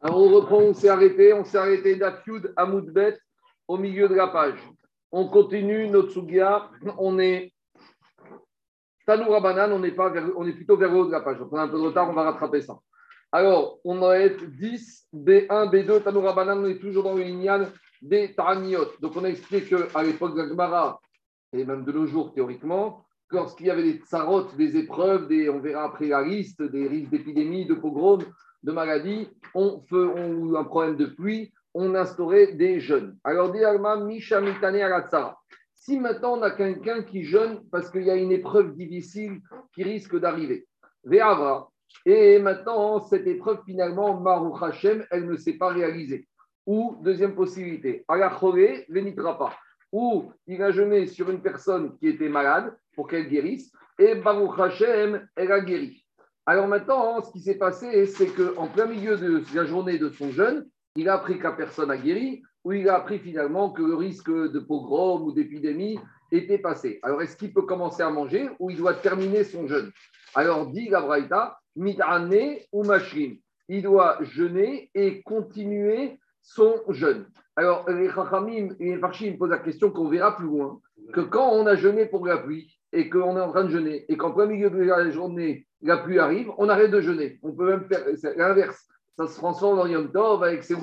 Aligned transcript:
Alors 0.00 0.18
on 0.18 0.28
reprend, 0.28 0.58
on 0.58 0.74
s'est 0.74 0.88
arrêté, 0.88 1.32
on 1.32 1.44
s'est 1.44 1.58
arrêté 1.58 1.96
d'Afiud 1.96 2.52
à 2.56 2.66
Moudbet 2.66 3.18
au 3.66 3.78
milieu 3.78 4.08
de 4.08 4.14
la 4.14 4.28
page. 4.28 4.58
On 5.10 5.28
continue 5.28 5.88
notre 5.88 6.10
Sugia, 6.10 6.70
on 6.98 7.18
est 7.18 7.52
Tanoura 9.06 9.40
Banane, 9.40 9.72
on 9.72 9.82
est, 9.84 9.92
pas 9.92 10.12
on 10.36 10.46
est 10.46 10.52
plutôt 10.52 10.76
vers 10.76 10.90
le 10.90 10.98
haut 10.98 11.06
de 11.06 11.12
la 11.12 11.20
page. 11.20 11.38
On 11.50 11.56
a 11.56 11.62
un 11.62 11.68
peu 11.68 11.78
de 11.78 11.82
retard, 11.82 12.10
on 12.10 12.12
va 12.12 12.24
rattraper 12.24 12.60
ça. 12.60 12.78
Alors, 13.32 13.78
on 13.84 13.98
va 13.98 14.18
être 14.18 14.44
10, 14.44 15.08
B1, 15.14 15.70
B2, 15.70 16.02
Tanoura 16.02 16.34
Banane, 16.34 16.58
on 16.58 16.68
est 16.68 16.78
toujours 16.78 17.04
dans 17.04 17.14
le 17.14 17.22
lignal 17.22 17.72
des 18.02 18.34
Taraniot. 18.34 18.92
Donc 19.00 19.16
on 19.16 19.24
a 19.24 19.28
expliqué 19.28 19.76
qu'à 19.76 20.02
l'époque 20.02 20.36
de 20.36 21.58
et 21.58 21.64
même 21.64 21.84
de 21.84 21.92
nos 21.92 22.06
jours 22.06 22.32
théoriquement, 22.34 23.06
lorsqu'il 23.30 23.66
y 23.66 23.70
avait 23.70 23.82
des 23.82 23.98
tsarotes, 23.98 24.56
des 24.56 24.76
épreuves, 24.76 25.28
on 25.50 25.60
verra 25.60 25.84
après 25.84 26.08
la 26.08 26.22
liste, 26.22 26.62
des 26.62 26.86
risques 26.86 27.10
d'épidémie, 27.10 27.66
de 27.66 27.74
pogroms, 27.74 28.24
de 28.66 28.72
maladies, 28.72 29.28
on, 29.54 29.80
fait, 29.88 29.94
on, 29.94 30.54
un 30.56 30.64
problème 30.64 30.96
de 30.96 31.06
pluie, 31.06 31.52
on 31.72 31.94
instaurait 31.94 32.54
des 32.54 32.80
jeûnes. 32.80 33.16
Alors, 33.22 33.54
Si 35.74 36.00
maintenant 36.00 36.38
on 36.38 36.42
a 36.42 36.50
quelqu'un 36.50 37.02
qui 37.04 37.22
jeûne 37.22 37.60
parce 37.70 37.90
qu'il 37.90 38.02
y 38.02 38.10
a 38.10 38.16
une 38.16 38.32
épreuve 38.32 38.74
difficile 38.74 39.40
qui 39.72 39.84
risque 39.84 40.18
d'arriver, 40.18 40.66
et 42.04 42.38
maintenant 42.40 42.98
cette 43.00 43.26
épreuve 43.28 43.60
finalement, 43.64 44.20
Marouch 44.20 44.60
Hashem, 44.60 45.06
elle 45.12 45.26
ne 45.26 45.36
s'est 45.36 45.58
pas 45.58 45.68
réalisée. 45.68 46.26
Ou, 46.66 46.98
deuxième 47.02 47.36
possibilité, 47.36 48.04
Alachore, 48.08 48.56
Venitrapa, 48.88 49.56
ou 49.92 50.32
il 50.48 50.60
a 50.60 50.72
jeûné 50.72 51.06
sur 51.06 51.30
une 51.30 51.40
personne 51.40 51.96
qui 51.98 52.08
était 52.08 52.28
malade 52.28 52.76
pour 52.96 53.06
qu'elle 53.06 53.28
guérisse, 53.28 53.70
et 53.98 54.16
Baruch 54.16 54.58
Hashem, 54.58 55.28
elle 55.36 55.52
a 55.52 55.60
guéri. 55.60 56.05
Alors 56.48 56.68
maintenant, 56.68 57.20
ce 57.22 57.32
qui 57.32 57.40
s'est 57.40 57.58
passé, 57.58 58.06
c'est 58.06 58.28
qu'en 58.28 58.68
plein 58.68 58.86
milieu 58.86 59.16
de 59.16 59.42
la 59.52 59.64
journée 59.64 59.98
de 59.98 60.08
son 60.10 60.30
jeûne, 60.30 60.64
il 60.94 61.08
a 61.08 61.14
appris 61.14 61.38
que 61.38 61.48
personne 61.48 61.90
a 61.90 61.96
guéri, 61.96 62.40
ou 62.62 62.72
il 62.72 62.88
a 62.88 62.96
appris 62.96 63.18
finalement 63.18 63.70
que 63.70 63.82
le 63.82 63.96
risque 63.96 64.30
de 64.30 64.58
pogrom 64.60 65.22
ou 65.22 65.32
d'épidémie 65.32 65.98
était 66.30 66.58
passé. 66.58 67.00
Alors, 67.02 67.20
est-ce 67.20 67.36
qu'il 67.36 67.52
peut 67.52 67.62
commencer 67.62 68.02
à 68.02 68.10
manger 68.10 68.48
ou 68.60 68.70
il 68.70 68.76
doit 68.76 68.94
terminer 68.94 69.42
son 69.42 69.66
jeûne? 69.66 69.90
Alors, 70.36 70.66
dit 70.66 70.88
la 70.88 71.00
Braïta, 71.00 71.58
mit'ane 71.74 72.58
ou 72.72 72.84
mashrim. 72.84 73.38
Il 73.68 73.82
doit 73.82 74.18
jeûner 74.22 74.90
et 74.94 75.22
continuer 75.22 76.18
son 76.42 76.80
jeûne. 76.90 77.26
Alors, 77.56 77.90
les 77.90 78.08
Chachamim 78.08 78.68
et 78.78 78.94
les 78.94 78.98
Farshim 78.98 79.36
posent 79.36 79.50
la 79.50 79.58
question 79.58 79.90
qu'on 79.90 80.08
verra 80.08 80.36
plus 80.36 80.46
loin, 80.46 80.80
que 81.12 81.22
quand 81.22 81.50
on 81.50 81.66
a 81.66 81.74
jeûné 81.74 82.06
pour 82.06 82.24
la 82.24 82.38
pluie 82.38 82.72
et 82.92 83.08
qu'on 83.08 83.36
est 83.36 83.40
en 83.40 83.50
train 83.50 83.64
de 83.64 83.70
jeûner 83.70 84.04
et 84.08 84.16
qu'en 84.16 84.30
plein 84.30 84.46
milieu 84.46 84.70
de 84.70 84.78
la 84.78 85.10
journée, 85.10 85.65
la 85.82 85.98
pluie 85.98 86.18
arrive, 86.18 86.50
on 86.58 86.68
arrête 86.68 86.90
de 86.90 87.00
jeûner. 87.00 87.38
On 87.42 87.52
peut 87.52 87.66
même 87.66 87.86
faire 87.86 88.04
l'inverse. 88.36 88.86
Ça 89.16 89.26
se 89.26 89.36
transforme 89.36 89.78
en 89.78 89.86
Yom 89.86 90.10
Tov 90.12 90.42
avec 90.42 90.64
ses 90.64 90.76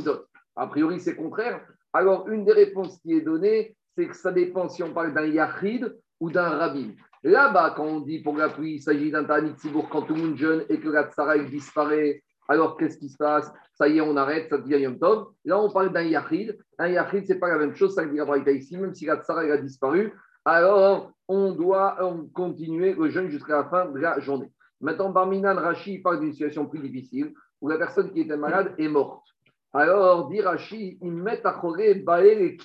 A 0.56 0.68
priori, 0.68 1.00
c'est 1.00 1.16
contraire. 1.16 1.62
Alors, 1.94 2.28
une 2.30 2.46
des 2.46 2.54
réponses 2.54 2.98
qui 3.00 3.14
est 3.14 3.22
donnée, 3.22 3.76
c'est 3.96 4.08
que 4.08 4.16
ça 4.16 4.32
dépend 4.32 4.70
si 4.70 4.82
on 4.82 4.94
parle 4.94 5.14
d'un 5.14 5.26
Yachid 5.26 5.96
ou 6.20 6.32
d'un 6.32 6.50
Rabbin. 6.50 6.92
Là-bas, 7.24 7.74
quand 7.76 7.86
on 7.86 8.00
dit 8.02 8.20
pour 8.20 8.36
la 8.36 8.50
pluie, 8.50 8.76
il 8.76 8.82
s'agit 8.82 9.12
d'un 9.12 9.24
Tanit 9.24 9.54
Sibour 9.58 9.88
quand 9.90 10.02
tout 10.02 10.16
le 10.16 10.22
monde 10.22 10.38
jeûne 10.38 10.66
et 10.70 10.80
que 10.80 10.90
la 10.90 11.10
Tsara 11.10 11.38
disparaît, 11.38 12.24
alors 12.50 12.76
qu'est-ce 12.76 12.98
qui 12.98 13.10
se 13.10 13.18
passe? 13.18 13.52
Ça 13.76 13.88
y 13.88 13.98
est, 13.98 14.02
on 14.02 14.18
arrête, 14.18 14.50
ça 14.50 14.58
devient 14.58 14.82
Yom 14.82 15.00
Tov. 15.00 15.28
Là, 15.46 15.60
on 15.60 15.72
parle 15.72 15.94
d'un 15.94 16.02
Yachid. 16.02 16.58
Un 16.80 16.88
Yachid, 16.90 17.28
ce 17.28 17.34
n'est 17.34 17.40
pas 17.40 17.50
la 17.50 17.58
même 17.58 17.76
chose, 17.76 17.94
ça 17.94 18.06
dire 18.06 18.26
ici, 18.48 18.78
même 18.78 18.94
si 18.94 19.06
la 19.06 19.18
Tsara 19.18 19.42
a 19.42 19.58
disparu, 19.58 20.12
alors 20.46 21.12
on 21.28 21.54
doit 21.54 21.98
continuer 22.34 22.94
le 22.94 23.10
jeûne 23.10 23.30
jusqu'à 23.30 23.58
la 23.58 23.64
fin 23.66 23.86
de 23.86 24.00
la 24.00 24.20
journée. 24.20 24.52
Maintenant, 24.84 25.12
Barminan 25.12 25.56
Rashi 25.56 26.00
parle 26.00 26.20
d'une 26.20 26.34
situation 26.34 26.66
plus 26.66 26.80
difficile 26.80 27.34
où 27.62 27.70
la 27.70 27.78
personne 27.78 28.12
qui 28.12 28.20
était 28.20 28.36
malade 28.36 28.76
est 28.78 28.90
morte. 28.90 29.26
Alors, 29.72 30.28
dit 30.28 30.42
Rashi, 30.42 31.00
ils 31.02 31.14
mettent 31.14 31.46
à 31.46 31.58
Bael 32.06 32.42
et 32.42 32.58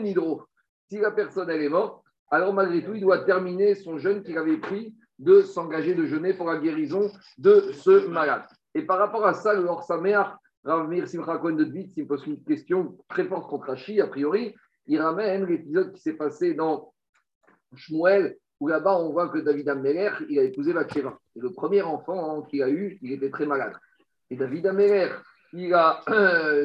Nidro. 0.00 0.44
Si 0.88 0.98
la 0.98 1.10
personne 1.10 1.50
est 1.50 1.68
morte, 1.68 2.02
alors 2.30 2.54
malgré 2.54 2.82
tout, 2.82 2.94
il 2.94 3.02
doit 3.02 3.18
terminer 3.18 3.74
son 3.74 3.98
jeûne 3.98 4.22
qu'il 4.22 4.38
avait 4.38 4.56
pris 4.56 4.94
de 5.18 5.42
s'engager 5.42 5.94
de 5.94 6.06
jeûner 6.06 6.32
pour 6.32 6.46
la 6.46 6.58
guérison 6.58 7.10
de 7.36 7.70
ce 7.72 8.08
malade. 8.08 8.44
Et 8.74 8.82
par 8.82 8.98
rapport 8.98 9.26
à 9.26 9.34
ça, 9.34 9.52
le 9.52 9.66
sa 9.86 9.98
mère, 9.98 10.38
Ravmir 10.64 11.06
Simcha 11.06 11.36
de 11.36 11.64
Bit, 11.64 11.90
s'il 11.90 12.04
me 12.04 12.08
pose 12.08 12.26
une 12.26 12.42
question 12.44 12.96
très 13.08 13.24
forte 13.24 13.50
contre 13.50 13.66
Rashi, 13.66 14.00
a 14.00 14.06
priori, 14.06 14.54
il 14.86 15.02
ramène 15.02 15.44
l'épisode 15.44 15.92
qui 15.92 16.00
s'est 16.00 16.16
passé 16.16 16.54
dans 16.54 16.94
Shmuel 17.74 18.38
où 18.60 18.68
là-bas, 18.68 18.98
on 18.98 19.12
voit 19.12 19.28
que 19.28 19.38
David 19.38 19.68
Améler, 19.68 20.10
il 20.28 20.38
a 20.38 20.42
épousé 20.42 20.72
Bathsheba. 20.72 21.18
Et 21.38 21.40
le 21.40 21.52
premier 21.52 21.82
enfant 21.82 22.42
qu'il 22.42 22.64
a 22.64 22.68
eu, 22.68 22.98
il 23.00 23.12
était 23.12 23.30
très 23.30 23.46
malade. 23.46 23.72
Et 24.28 24.34
David 24.34 24.66
Améler, 24.66 25.08
il 25.52 25.72
a 25.72 26.00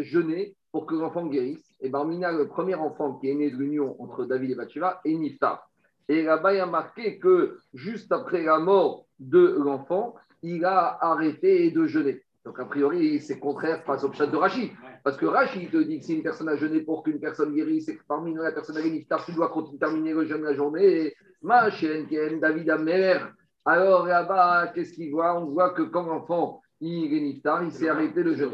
jeûné 0.01 0.55
pour 0.71 0.87
que 0.87 0.95
l'enfant 0.95 1.27
guérisse. 1.27 1.63
Et 1.79 1.89
Barmina, 1.89 2.31
le 2.31 2.47
premier 2.47 2.73
enfant 2.73 3.13
qui 3.19 3.29
est 3.29 3.35
né 3.35 3.51
de 3.51 3.55
l'union 3.55 3.95
entre 4.01 4.25
David 4.25 4.51
et 4.51 4.55
Bathsheba, 4.55 4.99
est 5.05 5.13
Niftar. 5.13 5.69
Et 6.09 6.23
là-bas, 6.23 6.55
il 6.55 6.59
a 6.59 6.65
marqué 6.65 7.19
que 7.19 7.59
juste 7.75 8.11
après 8.11 8.41
la 8.41 8.57
mort 8.57 9.05
de 9.19 9.55
l'enfant, 9.63 10.15
il 10.41 10.65
a 10.65 10.97
arrêté 11.01 11.69
de 11.69 11.85
jeûner. 11.85 12.23
Donc, 12.43 12.59
a 12.59 12.65
priori, 12.65 13.21
c'est 13.21 13.37
contraire 13.37 13.83
face 13.83 14.03
au 14.03 14.11
chat 14.11 14.25
de 14.25 14.35
Rachid. 14.35 14.71
Parce 15.03 15.17
que 15.17 15.27
Rachid 15.27 15.69
te 15.69 15.77
dit 15.77 15.99
que 15.99 16.05
si 16.05 16.15
une 16.15 16.23
personne 16.23 16.49
a 16.49 16.55
jeûné 16.55 16.81
pour 16.81 17.03
qu'une 17.03 17.19
personne 17.19 17.53
guérisse, 17.53 17.85
c'est 17.85 17.95
que 17.95 18.03
parmi 18.07 18.33
nous, 18.33 18.41
la 18.41 18.51
personne 18.51 18.77
a 18.77 18.81
niftar, 18.81 19.23
tu 19.23 19.33
dois 19.33 19.49
continuer, 19.49 19.77
terminer 19.77 20.13
le 20.13 20.25
jeûne 20.25 20.41
la 20.41 20.55
journée. 20.55 21.13
Ma 21.43 21.69
chaîne, 21.69 22.07
David 22.41 22.71
Amer. 22.71 23.31
Alors 23.65 24.05
là-bas, 24.05 24.71
qu'est-ce 24.73 24.93
qu'il 24.93 25.11
voit 25.11 25.39
On 25.39 25.45
voit 25.45 25.71
que 25.71 25.83
quand 25.83 26.03
l'enfant 26.03 26.61
il 26.81 27.13
est 27.13 27.21
niftar, 27.21 27.63
il 27.63 27.71
s'est 27.71 27.87
arrêté 27.87 28.23
le 28.23 28.35
jeûne. 28.35 28.53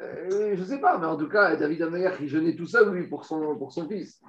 Euh, 0.00 0.54
je 0.54 0.60
ne 0.60 0.64
sais 0.64 0.80
pas, 0.80 0.98
mais 0.98 1.06
en 1.06 1.16
tout 1.16 1.28
cas, 1.28 1.56
David 1.56 1.82
Amer, 1.82 2.16
il 2.20 2.28
jeûnait 2.28 2.56
tout 2.56 2.66
seul, 2.66 2.90
lui, 2.92 3.06
pour 3.06 3.24
son, 3.24 3.56
pour 3.56 3.72
son 3.72 3.86
fils. 3.86 4.20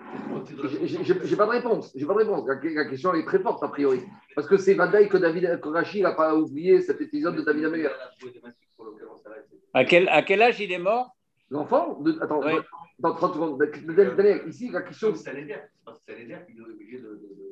J'ai 1.23 1.35
pas 1.35 1.45
de 1.45 1.51
réponse. 1.51 1.91
J'ai 1.95 2.05
pas 2.05 2.13
de 2.13 2.19
réponse. 2.19 2.47
La, 2.47 2.85
question 2.85 3.13
est 3.13 3.25
très 3.25 3.39
forte, 3.39 3.63
a 3.63 3.69
priori. 3.69 4.01
Parce 4.35 4.47
que 4.47 4.57
c'est 4.57 4.73
Vadaï 4.73 5.07
que 5.07 5.17
David 5.17 5.59
Rachid 5.63 6.03
n'a 6.03 6.11
pas 6.11 6.35
oublié 6.35 6.81
cet 6.81 6.99
épisode 7.01 7.35
de 7.35 7.41
David 7.41 7.65
Amer. 7.65 7.91
À 9.73 9.85
quel, 9.85 10.09
à 10.09 10.23
quel 10.23 10.41
âge 10.41 10.59
il 10.59 10.71
est 10.71 10.79
mort? 10.79 11.15
L'enfant? 11.49 12.03
Attends, 12.21 12.41
dans 12.99 13.15
30 13.15 13.33
secondes. 13.33 13.63
Daniel, 14.17 14.43
ici, 14.47 14.69
la 14.69 14.81
question. 14.81 15.15
C'est 15.15 15.29
un 15.31 15.35
éder. 15.35 15.55
C'est 16.05 16.15
un 16.15 16.17
éder 16.17 16.37
qui 16.45 16.57
est 16.57 16.61
obligé 16.61 16.99
de. 16.99 17.48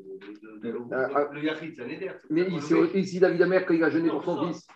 Le 0.61 1.43
Yachid, 1.43 1.73
c'est 1.75 1.83
un 1.83 1.89
éder. 1.89 2.11
Mais 2.29 2.47
ici, 2.49 2.73
ici, 2.95 3.19
David 3.19 3.41
Amer, 3.41 3.65
quand 3.65 3.73
il 3.73 3.83
a 3.83 3.89
jeûné 3.89 4.09
pour 4.09 4.23
son 4.23 4.47
fils. 4.47 4.67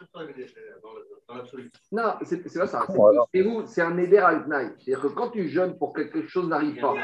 Non, 1.91 2.13
c'est 2.23 2.43
pas 2.43 2.67
ça. 2.67 2.85
C'est 3.33 3.43
où 3.43 3.65
C'est 3.65 3.81
un 3.81 3.97
éder 3.97 4.17
al 4.17 4.45
C'est-à-dire 4.79 5.01
que 5.01 5.07
quand 5.07 5.29
tu 5.29 5.47
jeûnes 5.47 5.77
pour 5.77 5.93
que 5.93 6.01
quelque 6.01 6.27
chose 6.27 6.47
n'arrive 6.47 6.79
pas, 6.79 6.95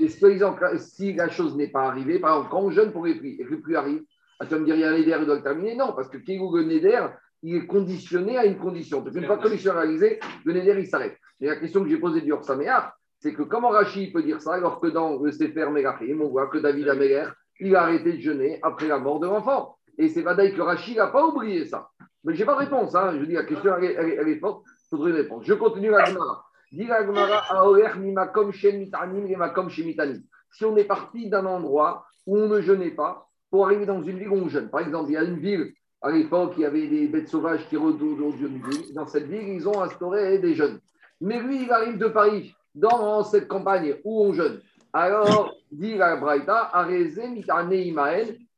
et 0.00 0.08
si 0.08 1.12
la 1.12 1.28
chose 1.28 1.56
n'est 1.56 1.70
pas 1.70 1.88
arrivée, 1.88 2.18
par 2.18 2.36
exemple, 2.36 2.50
quand 2.50 2.62
on 2.62 2.70
jeûne 2.70 2.92
pour 2.92 3.06
les 3.06 3.16
prix 3.16 3.36
et 3.38 3.44
que 3.44 3.50
le 3.50 3.60
prix 3.60 3.76
arrive, 3.76 4.02
ah, 4.40 4.46
tu 4.46 4.54
vas 4.54 4.60
me 4.60 4.64
dire, 4.64 4.74
il 4.74 4.80
y 4.80 4.84
a 4.84 4.90
un 4.90 4.94
éder, 4.94 5.16
il 5.18 5.26
doit 5.26 5.36
le 5.36 5.42
terminer. 5.42 5.76
Non, 5.76 5.92
parce 5.94 6.08
que 6.08 6.18
le 6.18 6.62
néder, 6.62 7.06
il 7.42 7.56
est 7.56 7.66
conditionné 7.66 8.36
à 8.38 8.46
une 8.46 8.58
condition. 8.58 9.00
Donc, 9.00 9.14
une 9.14 9.26
fois 9.26 9.36
que 9.36 9.44
condition 9.44 9.72
est 9.72 9.76
réalisée, 9.76 10.20
le 10.44 10.52
néder, 10.52 10.74
il 10.78 10.86
s'arrête. 10.86 11.16
Et 11.40 11.46
la 11.46 11.56
question 11.56 11.82
que 11.82 11.90
j'ai 11.90 11.98
posée 11.98 12.20
du 12.20 12.32
Orsaméar, 12.32 12.96
c'est 13.18 13.32
que 13.32 13.42
comment 13.42 13.70
Rachid 13.70 14.12
peut 14.12 14.22
dire 14.22 14.40
ça 14.40 14.54
alors 14.54 14.80
que 14.80 14.88
dans 14.88 15.22
le 15.22 15.32
Sefer 15.32 15.70
Megachim, 15.70 16.20
on 16.20 16.28
voit 16.28 16.48
que 16.48 16.58
David 16.58 16.88
Améler, 16.88 17.26
il 17.60 17.74
a 17.76 17.82
arrêté 17.82 18.12
de 18.14 18.20
jeûner 18.20 18.58
après 18.62 18.88
la 18.88 18.98
mort 18.98 19.20
de 19.20 19.26
l'enfant. 19.26 19.76
Et 19.98 20.08
c'est 20.08 20.22
pas 20.22 20.34
que 20.34 20.60
Rachid 20.60 20.96
n'a 20.96 21.06
pas 21.08 21.26
oublié 21.26 21.66
ça. 21.66 21.88
Mais 22.24 22.34
je 22.34 22.40
n'ai 22.40 22.44
pas 22.46 22.54
de 22.54 22.60
réponse. 22.60 22.94
Hein. 22.94 23.14
Je 23.18 23.24
dis 23.24 23.34
la 23.34 23.44
question, 23.44 23.74
elle, 23.76 24.28
est 24.28 24.38
forte. 24.38 24.64
Il 24.66 24.88
faudrait 24.90 25.10
une 25.10 25.16
réponse. 25.16 25.44
Je 25.44 25.54
continue 25.54 25.90
la 25.90 26.04
Gemara. 26.04 26.44
Si 30.50 30.64
on 30.64 30.76
est 30.76 30.84
parti 30.84 31.28
d'un 31.28 31.46
endroit 31.46 32.06
où 32.26 32.36
on 32.36 32.48
ne 32.48 32.60
jeûnait 32.60 32.90
pas 32.90 33.28
pour 33.50 33.66
arriver 33.66 33.86
dans 33.86 34.02
une 34.02 34.18
ville 34.18 34.28
où 34.28 34.36
on 34.36 34.48
jeûne. 34.48 34.68
Par 34.70 34.80
exemple, 34.80 35.10
il 35.10 35.12
y 35.12 35.16
a 35.16 35.22
une 35.22 35.38
ville 35.38 35.72
à 36.02 36.10
l'époque, 36.10 36.54
il 36.56 36.62
y 36.62 36.66
avait 36.66 36.86
des 36.86 37.06
bêtes 37.06 37.28
sauvages 37.28 37.66
qui 37.68 37.76
rôdaient 37.76 38.04
Dans 38.94 39.06
cette 39.06 39.26
ville, 39.26 39.48
ils 39.48 39.66
ont 39.68 39.80
instauré 39.80 40.38
des 40.38 40.54
jeûnes. 40.54 40.78
Mais 41.20 41.40
lui, 41.40 41.62
il 41.62 41.72
arrive 41.72 41.96
de 41.96 42.08
Paris 42.08 42.54
dans 42.74 43.24
cette 43.24 43.48
campagne 43.48 43.96
où 44.04 44.22
on 44.22 44.32
jeûne. 44.34 44.60
Alors, 44.96 45.56
dit 45.72 45.96
la 45.96 46.14
Braïta, 46.14 46.70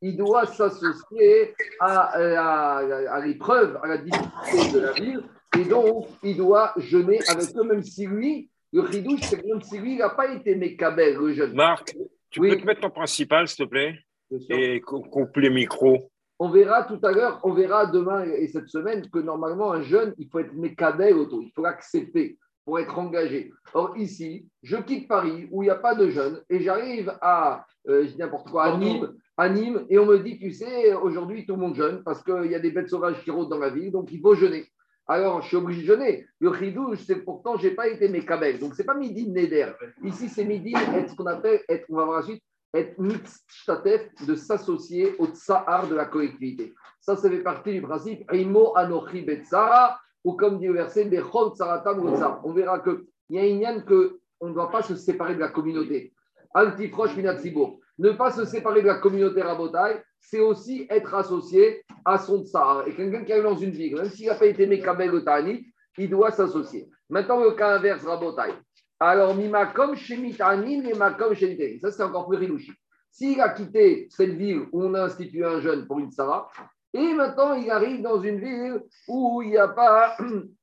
il 0.03 0.17
doit 0.19 0.45
s'associer 0.45 1.55
à, 1.81 3.23
l'épreuve, 3.25 3.81
à 3.83 3.89
la 3.89 3.97
difficulté 3.97 4.73
de 4.75 4.81
la 4.81 4.93
ville, 4.93 5.23
et 5.59 5.65
donc 5.65 6.09
il 6.23 6.37
doit 6.37 6.75
jeûner 6.77 7.21
avec 7.31 7.57
eux, 7.57 7.65
même 7.65 7.83
si 7.83 8.07
lui, 8.07 8.51
le 8.71 8.83
ridouche, 8.83 9.23
c'est 9.23 9.41
que 9.41 9.47
même 9.47 9.63
si 9.63 9.79
lui, 9.79 9.93
il 9.93 9.99
n'a 9.99 10.11
pas 10.11 10.31
été 10.31 10.55
mécabel, 10.57 11.17
le 11.17 11.33
jeûne. 11.33 11.55
Marc, 11.55 11.97
tu 12.29 12.41
peux 12.41 12.55
te 12.55 12.67
mettre 12.67 12.87
en 12.87 12.91
principal, 12.91 13.49
s'il 13.49 13.65
te 13.65 13.71
plaît, 13.71 13.99
et 14.51 14.83
couper 14.83 15.41
le 15.41 15.51
micro. 15.51 16.11
On 16.39 16.51
verra 16.51 16.85
tout 16.85 17.01
à 17.03 17.13
l'heure, 17.13 17.41
on 17.45 17.55
verra 17.55 17.87
demain 17.87 18.25
et 18.25 18.47
cette 18.49 18.69
semaine 18.69 19.09
que 19.09 19.21
normalement, 19.21 19.73
un 19.73 19.81
jeune, 19.81 20.15
il 20.19 20.29
faut 20.29 20.41
être 20.41 20.53
mécabel 20.53 21.15
auto, 21.15 21.41
il 21.41 21.51
faut 21.55 21.63
l'accepter 21.63 22.37
pour 22.67 22.81
être 22.81 22.99
engagé. 22.99 23.53
Or, 23.73 23.97
ici, 23.97 24.49
je 24.63 24.77
quitte 24.77 25.07
Paris 25.07 25.49
où 25.53 25.63
il 25.63 25.67
n'y 25.67 25.71
a 25.71 25.77
pas 25.77 25.95
de 25.95 26.11
jeunes 26.11 26.43
et 26.51 26.61
j'arrive 26.61 27.17
à, 27.23 27.65
euh, 27.89 28.07
n'importe 28.19 28.51
quoi, 28.51 28.65
à 29.39 29.49
Nîmes, 29.49 29.87
et 29.89 29.99
on 29.99 30.07
me 30.07 30.19
dit, 30.19 30.37
tu 30.39 30.51
sais, 30.53 30.93
aujourd'hui, 30.95 31.47
tout 31.47 31.55
le 31.55 31.61
monde 31.61 31.77
jeûne 31.77 32.03
parce 32.03 32.25
qu'il 32.25 32.51
y 32.51 32.55
a 32.57 32.59
des 32.59 32.73
bêtes 32.73 32.91
sauvages 32.91 33.23
qui 33.23 33.31
rôdent 33.31 33.51
dans 33.51 33.59
la 33.59 33.71
ville, 33.71 33.93
donc 33.93 34.11
il 34.11 34.21
faut 34.21 34.35
jeûner. 34.35 34.67
alors 35.07 35.43
je 35.43 35.49
suis 35.49 35.57
obligé 35.57 35.83
de 35.83 35.87
jeûner. 35.87 36.27
Le 36.41 36.53
chidouche, 36.55 37.05
c'est 37.07 37.23
pourtant, 37.25 37.57
je 37.57 37.69
n'ai 37.69 37.75
pas 37.75 37.87
été 37.87 38.09
mékabel. 38.09 38.59
Donc, 38.59 38.75
ce 38.75 38.83
n'est 38.83 38.87
pas 38.87 38.97
midi 38.97 39.31
neder. 39.31 39.71
Ici, 40.03 40.29
c'est 40.29 40.45
midi, 40.45 40.75
être 40.75 41.11
ce 41.11 41.15
qu'on 41.15 41.27
appelle, 41.27 41.61
être, 41.69 41.85
on 41.89 41.97
va 41.97 42.05
voir 42.05 42.19
la 42.19 42.25
suite, 42.25 42.43
être 42.75 42.99
mitztatef, 42.99 44.09
de 44.27 44.35
s'associer 44.35 45.15
au 45.19 45.27
tsahar 45.27 45.87
de 45.87 45.95
la 45.95 46.07
collectivité. 46.07 46.75
Ça, 47.01 47.15
ça 47.15 47.31
fait 47.31 47.45
partie 47.45 47.75
du 47.75 47.83
principe 47.83 48.29
Imo 48.33 48.77
Anochi 48.77 49.23
Betsara, 49.23 50.01
ou 50.27 50.33
comme 50.33 50.59
dit 50.59 50.67
le 50.67 50.73
verset, 50.75 51.09
On 52.45 52.53
verra 52.53 52.81
qu'il 52.81 53.05
y 53.31 53.39
a 53.39 53.47
une 53.47 53.61
yann 53.61 53.85
que 53.85 54.19
on 54.41 54.49
ne 54.49 54.55
doit 54.55 54.73
pas 54.73 54.83
se 54.83 54.97
séparer 54.97 55.37
de 55.37 55.41
la 55.41 55.49
communauté. 55.49 56.13
Antifroche 56.53 57.17
Minatsibour. 57.17 57.79
Ne 57.99 58.11
pas 58.11 58.33
se 58.33 58.45
séparer 58.45 58.83
de 58.83 58.89
la 58.89 58.97
communauté 58.97 59.41
rabotaille, 59.41 60.03
c'est 60.19 60.41
aussi 60.41 60.87
être 60.91 61.15
associé 61.15 61.85
à 62.05 62.19
son 62.19 62.45
tsar. 62.45 62.87
Et 62.89 62.95
quelqu'un 62.95 63.25
qui 63.25 63.33
arrive 63.33 63.45
dans 63.45 63.57
une 63.57 63.71
ville, 63.71 63.95
même 63.95 64.11
s'il 64.11 64.27
n'a 64.27 64.35
pas 64.35 64.47
été 64.47 64.67
Mekabel 64.67 65.15
au 65.15 65.21
Tani, 65.21 65.65
il 65.97 66.11
doit 66.11 66.33
s'associer. 66.33 66.91
Maintenant, 67.09 67.43
le 67.43 67.53
cas 67.53 67.77
inverse, 67.77 68.05
rabotaille. 68.05 68.55
Alors, 68.99 69.35
Mima 69.35 69.67
comme 69.67 69.95
chez 69.95 70.17
Mitani, 70.17 70.83
Mima 70.83 71.13
comme 71.13 71.35
chez 71.35 71.79
Ça, 71.81 71.93
c'est 71.93 72.03
encore 72.03 72.29
plus 72.29 72.37
rilouchi. 72.37 72.73
S'il 73.13 73.41
a 73.41 73.51
quitté 73.51 74.09
cette 74.11 74.33
ville 74.33 74.67
où 74.73 74.83
on 74.83 74.93
a 74.95 75.05
institué 75.05 75.45
un 75.45 75.61
jeune 75.61 75.87
pour 75.87 76.01
une 76.01 76.11
Sarah, 76.11 76.51
et 76.97 77.15
maintenant 77.15 77.55
il 77.55 77.71
arrive 77.71 78.03
dans 78.03 78.21
une 78.21 78.41
ville 78.41 78.83
où 79.07 79.43
il 79.43 79.51
n'y 79.51 79.57
a 79.59 79.69
pas 79.69 80.17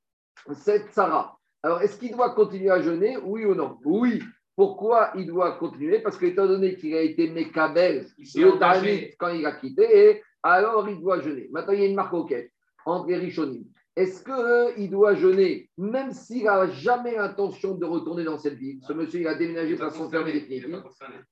cette 0.54 0.92
Sarah. 0.92 1.38
Alors, 1.62 1.80
est-ce 1.80 1.98
qu'il 1.98 2.12
doit 2.12 2.34
continuer 2.34 2.70
à 2.70 2.82
jeûner? 2.82 3.16
Oui 3.16 3.44
ou 3.46 3.54
non? 3.54 3.78
Oui. 3.84 4.22
Pourquoi 4.56 5.12
il 5.16 5.26
doit 5.26 5.52
continuer? 5.52 6.00
Parce 6.00 6.18
qu'étant 6.18 6.46
donné 6.46 6.76
qu'il 6.76 6.94
a 6.94 7.00
été 7.00 7.30
Mekabel, 7.30 8.06
le 8.18 9.16
quand 9.16 9.28
il 9.28 9.46
a 9.46 9.52
quitté, 9.52 10.22
alors 10.42 10.88
il 10.88 11.00
doit 11.00 11.20
jeûner. 11.20 11.48
Maintenant, 11.50 11.72
il 11.72 11.80
y 11.80 11.84
a 11.84 11.86
une 11.86 11.94
marque 11.94 12.12
auquel 12.12 12.50
entre 12.84 13.08
les 13.08 13.16
Rishonim. 13.16 13.64
Est-ce 13.96 14.24
qu'il 14.24 14.32
euh, 14.34 14.88
doit 14.88 15.14
jeûner, 15.14 15.70
même 15.78 16.12
s'il 16.12 16.44
n'a 16.44 16.68
jamais 16.68 17.14
l'intention 17.14 17.76
de 17.76 17.84
retourner 17.84 18.24
dans 18.24 18.38
cette 18.38 18.58
ville? 18.58 18.80
Ce 18.86 18.92
monsieur, 18.92 19.20
il 19.20 19.28
a 19.28 19.36
déménagé 19.36 19.76
pour 19.76 19.90
son 19.92 20.10
fermé 20.10 20.32
définitive. 20.32 20.82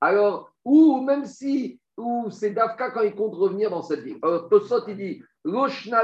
Alors, 0.00 0.52
ou 0.64 1.02
même 1.02 1.26
si, 1.26 1.80
ou 1.96 2.30
c'est 2.30 2.50
Dafka 2.50 2.90
quand 2.90 3.02
il 3.02 3.14
compte 3.14 3.34
revenir 3.34 3.70
dans 3.70 3.82
cette 3.82 4.00
ville. 4.00 4.18
Alors, 4.22 4.48
Tosot, 4.48 4.86
il 4.88 4.96
dit 4.96 5.22
Roshna 5.44 6.02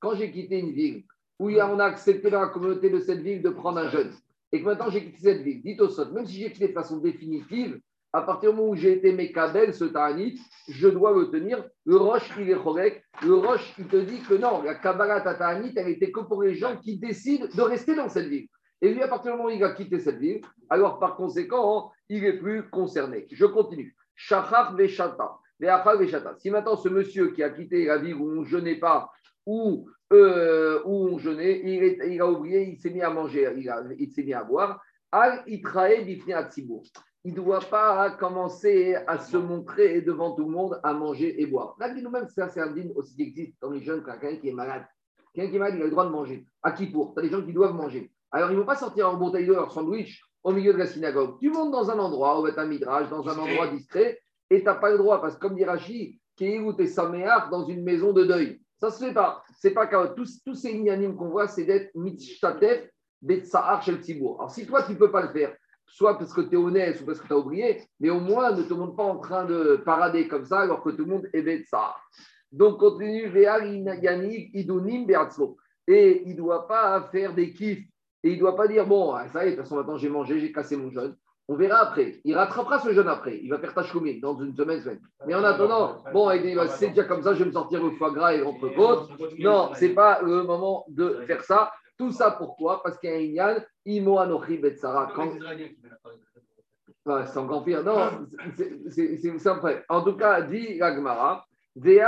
Quand 0.00 0.14
j'ai 0.14 0.30
quitté 0.30 0.58
une 0.58 0.72
ville 0.72 1.04
où 1.38 1.50
on 1.50 1.78
a 1.78 1.84
accepté 1.84 2.30
dans 2.30 2.40
la 2.40 2.48
communauté 2.48 2.90
de 2.90 3.00
cette 3.00 3.20
ville 3.20 3.42
de 3.42 3.50
prendre 3.50 3.78
un 3.78 3.88
jeune, 3.88 4.12
et 4.52 4.60
que 4.60 4.66
maintenant 4.66 4.90
j'ai 4.90 5.04
quitté 5.04 5.18
cette 5.18 5.42
ville, 5.42 5.62
dit 5.62 5.76
Tosot, 5.76 6.12
même 6.12 6.26
si 6.26 6.40
j'ai 6.40 6.52
quitté 6.52 6.68
de 6.68 6.72
façon 6.72 6.98
définitive, 6.98 7.80
à 8.12 8.20
partir 8.22 8.50
du 8.50 8.56
moment 8.56 8.68
où 8.68 8.76
j'ai 8.76 8.92
été 8.92 9.10
Mekabel, 9.12 9.72
ce 9.72 9.84
Ta'anit, 9.84 10.38
je 10.68 10.88
dois 10.88 11.12
le 11.18 11.30
tenir. 11.30 11.64
Le 11.86 11.96
Roche, 11.96 12.30
il 12.38 12.50
est 12.50 12.62
correct. 12.62 13.02
Le 13.22 13.34
Roche, 13.34 13.72
il 13.78 13.86
te 13.86 13.96
dit 13.96 14.20
que 14.20 14.34
non, 14.34 14.62
la 14.62 14.74
Kabbalah 14.74 15.22
Ta'anit, 15.22 15.72
elle 15.76 15.88
était 15.88 16.12
que 16.12 16.20
pour 16.20 16.42
les 16.42 16.54
gens 16.54 16.76
qui 16.76 16.98
décident 16.98 17.46
de 17.46 17.62
rester 17.62 17.94
dans 17.94 18.10
cette 18.10 18.28
ville. 18.28 18.48
Et 18.82 18.92
lui, 18.92 19.02
à 19.02 19.08
partir 19.08 19.32
du 19.32 19.38
moment 19.38 19.48
où 19.48 19.52
il 19.52 19.62
a 19.62 19.72
quitté 19.72 20.00
cette 20.00 20.18
ville, 20.18 20.40
alors 20.68 20.98
par 20.98 21.16
conséquent, 21.16 21.92
il 22.08 22.24
est 22.24 22.38
plus 22.38 22.68
concerné. 22.68 23.26
Je 23.30 23.46
continue. 23.46 23.96
Shachar 24.16 24.74
Veshata. 24.74 25.38
Si 26.38 26.50
maintenant 26.50 26.76
ce 26.76 26.88
monsieur 26.88 27.30
qui 27.30 27.42
a 27.44 27.50
quitté 27.50 27.86
la 27.86 27.98
ville 27.98 28.16
où 28.16 28.28
on 28.28 28.40
ne 28.40 28.44
jeûnait 28.44 28.80
pas, 28.80 29.10
ou 29.46 29.88
euh, 30.12 30.82
où 30.84 31.06
on 31.08 31.18
jeûnait, 31.18 31.62
il, 31.64 32.20
a 32.20 32.26
oublié, 32.26 32.68
il 32.68 32.76
s'est 32.76 32.90
mis 32.90 33.00
à 33.00 33.10
manger, 33.10 33.48
il, 33.56 34.10
s'est 34.10 34.24
mis 34.24 34.34
à 34.34 34.42
boire, 34.42 34.82
Al 35.12 35.44
Itrae 35.46 36.02
il 37.24 37.30
ne 37.30 37.36
doit 37.36 37.60
pas 37.60 38.10
commencer 38.10 38.96
à 39.06 39.18
se 39.18 39.36
montrer 39.36 40.02
devant 40.02 40.34
tout 40.34 40.44
le 40.44 40.50
monde 40.50 40.80
à 40.82 40.92
manger 40.92 41.40
et 41.40 41.46
boire. 41.46 41.76
Là, 41.78 41.94
nous-mêmes, 41.94 42.28
ça, 42.28 42.48
c'est 42.48 42.60
un 42.60 42.72
dîme 42.72 42.90
aussi 42.96 43.14
qui 43.14 43.22
existe 43.22 43.54
dans 43.62 43.70
les 43.70 43.80
jeunes, 43.80 44.02
quelqu'un 44.04 44.36
qui 44.36 44.48
est 44.48 44.52
malade. 44.52 44.84
Quelqu'un 45.32 45.50
qui 45.50 45.56
est 45.56 45.58
malade, 45.60 45.74
il 45.76 45.82
a 45.82 45.84
le 45.84 45.90
droit 45.92 46.04
de 46.04 46.10
manger. 46.10 46.44
À 46.64 46.72
qui 46.72 46.86
pour 46.86 47.14
Tu 47.14 47.20
as 47.20 47.22
des 47.22 47.30
gens 47.30 47.42
qui 47.42 47.52
doivent 47.52 47.74
manger. 47.74 48.10
Alors, 48.32 48.50
ils 48.50 48.54
ne 48.54 48.60
vont 48.60 48.66
pas 48.66 48.76
sortir 48.76 49.10
en 49.10 49.16
bouteille 49.16 49.46
de 49.46 49.52
leur 49.52 49.70
sandwich 49.70 50.22
au 50.42 50.52
milieu 50.52 50.72
de 50.72 50.78
la 50.78 50.86
synagogue. 50.86 51.38
Tu 51.38 51.50
montes 51.50 51.70
dans 51.70 51.90
un 51.90 51.98
endroit, 51.98 52.40
au 52.40 52.46
un 52.46 52.66
midrash, 52.66 53.08
dans 53.10 53.28
un 53.28 53.38
endroit 53.38 53.68
discret, 53.68 54.18
et 54.50 54.60
tu 54.60 54.64
n'as 54.64 54.74
pas 54.74 54.90
le 54.90 54.98
droit, 54.98 55.20
parce 55.20 55.34
que 55.34 55.40
comme 55.40 55.54
dit 55.54 55.64
Rachi, 55.64 56.18
qui 56.36 56.46
est 56.46 56.58
où 56.58 56.72
tu 56.72 56.84
es 56.84 56.94
dans 57.50 57.64
une 57.66 57.84
maison 57.84 58.12
de 58.12 58.24
deuil? 58.24 58.60
Ça 58.80 58.88
ne 58.88 58.92
se 58.92 59.04
fait 59.04 59.12
pas. 59.12 59.42
C'est 59.58 59.70
pas 59.72 59.86
tous, 60.08 60.42
tous 60.44 60.54
ces 60.54 60.70
ignanimes 60.70 61.14
qu'on 61.14 61.28
voit, 61.28 61.46
c'est 61.46 61.64
d'être 61.64 61.94
mitztatef, 61.94 62.88
betsahar 63.20 63.82
shel 63.82 64.00
tibour. 64.00 64.40
Alors, 64.40 64.50
si 64.50 64.66
toi, 64.66 64.82
tu 64.82 64.92
ne 64.92 64.96
peux 64.96 65.10
pas 65.10 65.22
le 65.22 65.28
faire, 65.28 65.54
soit 65.86 66.18
parce 66.18 66.32
que 66.32 66.40
tu 66.40 66.54
es 66.54 66.56
honnête, 66.56 66.96
soit 66.96 67.06
parce 67.06 67.20
que 67.20 67.26
tu 67.26 67.32
as 67.32 67.38
oublié, 67.38 67.82
mais 68.00 68.10
au 68.10 68.20
moins 68.20 68.52
ne 68.52 68.62
te 68.62 68.72
montre 68.72 68.96
pas 68.96 69.04
en 69.04 69.18
train 69.18 69.44
de 69.44 69.76
parader 69.84 70.26
comme 70.26 70.46
ça 70.46 70.60
alors 70.60 70.82
que 70.82 70.90
tout 70.90 71.04
le 71.04 71.10
monde 71.10 71.28
est 71.32 71.64
ça. 71.68 71.94
Donc 72.50 72.78
continue, 72.78 73.30
et 75.88 76.22
il 76.24 76.32
ne 76.32 76.36
doit 76.36 76.66
pas 76.66 77.08
faire 77.10 77.34
des 77.34 77.52
kiffs, 77.52 77.86
et 78.24 78.30
il 78.30 78.34
ne 78.34 78.40
doit 78.40 78.56
pas 78.56 78.68
dire, 78.68 78.86
bon, 78.86 79.12
ah, 79.12 79.28
ça 79.28 79.44
y 79.44 79.48
est, 79.48 79.50
de 79.52 79.56
toute 79.56 79.64
façon 79.64 79.76
maintenant 79.76 79.96
j'ai 79.96 80.08
mangé, 80.08 80.38
j'ai 80.38 80.52
cassé 80.52 80.76
mon 80.76 80.90
jeûne. 80.90 81.16
On 81.48 81.56
verra 81.56 81.80
après. 81.80 82.20
Il 82.24 82.36
rattrapera 82.36 82.78
ce 82.78 82.92
jeûne 82.92 83.08
après. 83.08 83.40
Il 83.42 83.50
va 83.50 83.58
faire 83.58 83.74
tâche 83.74 83.92
dans 84.22 84.40
une 84.40 84.54
semaine, 84.54 84.80
semaine. 84.80 85.00
Mais 85.26 85.34
en 85.34 85.42
attendant, 85.42 86.02
bon, 86.12 86.30
c'est 86.68 86.88
déjà 86.88 87.04
comme 87.04 87.22
ça, 87.22 87.34
je 87.34 87.40
vais 87.40 87.46
me 87.46 87.52
sortir 87.52 87.82
le 87.82 87.90
foie 87.92 88.12
gras 88.12 88.32
et 88.32 88.38
l'entrecôte. 88.38 89.10
Non, 89.38 89.70
ce 89.74 89.84
n'est 89.84 89.94
pas 89.94 90.22
le 90.22 90.44
moment 90.44 90.84
de 90.88 91.22
faire 91.26 91.42
ça. 91.42 91.72
Tout 91.98 92.12
ça 92.12 92.30
pourquoi? 92.30 92.82
Parce 92.82 92.96
qu'il 92.98 93.10
y 93.10 93.40
a 93.40 93.48
un 93.48 93.50
Inyan, 93.50 93.60
Imo 93.84 94.18
Anochi 94.18 94.58
Betsara. 94.58 95.12
Quand... 95.14 95.32
c'est 97.26 97.38
encore 97.38 97.64
pire. 97.64 97.82
Non, 97.82 98.26
c'est 98.88 99.38
simple. 99.38 99.84
En 99.88 100.02
tout 100.02 100.16
cas, 100.16 100.42
dit 100.42 100.78
l'Agmara, 100.78 101.44
Il 101.74 101.90
y 101.90 102.02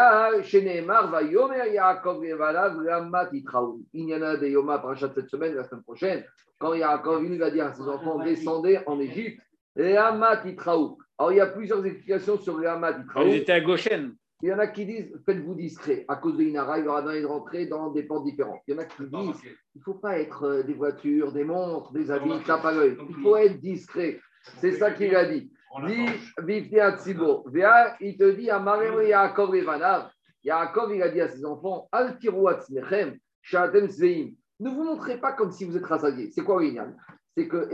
en 4.14 4.22
a 4.22 4.36
des 4.36 4.50
Yoma 4.50 4.78
Parachat 4.78 5.10
cette 5.14 5.30
semaine, 5.30 5.54
la 5.54 5.64
semaine 5.64 5.82
prochaine, 5.82 6.22
quand 6.58 6.74
Yaakov 6.74 7.24
il 7.24 7.38
va 7.38 7.50
dire 7.50 7.66
à 7.66 7.72
ses 7.72 7.82
enfants 7.82 8.22
descendez 8.22 8.80
en 8.86 9.00
Égypte, 9.00 9.40
Ramat 9.76 10.44
Itraoul. 10.46 10.96
Alors 11.18 11.32
il 11.32 11.36
y 11.36 11.40
a 11.40 11.46
plusieurs 11.46 11.84
explications 11.86 12.38
sur 12.38 12.62
Ramat 12.62 13.00
Itraoul. 13.00 13.28
Ils 13.28 13.36
étaient 13.36 13.52
à 13.52 13.60
Goshen. 13.60 14.14
Il 14.42 14.48
y 14.48 14.52
en 14.52 14.58
a 14.58 14.66
qui 14.66 14.84
disent 14.84 15.10
faites-vous 15.24 15.54
discret. 15.54 16.04
À 16.08 16.16
cause 16.16 16.36
de 16.36 16.42
Inara, 16.42 16.78
il 16.78 16.86
aura 16.86 17.00
donné 17.00 17.22
de 17.22 17.26
rentrer 17.26 17.64
dans 17.64 17.90
des 17.90 18.02
portes 18.02 18.26
différentes. 18.26 18.60
Il 18.68 18.74
y 18.74 18.76
en 18.76 18.80
a 18.80 18.84
qui 18.84 19.04
disent 19.04 19.40
il 19.74 19.78
ne 19.78 19.82
faut 19.82 19.94
pas 19.94 20.18
être 20.18 20.42
euh, 20.42 20.62
des 20.62 20.74
voitures, 20.74 21.32
des 21.32 21.44
montres, 21.44 21.92
des 21.92 22.10
habits, 22.10 22.42
tape 22.46 22.66
à 22.66 22.72
l'œil. 22.72 22.98
Il 23.08 23.14
faut 23.22 23.36
être 23.36 23.58
discret. 23.58 24.20
C'est 24.58 24.72
ça 24.72 24.90
qu'il 24.90 25.16
a 25.16 25.24
dit. 25.24 25.50
Il 28.00 28.16
te 28.16 28.30
dit 28.30 28.48
à 28.50 28.62
Yaakov 29.02 29.54
Evanav. 29.54 30.10
Yaakov, 30.44 30.94
il 30.94 31.02
a 31.02 31.08
dit 31.08 31.20
à 31.20 31.28
ses 31.28 31.44
enfants 31.44 31.88
Ne 31.92 33.10
vous 34.70 34.84
montrez 34.84 35.18
pas 35.18 35.32
comme 35.32 35.50
si 35.50 35.64
vous 35.64 35.76
êtes 35.76 35.86
rassasiés. 35.86 36.30
C'est 36.30 36.44
quoi 36.44 36.58
Rignan 36.58 36.94
C'est 37.36 37.48
que 37.48 37.68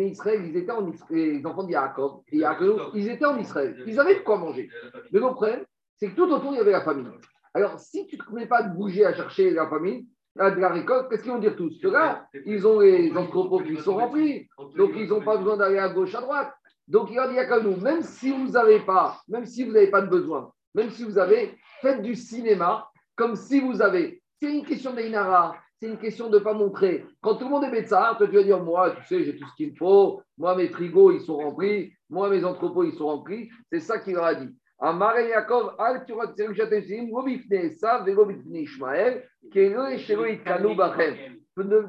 Israël, 0.00 0.44
ils 0.44 0.56
étaient 0.56 0.72
en 0.72 0.86
Israël, 0.90 1.38
les 1.38 1.46
enfants 1.46 1.64
de 1.64 1.70
Yaakov, 1.70 2.20
et 2.28 2.36
Yaakov, 2.38 2.90
ils 2.94 3.08
étaient 3.08 3.24
en 3.24 3.38
Israël. 3.38 3.82
Ils 3.86 3.98
avaient 3.98 4.16
de 4.16 4.20
quoi 4.20 4.36
manger. 4.38 4.68
Mais 5.12 5.20
le 5.20 5.26
problème, 5.26 5.64
c'est 5.96 6.10
que 6.10 6.16
tout 6.16 6.30
autour, 6.30 6.52
il 6.52 6.58
y 6.58 6.60
avait 6.60 6.72
la 6.72 6.82
famille. 6.82 7.08
Alors, 7.54 7.78
si 7.78 8.06
tu 8.06 8.18
ne 8.18 8.22
te 8.22 8.34
mets 8.34 8.46
pas 8.46 8.64
de 8.64 8.76
bouger 8.76 9.06
à 9.06 9.14
chercher 9.14 9.50
la 9.50 9.66
famille, 9.68 10.06
de 10.36 10.60
la 10.60 10.68
récolte, 10.68 11.08
qu'est-ce 11.08 11.22
qu'ils 11.22 11.32
vont 11.32 11.38
dire 11.38 11.56
tous? 11.56 11.70
Ceux-là, 11.80 12.28
ils 12.44 12.66
ont 12.66 12.80
les 12.80 13.16
entrepôts 13.16 13.60
qui 13.60 13.78
sont 13.78 13.94
remplis, 13.94 14.46
donc 14.76 14.90
ils 14.94 15.08
n'ont 15.08 15.22
pas 15.22 15.38
besoin 15.38 15.56
d'aller 15.56 15.78
à 15.78 15.88
gauche, 15.88 16.14
à 16.14 16.20
droite. 16.20 16.52
Donc 16.88 17.10
il 17.10 17.18
a 17.18 17.28
dit 17.28 17.38
à 17.38 17.60
nous, 17.60 17.76
même 17.76 18.02
si 18.02 18.30
vous 18.30 18.48
n'avez 18.48 18.80
pas, 18.80 19.20
même 19.28 19.44
si 19.44 19.64
vous 19.64 19.72
n'avez 19.72 19.90
pas 19.90 20.02
de 20.02 20.08
besoin, 20.08 20.52
même 20.74 20.90
si 20.90 21.04
vous 21.04 21.18
avez, 21.18 21.56
faites 21.80 22.02
du 22.02 22.14
cinéma 22.14 22.88
comme 23.16 23.34
si 23.34 23.60
vous 23.60 23.82
avez. 23.82 24.22
C'est 24.40 24.52
une 24.52 24.64
question 24.64 24.92
d'Einara, 24.92 25.56
c'est 25.80 25.88
une 25.88 25.98
question 25.98 26.28
de 26.28 26.38
ne 26.38 26.44
pas 26.44 26.52
montrer. 26.52 27.04
Quand 27.20 27.36
tout 27.36 27.44
le 27.44 27.50
monde 27.50 27.64
est 27.64 27.70
médecin, 27.70 28.14
toi 28.16 28.28
tu 28.28 28.36
vas 28.36 28.42
dire, 28.42 28.62
moi, 28.62 28.90
tu 28.96 29.04
sais, 29.06 29.24
j'ai 29.24 29.36
tout 29.36 29.46
ce 29.46 29.54
qu'il 29.56 29.72
me 29.72 29.76
faut, 29.76 30.22
moi, 30.38 30.54
mes 30.54 30.68
frigos, 30.68 31.12
ils 31.12 31.22
sont 31.22 31.36
remplis, 31.36 31.92
moi, 32.08 32.28
mes 32.28 32.44
entrepôts, 32.44 32.84
ils 32.84 32.94
sont 32.94 33.06
remplis. 33.06 33.50
C'est 33.72 33.80
ça 33.80 33.98
qu'il 33.98 34.14
leur 34.14 34.24
a 34.24 34.34
dit. 34.34 34.54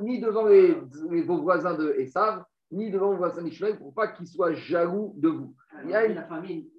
Ni 0.02 0.20
devant 0.22 0.46
les, 0.46 0.78
vos 1.24 1.42
voisins 1.42 1.74
de 1.74 1.94
Esav, 1.98 2.44
ni 2.72 2.92
devant 2.92 3.12
vos 3.12 3.18
voisins 3.18 3.44
d'Ishmael, 3.44 3.78
pour 3.78 3.94
pas 3.94 4.08
qu'ils 4.10 4.28
soient 4.28 4.54
jaloux 4.54 5.14
de 5.18 5.30
vous. 5.30 5.56
Il 5.84 5.90
y 5.90 5.96
a 5.96 6.08
la 6.08 6.24
famille. 6.24 6.70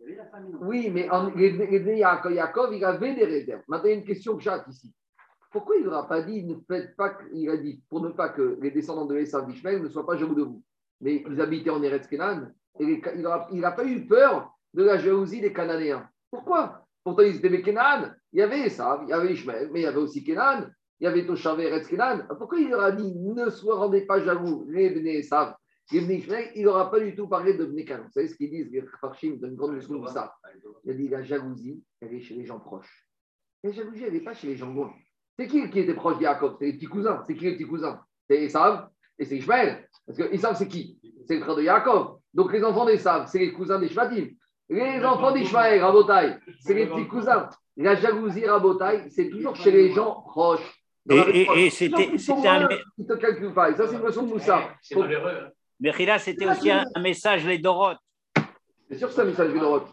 Oui, 0.61 0.90
mais 0.90 1.09
en, 1.11 1.30
les, 1.35 1.99
Yaakov, 1.99 2.75
il 2.75 2.85
avait 2.85 3.14
des 3.14 3.25
réserves. 3.25 3.62
Maintenant, 3.68 3.88
il 3.88 3.92
y 3.92 3.95
a 3.95 3.99
une 3.99 4.04
question 4.04 4.37
que 4.37 4.42
j'ai 4.42 4.50
ici. 4.68 4.92
Pourquoi 5.50 5.76
il 5.76 5.85
n'aura 5.85 6.07
pas 6.07 6.23
dit, 6.23 6.45
ne 6.45 6.57
faites 6.66 6.95
pas, 6.95 7.16
il 7.33 7.49
a 7.49 7.57
dit, 7.57 7.83
pour 7.88 8.02
ne 8.02 8.11
pas 8.11 8.28
que 8.28 8.59
les 8.61 8.71
descendants 8.71 9.07
de 9.07 9.16
Esav 9.16 9.47
d'Ishmael 9.47 9.83
ne 9.83 9.88
soient 9.88 10.07
pas 10.07 10.16
jaloux 10.16 10.35
de 10.35 10.42
vous? 10.42 10.62
Mais 11.00 11.25
ils 11.26 11.40
habitaient 11.40 11.71
en 11.71 11.83
Eretz 11.83 12.07
Kenan, 12.07 12.49
et 12.78 13.00
il 13.14 13.61
n'a 13.61 13.73
pas 13.73 13.85
eu 13.85 14.07
peur 14.07 14.52
de 14.75 14.85
la 14.85 14.99
jalousie 14.99 15.40
des 15.40 15.52
Cananéens. 15.52 16.07
Pourquoi? 16.30 16.85
Pourtant, 17.02 17.23
ils 17.23 17.37
étaient 17.37 17.62
Kenan. 17.62 18.12
Il 18.33 18.40
y 18.40 18.42
avait 18.42 18.66
Esav, 18.66 19.04
il 19.04 19.11
y 19.11 19.12
avait 19.12 19.33
Ishmael, 19.33 19.71
mais 19.73 19.80
il 19.80 19.85
y 19.85 19.87
avait 19.87 19.97
aussi 19.97 20.23
Kenan. 20.23 20.66
Il 21.00 21.04
y 21.04 21.07
avait 21.07 21.25
Toshavé 21.25 21.64
Eretz 21.64 21.88
Kenan. 21.88 22.26
Pourquoi 22.37 22.59
il 22.59 22.68
leur 22.68 22.83
a 22.83 22.92
dit 22.92 23.14
ne 23.14 23.49
sois 23.49 23.76
rendez 23.76 24.02
pas 24.02 24.21
jaloux, 24.21 24.66
les 24.68 24.90
Bnei 24.90 25.21
Esav, 25.21 25.54
Bnei 25.90 26.18
Ishmael 26.18 26.52
Il 26.54 26.64
n'aura 26.64 26.90
pas 26.90 27.00
du 27.00 27.14
tout 27.14 27.26
parlé 27.26 27.54
de 27.54 27.64
Bnei 27.64 27.85
Kenan. 27.85 28.04
Vous 28.04 28.12
savez 28.12 28.28
ce 28.28 28.37
qu'ils 28.37 28.50
disent, 28.50 28.71
les 28.71 28.83
Farshim, 29.00 29.37
dans 29.40 29.49
une 29.49 29.57
grande 29.57 29.75
leçon 29.75 29.97
de 29.97 30.07
ça. 30.09 30.35
Il 30.85 30.90
a 30.90 30.95
dit 30.95 31.09
la 31.09 31.23
jalousie, 31.23 31.83
elle 32.00 32.14
est 32.14 32.21
chez 32.21 32.35
les 32.35 32.45
gens 32.45 32.61
proches. 32.61 33.09
La 33.64 33.73
jalousie, 33.73 34.04
elle 34.04 34.12
n'est 34.12 34.21
pas 34.21 34.35
chez 34.35 34.49
les 34.49 34.57
gens 34.57 34.73
loin. 34.73 34.92
C'est 35.38 35.47
qui 35.47 35.71
qui 35.71 35.80
était 35.80 35.95
proche 35.95 36.16
de 36.16 36.23
Jacob 36.23 36.57
C'est 36.59 36.66
les 36.66 36.73
petits 36.75 36.87
cousins. 36.87 37.23
C'est 37.26 37.35
qui 37.35 37.45
les 37.45 37.52
petits 37.54 37.66
cousins? 37.66 38.00
C'est 38.28 38.42
Esav 38.42 38.88
et 39.18 39.25
c'est 39.25 39.37
Ishmael. 39.37 39.88
Parce 40.07 40.18
que 40.18 40.35
Esav, 40.35 40.57
c'est 40.57 40.68
qui? 40.68 40.99
C'est 41.26 41.37
le 41.37 41.42
frère 41.42 41.57
de 41.57 41.62
Jacob. 41.62 42.18
Donc 42.35 42.52
les 42.52 42.62
enfants 42.62 42.85
d'Esav, 42.85 43.26
c'est 43.26 43.38
les 43.38 43.52
cousins 43.52 43.78
d'Ishmael. 43.78 44.35
Les 44.68 45.04
enfants 45.04 45.33
d'Ishmael, 45.33 45.83
Rabotai, 45.83 46.37
c'est 46.61 46.75
les 46.75 46.87
petits 46.87 47.09
cousins. 47.09 47.49
La 47.76 47.95
jalousie, 47.95 48.45
Rabotai, 48.45 49.09
c'est 49.11 49.30
toujours 49.30 49.57
chez 49.57 49.71
les 49.71 49.92
gens 49.92 50.23
proches. 50.23 50.83
Et, 51.11 51.47
et, 51.57 51.71
c'était 51.71 52.11
un. 52.47 52.68
Ils 52.99 53.07
te 53.07 53.14
calculent 53.14 53.54
pas. 53.54 53.71
Et 53.71 53.75
ça, 53.75 53.87
c'est 53.87 53.97
une 53.97 54.02
leçon 54.02 54.25
de 54.25 54.28
Moussa. 54.28 54.61
C'est 54.83 54.95
malheureux. 54.95 55.49
Mais 55.80 55.92
là, 56.04 56.18
c'était 56.18 56.47
aussi 56.47 56.70
un, 56.70 56.85
un 56.94 57.00
message, 57.00 57.47
les 57.47 57.58
Dorotes. 57.58 57.99
C'est 58.90 58.99
sûr 58.99 59.08
que 59.08 59.14
c'est 59.14 59.20
un 59.20 59.25
message 59.26 59.52
de 59.52 59.58
droite. 59.58 59.87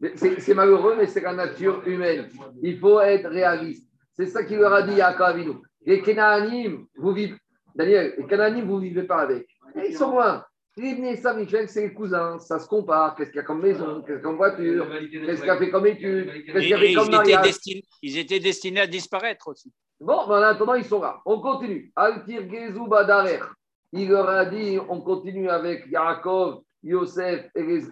Mais 0.00 0.12
C'est 0.16 0.54
malheureux, 0.54 0.94
mais 0.96 1.06
c'est 1.06 1.20
la 1.20 1.34
nature 1.34 1.82
humaine. 1.86 2.28
Il 2.62 2.78
faut 2.78 3.00
être 3.00 3.28
réaliste. 3.28 3.86
C'est 4.14 4.26
ça 4.26 4.44
qu'il 4.44 4.58
leur 4.58 4.72
a 4.72 4.82
dit 4.82 4.94
Yaakov 4.94 5.26
Avinu. 5.26 5.52
Les 5.84 6.00
Canaanim, 6.02 6.86
vous 6.96 7.12
vivez. 7.12 7.34
Daniel, 7.74 8.14
les 8.18 8.26
Canaanim, 8.26 8.66
vous 8.66 8.76
ne 8.76 8.82
vivez 8.82 9.02
pas 9.04 9.22
avec. 9.22 9.46
Et 9.76 9.88
ils 9.88 9.96
sont 9.96 10.10
loin. 10.10 10.44
Les 10.76 10.94
Bnei 10.94 11.20
Michel, 11.36 11.68
c'est 11.68 11.88
les 11.88 11.92
cousins. 11.92 12.38
Ça 12.38 12.58
se 12.58 12.66
compare. 12.66 13.14
Qu'est-ce 13.14 13.30
qu'il 13.30 13.36
y 13.36 13.40
a 13.40 13.44
comme 13.44 13.60
maison? 13.60 14.02
Qu'est-ce 14.02 14.06
qu'il 14.06 14.14
y 14.14 14.18
a 14.18 14.20
comme 14.20 14.36
voiture? 14.36 14.88
Qu'est-ce 14.90 15.38
qu'il 15.40 15.46
y 15.46 15.50
a 15.50 15.56
fait 15.58 15.70
comme 15.70 15.86
étude? 15.86 16.32
Qu'est-ce 16.46 16.58
qu'il 16.58 16.68
y 16.68 16.74
a 16.74 16.78
fait 16.78 16.92
ils, 16.92 16.96
comme 16.96 17.08
étaient 17.08 17.16
mariage? 17.16 17.42
destinés, 17.42 17.84
ils 18.02 18.18
étaient 18.18 18.40
destinés 18.40 18.80
à 18.80 18.86
disparaître 18.86 19.48
aussi. 19.48 19.72
Bon, 19.98 20.26
mais 20.28 20.34
en 20.34 20.42
attendant, 20.42 20.74
ils 20.74 20.84
sont 20.84 21.02
là. 21.02 21.18
On 21.26 21.40
continue. 21.40 21.92
Altir 21.96 22.48
Gezou 22.48 22.86
Badarer. 22.86 23.40
Il 23.92 24.08
leur 24.08 24.28
a 24.28 24.44
dit, 24.44 24.78
on 24.88 25.00
continue 25.00 25.48
avec 25.48 25.86
Yaakov, 25.90 26.62
Yosef 26.82 27.50
et 27.54 27.62
les. 27.62 27.82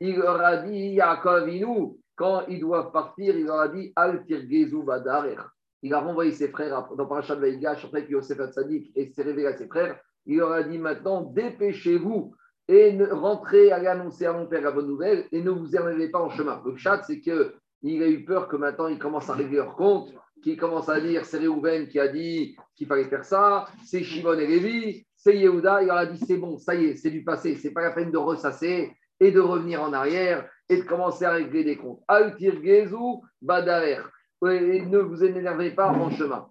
Il 0.00 0.16
leur 0.16 0.40
a 0.40 0.58
dit, 0.58 0.90
Yaakov 0.90 1.42
Avinu, 1.42 1.96
quand 2.14 2.46
ils 2.48 2.60
doivent 2.60 2.92
partir, 2.92 3.36
il 3.36 3.46
leur 3.46 3.60
a 3.60 3.68
dit, 3.68 3.92
Altir 3.96 4.48
Gezou 4.48 4.82
Badarer. 4.82 5.36
Il 5.82 5.94
a 5.94 6.00
renvoyé 6.00 6.32
ses 6.32 6.48
frères 6.48 6.88
dans 6.96 7.06
Parashat 7.06 7.36
Vaïgash, 7.36 7.84
après 7.84 8.04
que 8.04 8.12
Yosef 8.12 8.38
Hatzadik 8.40 8.92
et 8.96 9.12
s'est 9.12 9.22
révélé 9.22 9.46
à 9.46 9.56
ses 9.56 9.68
frères. 9.68 9.98
Il 10.26 10.38
leur 10.38 10.52
a 10.52 10.62
dit 10.62 10.78
maintenant, 10.78 11.22
dépêchez-vous 11.22 12.34
et 12.68 12.98
rentrez, 13.10 13.72
allez 13.72 13.86
annoncer 13.86 14.26
à 14.26 14.32
mon 14.32 14.46
père 14.46 14.60
la 14.60 14.72
bonne 14.72 14.88
nouvelle 14.88 15.26
et 15.32 15.40
ne 15.40 15.50
vous 15.50 15.74
énervez 15.74 16.10
pas 16.10 16.20
en 16.20 16.30
chemin. 16.30 16.60
Le 16.64 16.76
chat, 16.76 17.02
c'est 17.02 17.20
que 17.20 17.54
il 17.82 18.02
a 18.02 18.08
eu 18.08 18.24
peur 18.24 18.48
que 18.48 18.56
maintenant 18.56 18.88
ils 18.88 18.98
commencent 18.98 19.30
à 19.30 19.34
régler 19.34 19.56
leur 19.56 19.76
compte, 19.76 20.12
qu'ils 20.42 20.56
commencent 20.56 20.88
à 20.88 21.00
dire 21.00 21.24
c'est 21.24 21.38
Réhouven 21.38 21.88
qui 21.88 21.98
a 21.98 22.08
dit 22.08 22.56
qu'il 22.76 22.86
fallait 22.86 23.08
faire 23.08 23.24
ça, 23.24 23.66
c'est 23.84 24.02
Shimon 24.02 24.38
et 24.38 24.46
Lévi, 24.46 25.06
c'est 25.16 25.36
Yehuda, 25.36 25.82
il 25.82 25.90
a 25.90 26.06
dit 26.06 26.18
c'est 26.18 26.36
bon, 26.36 26.58
ça 26.58 26.74
y 26.74 26.86
est, 26.86 26.96
c'est 26.96 27.10
du 27.10 27.24
passé, 27.24 27.56
c'est 27.56 27.72
pas 27.72 27.82
la 27.82 27.90
peine 27.90 28.10
de 28.10 28.18
ressasser 28.18 28.92
et 29.20 29.32
de 29.32 29.40
revenir 29.40 29.82
en 29.82 29.92
arrière 29.92 30.48
et 30.68 30.76
de 30.76 30.82
commencer 30.82 31.24
à 31.24 31.32
régler 31.32 31.64
des 31.64 31.76
comptes. 31.76 32.00
Altir 32.06 32.62
Gezu 32.62 33.20
Badarer. 33.42 34.02
Et 34.46 34.82
ne 34.82 34.98
vous 34.98 35.24
énervez 35.24 35.72
pas 35.72 35.88
en 35.88 36.10
chemin. 36.10 36.46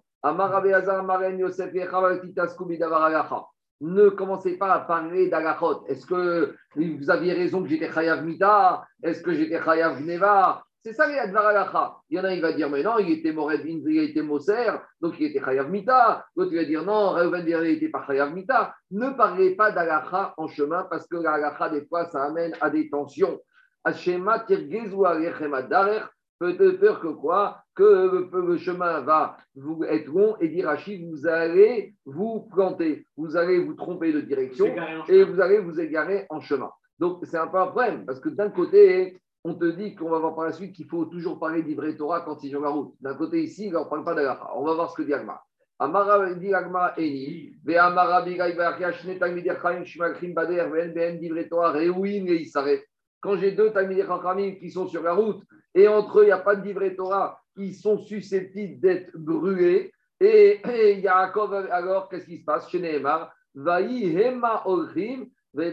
Yosef. 1.38 1.72
Ne 3.80 4.08
commencez 4.10 4.58
pas 4.58 4.74
à 4.74 4.80
parler 4.80 5.28
d'Agachot. 5.28 5.86
Est-ce 5.86 6.04
que 6.04 6.54
vous 6.76 7.10
aviez 7.10 7.32
raison 7.32 7.62
que 7.62 7.68
j'étais 7.68 7.90
Chayav 7.90 8.24
Mita? 8.24 8.84
Est-ce 9.02 9.22
que 9.22 9.32
j'étais 9.32 9.62
Chayav 9.62 10.02
Neva? 10.02 10.64
C'est 10.88 10.94
ça 10.94 11.06
les 11.06 11.18
Advar 11.18 11.48
Agacha. 11.48 11.98
Il 12.08 12.16
y 12.16 12.20
en 12.20 12.24
a, 12.24 12.32
il 12.32 12.40
va 12.40 12.54
dire, 12.54 12.70
mais 12.70 12.82
non, 12.82 12.98
il 12.98 13.10
était 13.10 13.30
Mored, 13.30 13.60
il 13.62 13.98
était 13.98 14.22
Moser, 14.22 14.70
donc 15.02 15.20
il 15.20 15.26
était 15.26 15.38
Chayav 15.38 15.68
Mita. 15.70 16.24
L'autre, 16.34 16.50
il 16.52 16.56
va 16.56 16.64
dire, 16.64 16.82
non, 16.82 17.10
Reuven 17.10 17.44
il 17.46 17.60
n'était 17.60 17.90
pas 17.90 18.06
Chayav 18.06 18.32
Mita. 18.32 18.74
Ne 18.90 19.10
parlez 19.10 19.54
pas 19.54 19.70
d'Agacha 19.70 20.32
en 20.38 20.48
chemin 20.48 20.86
parce 20.88 21.06
que 21.06 21.16
l'Agacha, 21.16 21.68
des 21.68 21.84
fois, 21.84 22.06
ça 22.06 22.24
amène 22.24 22.54
à 22.62 22.70
des 22.70 22.88
tensions. 22.88 23.38
Hashema 23.84 24.40
Tirgezu. 24.46 24.96
Peu 26.38 26.54
de 26.54 26.70
peur 26.70 27.00
que 27.00 27.08
quoi? 27.08 27.58
Que 27.74 28.30
le, 28.32 28.56
chemin 28.56 29.00
va 29.00 29.36
vous 29.56 29.84
être 29.84 30.06
long 30.06 30.38
et 30.40 30.48
dit 30.48 30.62
Rachid, 30.62 31.06
vous 31.06 31.26
allez 31.26 31.96
vous 32.06 32.48
planter, 32.50 33.04
vous 33.18 33.36
allez 33.36 33.58
vous 33.58 33.74
tromper 33.74 34.10
de 34.10 34.22
direction 34.22 34.74
et 35.06 35.22
vous 35.24 35.38
allez 35.38 35.58
vous 35.58 35.80
égarer 35.80 36.24
en 36.30 36.40
chemin. 36.40 36.70
Donc 36.98 37.18
c'est 37.24 37.36
un 37.36 37.48
peu 37.48 37.58
un 37.58 37.66
problème 37.66 38.06
parce 38.06 38.20
que 38.20 38.30
d'un 38.30 38.50
côté, 38.50 39.20
on 39.48 39.54
te 39.54 39.64
dit 39.64 39.94
qu'on 39.94 40.10
va 40.10 40.18
voir 40.18 40.34
par 40.34 40.44
la 40.44 40.52
suite 40.52 40.74
qu'il 40.74 40.86
faut 40.86 41.06
toujours 41.06 41.38
parler 41.38 41.62
d'Ivré 41.62 41.96
Torah 41.96 42.20
quand 42.20 42.42
ils 42.42 42.52
sont 42.52 42.60
la 42.60 42.68
route. 42.68 42.94
D'un 43.00 43.14
côté 43.14 43.42
ici, 43.42 43.72
on 43.74 43.84
ne 43.84 43.88
parle 43.88 44.04
pas 44.04 44.14
d'Agacha. 44.14 44.50
On 44.54 44.64
va 44.64 44.74
voir 44.74 44.90
ce 44.90 44.96
que 44.96 45.02
dit 45.02 45.14
Agma. 45.14 45.40
Amara 45.78 46.34
dit 46.34 46.52
Agma 46.52 46.92
Eni, 46.98 47.54
Ve 47.64 47.76
Amara 47.76 48.22
Bachia 48.22 48.92
Shne 48.92 49.18
Talmidei 49.18 49.52
Chaim 49.62 49.84
Shmachrim 49.84 50.34
Bader 50.34 50.66
Ven 50.70 50.92
Ben 50.92 51.18
d'Ivré 51.18 51.48
Torah 51.48 51.72
Reuin 51.72 52.26
et 52.26 52.42
Isaret. 52.42 52.84
Quand 53.20 53.36
j'ai 53.36 53.52
deux 53.52 53.70
Talmidei 53.70 54.04
Chachamim 54.04 54.56
qui 54.56 54.70
sont 54.70 54.86
sur 54.86 55.02
la 55.02 55.14
route 55.14 55.42
et 55.74 55.88
entre 55.88 56.20
eux, 56.20 56.24
il 56.24 56.26
n'y 56.26 56.32
a 56.32 56.38
pas 56.38 56.56
d'Ivré 56.56 56.94
Torah, 56.94 57.40
ils 57.56 57.74
sont 57.74 57.98
susceptibles 57.98 58.80
d'être 58.80 59.16
brûlés. 59.16 59.92
Et, 60.20 60.60
et 60.68 61.00
Yaakov, 61.00 61.54
alors, 61.70 62.08
qu'est-ce 62.08 62.26
qui 62.26 62.38
se 62.38 62.44
passe 62.44 62.68
chez 62.68 62.80
Nehemar? 62.80 63.32
Vaï 63.54 64.16
Hema 64.16 64.64
Ben. 65.54 65.72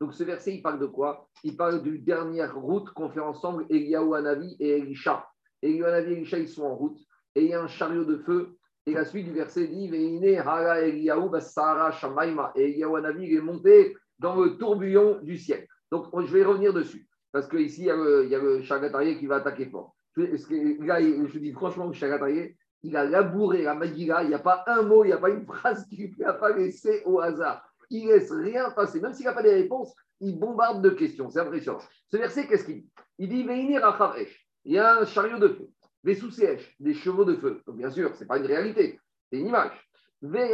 Donc 0.00 0.14
ce 0.14 0.24
verset, 0.24 0.54
il 0.54 0.62
parle 0.62 0.80
de 0.80 0.86
quoi? 0.86 1.28
Il 1.44 1.56
parle 1.56 1.82
d'une 1.82 2.02
dernière 2.02 2.56
route 2.56 2.90
qu'on 2.90 3.10
fait 3.10 3.20
ensemble, 3.20 3.66
Eliyahu 3.68 4.14
Hanavi 4.14 4.56
et 4.58 4.78
Elisha. 4.78 5.26
Eliyahu 5.62 5.88
Hanavi 5.88 6.12
et 6.12 6.16
Elisha, 6.16 6.38
ils 6.38 6.48
sont 6.48 6.64
en 6.64 6.74
route 6.74 6.98
et 7.34 7.44
il 7.44 7.50
y 7.50 7.54
a 7.54 7.62
un 7.62 7.68
chariot 7.68 8.04
de 8.04 8.18
feu. 8.18 8.56
Et 8.86 8.92
la 8.94 9.04
suite 9.04 9.26
du 9.26 9.32
verset 9.32 9.68
dit 9.68 9.88
Veine 9.88 10.38
Hara 10.38 10.80
Eliyahu 10.80 11.30
Basara 11.30 11.92
Shamaima. 11.92 12.52
Et 12.56 12.64
Eliyahu 12.64 12.96
Hanavi, 12.96 13.26
il 13.26 13.36
est 13.36 13.40
monté 13.40 13.96
dans 14.18 14.40
le 14.40 14.56
tourbillon 14.58 15.20
du 15.22 15.38
ciel. 15.38 15.66
Donc 15.90 16.08
je 16.20 16.32
vais 16.32 16.44
revenir 16.44 16.72
dessus. 16.72 17.08
Parce 17.32 17.48
qu'ici, 17.48 17.82
il 17.82 17.86
y 17.86 17.90
a 17.90 17.96
le, 17.96 18.26
il 18.26 19.08
y 19.08 19.18
qui 19.18 19.26
va 19.26 19.36
attaquer 19.36 19.66
fort. 19.66 19.94
Que, 20.14 20.22
là, 20.84 21.00
je 21.00 21.38
dis 21.38 21.52
franchement, 21.52 21.86
le 21.86 21.94
Chagatarié, 21.94 22.56
il 22.82 22.96
a 22.96 23.04
labouré 23.04 23.62
la 23.62 23.74
Magila, 23.74 24.22
il 24.22 24.28
n'y 24.28 24.34
a 24.34 24.38
pas 24.38 24.64
un 24.66 24.82
mot, 24.82 25.04
il 25.04 25.08
n'y 25.08 25.12
a 25.12 25.18
pas 25.18 25.30
une 25.30 25.46
phrase 25.46 25.86
qu'il 25.86 26.14
n'a 26.18 26.32
pas 26.32 26.52
laissé 26.52 27.02
au 27.04 27.20
hasard. 27.20 27.64
Il 27.90 28.06
ne 28.06 28.14
laisse 28.14 28.32
rien 28.32 28.70
passer. 28.70 29.00
Même 29.00 29.12
s'il 29.12 29.26
n'a 29.26 29.32
pas 29.32 29.42
des 29.42 29.54
réponses, 29.54 29.94
il 30.20 30.38
bombarde 30.38 30.82
de 30.82 30.90
questions. 30.90 31.30
C'est 31.30 31.40
impressionnant. 31.40 31.78
Ce 32.10 32.16
verset, 32.16 32.46
qu'est-ce 32.46 32.64
qu'il 32.64 32.82
dit? 32.82 32.90
Il 33.18 33.28
dit. 33.28 33.46
Il 34.64 34.72
y 34.72 34.78
a 34.78 34.98
un 34.98 35.04
chariot 35.04 35.38
de 35.38 35.48
feu. 35.48 35.68
Des 36.02 36.14
sous 36.14 36.30
des 36.80 36.94
chevaux 36.94 37.24
de 37.24 37.36
feu. 37.36 37.62
Donc, 37.66 37.76
bien 37.76 37.90
sûr, 37.90 38.14
ce 38.14 38.20
n'est 38.20 38.26
pas 38.26 38.38
une 38.38 38.46
réalité, 38.46 38.98
c'est 39.30 39.38
une 39.38 39.48
image. 39.48 39.72
Ben. 40.20 40.50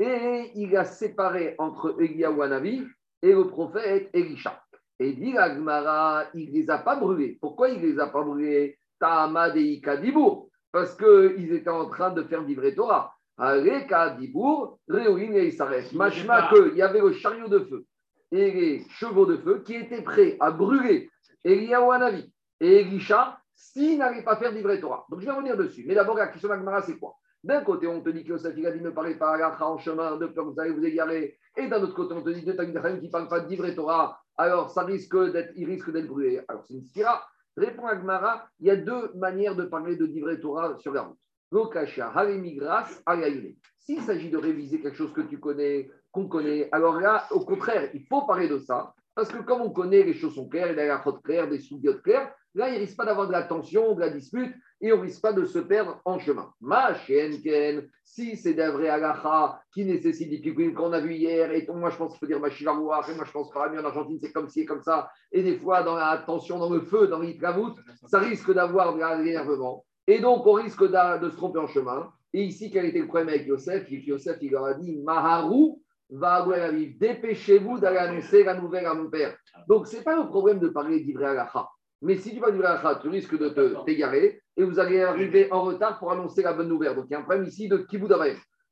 Et 0.00 0.52
il 0.54 0.76
a 0.76 0.84
séparé 0.84 1.56
entre 1.58 1.96
Eliyahu 2.00 2.40
Hanavi 2.42 2.86
et 3.20 3.32
le 3.32 3.48
prophète 3.48 4.10
Elisha. 4.12 4.62
Et 5.00 5.12
dit 5.12 5.32
la 5.32 5.54
Gemara, 5.54 6.26
il 6.34 6.50
ne 6.50 6.54
les 6.54 6.70
a 6.70 6.78
pas 6.78 6.96
brûlés. 6.96 7.38
Pourquoi 7.40 7.68
il 7.70 7.80
ne 7.80 7.86
les 7.86 7.98
a 7.98 8.06
pas 8.06 8.22
brûlés? 8.22 8.78
Et 9.00 9.74
Ikadibour. 9.74 10.47
Parce 10.78 10.94
qu'ils 10.94 11.52
étaient 11.54 11.70
en 11.70 11.88
train 11.88 12.10
de 12.10 12.22
faire 12.22 12.44
vivre 12.44 12.70
Torah. 12.70 13.12
Aleka 13.36 14.10
Dibour, 14.10 14.78
Réouin 14.88 15.32
et 15.32 15.48
Isaret. 15.48 15.86
Machma 15.92 16.50
qu'il 16.52 16.76
y 16.76 16.82
avait 16.82 17.00
le 17.00 17.12
chariot 17.14 17.48
de 17.48 17.58
feu 17.64 17.84
et 18.30 18.52
les 18.52 18.84
chevaux 18.90 19.26
de 19.26 19.38
feu 19.38 19.60
qui 19.66 19.74
étaient 19.74 20.02
prêts 20.02 20.36
à 20.38 20.52
brûler 20.52 21.10
Eliyahu 21.42 21.90
Hanavi 21.90 22.32
et 22.60 22.82
Elisha 22.82 23.40
s'ils 23.56 23.98
n'allaient 23.98 24.22
pas 24.22 24.36
faire 24.36 24.52
vivre 24.52 24.72
Torah. 24.76 25.04
Donc 25.10 25.18
je 25.18 25.26
vais 25.26 25.32
revenir 25.32 25.56
dessus. 25.56 25.84
Mais 25.84 25.96
d'abord, 25.96 26.16
la 26.16 26.28
question 26.28 26.48
de 26.48 26.54
la 26.54 26.60
Gemara, 26.60 26.82
c'est 26.82 26.96
quoi? 26.96 27.16
D'un 27.42 27.64
côté, 27.64 27.88
on 27.88 28.00
te 28.00 28.10
dit 28.10 28.22
que 28.22 28.28
Yosef, 28.28 28.54
il 28.56 28.64
a 28.64 28.70
dit 28.70 28.80
ne 28.80 28.90
parlez 28.90 29.16
pas 29.16 29.34
à 29.34 29.64
en 29.64 29.78
chemin, 29.78 30.16
de 30.16 30.26
peur 30.26 30.44
que 30.44 30.50
vous 30.50 30.60
allez 30.60 30.70
vous 30.70 30.84
égarer. 30.84 31.36
Et 31.56 31.66
d'un 31.66 31.82
autre 31.82 31.94
côté, 31.94 32.14
on 32.14 32.22
te 32.22 32.30
dit 32.30 32.44
deux 32.44 32.54
Talmudachim 32.54 33.00
qui 33.00 33.06
ne 33.06 33.10
parlent 33.10 33.28
pas 33.28 33.40
de 33.40 33.48
vivre 33.48 33.68
Torah. 33.70 34.20
Alors, 34.36 34.70
ça 34.70 34.84
risque 34.84 35.16
d'être, 35.32 35.50
il 35.56 35.66
risque 35.66 35.90
d'être 35.90 36.06
brûlé. 36.06 36.40
Alors, 36.46 36.62
c'est 36.68 36.74
une 36.74 36.84
stira. 36.84 37.26
Répond 37.58 37.86
à 37.86 37.96
Gemara, 37.98 38.48
il 38.60 38.68
y 38.68 38.70
a 38.70 38.76
deux 38.76 39.12
manières 39.16 39.56
de 39.56 39.64
parler 39.64 39.96
de 39.96 40.06
vivre 40.06 40.32
Torah 40.36 40.76
sur 40.78 40.92
la 40.92 41.02
route. 41.02 41.18
Lokasha, 41.50 42.08
Halemigras, 42.14 42.88
Ayaïne. 43.04 43.56
S'il 43.80 44.00
s'agit 44.02 44.30
de 44.30 44.36
réviser 44.36 44.80
quelque 44.80 44.96
chose 44.96 45.12
que 45.12 45.22
tu 45.22 45.40
connais, 45.40 45.90
qu'on 46.12 46.28
connaît, 46.28 46.68
alors 46.70 47.00
là, 47.00 47.26
au 47.32 47.40
contraire, 47.40 47.90
il 47.94 48.06
faut 48.06 48.22
parler 48.26 48.48
de 48.48 48.58
ça. 48.58 48.94
Parce 49.12 49.32
que 49.32 49.42
comme 49.42 49.62
on 49.62 49.70
connaît, 49.70 50.04
les 50.04 50.14
choses 50.14 50.36
sont 50.36 50.48
claires, 50.48 50.70
il 50.70 50.76
y 50.76 50.80
a 50.80 50.86
la 50.86 51.00
faute 51.00 51.20
claire, 51.24 51.48
des 51.48 51.58
sous-diotes 51.58 52.02
claires, 52.02 52.32
là, 52.54 52.68
il 52.68 52.74
ne 52.74 52.78
risque 52.78 52.96
pas 52.96 53.06
d'avoir 53.06 53.26
de 53.26 53.32
la 53.32 53.42
tension, 53.42 53.94
de 53.94 54.00
la 54.00 54.10
dispute, 54.10 54.54
et 54.80 54.92
on 54.92 55.00
risque 55.00 55.20
pas 55.20 55.32
de 55.32 55.44
se 55.44 55.58
perdre 55.58 56.00
en 56.04 56.18
chemin. 56.18 56.52
Ma 56.60 56.94
ken, 56.94 57.88
si 58.04 58.36
c'est 58.36 58.54
d'un 58.54 58.70
vrai 58.70 58.88
agacha 58.88 59.60
qui 59.72 59.84
nécessite 59.84 60.30
des 60.30 60.38
piquins 60.38 60.72
qu'on 60.72 60.92
a 60.92 61.00
vu 61.00 61.14
hier, 61.14 61.50
et 61.52 61.66
moi 61.72 61.90
je 61.90 61.96
pense 61.96 62.12
qu'il 62.12 62.20
faut 62.20 62.26
dire 62.26 62.40
ma 62.40 62.48
et 62.48 62.64
moi 62.64 63.02
je 63.02 63.32
pense 63.32 63.50
que 63.50 63.58
en 63.58 63.84
Argentine 63.84 64.18
c'est 64.20 64.32
comme 64.32 64.48
ci 64.48 64.60
et 64.60 64.64
comme 64.64 64.82
ça, 64.82 65.10
et 65.32 65.42
des 65.42 65.56
fois 65.56 65.82
dans 65.82 65.96
la 65.96 66.22
tension, 66.24 66.58
dans 66.58 66.70
le 66.70 66.80
feu, 66.80 67.08
dans 67.08 67.20
l'itravut, 67.20 67.72
ça 68.06 68.18
risque 68.20 68.52
d'avoir 68.52 68.94
de 68.94 69.22
l'énervement, 69.22 69.84
et 70.06 70.20
donc 70.20 70.46
on 70.46 70.52
risque 70.52 70.82
de, 70.82 71.30
se 71.30 71.36
tromper 71.36 71.58
en 71.58 71.66
chemin. 71.66 72.10
Et 72.32 72.42
ici, 72.42 72.70
quel 72.70 72.86
était 72.86 72.98
le 72.98 73.06
problème 73.06 73.28
avec 73.28 73.46
Yosef? 73.46 73.90
Yosef, 73.90 74.38
il 74.40 74.50
leur 74.50 74.64
a 74.64 74.74
dit 74.74 74.96
Maharou 75.02 75.82
va 76.10 76.34
avoir 76.36 76.58
la 76.58 76.70
vie. 76.70 76.94
Dépêchez-vous 76.94 77.78
d'aller 77.78 77.98
annoncer 77.98 78.44
la 78.44 78.54
nouvelle 78.54 78.86
à 78.86 78.94
mon 78.94 79.10
père. 79.10 79.36
Donc, 79.68 79.86
ce 79.86 79.96
n'est 79.96 80.02
pas 80.02 80.16
le 80.16 80.26
problème 80.26 80.60
de 80.60 80.68
parler 80.68 81.00
d'Ivré 81.00 81.26
Alacha. 81.26 81.68
Mais 82.00 82.16
si 82.16 82.32
tu 82.32 82.40
parles 82.40 82.52
d'Ivré 82.52 82.68
Alacha, 82.68 82.96
tu 83.02 83.08
risques 83.08 83.36
de 83.38 83.48
t'égarer 83.84 84.40
et 84.58 84.64
vous 84.64 84.80
allez 84.80 85.00
arriver 85.00 85.50
en 85.52 85.62
retard 85.62 86.00
pour 86.00 86.10
annoncer 86.10 86.42
la 86.42 86.52
bonne 86.52 86.68
nouvelle. 86.68 86.96
Donc, 86.96 87.06
il 87.08 87.12
y 87.12 87.14
a 87.14 87.20
un 87.20 87.22
problème 87.22 87.46
ici 87.46 87.68
de 87.68 87.78
Kibou 87.78 88.08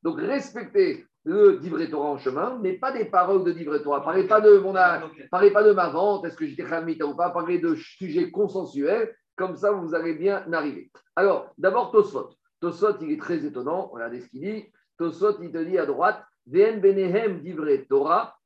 Donc, 0.02 0.20
respectez 0.20 1.06
le 1.22 1.58
divrei 1.58 1.88
Torah 1.88 2.08
en 2.08 2.18
chemin, 2.18 2.58
mais 2.60 2.72
pas 2.72 2.90
des 2.90 3.04
paroles 3.04 3.44
de 3.44 3.52
divrei 3.52 3.80
Torah. 3.80 4.02
Parlez 4.02 4.26
pas 4.26 4.40
de 4.40 4.58
mon 4.58 4.74
parlez 5.30 5.52
pas 5.52 5.62
de 5.62 5.72
ma 5.72 5.88
vente, 5.88 6.24
est-ce 6.24 6.36
que 6.36 6.44
j'étais 6.44 6.64
Khamita 6.64 7.06
ou 7.06 7.14
pas, 7.14 7.30
parlez 7.30 7.60
de 7.60 7.76
sujets 7.76 8.32
consensuels, 8.32 9.14
comme 9.36 9.56
ça 9.56 9.70
vous 9.70 9.94
allez 9.94 10.14
bien 10.14 10.44
arriver. 10.52 10.90
Alors, 11.14 11.52
d'abord 11.56 11.92
Tosfot. 11.92 12.30
Tosfot, 12.60 12.98
il 13.02 13.12
est 13.12 13.20
très 13.20 13.44
étonnant, 13.44 13.88
regardez 13.92 14.20
ce 14.20 14.28
qu'il 14.28 14.40
dit. 14.40 14.64
Tosfot, 14.98 15.40
il 15.40 15.52
te 15.52 15.58
dit 15.58 15.78
à 15.78 15.86
droite, 15.86 16.20
Vn 16.46 16.80
Benehem 16.80 17.40
divrei 17.42 17.86
Torah, 17.86 18.36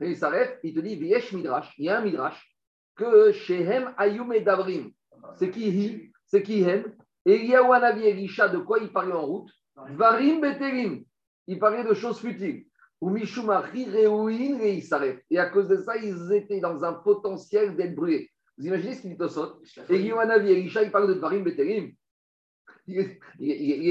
et 0.00 0.08
il 0.08 0.16
s'arrête, 0.16 0.60
il 0.62 0.72
te 0.72 0.80
dit 0.80 0.96
Viesh 0.96 1.32
Midrash, 1.32 1.74
il 1.76 1.86
y 1.86 1.88
a 1.90 1.98
un 1.98 2.02
Midrash, 2.02 2.56
que 2.96 3.32
Shehem 3.32 3.92
Ayume 3.98 4.38
Davrim, 4.44 4.92
c'est 5.34 5.50
qui 5.50 6.11
c'est 6.32 6.42
qui 6.42 6.62
hem, 6.62 6.84
et 7.26 7.36
il 7.36 7.50
y 7.50 7.54
a 7.54 7.62
Wanavi 7.62 8.06
Elisha, 8.06 8.48
de 8.48 8.56
quoi 8.56 8.78
il 8.78 8.90
parlait 8.90 9.12
en 9.12 9.26
route? 9.26 9.50
Varim 9.90 10.40
Beterim, 10.40 11.04
il 11.46 11.58
parlait 11.58 11.84
de 11.84 11.92
choses 11.92 12.20
futiles. 12.20 12.64
Ou 13.02 13.10
Mishumachi 13.10 13.84
Reuin 13.90 14.80
s'arrête. 14.80 15.22
Et 15.28 15.38
à 15.38 15.50
cause 15.50 15.68
de 15.68 15.76
ça, 15.76 15.96
ils 15.98 16.32
étaient 16.32 16.60
dans 16.60 16.82
un 16.84 16.94
potentiel 16.94 17.76
d'être 17.76 17.94
brûlés. 17.94 18.30
Vous 18.56 18.66
imaginez 18.66 18.94
ce 18.94 19.02
qu'il 19.02 19.10
dit 19.10 19.18
Tosot 19.18 19.60
Et 19.90 20.00
Yohanavi 20.00 20.52
Elisha, 20.52 20.82
il 20.82 20.90
parle 20.90 21.08
de 21.08 21.20
Varim 21.20 21.44
Beterim. 21.44 21.92
Il 22.86 22.98
est, 22.98 23.18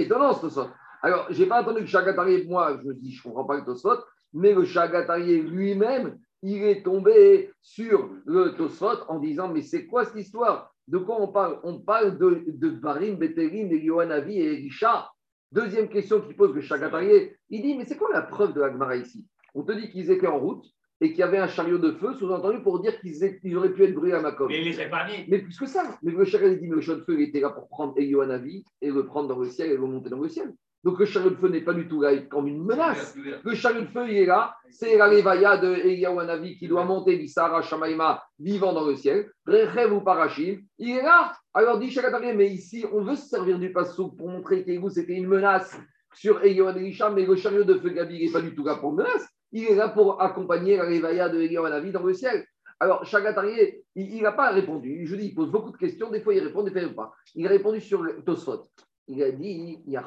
étonnant 0.03 0.33
ce 0.33 0.41
Tosot. 0.41 0.69
Alors, 1.03 1.27
je 1.29 1.43
n'ai 1.43 1.47
pas 1.47 1.61
entendu 1.61 1.81
que 1.81 1.87
Chagatari, 1.87 2.47
moi, 2.47 2.79
je 2.83 2.91
dis, 2.93 3.11
je 3.11 3.19
ne 3.19 3.23
comprends 3.23 3.45
pas 3.45 3.57
le 3.57 3.65
Tosot, 3.65 3.99
mais 4.33 4.53
le 4.53 4.65
Chagatari 4.65 5.41
lui-même, 5.41 6.17
il 6.41 6.63
est 6.63 6.83
tombé 6.83 7.51
sur 7.61 8.09
le 8.25 8.55
Tosot 8.55 9.03
en 9.09 9.19
disant, 9.19 9.47
mais 9.47 9.61
c'est 9.61 9.85
quoi 9.85 10.05
cette 10.05 10.15
histoire? 10.15 10.70
De 10.87 10.97
quoi 10.97 11.21
on 11.21 11.27
parle? 11.27 11.59
On 11.63 11.79
parle 11.79 12.17
de, 12.17 12.43
de 12.47 12.69
Varim, 12.79 13.15
Beterim, 13.15 13.71
et 13.71 14.37
Elisha. 14.37 15.09
Deuxième 15.51 15.89
question 15.89 16.21
qu'il 16.21 16.35
pose 16.35 16.53
le 16.53 16.61
Chagatari, 16.61 17.31
il 17.49 17.61
dit, 17.61 17.75
mais 17.77 17.85
c'est 17.85 17.97
quoi 17.97 18.09
la 18.13 18.21
preuve 18.21 18.53
de 18.53 18.61
l'Agmara 18.61 18.95
ici? 18.95 19.25
On 19.53 19.63
te 19.63 19.73
dit 19.73 19.89
qu'ils 19.89 20.09
étaient 20.09 20.27
en 20.27 20.39
route, 20.39 20.65
et 21.01 21.09
qu'il 21.09 21.19
y 21.19 21.23
avait 21.23 21.39
un 21.39 21.47
chariot 21.47 21.79
de 21.79 21.93
feu, 21.93 22.13
sous-entendu 22.13 22.61
pour 22.61 22.79
dire 22.79 22.93
qu'ils 23.01 23.57
auraient 23.57 23.73
pu 23.73 23.83
être 23.83 23.95
brûlés 23.95 24.13
à 24.13 24.21
Macom. 24.21 24.47
Mais 24.47 24.61
il 24.61 24.65
les 24.65 24.79
a 24.79 25.07
Mais 25.27 25.39
plus 25.39 25.57
que 25.57 25.65
ça. 25.65 25.97
Mais 26.03 26.11
le 26.11 26.23
chariot 26.23 26.55
dit, 26.55 26.67
mais 26.67 26.75
le 26.75 26.81
chariot 26.81 26.99
de 26.99 27.05
feu 27.05 27.19
il 27.19 27.27
était 27.27 27.39
là 27.39 27.49
pour 27.49 27.67
prendre 27.67 27.93
Elioanavi 27.97 28.63
et 28.81 28.91
le 28.91 29.05
prendre 29.05 29.27
dans 29.27 29.39
le 29.39 29.49
ciel 29.49 29.71
et 29.71 29.75
le 29.75 29.81
monter 29.81 30.11
dans 30.11 30.19
le 30.19 30.29
ciel. 30.29 30.53
Donc 30.83 30.97
le 30.99 31.05
chariot 31.05 31.29
de 31.29 31.35
feu 31.35 31.49
n'est 31.49 31.61
pas 31.61 31.73
du 31.73 31.87
tout 31.87 32.01
là 32.01 32.17
comme 32.29 32.47
une 32.47 32.63
menace. 32.63 33.15
Le 33.43 33.53
chariot 33.53 33.81
de 33.81 33.87
feu, 33.87 34.09
il 34.09 34.17
est 34.17 34.25
là, 34.25 34.55
c'est 34.69 34.97
la 34.97 35.07
levaya 35.07 35.57
de 35.57 35.67
Eliyahuanavi 35.67 36.57
qui 36.57 36.67
doit 36.67 36.85
monter 36.85 37.15
l'Issara 37.15 37.61
Shamaïma 37.61 38.23
vivant 38.39 38.73
dans 38.73 38.85
le 38.85 38.95
ciel. 38.95 39.29
Rechev 39.45 39.93
ou 39.93 40.01
Parachim, 40.01 40.59
il 40.79 40.97
est 40.97 41.03
là. 41.03 41.33
Alors 41.53 41.77
dit 41.77 41.91
Shakatari, 41.91 42.33
mais 42.35 42.49
ici, 42.49 42.85
on 42.91 43.03
veut 43.03 43.15
se 43.15 43.27
servir 43.27 43.59
du 43.59 43.71
passou 43.71 44.11
pour 44.13 44.29
montrer 44.29 44.65
que 44.65 44.89
c'était 44.89 45.13
une 45.13 45.27
menace 45.27 45.77
sur 46.15 46.43
Eliyahuanavi, 46.43 46.97
mais 47.13 47.25
le 47.25 47.35
chariot 47.35 47.63
de 47.63 47.75
feu 47.75 47.89
Gabi 47.89 48.25
n'est 48.25 48.31
pas 48.31 48.41
du 48.41 48.55
tout 48.55 48.63
là 48.63 48.75
pour 48.75 48.93
menace. 48.93 49.27
Il 49.51 49.65
est 49.65 49.75
là 49.75 49.89
pour 49.89 50.21
accompagner 50.21 50.77
la 50.77 50.89
levaya 50.89 51.29
de 51.29 51.39
Eliyahuanavi 51.39 51.91
dans 51.91 52.03
le 52.03 52.13
ciel. 52.13 52.45
Alors, 52.79 53.05
Chagatarié, 53.05 53.83
il 53.93 54.23
n'a 54.23 54.31
pas 54.31 54.49
répondu. 54.49 55.05
Je 55.05 55.15
dis, 55.15 55.27
il 55.27 55.35
pose 55.35 55.51
beaucoup 55.51 55.71
de 55.71 55.77
questions. 55.77 56.09
Des 56.09 56.21
fois, 56.21 56.33
il 56.33 56.43
répond, 56.43 56.63
des 56.63 56.71
fois, 56.71 56.81
il 56.81 56.95
pas. 56.95 57.13
Il 57.35 57.45
a 57.45 57.49
répondu 57.51 57.79
sur 57.79 58.03
Tosfot 58.25 58.71
il 59.07 59.23
a 59.23 59.31
dit 59.31 59.81
il 59.85 59.91
y 59.91 59.97
a 59.97 60.05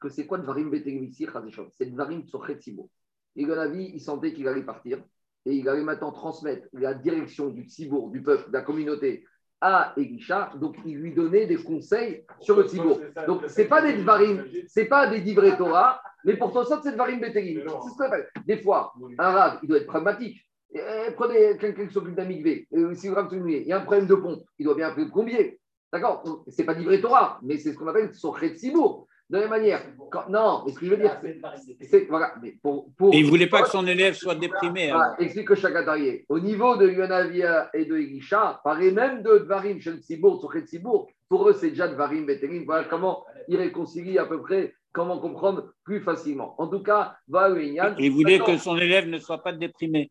que 0.00 0.08
c'est 0.08 0.26
quoi 0.26 0.38
Dvarim 0.38 0.70
Beterim 0.70 1.04
ici 1.04 1.26
C'est 1.78 1.86
Dvarim 1.86 2.22
Tsochetsibo. 2.22 2.90
Et 3.36 3.46
dans 3.46 3.54
la 3.54 3.68
vie, 3.68 3.90
il 3.94 4.00
sentait 4.00 4.32
qu'il 4.32 4.48
allait 4.48 4.64
partir 4.64 5.02
et 5.46 5.54
il 5.54 5.68
allait 5.68 5.82
maintenant 5.82 6.12
transmettre 6.12 6.68
la 6.72 6.94
direction 6.94 7.48
du 7.48 7.62
Tzibour, 7.62 8.10
du 8.10 8.22
peuple, 8.22 8.48
de 8.48 8.52
la 8.52 8.62
communauté 8.62 9.24
à 9.60 9.92
Elisha. 9.96 10.52
Donc, 10.60 10.76
il 10.84 10.96
lui 10.96 11.14
donnait 11.14 11.46
des 11.46 11.56
conseils 11.56 12.24
sur 12.40 12.56
le 12.56 12.64
Tzibour. 12.64 13.00
Donc, 13.26 13.48
ce 13.48 13.60
n'est 13.60 13.68
pas 13.68 13.82
des 13.82 13.94
Dvarim, 13.94 14.44
ce 14.66 14.80
n'est 14.80 14.86
pas 14.86 15.06
des 15.08 15.20
Divrei 15.20 15.56
Torah, 15.56 16.00
mais 16.24 16.36
pour 16.36 16.52
toi, 16.52 16.64
ça, 16.64 16.80
c'est 16.82 16.92
Dvarim 16.92 17.20
Beterim. 17.20 17.62
C'est 17.64 17.90
ce 17.90 17.96
qu'on 17.96 18.04
appelle. 18.04 18.28
Des 18.46 18.58
fois, 18.58 18.92
un 19.18 19.30
rave, 19.30 19.58
il 19.62 19.68
doit 19.68 19.78
être 19.78 19.86
pragmatique. 19.86 20.44
prenez 21.16 21.56
quelqu'un 21.58 21.86
qui 21.86 21.92
s'occupe 21.92 22.14
d'un 22.14 22.24
migvé, 22.24 22.68
si 22.94 23.08
vous 23.08 23.16
il 23.46 23.66
y 23.66 23.72
a 23.72 23.78
un 23.78 23.84
problème 23.84 24.06
de 24.06 24.14
pompe, 24.14 24.42
il 24.58 24.64
doit 24.64 24.74
bien 24.74 24.88
appeler 24.88 25.06
le 25.06 25.10
plombier. 25.10 25.60
D'accord 25.92 26.22
Ce 26.48 26.60
n'est 26.60 26.66
pas 26.66 26.74
livré 26.74 27.00
Torah, 27.00 27.38
mais 27.42 27.56
c'est 27.56 27.72
ce 27.72 27.78
qu'on 27.78 27.88
appelle 27.88 28.14
son 28.14 28.34
Sibour. 28.56 29.06
De 29.30 29.36
la 29.36 29.42
même 29.42 29.50
manière, 29.50 29.82
non, 30.30 30.62
mais 30.64 30.72
ce 30.72 30.78
que 30.78 30.86
je 30.86 30.90
veux 30.90 30.96
dire, 30.96 31.20
c'est. 31.82 32.06
Voilà, 32.08 32.32
mais 32.42 32.56
pour, 32.62 32.90
pour, 32.96 33.14
il 33.14 33.26
ne 33.26 33.28
voulait 33.28 33.46
pas 33.46 33.60
que 33.60 33.68
son 33.68 33.86
élève 33.86 34.14
soit 34.14 34.34
déprimé. 34.34 34.90
Voilà, 34.90 35.16
explique 35.18 35.54
Chakatarié. 35.54 36.24
Au 36.30 36.40
niveau 36.40 36.76
de 36.76 36.88
Yonavia 36.88 37.68
et 37.74 37.84
de 37.84 37.94
Elisha, 37.98 38.58
pareil 38.64 38.90
même 38.90 39.22
de 39.22 39.36
Dvarim, 39.38 39.80
Shen 39.80 40.00
Sibour, 40.00 40.40
Sochet 40.40 40.66
Sibour, 40.66 41.10
pour 41.28 41.46
eux, 41.46 41.52
c'est 41.52 41.70
déjà 41.70 41.88
Dvarim, 41.88 42.24
Beterim. 42.24 42.64
Voilà 42.64 42.84
comment 42.84 43.22
ils 43.48 43.58
réconcilient 43.58 44.18
à 44.18 44.24
peu 44.24 44.40
près, 44.40 44.74
comment 44.92 45.18
comprendre 45.18 45.72
plus 45.84 46.00
facilement. 46.00 46.54
En 46.56 46.68
tout 46.68 46.82
cas, 46.82 47.16
va 47.28 47.50
Il 47.50 48.10
voulait 48.10 48.38
que 48.38 48.56
son 48.56 48.78
élève 48.78 49.08
ne 49.08 49.18
soit 49.18 49.42
pas 49.42 49.52
déprimé. 49.52 50.10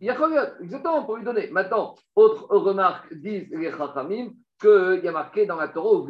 Il 0.00 0.06
y 0.06 0.10
a 0.10 0.54
exactement, 0.62 1.04
pour 1.04 1.16
lui 1.16 1.24
donner. 1.24 1.48
Maintenant, 1.50 1.94
autre 2.16 2.46
remarque, 2.50 3.12
disent 3.14 3.48
les 3.50 3.70
Chachamim, 3.70 4.30
qu'il 4.62 5.04
y 5.04 5.08
a 5.08 5.12
marqué 5.12 5.44
dans 5.44 5.56
la 5.56 5.68
Torah, 5.68 6.06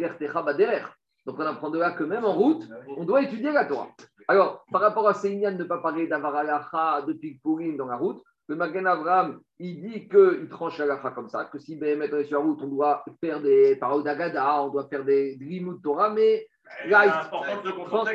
donc 1.24 1.36
on 1.38 1.46
apprend 1.46 1.70
de 1.70 1.78
là 1.78 1.92
que 1.92 2.04
même 2.04 2.24
en 2.24 2.34
route, 2.34 2.62
on 2.96 3.04
doit 3.04 3.22
étudier 3.22 3.52
la 3.52 3.64
Torah. 3.64 3.88
Alors, 4.28 4.64
par 4.70 4.80
rapport 4.80 5.08
à 5.08 5.14
Seignan, 5.14 5.52
ne 5.52 5.64
pas 5.64 5.78
parler 5.78 6.06
d'Avaralacha, 6.06 7.02
de 7.02 7.12
Pigpurim 7.12 7.76
dans 7.76 7.86
la 7.86 7.96
route, 7.96 8.22
le 8.48 8.56
Magen 8.56 8.86
Avram, 8.86 9.40
il 9.58 9.80
dit 9.80 10.08
qu'il 10.08 10.48
tranche 10.48 10.78
la 10.78 10.96
comme 10.96 11.28
ça, 11.28 11.44
que 11.44 11.58
si 11.58 11.76
BM 11.76 12.02
est 12.02 12.24
sur 12.24 12.38
la 12.38 12.44
route, 12.44 12.60
on 12.62 12.66
doit 12.66 13.04
faire 13.20 13.40
des 13.40 13.76
paroles 13.76 14.02
d'Agada, 14.02 14.62
on 14.62 14.68
doit 14.68 14.88
faire 14.88 15.04
des 15.04 15.36
de 15.36 15.82
Torah, 15.82 16.10
mais 16.10 16.46
là, 16.86 17.28
30, 17.30 17.46
30, 17.86 18.06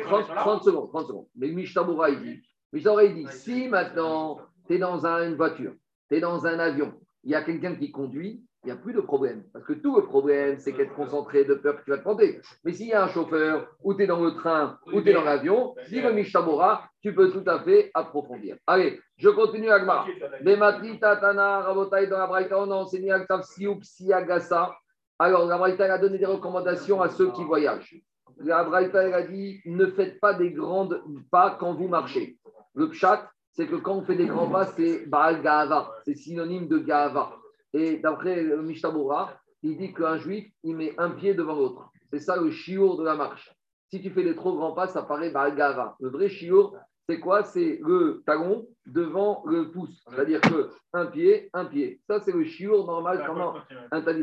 secondes, 0.62 0.90
30 0.90 1.06
secondes. 1.06 1.26
Mais 1.36 1.48
Mishtabura, 1.48 2.10
il 2.10 2.20
dit, 2.20 2.42
Mishtabura, 2.72 3.04
il 3.04 3.14
dit, 3.14 3.26
si 3.30 3.68
maintenant, 3.68 4.38
tu 4.66 4.74
es 4.74 4.78
dans 4.78 5.04
une 5.06 5.34
voiture, 5.34 5.72
tu 6.10 6.16
es 6.16 6.20
dans 6.20 6.46
un 6.46 6.58
avion, 6.58 6.92
il 7.24 7.30
y 7.30 7.34
a 7.34 7.42
quelqu'un 7.42 7.74
qui 7.74 7.90
conduit, 7.90 8.44
il 8.64 8.66
n'y 8.66 8.72
a 8.72 8.76
plus 8.76 8.92
de 8.92 9.00
problème. 9.00 9.44
Parce 9.52 9.64
que 9.64 9.72
tout 9.72 9.96
le 9.96 10.04
problème, 10.04 10.58
c'est 10.58 10.72
qu'être 10.72 10.94
concentré 10.94 11.44
de 11.44 11.54
peur 11.54 11.76
que 11.76 11.84
tu 11.84 11.90
vas 11.90 11.98
te 11.98 12.02
planter. 12.02 12.40
Mais 12.64 12.72
s'il 12.72 12.88
y 12.88 12.92
a 12.92 13.04
un 13.04 13.08
chauffeur, 13.08 13.68
ou 13.84 13.94
tu 13.94 14.02
es 14.02 14.06
dans 14.06 14.22
le 14.22 14.34
train, 14.34 14.78
ou 14.92 15.00
tu 15.00 15.10
es 15.10 15.12
dans 15.12 15.22
l'avion, 15.22 15.74
dis 15.88 16.00
le 16.00 16.12
Mishamora, 16.12 16.88
tu 17.00 17.14
peux 17.14 17.30
tout 17.30 17.48
à 17.48 17.60
fait 17.60 17.90
approfondir. 17.94 18.56
Allez, 18.66 19.00
je 19.16 19.28
continue 19.28 19.70
Agma. 19.70 20.06
Bematri 20.42 20.98
Tatana 20.98 21.60
Rabotai 21.60 22.08
dans 22.08 22.18
la 22.18 22.26
Braïta, 22.26 22.58
on 22.58 22.70
a 22.70 22.74
enseigné 22.74 23.12
Agasa. 23.12 24.74
Alors, 25.20 25.46
la 25.46 25.58
Braïta 25.58 25.92
a 25.92 25.98
donné 25.98 26.18
des 26.18 26.26
recommandations 26.26 27.00
à 27.00 27.08
ceux 27.08 27.30
qui 27.32 27.44
voyagent. 27.44 27.96
La 28.38 28.64
Braïta 28.64 29.00
a 29.16 29.22
dit 29.22 29.60
ne 29.66 29.86
faites 29.86 30.20
pas 30.20 30.34
des 30.34 30.50
grandes 30.50 31.02
pas 31.30 31.56
quand 31.58 31.74
vous 31.74 31.88
marchez. 31.88 32.38
Le 32.74 32.88
pshat, 32.90 33.28
c'est 33.52 33.66
que 33.66 33.76
quand 33.76 33.96
on 33.96 34.02
fait 34.02 34.14
des 34.14 34.26
grands 34.26 34.48
pas, 34.48 34.66
c'est 34.66 35.06
Baal 35.06 35.42
Gahava, 35.42 35.92
c'est 36.04 36.14
synonyme 36.14 36.68
de 36.68 36.78
Gahava. 36.78 37.36
Et 37.74 37.98
d'après 37.98 38.42
le 38.42 38.62
Mishtabura, 38.62 39.34
il 39.62 39.76
dit 39.76 39.92
qu'un 39.92 40.18
juif, 40.18 40.48
il 40.62 40.76
met 40.76 40.94
un 40.98 41.10
pied 41.10 41.34
devant 41.34 41.54
l'autre. 41.54 41.90
C'est 42.12 42.20
ça 42.20 42.36
le 42.36 42.50
chiour 42.50 42.96
de 42.96 43.04
la 43.04 43.14
marche. 43.14 43.52
Si 43.90 44.00
tu 44.00 44.10
fais 44.10 44.22
des 44.22 44.36
trop 44.36 44.54
grands 44.54 44.72
pas, 44.72 44.86
ça 44.88 45.02
paraît 45.02 45.32
Gava. 45.32 45.96
Le 46.00 46.10
vrai 46.10 46.28
chiour, 46.28 46.76
c'est 47.08 47.20
quoi? 47.20 47.42
C'est 47.42 47.80
le 47.82 48.22
talon 48.26 48.68
devant 48.84 49.42
le 49.46 49.70
pouce. 49.70 50.02
C'est-à-dire 50.10 50.42
que 50.42 50.70
un 50.92 51.06
pied, 51.06 51.48
un 51.54 51.64
pied. 51.64 52.00
Ça, 52.06 52.20
c'est 52.20 52.32
le 52.32 52.44
chiour 52.44 52.86
normal. 52.86 53.24
Comment 53.26 53.54
un 53.90 54.02
tali 54.02 54.22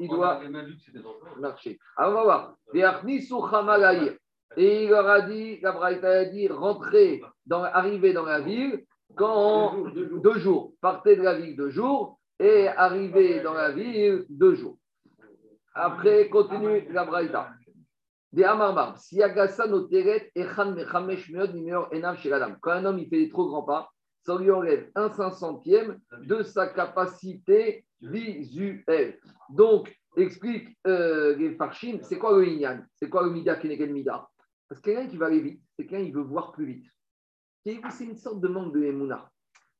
il 0.00 0.08
doit 0.08 0.40
marcher. 1.38 1.78
Alors, 1.96 2.12
on 2.12 2.14
va 2.14 2.22
voir. 2.22 2.56
Et 4.56 4.84
il 4.84 4.90
leur 4.90 5.08
a 5.08 5.20
dit, 5.22 5.60
la 5.60 5.72
a 5.72 6.24
dit, 6.24 6.48
rentrez, 6.48 7.22
dans, 7.46 7.64
arrivez 7.64 8.12
dans 8.12 8.24
la 8.24 8.40
ville 8.40 8.84
quand 9.14 9.76
deux 10.22 10.38
jours. 10.38 10.72
Partez 10.80 11.16
de 11.16 11.22
la 11.22 11.34
ville 11.34 11.54
deux 11.54 11.70
jours 11.70 12.18
et 12.42 12.66
arrivé 12.68 13.40
dans 13.40 13.54
la 13.54 13.70
ville 13.70 14.26
deux 14.28 14.54
jours. 14.56 14.76
Après, 15.74 16.28
continue 16.28 16.86
la 16.90 17.04
braïta. 17.04 17.50
Des 18.32 18.44
Amarmar, 18.44 18.98
si 18.98 19.22
Agassa 19.22 19.66
noteret 19.66 20.32
mechamesh 20.34 21.30
meod 21.30 21.54
enam 21.92 22.16
sheladam. 22.16 22.56
Quand 22.60 22.72
un 22.72 22.84
homme 22.84 22.98
il 22.98 23.08
fait 23.08 23.18
des 23.18 23.28
trop 23.28 23.46
grands 23.46 23.62
pas, 23.62 23.90
ça 24.24 24.36
lui 24.38 24.50
enlève 24.50 24.90
un 24.94 25.10
cinq 25.10 25.32
centième 25.32 26.00
de 26.22 26.42
sa 26.42 26.68
capacité 26.68 27.84
visuelle. 28.00 29.18
Donc, 29.50 29.94
explique 30.16 30.76
euh, 30.86 31.36
les 31.36 31.54
farshim, 31.54 31.98
c'est 32.02 32.18
quoi 32.18 32.36
le 32.38 32.48
inyan? 32.48 32.82
C'est 32.96 33.08
quoi 33.08 33.22
le 33.24 33.30
mida 33.30 33.54
kenegel 33.56 33.92
mida 33.92 34.28
Parce 34.68 34.80
que 34.80 34.90
quelqu'un 34.90 35.08
qui 35.08 35.16
va 35.16 35.26
aller 35.26 35.40
vite, 35.40 35.62
c'est 35.76 35.86
quelqu'un 35.86 36.06
qui 36.06 36.12
veut 36.12 36.22
voir 36.22 36.52
plus 36.52 36.66
vite. 36.66 36.86
C'est 37.64 38.04
une 38.04 38.16
sorte 38.16 38.40
de 38.40 38.48
manque 38.48 38.74
de 38.74 38.82
émouna. 38.82 39.30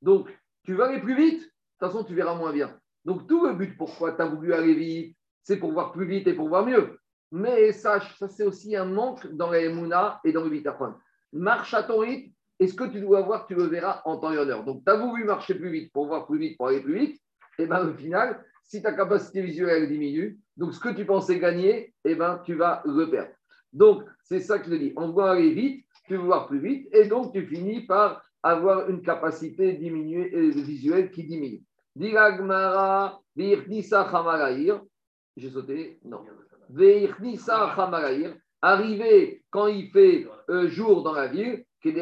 Donc, 0.00 0.28
tu 0.64 0.74
vas 0.74 0.86
aller 0.86 1.00
plus 1.00 1.16
vite, 1.16 1.52
toute 1.82 1.92
façon, 1.92 2.04
tu 2.04 2.14
verras 2.14 2.34
moins 2.34 2.52
bien. 2.52 2.78
Donc, 3.04 3.26
tout 3.26 3.46
le 3.46 3.54
but 3.54 3.76
pourquoi 3.76 4.12
tu 4.12 4.22
as 4.22 4.26
voulu 4.26 4.52
aller 4.54 4.74
vite, 4.74 5.16
c'est 5.42 5.58
pour 5.58 5.72
voir 5.72 5.92
plus 5.92 6.06
vite 6.06 6.26
et 6.26 6.34
pour 6.34 6.48
voir 6.48 6.64
mieux. 6.64 6.98
Mais 7.32 7.72
sache, 7.72 8.16
ça 8.18 8.28
c'est 8.28 8.44
aussi 8.44 8.76
un 8.76 8.84
manque 8.84 9.26
dans 9.32 9.50
la 9.50 9.60
Emouna 9.60 10.20
et 10.24 10.32
dans 10.32 10.44
le 10.44 10.50
Bitachon. 10.50 10.94
Marche 11.32 11.74
à 11.74 11.82
ton 11.82 11.98
rythme, 11.98 12.30
et 12.60 12.68
ce 12.68 12.74
que 12.74 12.84
tu 12.84 13.00
dois 13.00 13.22
voir, 13.22 13.46
tu 13.46 13.54
le 13.54 13.64
verras 13.64 14.02
en 14.04 14.18
temps 14.18 14.32
et 14.32 14.38
en 14.38 14.48
heure. 14.48 14.64
Donc, 14.64 14.84
tu 14.84 14.92
as 14.92 14.96
voulu 14.96 15.24
marcher 15.24 15.54
plus 15.54 15.70
vite 15.70 15.92
pour 15.92 16.06
voir 16.06 16.26
plus 16.26 16.38
vite, 16.38 16.56
pour 16.56 16.68
aller 16.68 16.80
plus 16.80 16.98
vite, 16.98 17.20
et 17.58 17.66
bien 17.66 17.88
au 17.88 17.94
final, 17.94 18.44
si 18.62 18.82
ta 18.82 18.92
capacité 18.92 19.42
visuelle 19.42 19.88
diminue, 19.88 20.38
donc 20.56 20.74
ce 20.74 20.80
que 20.80 20.90
tu 20.90 21.04
pensais 21.04 21.38
gagner, 21.38 21.94
et 22.04 22.14
ben, 22.14 22.40
tu 22.44 22.54
vas 22.54 22.82
le 22.84 23.10
perdre. 23.10 23.32
Donc, 23.72 24.04
c'est 24.22 24.40
ça 24.40 24.58
que 24.58 24.70
je 24.70 24.76
dis. 24.76 24.92
On 24.96 25.08
doit 25.08 25.32
aller 25.32 25.52
vite, 25.52 25.86
tu 26.06 26.16
veux 26.16 26.22
voir 26.22 26.46
plus 26.46 26.60
vite, 26.60 26.88
et 26.94 27.06
donc 27.06 27.32
tu 27.32 27.46
finis 27.46 27.86
par 27.86 28.22
avoir 28.42 28.88
une 28.88 29.02
capacité 29.02 29.72
diminuée, 29.72 30.30
euh, 30.34 30.50
visuelle 30.50 31.10
qui 31.10 31.24
diminue. 31.24 31.62
Diragmara, 31.94 33.20
j'ai 35.36 35.50
sauté, 35.50 36.00
non. 36.04 36.24
Arrivé 38.62 39.44
quand 39.50 39.66
il 39.66 39.90
fait 39.90 40.26
euh, 40.48 40.68
jour 40.68 41.02
dans 41.02 41.12
la 41.12 41.26
ville, 41.26 41.66
il 41.84 41.98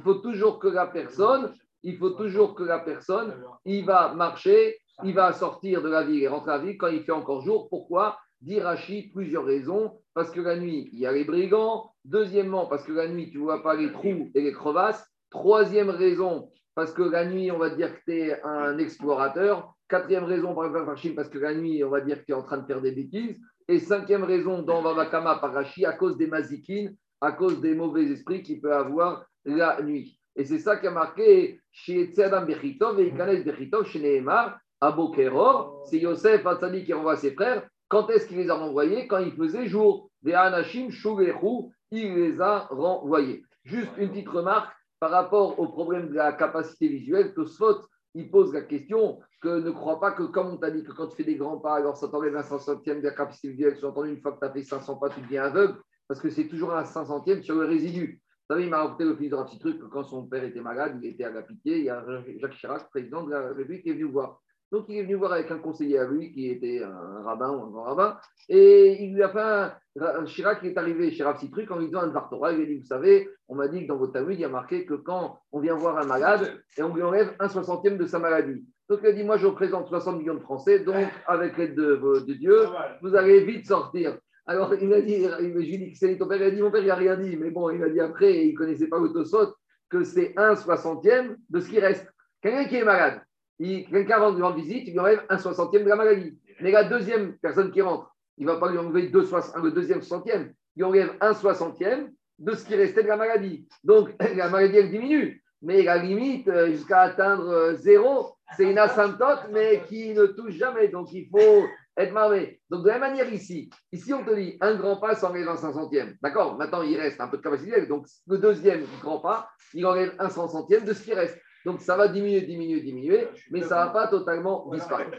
faut 0.00 0.14
toujours 0.14 0.58
que 0.58 0.68
la 0.68 0.86
personne, 0.86 1.54
il 1.82 1.98
faut 1.98 2.10
toujours 2.10 2.54
que 2.54 2.62
la 2.62 2.78
personne, 2.78 3.34
il 3.66 3.84
va 3.84 4.14
marcher, 4.14 4.78
il 5.02 5.14
va 5.14 5.32
sortir 5.32 5.82
de 5.82 5.88
la 5.88 6.02
ville 6.02 6.22
et 6.22 6.28
rentrer 6.28 6.52
à 6.52 6.56
la 6.56 6.64
ville 6.64 6.78
quand 6.78 6.88
il 6.88 7.02
fait 7.02 7.12
encore 7.12 7.42
jour. 7.42 7.68
Pourquoi? 7.68 8.18
Dirachi, 8.40 9.10
plusieurs 9.12 9.44
raisons. 9.44 10.00
Parce 10.14 10.30
que 10.30 10.40
la 10.40 10.56
nuit, 10.56 10.88
il 10.92 11.00
y 11.00 11.06
a 11.06 11.12
les 11.12 11.24
brigands. 11.24 11.90
Deuxièmement, 12.04 12.66
parce 12.66 12.84
que 12.84 12.92
la 12.92 13.08
nuit, 13.08 13.30
tu 13.30 13.38
ne 13.38 13.42
vois 13.42 13.62
pas 13.62 13.74
les 13.74 13.92
trous 13.92 14.30
et 14.34 14.40
les 14.40 14.52
crevasses. 14.52 15.04
Troisième 15.34 15.90
raison, 15.90 16.52
parce 16.76 16.92
que 16.92 17.02
la 17.02 17.26
nuit, 17.26 17.50
on 17.50 17.58
va 17.58 17.70
dire 17.70 17.92
que 17.92 18.04
tu 18.04 18.18
es 18.20 18.40
un 18.44 18.78
explorateur. 18.78 19.74
Quatrième 19.88 20.22
raison, 20.22 20.54
par 20.54 20.66
exemple, 20.66 21.14
parce 21.16 21.28
que 21.28 21.38
la 21.38 21.52
nuit, 21.52 21.82
on 21.82 21.90
va 21.90 22.02
dire 22.02 22.20
que 22.20 22.24
tu 22.24 22.30
es 22.30 22.36
en 22.36 22.44
train 22.44 22.58
de 22.58 22.66
faire 22.66 22.80
des 22.80 22.92
bêtises. 22.92 23.36
Et 23.66 23.80
cinquième 23.80 24.22
raison, 24.22 24.62
dans 24.62 24.80
Vavakama, 24.80 25.40
par 25.40 25.52
Rachi, 25.52 25.84
à 25.84 25.94
cause 25.94 26.16
des 26.16 26.28
mazikines, 26.28 26.94
à 27.20 27.32
cause 27.32 27.60
des 27.60 27.74
mauvais 27.74 28.04
esprits 28.04 28.44
qu'il 28.44 28.60
peut 28.60 28.72
avoir 28.72 29.26
la 29.44 29.82
nuit. 29.82 30.20
Et 30.36 30.44
c'est 30.44 30.60
ça 30.60 30.76
qui 30.76 30.86
a 30.86 30.92
marqué 30.92 31.60
chez 31.72 32.12
Tzadam 32.12 32.46
Bechitov 32.46 33.00
et 33.00 33.08
Ikanes 33.08 33.42
Bechitov, 33.42 33.86
chez 33.86 33.98
Nehemar, 33.98 34.56
à 34.80 34.92
Bokeror. 34.92 35.82
C'est 35.90 35.98
Yosef 35.98 36.46
Hatzadi 36.46 36.84
qui 36.84 36.92
renvoie 36.92 37.16
ses 37.16 37.34
frères. 37.34 37.66
Quand 37.88 38.08
est-ce 38.08 38.28
qu'il 38.28 38.36
les 38.36 38.50
a 38.50 38.54
renvoyés? 38.54 39.08
Quand 39.08 39.18
il 39.18 39.32
faisait 39.32 39.66
jour. 39.66 40.10
Des 40.22 40.34
Anashim, 40.34 40.90
Shugehu, 40.90 41.72
il 41.90 42.14
les 42.14 42.40
a 42.40 42.68
renvoyés. 42.70 43.42
Juste 43.64 43.90
une 43.98 44.10
petite 44.10 44.28
remarque 44.28 44.72
par 45.04 45.10
rapport 45.10 45.60
au 45.60 45.68
problème 45.68 46.08
de 46.08 46.14
la 46.14 46.32
capacité 46.32 46.88
visuelle, 46.88 47.34
que 47.34 47.44
Sfot, 47.44 47.82
il 48.14 48.30
pose 48.30 48.54
la 48.54 48.62
question 48.62 49.20
que 49.42 49.60
ne 49.60 49.70
crois 49.70 50.00
pas 50.00 50.12
que, 50.12 50.22
comme 50.22 50.46
on 50.46 50.56
t'a 50.56 50.70
dit, 50.70 50.82
que 50.82 50.92
quand 50.92 51.08
tu 51.08 51.16
fais 51.16 51.24
des 51.24 51.36
grands 51.36 51.58
pas, 51.58 51.74
alors 51.74 51.94
ça 51.94 52.08
t'enlève 52.08 52.34
un 52.34 52.40
500e 52.40 53.00
de 53.00 53.04
la 53.04 53.10
capacité 53.10 53.50
visuelle, 53.50 53.76
tu 53.78 53.84
entendu 53.84 54.08
une 54.08 54.22
fois 54.22 54.32
que 54.32 54.38
tu 54.38 54.46
as 54.46 54.50
fait 54.50 54.62
500 54.62 54.96
pas, 54.96 55.10
tu 55.10 55.20
deviens 55.20 55.42
aveugle, 55.42 55.76
parce 56.08 56.22
que 56.22 56.30
c'est 56.30 56.48
toujours 56.48 56.72
un 56.72 56.84
500e 56.84 57.42
sur 57.42 57.54
le 57.54 57.66
résidu. 57.66 58.18
Vous 58.48 58.54
savez, 58.54 58.64
il 58.64 58.70
m'a 58.70 58.78
raconté 58.78 59.04
le 59.04 59.14
fils 59.14 59.28
de 59.28 59.36
un 59.36 59.44
petit 59.44 59.58
truc 59.58 59.78
que 59.78 59.84
quand 59.84 60.04
son 60.04 60.26
père 60.26 60.42
était 60.42 60.62
malade, 60.62 60.98
il 61.02 61.10
était 61.10 61.24
à 61.24 61.30
la 61.30 61.42
pitié, 61.42 61.80
il 61.80 61.84
y 61.84 61.90
a 61.90 62.02
Jacques 62.38 62.56
Chirac, 62.56 62.88
président 62.88 63.24
de 63.24 63.30
la 63.30 63.48
République, 63.48 63.82
qui 63.82 63.90
est 63.90 63.92
venu 63.92 64.04
voir. 64.04 64.40
Donc, 64.74 64.86
il 64.88 64.96
est 64.96 65.02
venu 65.04 65.14
voir 65.14 65.34
avec 65.34 65.48
un 65.52 65.58
conseiller 65.58 66.00
à 66.00 66.04
lui 66.04 66.32
qui 66.32 66.50
était 66.50 66.82
un 66.82 67.22
rabbin 67.22 67.48
ou 67.50 67.62
un 67.62 67.70
grand 67.70 67.84
rabbin. 67.84 68.18
Et 68.48 69.04
il 69.04 69.14
lui 69.14 69.22
a 69.22 69.28
fait 69.28 69.38
un. 69.38 70.24
Chirac 70.24 70.64
est 70.64 70.76
arrivé 70.76 71.12
chez 71.12 71.22
Rav 71.22 71.38
Citruc 71.38 71.70
en 71.70 71.78
lui 71.78 71.86
disant 71.86 72.00
un 72.00 72.08
Vartora. 72.08 72.50
Il 72.50 72.56
lui 72.56 72.64
a 72.64 72.66
dit 72.66 72.78
Vous 72.80 72.86
savez, 72.86 73.28
on 73.46 73.54
m'a 73.54 73.68
dit 73.68 73.82
que 73.82 73.86
dans 73.86 73.98
votre 73.98 74.14
Talmud, 74.14 74.36
il 74.36 74.40
y 74.40 74.44
a 74.44 74.48
marqué 74.48 74.84
que 74.84 74.94
quand 74.94 75.38
on 75.52 75.60
vient 75.60 75.76
voir 75.76 75.98
un 75.98 76.06
malade 76.06 76.60
et 76.76 76.82
on 76.82 76.92
lui 76.92 77.04
enlève 77.04 77.36
un 77.38 77.48
soixantième 77.48 77.98
de 77.98 78.06
sa 78.06 78.18
maladie. 78.18 78.66
Donc, 78.88 78.98
il 79.04 79.10
a 79.10 79.12
dit 79.12 79.22
Moi, 79.22 79.36
je 79.36 79.46
représente 79.46 79.86
60 79.86 80.18
millions 80.18 80.34
de 80.34 80.40
Français, 80.40 80.80
donc, 80.80 81.06
avec 81.28 81.56
l'aide 81.56 81.76
de, 81.76 82.32
Dieu, 82.34 82.66
vous 83.00 83.14
allez 83.14 83.44
vite 83.44 83.68
sortir. 83.68 84.18
Alors, 84.44 84.74
il 84.74 84.88
m'a 84.88 85.02
dit 85.02 85.22
Je 85.22 85.44
lui 85.44 85.72
ai 85.72 85.78
dit 85.78 85.92
que 85.92 85.98
c'est 85.98 86.18
ton 86.18 86.26
père. 86.26 86.38
Il 86.38 86.46
a 86.46 86.50
dit 86.50 86.60
Mon 86.60 86.72
père, 86.72 86.82
il 86.82 86.88
n'a 86.88 86.96
rien 86.96 87.16
dit. 87.16 87.36
Mais 87.36 87.52
bon, 87.52 87.70
il 87.70 87.78
m'a 87.78 87.90
dit 87.90 88.00
après, 88.00 88.44
il 88.44 88.54
ne 88.54 88.58
connaissait 88.58 88.88
pas 88.88 88.98
l'autosot, 88.98 89.54
que 89.88 90.02
c'est 90.02 90.34
un 90.36 90.56
soixantième 90.56 91.36
de 91.48 91.60
ce 91.60 91.70
qui 91.70 91.78
reste. 91.78 92.08
Quelqu'un 92.42 92.64
qui 92.64 92.74
est 92.74 92.84
malade 92.84 93.20
quelqu'un 93.58 94.32
de 94.32 94.38
lui 94.38 94.62
visite, 94.62 94.84
il 94.86 94.92
lui 94.92 95.00
enlève 95.00 95.24
un 95.28 95.38
soixantième 95.38 95.84
de 95.84 95.88
la 95.88 95.96
maladie. 95.96 96.38
Mais 96.60 96.70
la 96.70 96.84
deuxième 96.84 97.36
personne 97.38 97.70
qui 97.70 97.82
rentre, 97.82 98.14
il 98.36 98.46
ne 98.46 98.52
va 98.52 98.58
pas 98.58 98.70
lui 98.70 98.78
enlever 98.78 99.08
deux 99.08 99.22
le 99.62 99.70
deuxième 99.70 100.02
soixantième, 100.02 100.52
il 100.76 100.80
lui 100.80 100.84
enlève 100.84 101.16
un 101.20 101.34
soixantième 101.34 102.12
de 102.38 102.54
ce 102.54 102.64
qui 102.64 102.74
restait 102.74 103.02
de 103.02 103.08
la 103.08 103.16
maladie. 103.16 103.66
Donc 103.82 104.10
la 104.36 104.48
maladie, 104.48 104.76
elle 104.76 104.90
diminue. 104.90 105.42
Mais 105.62 105.82
la 105.82 105.96
limite, 105.96 106.46
euh, 106.48 106.66
jusqu'à 106.66 107.00
atteindre 107.00 107.48
euh, 107.48 107.74
zéro, 107.74 108.34
c'est 108.54 108.70
une 108.70 108.76
asymptote, 108.76 109.48
mais 109.50 109.82
qui 109.88 110.12
ne 110.12 110.26
touche 110.26 110.54
jamais. 110.54 110.88
Donc 110.88 111.10
il 111.12 111.26
faut 111.30 111.64
être 111.96 112.12
marmé. 112.12 112.60
Donc 112.68 112.82
de 112.82 112.88
la 112.88 112.98
même 112.98 113.12
manière 113.12 113.32
ici, 113.32 113.70
ici 113.92 114.12
on 114.12 114.24
te 114.24 114.34
dit 114.34 114.58
un 114.60 114.74
grand 114.74 114.96
pas 114.96 115.14
s'enlève 115.14 115.48
un 115.48 115.56
cinquantième. 115.56 116.16
D'accord? 116.22 116.56
Maintenant 116.58 116.82
il 116.82 116.98
reste 116.98 117.20
un 117.20 117.28
peu 117.28 117.38
de 117.38 117.42
capacité. 117.42 117.86
Donc 117.86 118.06
le 118.26 118.38
deuxième 118.38 118.84
grand 119.00 119.20
pas, 119.20 119.48
il 119.72 119.86
enlève 119.86 120.14
un 120.18 120.28
centième 120.28 120.84
de 120.84 120.92
ce 120.92 121.02
qui 121.02 121.14
reste. 121.14 121.38
Donc 121.64 121.80
ça 121.80 121.96
va 121.96 122.08
diminuer, 122.08 122.42
diminuer, 122.42 122.80
diminuer, 122.80 123.28
mais 123.50 123.62
ça 123.62 123.80
ne 123.80 123.86
va 123.86 123.90
pas 123.90 124.08
totalement 124.08 124.68
disparaître. 124.70 125.16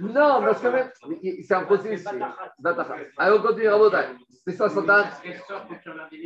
Non, 0.00 0.40
parce 0.42 0.60
que 0.60 0.68
même, 0.68 0.90
c'est 1.42 1.54
un 1.54 1.64
processus. 1.64 2.06
Allez, 3.16 3.38
on 3.38 3.42
continue, 3.42 3.68
C'est 4.44 4.52
ça, 4.52 4.68
Santana. 4.68 5.10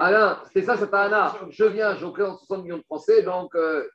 Alain, 0.01 0.41
c'est 0.53 0.63
ça, 0.63 0.77
Santana. 0.77 1.35
Je 1.51 1.65
viens, 1.65 1.95
je 1.95 2.07
représente 2.07 2.39
60 2.39 2.65
millions 2.65 2.79
de 2.79 2.83
Français, 2.83 3.23
donc 3.23 3.55
euh, 3.55 3.89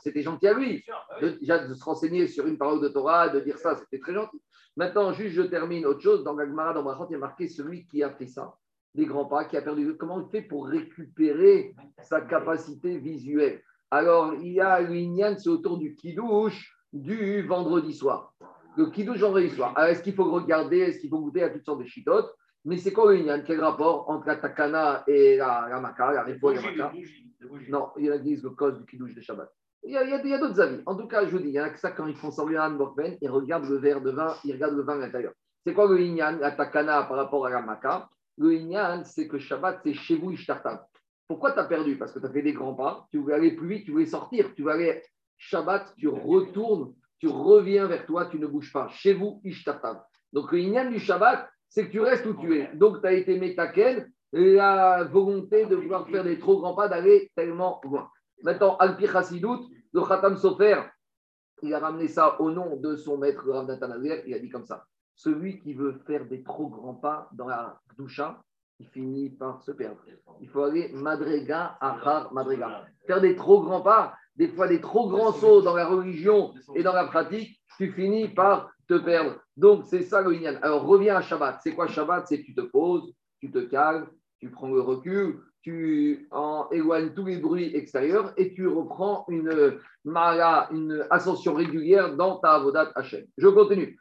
c'était 0.00 0.22
gentil 0.22 0.48
à 0.48 0.54
lui. 0.54 0.84
déjà 1.20 1.64
de 1.64 1.74
se 1.74 1.84
renseigner 1.84 2.26
sur 2.26 2.46
une 2.46 2.58
parole 2.58 2.80
de 2.80 2.88
Torah, 2.88 3.28
de 3.28 3.38
dire 3.40 3.58
ça, 3.58 3.76
c'était 3.76 4.00
très 4.00 4.14
gentil. 4.14 4.40
Maintenant, 4.76 5.12
juste, 5.12 5.34
je 5.34 5.42
termine 5.42 5.86
autre 5.86 6.00
chose. 6.00 6.24
Dans 6.24 6.34
Gagmara, 6.34 6.72
dans 6.72 6.82
Brachot, 6.82 7.06
il 7.10 7.12
y 7.12 7.16
a 7.16 7.18
marqué 7.18 7.46
celui 7.46 7.86
qui 7.86 8.02
a 8.02 8.10
fait 8.10 8.26
ça, 8.26 8.54
des 8.94 9.06
grands 9.06 9.26
pas, 9.26 9.44
qui 9.44 9.56
a 9.56 9.62
perdu. 9.62 9.96
Comment 9.96 10.20
il 10.20 10.30
fait 10.30 10.42
pour 10.42 10.66
récupérer 10.66 11.76
sa 12.02 12.22
capacité 12.22 12.98
visuelle? 12.98 13.62
Alors, 13.92 14.32
il 14.40 14.52
y 14.52 14.60
a 14.62 14.80
une 14.80 15.36
c'est 15.38 15.50
autour 15.50 15.76
du 15.76 15.94
kidouche 15.94 16.74
du 16.94 17.42
vendredi 17.42 17.92
soir. 17.92 18.32
Le 18.74 18.86
kidouche 18.86 19.18
vendredi 19.18 19.50
soir. 19.50 19.74
Alors, 19.76 19.90
est-ce 19.90 20.02
qu'il 20.02 20.14
faut 20.14 20.30
regarder 20.30 20.78
Est-ce 20.78 20.98
qu'il 20.98 21.10
faut 21.10 21.18
goûter 21.18 21.42
à 21.42 21.50
toutes 21.50 21.66
sortes 21.66 21.80
de 21.80 21.84
chitotes 21.84 22.34
Mais 22.64 22.78
c'est 22.78 22.94
quoi 22.94 23.12
le 23.12 23.42
Quel 23.42 23.60
rapport 23.60 24.08
entre 24.08 24.28
la 24.28 24.36
takana 24.36 25.04
et 25.06 25.36
la, 25.36 25.66
la 25.68 25.78
maka, 25.78 26.10
la 26.10 26.22
répo 26.22 26.52
et 26.52 26.54
la 26.54 26.62
maka 26.62 26.92
Non, 27.68 27.90
il 27.98 28.06
y 28.06 28.10
en 28.10 28.14
a 28.14 28.18
qui 28.18 28.24
disent 28.24 28.42
le 28.42 28.50
cause 28.50 28.78
du 28.78 28.86
kidouche 28.86 29.14
de 29.14 29.20
Shabbat. 29.20 29.52
Il 29.84 29.92
y 29.92 29.96
a, 29.98 30.38
d'autres 30.38 30.60
avis. 30.60 30.80
En 30.86 30.96
tout 30.96 31.06
cas, 31.06 31.26
je 31.26 31.30
vous 31.32 31.40
dis, 31.40 31.48
il 31.48 31.54
y 31.54 31.60
en 31.60 31.64
a 31.64 31.70
que 31.70 31.78
ça, 31.78 31.90
quand 31.90 32.06
ils 32.06 32.16
font 32.16 32.30
sortir 32.30 32.62
un 32.62 32.70
Bokben, 32.70 33.18
ils 33.20 33.28
regardent 33.28 33.68
le 33.68 33.76
verre 33.76 34.00
de 34.00 34.10
vin, 34.10 34.34
ils 34.44 34.54
regardent 34.54 34.76
le 34.76 34.84
vin 34.84 34.94
à 34.94 35.00
l'intérieur. 35.04 35.34
C'est 35.66 35.74
quoi 35.74 35.86
le 35.86 36.00
Inyan, 36.00 36.38
la 36.38 36.52
takana 36.52 37.02
par 37.02 37.18
rapport 37.18 37.44
à 37.44 37.50
la 37.50 37.60
maka 37.60 38.08
Le 38.38 38.54
Inyan, 38.54 39.04
c'est 39.04 39.28
que 39.28 39.38
Shabbat, 39.38 39.80
c'est 39.84 39.92
chez 39.92 40.16
vous, 40.16 40.30
Ishtartam. 40.30 40.78
Pourquoi 41.32 41.52
tu 41.52 41.60
as 41.60 41.64
perdu? 41.64 41.96
Parce 41.96 42.12
que 42.12 42.18
tu 42.18 42.26
as 42.26 42.28
fait 42.28 42.42
des 42.42 42.52
grands 42.52 42.74
pas, 42.74 43.06
tu 43.10 43.16
voulais 43.16 43.36
aller 43.36 43.52
plus 43.52 43.66
vite, 43.66 43.86
tu 43.86 43.92
voulais 43.92 44.04
sortir, 44.04 44.54
tu 44.54 44.62
vas 44.62 44.74
aller 44.74 45.02
Shabbat, 45.38 45.94
tu 45.96 46.06
retournes, 46.06 46.92
tu 47.18 47.26
reviens 47.26 47.86
vers 47.86 48.04
toi, 48.04 48.26
tu 48.26 48.38
ne 48.38 48.46
bouges 48.46 48.70
pas. 48.70 48.88
Chez 48.88 49.14
vous, 49.14 49.40
Ishtatam. 49.42 49.98
Donc, 50.34 50.52
le 50.52 50.90
du 50.90 50.98
Shabbat, 50.98 51.48
c'est 51.70 51.86
que 51.86 51.90
tu 51.90 52.00
restes 52.00 52.26
où 52.26 52.34
tu 52.34 52.58
es. 52.58 52.68
Donc, 52.74 53.00
tu 53.00 53.06
as 53.06 53.14
été 53.14 53.38
métaken, 53.38 54.12
la 54.32 55.04
volonté 55.04 55.64
de 55.64 55.74
vouloir 55.74 56.06
faire 56.06 56.22
des 56.22 56.38
trop 56.38 56.60
grands 56.60 56.74
pas, 56.74 56.88
d'aller 56.88 57.32
tellement 57.34 57.80
loin. 57.82 58.10
Maintenant, 58.42 58.76
Alpi 58.76 59.06
Chassidout, 59.06 59.70
le 59.94 60.02
Khatam 60.02 60.36
Sofer, 60.36 60.82
il 61.62 61.72
a 61.72 61.78
ramené 61.78 62.08
ça 62.08 62.38
au 62.42 62.50
nom 62.50 62.76
de 62.76 62.94
son 62.94 63.16
maître, 63.16 63.48
Rav 63.48 63.74
il 64.26 64.34
a 64.34 64.38
dit 64.38 64.50
comme 64.50 64.66
ça. 64.66 64.84
Celui 65.14 65.60
qui 65.60 65.72
veut 65.72 65.98
faire 66.06 66.26
des 66.26 66.42
trop 66.42 66.68
grands 66.68 66.96
pas 66.96 67.30
dans 67.32 67.48
la 67.48 67.80
doucha, 67.96 68.42
il 68.82 68.88
finit 68.88 69.30
par 69.30 69.62
se 69.62 69.70
perdre. 69.70 69.98
Il 70.40 70.48
faut 70.48 70.64
aller 70.64 70.90
madrega 70.92 71.76
achar 71.80 72.32
madrega. 72.32 72.84
Faire 73.06 73.20
des 73.20 73.36
trop 73.36 73.62
grands 73.62 73.80
pas, 73.80 74.14
des 74.34 74.48
fois 74.48 74.66
des 74.66 74.80
trop 74.80 75.08
grands 75.08 75.32
sauts 75.32 75.62
dans 75.62 75.76
la 75.76 75.86
religion 75.86 76.52
et 76.74 76.82
dans 76.82 76.92
la 76.92 77.04
pratique, 77.04 77.60
tu 77.78 77.92
finis 77.92 78.28
par 78.28 78.70
te 78.88 78.94
perdre. 78.94 79.36
Donc 79.56 79.84
c'est 79.86 80.02
ça 80.02 80.20
le 80.20 80.34
Inyan. 80.34 80.58
Alors 80.62 80.84
reviens 80.84 81.16
à 81.16 81.22
Shabbat. 81.22 81.60
C'est 81.62 81.74
quoi 81.74 81.86
Shabbat? 81.86 82.26
C'est 82.26 82.42
tu 82.42 82.54
te 82.54 82.60
poses, 82.60 83.12
tu 83.40 83.52
te 83.52 83.58
calmes, 83.58 84.08
tu 84.40 84.50
prends 84.50 84.68
le 84.68 84.80
recul, 84.80 85.40
tu 85.62 86.26
en 86.32 86.68
éloignes 86.72 87.14
tous 87.14 87.26
les 87.26 87.36
bruits 87.36 87.74
extérieurs 87.76 88.32
et 88.36 88.52
tu 88.52 88.66
reprends 88.66 89.24
une 89.28 89.78
mara, 90.04 90.68
une 90.72 91.06
ascension 91.10 91.54
régulière 91.54 92.16
dans 92.16 92.38
ta 92.38 92.54
avodat 92.54 92.90
Hashem. 92.96 93.24
Je 93.38 93.48
continue. 93.48 93.96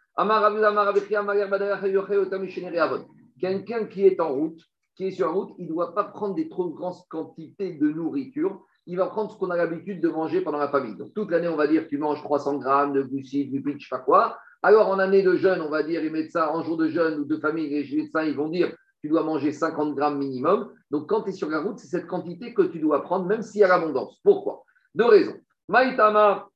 Quelqu'un 3.41 3.85
qui 3.85 4.05
est 4.05 4.19
en 4.21 4.33
route, 4.33 4.61
qui 4.95 5.07
est 5.07 5.11
sur 5.11 5.25
la 5.25 5.33
route, 5.33 5.49
il 5.57 5.65
ne 5.65 5.69
doit 5.69 5.95
pas 5.95 6.03
prendre 6.03 6.35
des 6.35 6.47
trop 6.47 6.69
grandes 6.69 6.95
quantités 7.09 7.73
de 7.73 7.89
nourriture. 7.89 8.63
Il 8.85 8.97
va 8.97 9.07
prendre 9.07 9.31
ce 9.31 9.37
qu'on 9.37 9.49
a 9.49 9.57
l'habitude 9.57 9.99
de 9.99 10.09
manger 10.09 10.41
pendant 10.41 10.59
la 10.59 10.69
famille. 10.69 10.95
Donc, 10.95 11.13
toute 11.15 11.31
l'année, 11.31 11.47
on 11.47 11.55
va 11.55 11.67
dire, 11.67 11.87
tu 11.87 11.97
manges 11.97 12.21
300 12.21 12.59
grammes 12.59 12.93
de 12.93 13.01
glucides, 13.01 13.51
du 13.51 13.61
pitch, 13.61 13.83
je 13.83 13.89
sais 13.89 13.95
pas 13.95 13.99
quoi. 13.99 14.37
Alors, 14.63 14.89
en 14.89 14.99
année 14.99 15.23
de 15.23 15.35
jeûne, 15.35 15.61
on 15.61 15.69
va 15.69 15.81
dire, 15.81 16.01
les 16.01 16.11
médecins, 16.11 16.47
en 16.49 16.63
jour 16.63 16.77
de 16.77 16.87
jeûne 16.87 17.19
ou 17.19 17.25
de 17.25 17.37
famille, 17.37 17.67
les 17.69 17.95
médecins, 17.95 18.23
ils 18.23 18.35
vont 18.35 18.49
dire, 18.49 18.75
tu 19.01 19.09
dois 19.09 19.23
manger 19.23 19.51
50 19.51 19.95
grammes 19.95 20.19
minimum. 20.19 20.71
Donc, 20.91 21.09
quand 21.09 21.23
tu 21.23 21.29
es 21.29 21.33
sur 21.33 21.49
la 21.49 21.61
route, 21.61 21.79
c'est 21.79 21.87
cette 21.87 22.05
quantité 22.05 22.53
que 22.53 22.61
tu 22.61 22.79
dois 22.79 23.01
prendre, 23.01 23.25
même 23.25 23.41
s'il 23.41 23.61
y 23.61 23.63
a 23.63 23.67
l'abondance. 23.67 24.19
Pourquoi? 24.23 24.63
Deux 24.93 25.05
raisons. 25.05 25.37
Maïtama. 25.67 26.47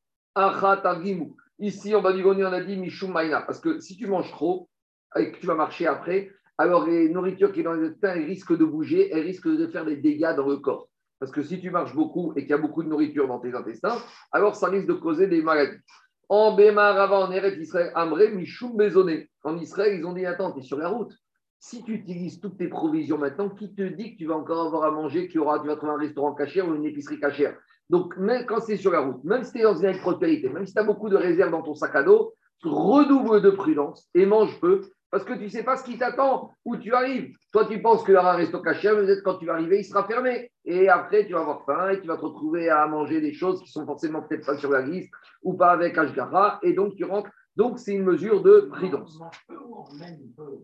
Ici, 1.58 1.95
on 1.95 2.02
va 2.02 2.13
dire, 2.13 2.28
on 2.28 2.43
a 2.43 2.62
dit 2.62 2.78
Mishum 2.78 3.12
Maïna. 3.12 3.41
Parce 3.41 3.60
que 3.60 3.80
si 3.80 3.98
tu 3.98 4.06
manges 4.06 4.32
trop 4.32 4.69
et 5.15 5.32
que 5.32 5.39
tu 5.39 5.48
vas 5.48 5.56
marcher 5.56 5.88
après, 5.88 6.30
alors 6.58 6.88
les 6.88 7.10
nourritures 7.10 7.52
qui 7.52 7.63
sont 7.63 7.70
dans 7.70 7.76
les 7.76 7.88
intestins, 7.88 8.13
risquent 8.13 8.58
de 8.58 8.65
bouger, 8.65 9.10
elles 9.12 9.24
risquent 9.24 9.50
de 9.50 9.68
faire 9.68 9.86
des 9.86 9.98
dégâts 9.98 10.36
dans 10.36 10.48
le 10.48 10.58
corps. 10.58 10.88
Parce 11.20 11.32
que 11.32 11.44
si 11.44 11.60
tu 11.60 11.70
marches 11.70 11.96
beaucoup 11.96 12.34
et 12.36 12.41
qu'il 12.41 12.52
y 12.52 12.54
a 12.54 12.58
beaucoup 12.58 12.84
de 12.84 12.89
nourriture 12.89 13.28
dans 13.28 13.39
tes 13.39 13.54
intestins, 13.54 13.98
alors 14.32 14.56
ça 14.56 14.68
risque 14.68 14.88
de 14.88 14.94
causer 14.94 15.28
des 15.28 15.41
maladies. 15.41 15.80
En 16.28 16.56
Bémar, 16.56 16.98
avant, 16.98 17.24
en 17.24 17.32
Eretz 17.32 17.58
Israël, 17.58 17.91
Amré, 17.96 18.32
Michoum 18.32 18.76
Bézoné. 18.76 19.30
En 19.44 19.58
Israël, 19.58 19.98
ils 20.00 20.06
ont 20.06 20.13
dit 20.13 20.26
Attends, 20.26 20.52
tu 20.52 20.60
es 20.60 20.63
sur 20.63 20.78
la 20.78 20.89
route. 20.89 21.13
Si 21.60 21.84
tu 21.84 21.94
utilises 21.94 22.39
toutes 22.39 22.58
tes 22.58 22.68
provisions 22.68 23.18
maintenant, 23.18 23.50
qui 23.50 23.74
te 23.74 23.82
dit 23.82 24.13
que 24.13 24.18
tu 24.18 24.26
vas 24.26 24.36
encore 24.36 24.68
avoir 24.68 24.84
à 24.84 24.91
manger, 24.91 25.28
qu'il 25.28 25.39
aura, 25.39 25.60
tu 25.60 25.68
vas 25.68 25.76
trouver 25.76 25.94
un 25.94 25.98
restaurant 25.98 26.34
cachère 26.34 26.68
ou 26.68 26.76
une 26.76 26.86
épicerie 26.86 27.20
cachère? 27.20 27.56
Donc, 27.89 28.18
même 28.18 28.46
quand 28.46 28.60
c'est 28.60 28.78
sur 28.78 28.91
la 28.91 29.02
route, 29.02 29.24
même 29.24 29.44
si 29.44 29.54
tu 29.54 29.60
es 29.60 29.63
dans 29.63 29.76
une 29.76 29.98
prospérité, 29.98 30.50
même 30.50 30.65
si 30.65 30.74
tu 30.74 30.80
as 30.80 30.84
beaucoup 30.84 31.10
de 31.10 31.15
réserves 31.15 31.52
dans 31.52 31.62
ton 31.62 31.76
sac 31.76 31.96
à 31.96 32.04
dos, 32.04 32.34
redouble 32.63 33.41
de 33.41 33.52
prudence 33.52 34.10
et 34.13 34.26
mange 34.26 34.60
peu 34.60 34.82
parce 35.15 35.23
que 35.23 35.34
tu 35.36 35.45
ne 35.45 35.47
sais 35.47 35.63
pas 35.63 35.78
ce 35.78 35.86
qui 35.86 35.97
t'attend, 35.97 36.51
où 36.65 36.75
tu 36.75 36.93
arrives. 36.93 37.34
Toi, 37.54 37.65
tu 37.67 37.82
penses 37.82 38.04
qu'il 38.04 38.15
y 38.15 38.17
aura 38.17 38.34
un 38.34 38.36
resto 38.36 38.62
caché, 38.62 38.89
mais 38.89 39.06
peut-être 39.06 39.23
quand 39.23 39.38
tu 39.38 39.45
vas 39.45 39.54
arriver, 39.54 39.80
il 39.80 39.86
sera 39.86 40.04
fermé. 40.04 40.51
Et 40.65 40.89
après, 40.89 41.25
tu 41.25 41.32
vas 41.32 41.39
avoir 41.39 41.63
faim 41.63 41.91
et 41.91 42.01
tu 42.01 42.08
vas 42.08 42.17
te 42.17 42.25
retrouver 42.25 42.69
à 42.69 42.86
manger 42.88 43.21
des 43.21 43.32
choses 43.32 43.62
qui 43.63 43.71
sont 43.71 43.86
forcément 43.86 44.23
peut-être 44.23 44.45
pas 44.45 44.58
sur 44.58 44.69
la 44.71 44.82
liste 44.82 45.10
ou 45.41 45.54
pas 45.54 45.71
avec 45.71 45.97
Ashgara. 45.97 46.60
Et 46.63 46.73
donc, 46.73 46.97
tu 46.97 47.06
rentres. 47.06 47.30
Donc, 47.56 47.80
c'est 47.80 47.93
une 47.93 48.04
mesure 48.04 48.43
de 48.43 48.69
prudence. 48.73 49.17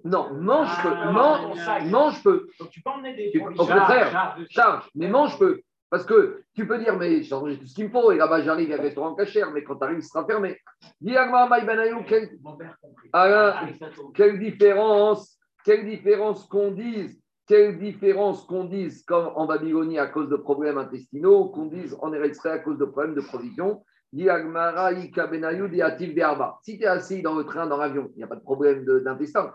Non, 0.03 0.33
mange 0.33 0.83
peu. 0.83 0.89
Mange, 0.89 1.89
mange 1.89 2.21
peu. 2.21 2.47
Donc, 2.59 2.71
tu 2.71 2.81
peux 2.81 2.89
emmener 2.89 3.15
des 3.15 3.31
Au 3.39 3.65
contraire, 3.65 4.35
charge, 4.49 4.89
mais 4.95 5.07
mange 5.07 5.39
peu. 5.39 5.61
Parce 5.91 6.05
que 6.05 6.41
tu 6.55 6.65
peux 6.65 6.79
dire, 6.79 6.97
mais 6.97 7.21
j'ai 7.21 7.29
tout 7.29 7.65
ce 7.65 7.75
qu'il 7.75 7.87
me 7.87 7.89
faut, 7.89 8.13
et 8.13 8.17
là-bas 8.17 8.41
j'arrive, 8.43 8.69
il 8.69 8.71
y 8.71 8.73
a 8.73 8.79
un 8.79 8.81
restaurant 8.81 9.13
cachère, 9.13 9.51
mais 9.51 9.61
quand 9.61 9.75
tu 9.75 9.83
arrives, 9.83 9.99
il 9.99 10.03
sera 10.03 10.25
fermé. 10.25 10.57
quelle, 14.15 14.39
différence, 14.39 15.37
quelle 15.65 15.85
différence 15.85 16.47
qu'on 16.47 16.71
dise, 16.71 17.21
quelle 17.45 17.77
différence 17.77 18.45
qu'on 18.45 18.63
dise, 18.63 19.03
comme 19.03 19.33
en 19.35 19.45
Babylonie 19.45 19.99
à 19.99 20.07
cause 20.07 20.29
de 20.29 20.37
problèmes 20.37 20.77
intestinaux, 20.77 21.49
qu'on 21.49 21.65
dise 21.65 21.97
en 22.01 22.13
Eretz 22.13 22.45
à 22.45 22.59
cause 22.59 22.77
de 22.77 22.85
problèmes 22.85 23.15
de 23.15 23.21
provision. 23.21 23.83
Si 24.13 24.23
tu 24.23 24.29
es 26.83 26.87
assis 26.87 27.21
dans 27.21 27.35
le 27.35 27.43
train, 27.43 27.67
dans 27.67 27.77
l'avion, 27.77 28.09
il 28.15 28.17
n'y 28.17 28.23
a 28.23 28.27
pas 28.27 28.35
de 28.35 28.41
problème 28.41 28.85
d'intestin. 28.85 29.53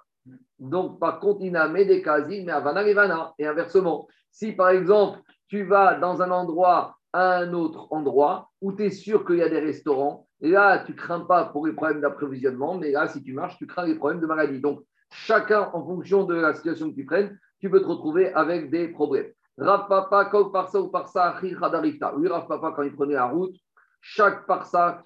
Donc, 0.58 1.00
par 1.00 1.18
contre, 1.18 1.40
il 1.42 1.52
n'a 1.52 1.66
des 1.68 2.02
mais 2.04 2.52
à 2.52 2.60
Vana 2.60 3.34
et 3.38 3.46
inversement. 3.46 4.06
Si 4.30 4.52
par 4.52 4.68
exemple, 4.68 5.20
tu 5.48 5.64
vas 5.64 5.94
dans 5.94 6.22
un 6.22 6.30
endroit 6.30 6.96
à 7.12 7.38
un 7.38 7.52
autre 7.52 7.88
endroit 7.90 8.50
où 8.60 8.72
tu 8.72 8.84
es 8.84 8.90
sûr 8.90 9.24
qu'il 9.24 9.36
y 9.36 9.42
a 9.42 9.48
des 9.48 9.60
restaurants. 9.60 10.26
Et 10.40 10.50
là, 10.50 10.84
tu 10.84 10.94
crains 10.94 11.20
pas 11.20 11.46
pour 11.46 11.66
les 11.66 11.72
problèmes 11.72 12.00
d'approvisionnement, 12.00 12.76
mais 12.76 12.90
là, 12.90 13.08
si 13.08 13.22
tu 13.22 13.32
marches, 13.32 13.56
tu 13.56 13.66
crains 13.66 13.86
les 13.86 13.94
problèmes 13.94 14.20
de 14.20 14.26
maladie. 14.26 14.60
Donc, 14.60 14.80
chacun, 15.10 15.70
en 15.72 15.84
fonction 15.84 16.24
de 16.24 16.34
la 16.34 16.52
situation 16.54 16.90
que 16.90 16.96
tu 16.96 17.06
prennes, 17.06 17.38
tu 17.60 17.70
peux 17.70 17.80
te 17.80 17.86
retrouver 17.86 18.32
avec 18.34 18.70
des 18.70 18.88
problèmes. 18.88 19.32
Rav 19.56 19.88
Papa, 19.88 20.26
quand 20.26 20.50
par 20.50 20.68
ça 20.68 20.80
ou 20.80 20.88
par 20.88 21.08
ça, 21.08 21.34
Oui, 21.40 21.54
Rav 22.28 22.46
Papa, 22.46 22.72
quand 22.76 22.82
il 22.82 22.94
prenait 22.94 23.14
la 23.14 23.26
route, 23.26 23.56
chaque 24.02 24.46
parsa, 24.46 25.02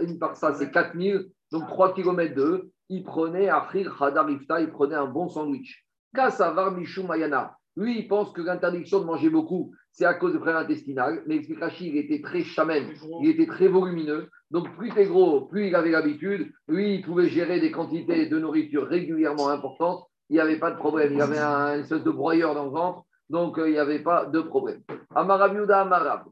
une 0.00 0.18
parsa, 0.18 0.54
c'est 0.54 0.70
4000, 0.70 1.30
donc 1.52 1.68
3 1.68 1.94
km 1.94 2.34
de 2.34 2.70
il 2.88 3.04
prenait 3.04 3.48
Achir 3.48 4.02
Hadarifta, 4.02 4.60
il 4.60 4.70
prenait 4.70 4.96
un 4.96 5.06
bon 5.06 5.28
sandwich. 5.28 5.86
Mayana. 6.12 7.56
Lui, 7.76 7.98
il 8.00 8.08
pense 8.08 8.32
que 8.32 8.42
l'interdiction 8.42 9.00
de 9.00 9.04
manger 9.04 9.30
beaucoup, 9.30 9.72
c'est 9.92 10.04
à 10.04 10.14
cause 10.14 10.32
de 10.32 10.38
problèmes 10.38 10.56
intestinal. 10.56 11.22
Mais 11.26 11.36
explique 11.36 11.58
il 11.80 11.96
était 11.96 12.20
très 12.20 12.42
chamène, 12.42 12.88
il 13.22 13.30
était 13.30 13.46
très 13.46 13.68
volumineux. 13.68 14.28
Donc, 14.50 14.76
plus 14.76 14.90
tu 14.90 14.98
es 14.98 15.06
gros, 15.06 15.42
plus 15.42 15.68
il 15.68 15.74
avait 15.74 15.90
l'habitude. 15.90 16.52
Lui, 16.68 16.96
il 16.96 17.02
pouvait 17.02 17.28
gérer 17.28 17.60
des 17.60 17.70
quantités 17.70 18.26
de 18.26 18.38
nourriture 18.38 18.86
régulièrement 18.86 19.48
importantes. 19.48 20.04
Il 20.28 20.34
n'y 20.34 20.40
avait 20.40 20.58
pas 20.58 20.70
de 20.70 20.76
problème. 20.76 21.12
Il 21.12 21.22
avait 21.22 21.38
un, 21.38 21.74
une 21.74 21.80
espèce 21.82 22.02
de 22.02 22.10
broyeur 22.10 22.54
dans 22.54 22.64
le 22.64 22.70
ventre. 22.70 23.04
Donc, 23.28 23.58
euh, 23.58 23.68
il 23.68 23.72
n'y 23.72 23.78
avait 23.78 24.02
pas 24.02 24.26
de 24.26 24.40
problème. 24.40 24.82
Amarab. 25.14 26.24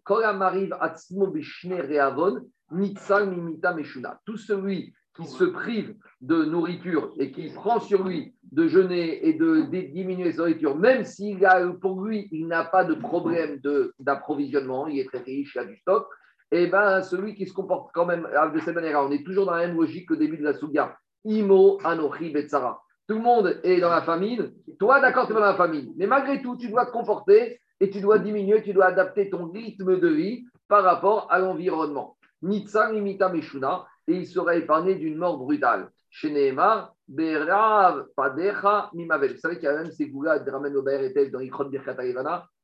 Atzmo 0.80 1.32
Reavon, 1.32 2.40
Mimita 2.72 3.74
Meshuna. 3.74 4.20
Tout 4.24 4.36
celui 4.36 4.92
qui 5.18 5.26
se 5.26 5.44
prive 5.44 5.94
de 6.20 6.44
nourriture 6.44 7.12
et 7.18 7.32
qui 7.32 7.50
prend 7.50 7.80
sur 7.80 8.04
lui 8.04 8.34
de 8.52 8.68
jeûner 8.68 9.26
et 9.26 9.34
de, 9.34 9.62
diminuer 9.62 10.32
sa 10.32 10.38
nourriture, 10.38 10.76
même 10.76 11.04
s'il 11.04 11.40
pour 11.80 12.00
lui, 12.02 12.28
il 12.30 12.46
n'a 12.46 12.64
pas 12.64 12.84
de 12.84 12.94
problème 12.94 13.60
d'approvisionnement, 13.98 14.86
il 14.86 15.00
est 15.00 15.06
très 15.06 15.18
riche, 15.18 15.52
il 15.56 15.58
a 15.58 15.64
du 15.64 15.76
stock, 15.76 16.06
et 16.50 16.62
eh 16.62 16.66
ben 16.66 17.02
celui 17.02 17.34
qui 17.34 17.46
se 17.46 17.52
comporte 17.52 17.90
quand 17.92 18.06
même 18.06 18.26
de 18.54 18.60
cette 18.60 18.74
manière, 18.74 19.00
on 19.00 19.10
est 19.10 19.22
toujours 19.22 19.44
dans 19.44 19.54
la 19.54 19.66
même 19.66 19.76
logique 19.76 20.08
qu'au 20.08 20.16
début 20.16 20.38
de 20.38 20.44
la 20.44 20.54
Souga. 20.54 20.96
Imo, 21.24 21.78
Anochi, 21.84 22.30
Betsara. 22.30 22.80
Tout 23.06 23.16
le 23.16 23.20
monde 23.20 23.60
est 23.64 23.80
dans 23.80 23.90
la 23.90 24.00
famine. 24.00 24.52
Toi, 24.78 25.00
d'accord, 25.00 25.26
tu 25.26 25.32
es 25.32 25.34
dans 25.34 25.40
la 25.40 25.56
famine. 25.56 25.92
Mais 25.96 26.06
malgré 26.06 26.40
tout, 26.40 26.56
tu 26.56 26.68
dois 26.68 26.86
te 26.86 26.90
comporter 26.90 27.60
et 27.80 27.90
tu 27.90 28.00
dois 28.00 28.18
diminuer, 28.18 28.62
tu 28.62 28.72
dois 28.72 28.86
adapter 28.86 29.28
ton 29.28 29.50
rythme 29.50 30.00
de 30.00 30.08
vie 30.08 30.46
par 30.68 30.84
rapport 30.84 31.26
à 31.30 31.38
l'environnement. 31.38 32.16
Nitsa, 32.40 32.92
Limita, 32.92 33.28
Meshuna 33.28 33.84
et 34.08 34.14
il 34.14 34.26
sera 34.26 34.56
épargné 34.56 34.94
d'une 34.94 35.16
mort 35.16 35.38
brutale. 35.38 35.90
Chez 36.10 36.30
Nehemar, 36.30 36.94
Berav, 37.06 38.06
Padecha, 38.16 38.90
Mimavel. 38.94 39.34
Vous 39.34 39.40
savez 39.40 39.56
qu'il 39.56 39.64
y 39.64 39.68
a 39.68 39.76
même 39.76 39.92
ces 39.92 40.08
goûts-là 40.08 40.38
de 40.38 40.50
Ramen 40.50 40.74
Ober 40.74 41.12
et 41.14 41.30
dans 41.30 41.40
Ikhron 41.40 41.68
Birkat 41.68 41.94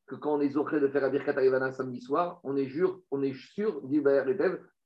que 0.07 0.15
quand 0.17 0.35
on 0.35 0.41
est 0.41 0.57
offert 0.57 0.81
de 0.81 0.89
faire 0.89 1.03
la 1.03 1.11
Birkat 1.11 1.37
Arivana 1.37 1.73
samedi 1.73 2.01
soir, 2.01 2.41
on 2.43 2.57
est, 2.57 2.69
sûr, 2.69 3.01
on 3.11 3.23
est 3.23 3.35
sûr, 3.35 3.81
dit 3.85 4.03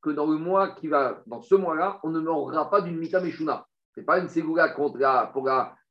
que 0.00 0.10
dans 0.10 0.26
le 0.26 0.36
mois 0.36 0.70
qui 0.70 0.88
va, 0.88 1.22
dans 1.26 1.40
ce 1.40 1.54
mois-là, 1.54 1.98
on 2.02 2.10
ne 2.10 2.20
mourra 2.20 2.70
pas 2.70 2.80
d'une 2.82 2.98
Mita 2.98 3.20
Meshuna. 3.20 3.66
Ce 3.94 4.00
n'est 4.00 4.06
pas 4.06 4.18
une 4.18 4.28
ségoula 4.28 4.68
contre 4.70 4.98
pour 5.32 5.48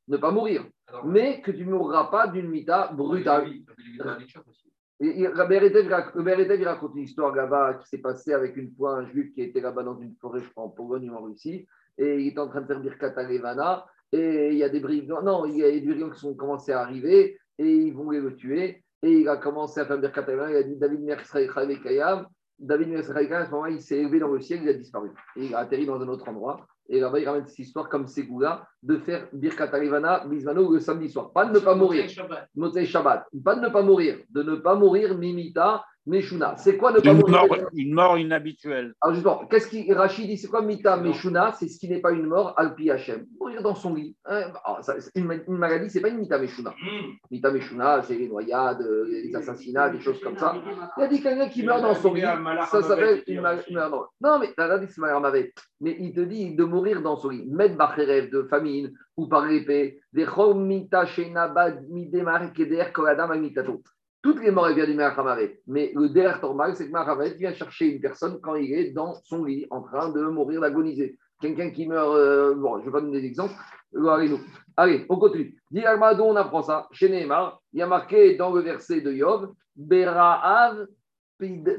ne 0.08 0.16
pas 0.16 0.30
mourir, 0.30 0.64
mais 1.04 1.42
que 1.42 1.50
tu 1.50 1.66
ne 1.66 1.72
mourras 1.72 2.04
pas 2.04 2.26
d'une 2.28 2.48
Mita 2.48 2.90
brutale. 2.92 3.50
Et 5.00 5.20
il 5.20 5.26
raconte 6.66 6.96
une 6.96 7.02
histoire 7.02 7.34
là-bas 7.34 7.74
qui 7.74 7.88
s'est 7.88 7.98
passée 7.98 8.32
avec 8.32 8.56
une 8.56 8.72
fois 8.74 8.98
un 8.98 9.06
juif 9.06 9.32
qui 9.32 9.42
était 9.42 9.60
là-bas 9.60 9.84
dans 9.84 9.98
une 9.98 10.14
forêt, 10.20 10.40
je 10.40 10.50
crois, 10.50 10.64
en 10.64 10.70
Pologne 10.70 11.08
ou 11.10 11.14
en 11.14 11.22
Russie, 11.22 11.66
et 11.98 12.20
il 12.20 12.28
est 12.28 12.38
en 12.38 12.48
train 12.48 12.62
de 12.62 12.66
faire 12.66 12.80
Birkat 12.80 13.14
Levana, 13.22 13.86
et 14.10 14.48
il 14.50 14.58
y 14.58 14.64
a 14.64 14.68
des 14.68 14.80
brigands, 14.80 15.22
non, 15.22 15.44
il 15.44 15.58
y 15.58 15.64
a 15.64 15.70
des 15.70 15.80
brigands 15.80 16.10
qui 16.10 16.18
sont 16.18 16.34
commencés 16.34 16.72
à 16.72 16.80
arriver, 16.80 17.38
et 17.58 17.72
ils 17.72 17.94
vont 17.94 18.10
le 18.10 18.34
tuer, 18.34 18.82
et 19.02 19.12
il 19.20 19.28
a 19.28 19.36
commencé 19.36 19.80
à 19.80 19.86
faire 19.86 19.98
Birkat 19.98 20.22
Levana, 20.26 20.50
il 20.50 20.56
a 20.56 20.62
dit 20.64 20.76
David 20.76 21.06
Kayam, 21.82 22.26
David 22.58 22.88
Kayam, 23.06 23.32
à 23.34 23.46
ce 23.46 23.50
moment-là, 23.52 23.70
il 23.70 23.80
s'est 23.80 23.98
élevé 23.98 24.18
dans 24.18 24.32
le 24.32 24.40
ciel, 24.40 24.62
il 24.64 24.68
a 24.68 24.74
disparu, 24.74 25.10
et 25.36 25.44
il 25.46 25.54
a 25.54 25.60
atterri 25.60 25.86
dans 25.86 26.00
un 26.00 26.08
autre 26.08 26.28
endroit. 26.28 26.66
Et 26.88 27.00
là-bas, 27.00 27.18
il 27.18 27.28
ramène 27.28 27.46
cette 27.46 27.58
histoire 27.58 27.88
comme 27.88 28.06
Ségoula 28.06 28.66
de 28.82 28.96
faire 28.96 29.28
Birkat 29.32 29.68
Arivana, 29.74 30.24
Bismano 30.26 30.72
le 30.72 30.80
samedi 30.80 31.10
soir. 31.10 31.32
Pas 31.32 31.44
de 31.44 31.52
ne 31.52 31.58
pas 31.58 31.74
mourir. 31.74 32.06
Motzei 32.54 32.86
Shabbat. 32.86 33.26
Pas 33.44 33.56
de 33.56 33.60
ne 33.60 33.68
pas 33.68 33.82
mourir. 33.82 34.18
De 34.30 34.42
ne 34.42 34.56
pas 34.56 34.74
mourir, 34.74 35.16
Mimita, 35.16 35.84
Meshuna. 36.08 36.56
C'est 36.56 36.76
quoi 36.76 36.92
ne 36.92 37.00
pas 37.00 37.10
une 37.10 37.18
mourir 37.18 37.46
mort, 37.46 37.56
Une 37.74 37.92
mort 37.92 38.18
inhabituelle. 38.18 38.94
Alors 39.02 39.14
justement, 39.14 39.46
qu'est-ce 39.46 39.68
qui 39.68 39.92
Rachid 39.92 40.26
dit 40.26 40.38
c'est 40.38 40.48
quoi 40.48 40.62
Mita 40.62 40.96
Meshuna? 40.96 41.52
C'est 41.52 41.68
ce 41.68 41.78
qui 41.78 41.88
n'est 41.88 42.00
pas 42.00 42.12
une 42.12 42.26
mort, 42.26 42.54
Alpi 42.56 42.90
Hachem. 42.90 43.26
Mourir 43.38 43.62
dans 43.62 43.74
son 43.74 43.94
lit. 43.94 44.16
Hein, 44.24 44.52
ah, 44.64 44.80
une, 45.14 45.42
une, 45.46 45.56
maladie, 45.56 45.90
c'est 45.90 46.00
pas 46.00 46.08
une 46.08 46.18
Mita 46.18 46.38
Meshuna. 46.38 46.70
Hmm. 46.70 47.10
Mita 47.30 47.50
Meshuna, 47.50 48.02
c'est 48.02 48.16
les 48.16 48.28
noyades, 48.28 48.86
les 49.06 49.34
assassinats, 49.36 49.90
des 49.90 50.00
choses 50.00 50.20
comme 50.20 50.38
ça. 50.38 50.56
Il 50.96 51.02
a 51.02 51.06
dit 51.08 51.22
quelqu'un 51.22 51.48
qui 51.48 51.62
meurt 51.62 51.82
dans 51.82 51.94
son 51.94 52.14
lit. 52.14 52.22
Ça 52.22 52.82
s'appelle 52.82 53.22
une 53.26 53.42
maladie. 53.42 53.74
Non, 54.20 54.38
mais 54.38 54.52
la 54.56 54.78
dit 54.78 54.86
c'est 54.90 55.52
Mais 55.80 55.96
il 56.00 56.14
te 56.14 56.20
dit 56.20 56.54
de 56.54 56.64
mourir 56.64 57.02
dans 57.02 57.16
son 57.16 57.28
lit. 57.28 57.46
Mettre 57.46 57.76
rêve 57.96 58.30
de 58.30 58.44
famine 58.44 58.92
ou 59.16 59.28
par 59.28 59.46
l'épée. 59.46 60.00
Des 60.12 60.26
Mita 60.54 61.04
Shenabad 61.04 61.86
Midemar 61.90 62.52
Keder 62.52 62.92
Koladam 62.92 63.30
Amitato. 63.30 63.82
Toutes 64.22 64.40
les 64.42 64.50
morts, 64.50 64.72
viennent 64.72 64.90
du 64.90 64.94
Mehachamaret. 64.94 65.60
Mais 65.66 65.92
le 65.94 66.08
derrière 66.08 66.40
normal, 66.42 66.74
c'est 66.74 66.86
que 66.86 66.92
Mehachamaret 66.92 67.34
vient 67.34 67.52
chercher 67.52 67.94
une 67.94 68.00
personne 68.00 68.40
quand 68.40 68.56
il 68.56 68.72
est 68.72 68.90
dans 68.90 69.14
son 69.24 69.44
lit, 69.44 69.66
en 69.70 69.82
train 69.82 70.10
de 70.10 70.22
mourir, 70.22 70.60
d'agoniser. 70.60 71.18
Quelqu'un 71.40 71.70
qui 71.70 71.86
meurt, 71.86 72.16
euh, 72.16 72.54
bon, 72.54 72.80
je 72.80 72.86
vais 72.86 72.90
pas 72.90 73.00
donner 73.00 73.20
des 73.20 73.26
exemples. 73.26 73.54
Allez. 73.94 74.34
Allez, 74.76 75.06
on 75.08 75.16
continue. 75.16 75.56
Diagmado, 75.70 76.24
on 76.24 76.36
apprend 76.36 76.62
ça. 76.62 76.88
Chez 76.92 77.08
Neymar, 77.08 77.60
il 77.72 77.78
y 77.78 77.82
a 77.82 77.86
marqué 77.86 78.36
dans 78.36 78.52
le 78.52 78.60
verset 78.60 79.00
de 79.00 79.12
Yov, 79.12 79.52
Beraav, 79.76 80.86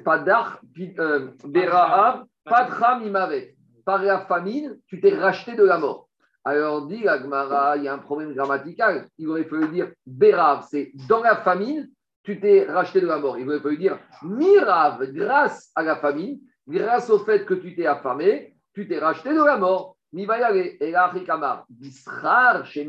Padar, 0.05 0.61
euh, 0.99 1.27
Beraav, 1.45 2.23
Padram 2.45 3.05
Imavet. 3.05 3.55
Par 3.85 4.01
la 4.01 4.21
famine, 4.21 4.77
tu 4.87 5.01
t'es 5.01 5.15
racheté 5.15 5.55
de 5.55 5.63
la 5.63 5.77
mort. 5.77 6.09
Alors, 6.45 6.87
dit 6.87 7.07
Agmara, 7.07 7.77
il 7.77 7.83
y 7.83 7.87
a 7.87 7.93
un 7.93 7.97
problème 7.97 8.33
grammatical. 8.33 9.07
Il 9.17 9.27
aurait 9.27 9.43
fallu 9.43 9.67
dire 9.69 9.91
Berav, 10.05 10.65
c'est 10.69 10.91
dans 11.07 11.21
la 11.21 11.35
famine, 11.37 11.89
tu 12.29 12.39
t'es 12.39 12.65
racheté 12.65 13.01
de 13.01 13.07
la 13.07 13.17
mort. 13.17 13.39
Il 13.39 13.45
ne 13.47 13.57
pas 13.57 13.69
lui 13.69 13.79
dire 13.79 13.97
Mirav, 14.21 15.03
grâce 15.11 15.71
à 15.73 15.81
la 15.81 15.95
famine, 15.95 16.39
grâce 16.67 17.09
au 17.09 17.17
fait 17.17 17.43
que 17.43 17.55
tu 17.55 17.75
t'es 17.75 17.87
affamé, 17.87 18.53
tu 18.75 18.87
t'es 18.87 18.99
racheté 18.99 19.29
de 19.29 19.43
la 19.43 19.57
mort. 19.57 19.97
Et 20.13 20.25
là, 20.91 21.11
Kamar, 21.25 21.65
Disrar, 21.69 22.65
chez 22.67 22.87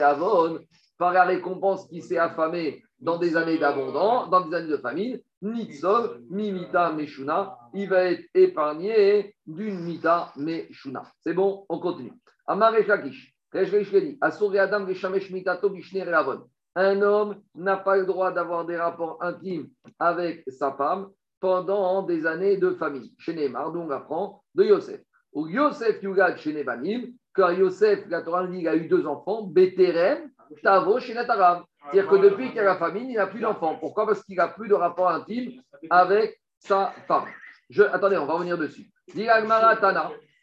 Avon, 0.00 0.58
par 0.96 1.12
la 1.12 1.24
récompense 1.24 1.86
qui 1.88 2.00
s'est 2.00 2.16
affamé 2.16 2.82
dans 2.98 3.18
des 3.18 3.36
années 3.36 3.58
d'abondance, 3.58 4.30
dans 4.30 4.40
des 4.40 4.56
années 4.56 4.70
de 4.70 4.78
famine, 4.78 5.20
Nitzol, 5.42 6.22
Mimita, 6.30 6.92
Meshuna, 6.92 7.58
il 7.74 7.90
va 7.90 8.04
être 8.04 8.24
épargné 8.34 9.34
d'une 9.46 9.80
Mita, 9.80 10.32
Meshuna. 10.36 11.02
C'est 11.20 11.34
bon, 11.34 11.66
on 11.68 11.78
continue. 11.78 12.12
Amar 12.46 12.72
Shakish, 12.86 13.34
Resh 13.52 13.90
dit, 13.92 14.18
Adam, 14.58 14.84
Veshamesh 14.84 15.30
Mitato, 15.30 15.68
Bishne 15.68 16.08
Avon 16.08 16.48
un 16.78 17.02
homme 17.02 17.40
n'a 17.56 17.76
pas 17.76 17.96
le 17.96 18.06
droit 18.06 18.30
d'avoir 18.30 18.64
des 18.64 18.76
rapports 18.76 19.18
intimes 19.20 19.68
avec 19.98 20.44
sa 20.48 20.72
femme 20.72 21.08
pendant 21.40 22.02
des 22.02 22.24
années 22.24 22.56
de 22.56 22.70
famille. 22.70 23.12
Chez 23.18 23.34
Neymar, 23.34 23.72
donc 23.72 23.88
on 23.88 23.90
apprend 23.90 24.42
de 24.54 24.64
Yosef. 24.64 25.00
Ou 25.32 25.48
Yosef 25.48 26.00
Yugad 26.02 26.38
chez 26.38 26.52
Nebanim, 26.52 27.12
que 27.34 27.58
Yosef, 27.58 28.08
la 28.08 28.22
Torah 28.22 28.42
a 28.42 28.76
eu 28.76 28.86
deux 28.88 29.06
enfants, 29.06 29.42
Beterem, 29.42 30.30
Tavo, 30.62 31.00
chez 31.00 31.14
Nataram. 31.14 31.64
C'est-à-dire 31.90 32.08
que 32.10 32.16
depuis 32.16 32.46
qu'il 32.48 32.56
y 32.56 32.60
a 32.60 32.64
la 32.64 32.76
famine, 32.76 33.10
il 33.10 33.16
n'a 33.16 33.26
plus 33.26 33.40
d'enfants. 33.40 33.76
Pourquoi? 33.76 34.06
Parce 34.06 34.22
qu'il 34.22 34.36
n'a 34.36 34.48
plus 34.48 34.68
de 34.68 34.74
rapport 34.74 35.10
intime 35.10 35.60
avec 35.90 36.40
sa 36.60 36.92
femme. 37.06 37.26
Je, 37.70 37.82
attendez, 37.82 38.16
on 38.16 38.26
va 38.26 38.34
revenir 38.34 38.56
dessus. 38.56 38.90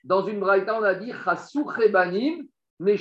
Dans 0.03 0.25
une 0.25 0.39
braïta, 0.39 0.77
on 0.77 0.83
a 0.83 0.93
dit 0.95 1.11
Ceux 2.77 2.97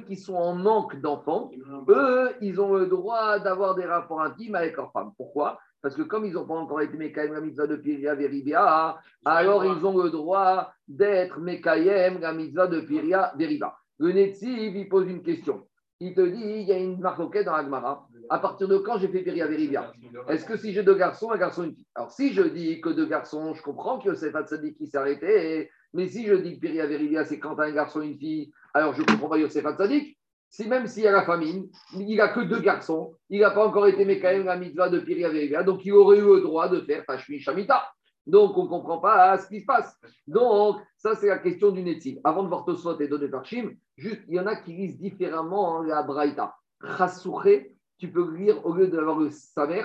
qui 0.00 0.16
sont 0.16 0.34
en 0.34 0.54
manque 0.54 1.00
d'enfants, 1.00 1.50
eux, 1.88 2.30
ils 2.42 2.60
ont 2.60 2.74
le 2.74 2.86
droit 2.86 3.38
d'avoir 3.38 3.74
des 3.74 3.86
rapports 3.86 4.20
intimes 4.20 4.56
avec 4.56 4.76
leur 4.76 4.92
femme. 4.92 5.12
Pourquoi? 5.16 5.58
Parce 5.80 5.96
que 5.96 6.02
comme 6.02 6.26
ils 6.26 6.34
n'ont 6.34 6.46
pas 6.46 6.54
encore 6.54 6.82
été 6.82 6.96
Mekayem 6.96 7.32
la 7.32 7.40
mitzvah 7.40 7.66
de 7.66 7.76
Piria 7.76 8.14
Veribia, 8.14 8.98
alors 9.24 9.64
ils 9.64 9.86
ont 9.86 9.96
le 9.96 10.10
droit 10.10 10.70
d'être 10.86 11.40
Mekayem 11.40 12.20
la 12.20 12.34
mitzvah 12.34 12.66
de 12.66 12.82
Piria 12.82 13.32
Veriba. 13.36 13.74
Le 13.98 14.12
Netziv, 14.12 14.76
il 14.76 14.88
pose 14.88 15.08
une 15.08 15.22
question 15.22 15.66
il 16.04 16.14
te 16.14 16.20
dit, 16.20 16.42
il 16.42 16.62
y 16.62 16.72
a 16.72 16.78
une 16.78 16.98
marque 16.98 17.44
dans 17.44 17.54
Agmara. 17.54 18.08
À 18.28 18.38
partir 18.38 18.66
de 18.66 18.76
quand 18.78 18.98
j'ai 18.98 19.08
fait 19.08 19.20
Péria 19.22 19.46
Vérivia 19.46 19.92
Est-ce 20.28 20.44
que 20.44 20.56
si 20.56 20.72
j'ai 20.72 20.82
deux 20.82 20.96
garçons, 20.96 21.30
un 21.30 21.36
garçon, 21.36 21.64
une 21.64 21.74
fille? 21.74 21.86
Alors, 21.94 22.10
si 22.10 22.32
je 22.32 22.42
dis 22.42 22.80
que 22.80 22.88
deux 22.88 23.06
garçons, 23.06 23.54
je 23.54 23.62
comprends 23.62 23.98
que 23.98 24.08
Yosef 24.08 24.34
Hatzadik 24.34 24.76
qui 24.76 24.86
s'est 24.88 24.98
arrêté. 24.98 25.70
Mais 25.92 26.08
si 26.08 26.26
je 26.26 26.34
dis 26.34 26.56
que 26.56 26.60
Péria 26.60 26.86
Vérivia, 26.86 27.24
c'est 27.24 27.38
quand 27.38 27.58
as 27.58 27.66
un 27.66 27.72
garçon, 27.72 28.00
une 28.00 28.18
fille, 28.18 28.52
alors 28.74 28.94
je 28.94 29.02
ne 29.02 29.06
comprends 29.06 29.28
pas 29.28 29.38
Yosef 29.38 29.64
Hatzadik. 29.64 30.18
Si 30.50 30.68
même 30.68 30.86
s'il 30.86 31.04
y 31.04 31.06
a 31.06 31.12
la 31.12 31.24
famine, 31.24 31.68
il 31.96 32.16
n'a 32.16 32.28
que 32.28 32.40
deux 32.40 32.60
garçons, 32.60 33.14
il 33.30 33.40
n'a 33.40 33.52
pas 33.52 33.64
encore 33.64 33.86
été 33.86 34.04
Mekaïm 34.04 34.44
la 34.44 34.56
de 34.56 34.98
Péria 34.98 35.30
Vérivia, 35.30 35.62
donc 35.62 35.84
il 35.84 35.92
aurait 35.92 36.18
eu 36.18 36.24
le 36.24 36.40
droit 36.40 36.68
de 36.68 36.80
faire 36.80 37.06
Tashmi 37.06 37.38
Shamita. 37.38 37.82
Donc, 38.26 38.56
on 38.56 38.64
ne 38.64 38.68
comprend 38.68 38.98
pas 38.98 39.36
ce 39.38 39.48
qui 39.48 39.60
se 39.60 39.66
passe. 39.66 39.98
Donc, 40.26 40.76
ça, 40.96 41.14
c'est 41.14 41.26
la 41.26 41.38
question 41.38 41.70
du 41.70 41.82
Netiv. 41.82 42.20
Avant 42.22 42.44
de 42.44 42.48
voir 42.48 42.64
Tosfot 42.64 42.98
et 43.00 43.08
donner 43.08 43.28
Parchim, 43.28 43.70
juste, 43.96 44.22
il 44.28 44.34
y 44.34 44.40
en 44.40 44.46
a 44.46 44.56
qui 44.56 44.72
lisent 44.72 44.98
différemment 44.98 45.82
la 45.82 46.02
Braïta. 46.02 46.54
Chassouché, 46.96 47.76
tu 47.98 48.10
peux 48.10 48.34
lire, 48.34 48.64
au 48.64 48.74
lieu 48.74 48.88
d'avoir 48.88 49.18
le 49.18 49.30
Samer, 49.30 49.84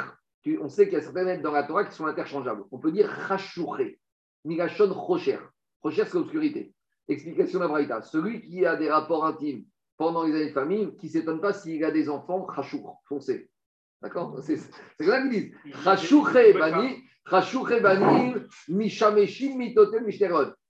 on 0.61 0.69
sait 0.69 0.85
qu'il 0.85 0.93
y 0.93 0.97
a 0.97 1.01
certaines 1.01 1.25
lettres 1.25 1.43
dans 1.43 1.51
la 1.51 1.63
Torah 1.63 1.83
qui 1.83 1.93
sont 1.93 2.05
interchangeables. 2.05 2.63
On 2.71 2.77
peut 2.77 2.91
dire 2.91 3.09
Chachouché, 3.27 3.99
Migashon 4.45 4.93
Rocher. 4.93 5.39
Rocher, 5.81 6.05
c'est 6.05 6.13
l'obscurité. 6.13 6.73
Explication 7.07 7.59
de 7.59 7.63
la 7.63 7.69
Braïta. 7.69 8.01
Celui 8.01 8.41
qui 8.41 8.65
a 8.65 8.75
des 8.75 8.89
rapports 8.89 9.25
intimes 9.25 9.65
pendant 9.97 10.23
les 10.23 10.33
années 10.33 10.49
de 10.49 10.53
famille, 10.53 10.95
qui 10.97 11.07
ne 11.07 11.11
s'étonne 11.11 11.41
pas 11.41 11.53
s'il 11.53 11.83
a 11.83 11.91
des 11.91 12.07
enfants, 12.07 12.47
Chachour, 12.55 13.01
foncé. 13.05 13.49
D'accord? 14.01 14.37
C'est 14.41 14.57
ça 14.57 15.21
qu'ils 15.21 15.29
disent. 15.29 15.51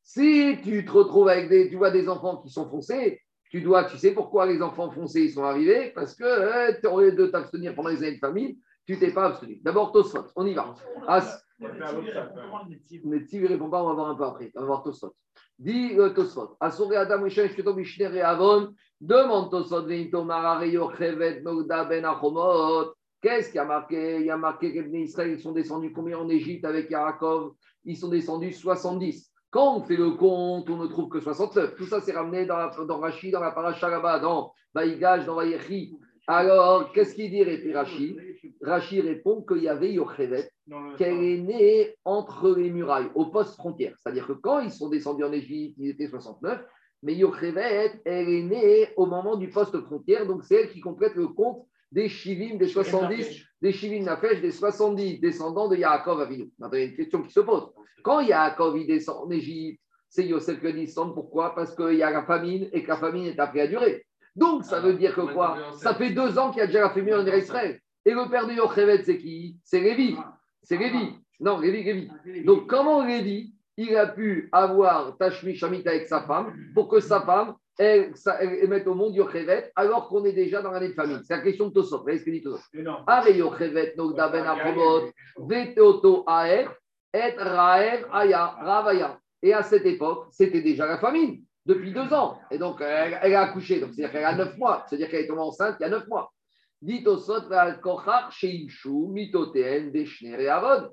Si 0.03 0.57
tu 0.63 0.85
te 0.85 0.91
retrouves 0.91 1.27
avec 1.27 1.49
des, 1.49 1.69
tu 1.69 1.75
vois 1.75 1.91
des 1.91 2.07
enfants 2.07 2.37
qui 2.37 2.49
sont 2.49 2.69
foncés, 2.69 3.21
tu 3.49 3.61
dois, 3.61 3.85
tu 3.85 3.97
sais 3.97 4.11
pourquoi 4.11 4.45
les 4.45 4.61
enfants 4.61 4.89
foncés 4.91 5.23
ils 5.23 5.31
sont 5.31 5.43
arrivés? 5.43 5.91
Parce 5.93 6.15
que 6.15 6.23
euh, 6.23 6.73
tu 6.79 6.87
aurais 6.87 7.11
de 7.11 7.27
t'abstenir 7.27 7.75
pendant 7.75 7.89
les 7.89 8.03
années 8.03 8.15
de 8.15 8.19
famille, 8.19 8.57
tu 8.85 8.97
t'es 8.97 9.11
pas 9.11 9.25
abstenu. 9.25 9.59
D'abord 9.63 9.91
Tosfot, 9.91 10.25
on 10.35 10.45
y 10.45 10.53
va. 10.53 10.75
As... 11.07 11.43
Mais 11.59 13.25
si 13.25 13.37
il 13.37 13.45
répond 13.47 13.69
pas, 13.69 13.83
on 13.83 13.87
va 13.87 13.93
voir 13.93 14.09
un 14.09 14.15
peu 14.15 14.23
après. 14.23 14.51
On 14.55 14.61
va 14.61 14.65
voir 14.67 14.83
Tosfot. 14.83 15.13
Dis 15.59 15.97
euh, 15.97 16.09
Tosfot. 16.09 16.55
Asore 16.59 16.93
Adam 16.93 17.23
Rishon 17.23 17.47
Shketo 17.47 17.73
Mishnere 17.73 18.23
Avon. 18.23 18.73
Demande 19.01 19.51
Tosfot 19.51 19.83
Veinto 19.87 20.23
Marare 20.23 20.65
Yochevet 20.67 21.41
Nogda 21.41 21.85
Ben 21.85 22.05
Achomot. 22.05 22.93
Qu'est-ce 23.27 23.51
qui 23.51 23.59
a 23.59 23.65
marqué? 23.65 24.21
Il 24.21 24.25
y 24.25 24.29
a 24.29 24.37
marqué 24.37 24.73
que 24.73 24.79
les 24.79 24.99
Israël 24.99 25.31
ils 25.31 25.41
sont 25.41 25.51
descendus 25.51 25.91
combien 25.91 26.17
en 26.17 26.29
Égypte 26.29 26.63
avec 26.63 26.89
Yaakov? 26.89 27.51
Ils 27.83 27.97
sont 27.97 28.07
descendus 28.07 28.53
70. 28.53 29.33
Quand 29.49 29.75
on 29.75 29.83
fait 29.83 29.97
le 29.97 30.11
compte, 30.11 30.69
on 30.69 30.77
ne 30.77 30.87
trouve 30.87 31.09
que 31.09 31.19
69. 31.19 31.75
Tout 31.75 31.87
ça, 31.87 31.99
c'est 31.99 32.13
ramené 32.13 32.45
dans, 32.45 32.55
la, 32.55 32.71
dans 32.85 32.99
Rashi, 32.99 33.29
dans 33.29 33.41
la 33.41 33.51
paracha 33.51 33.89
là-bas, 33.89 34.19
dans 34.19 34.53
Baïgage, 34.73 35.25
dans 35.25 35.35
Vaïchi. 35.35 35.97
Alors, 36.25 36.93
qu'est-ce 36.93 37.15
qu'il 37.15 37.29
dit, 37.29 37.43
Rashi 37.73 38.17
Rashi 38.61 39.01
répond 39.01 39.41
qu'il 39.41 39.63
y 39.63 39.67
avait 39.67 39.91
Yochevet, 39.91 40.49
qu'elle 40.97 41.21
est 41.21 41.37
née 41.39 41.95
entre 42.05 42.55
les 42.55 42.69
murailles, 42.69 43.11
au 43.13 43.25
poste 43.25 43.55
frontière. 43.55 43.93
C'est-à-dire 43.97 44.25
que 44.25 44.33
quand 44.33 44.61
ils 44.61 44.71
sont 44.71 44.87
descendus 44.87 45.25
en 45.25 45.33
Égypte, 45.33 45.75
ils 45.77 45.89
étaient 45.89 46.07
69, 46.07 46.61
mais 47.03 47.15
Yochevet, 47.15 47.99
elle 48.05 48.29
est 48.29 48.43
née 48.43 48.87
au 48.95 49.05
moment 49.05 49.35
du 49.35 49.49
poste 49.49 49.77
frontière, 49.81 50.25
donc 50.25 50.45
c'est 50.45 50.55
elle 50.55 50.69
qui 50.69 50.79
complète 50.79 51.15
le 51.15 51.27
compte 51.27 51.67
des 51.91 52.09
Shivim, 52.09 52.57
des 52.57 52.67
70, 52.67 53.43
des 53.61 53.71
Shivim 53.71 54.03
Nafesh, 54.03 54.41
des 54.41 54.51
70 54.51 55.19
descendants 55.19 55.67
de 55.67 55.75
Yaakov 55.75 56.21
Avinu. 56.21 56.51
Maintenant, 56.59 56.77
il 56.77 56.81
y 56.81 56.83
a 56.83 56.89
une 56.89 56.95
question 56.95 57.21
qui 57.21 57.31
se 57.31 57.39
pose. 57.39 57.71
Quand 58.03 58.19
Yaakov 58.21 58.77
il 58.77 58.87
descend 58.87 59.25
en 59.25 59.31
Égypte, 59.31 59.81
c'est 60.09 60.25
Yosef 60.25 60.59
qui 60.61 60.73
descend. 60.73 61.13
Pourquoi? 61.13 61.53
Parce 61.55 61.75
qu'il 61.75 61.95
y 61.95 62.03
a 62.03 62.11
la 62.11 62.23
famine 62.23 62.69
et 62.71 62.83
que 62.83 62.87
la 62.87 62.97
famine 62.97 63.25
est 63.25 63.39
appris 63.39 63.61
à 63.61 63.67
durer. 63.67 64.05
Donc, 64.35 64.63
ça 64.63 64.79
veut 64.79 64.93
dire 64.93 65.15
que 65.15 65.33
quoi? 65.33 65.71
Ça 65.77 65.95
fait 65.95 66.11
deux 66.11 66.37
ans 66.37 66.51
qu'il 66.51 66.59
y 66.59 66.63
a 66.63 66.67
déjà 66.67 66.81
la 66.81 66.91
famine 66.91 67.15
en 67.15 67.25
Israël. 67.25 67.79
Et 68.05 68.11
le 68.11 68.29
père 68.29 68.47
de 68.47 68.53
Yochevet, 68.53 69.03
c'est 69.03 69.17
qui? 69.17 69.57
C'est 69.63 69.81
Lévi. 69.81 70.15
C'est 70.63 70.77
Lévi. 70.77 71.13
Non, 71.39 71.59
Lévi, 71.59 71.83
Lévi. 71.83 72.43
Donc, 72.45 72.67
comment 72.67 73.03
Lévi, 73.03 73.53
il 73.75 73.95
a 73.95 74.07
pu 74.07 74.49
avoir 74.51 75.17
Tashmi 75.17 75.55
Shamit 75.55 75.87
avec 75.87 76.07
sa 76.07 76.21
femme 76.21 76.53
pour 76.73 76.87
que 76.87 76.99
sa 76.99 77.21
femme 77.21 77.55
elle, 77.77 78.15
ça, 78.15 78.39
au 78.85 78.95
monde 78.95 79.15
Yochevet 79.15 79.71
alors 79.75 80.07
qu'on 80.07 80.25
est 80.25 80.33
déjà 80.33 80.61
dans 80.61 80.71
l'année 80.71 80.89
de 80.89 80.93
famine. 80.93 81.21
C'est 81.23 81.35
la 81.35 81.41
question 81.41 81.67
de 81.67 81.73
Tosot. 81.73 81.97
Vous 81.97 82.03
voyez 82.03 82.19
ce 82.19 82.25
que 82.25 82.31
dit 82.31 82.41
Tosot 82.41 82.59
Are 83.05 83.29
Yochevet 83.29 83.93
Nogda 83.97 84.29
Ben 84.29 84.45
Aprobot 84.45 85.11
Veteoto 85.37 86.25
Aer 86.27 86.69
Et 87.13 87.35
Raer 87.37 88.05
Aya 88.11 88.47
Ravaya. 88.47 89.19
Et 89.41 89.53
à 89.53 89.61
cette 89.61 89.85
époque, 89.85 90.27
c'était 90.31 90.61
déjà 90.61 90.87
la 90.87 90.97
famine 90.97 91.43
depuis 91.65 91.91
deux 91.91 92.11
ans. 92.13 92.39
Et 92.49 92.57
donc, 92.57 92.81
elle, 92.81 93.19
elle 93.21 93.35
a 93.35 93.41
accouché. 93.41 93.79
Donc, 93.79 93.93
c'est-à-dire 93.93 94.11
qu'elle 94.11 94.25
a 94.25 94.35
neuf 94.35 94.57
mois. 94.57 94.83
C'est-à-dire 94.87 95.09
qu'elle 95.09 95.25
est 95.25 95.27
tombée 95.27 95.41
enceinte 95.41 95.75
il 95.79 95.83
y 95.83 95.85
a 95.85 95.89
neuf 95.89 96.07
mois. 96.07 96.33
Dit 96.81 97.03
Tosot 97.03 97.49
Kochar 97.81 98.31
Sheishu 98.31 99.09
Mitoten 99.09 99.91
Deshner 99.91 100.41
et 100.41 100.49
Avod. 100.49 100.91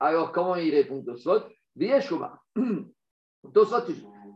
Alors, 0.00 0.32
comment 0.32 0.56
il 0.56 0.74
répond 0.74 1.02
Tosot? 1.02 1.42
Tosot, 3.54 3.82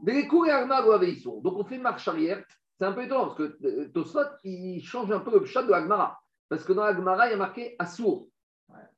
donc 0.02 1.58
on 1.58 1.64
fait 1.64 1.78
marche 1.78 2.08
arrière. 2.08 2.42
C'est 2.78 2.86
un 2.86 2.92
peu 2.92 3.04
étonnant 3.04 3.26
parce 3.26 3.36
que 3.36 3.58
euh, 3.64 3.90
Tosot, 3.92 4.20
il 4.42 4.82
change 4.82 5.12
un 5.12 5.20
peu 5.20 5.38
le 5.38 5.44
chat 5.44 5.62
de 5.62 5.72
Agmara. 5.72 6.18
Parce 6.48 6.64
que 6.64 6.72
dans 6.72 6.82
Agmara, 6.82 7.28
il 7.28 7.32
y 7.32 7.34
a 7.34 7.36
marqué 7.36 7.76
Assour. 7.78 8.26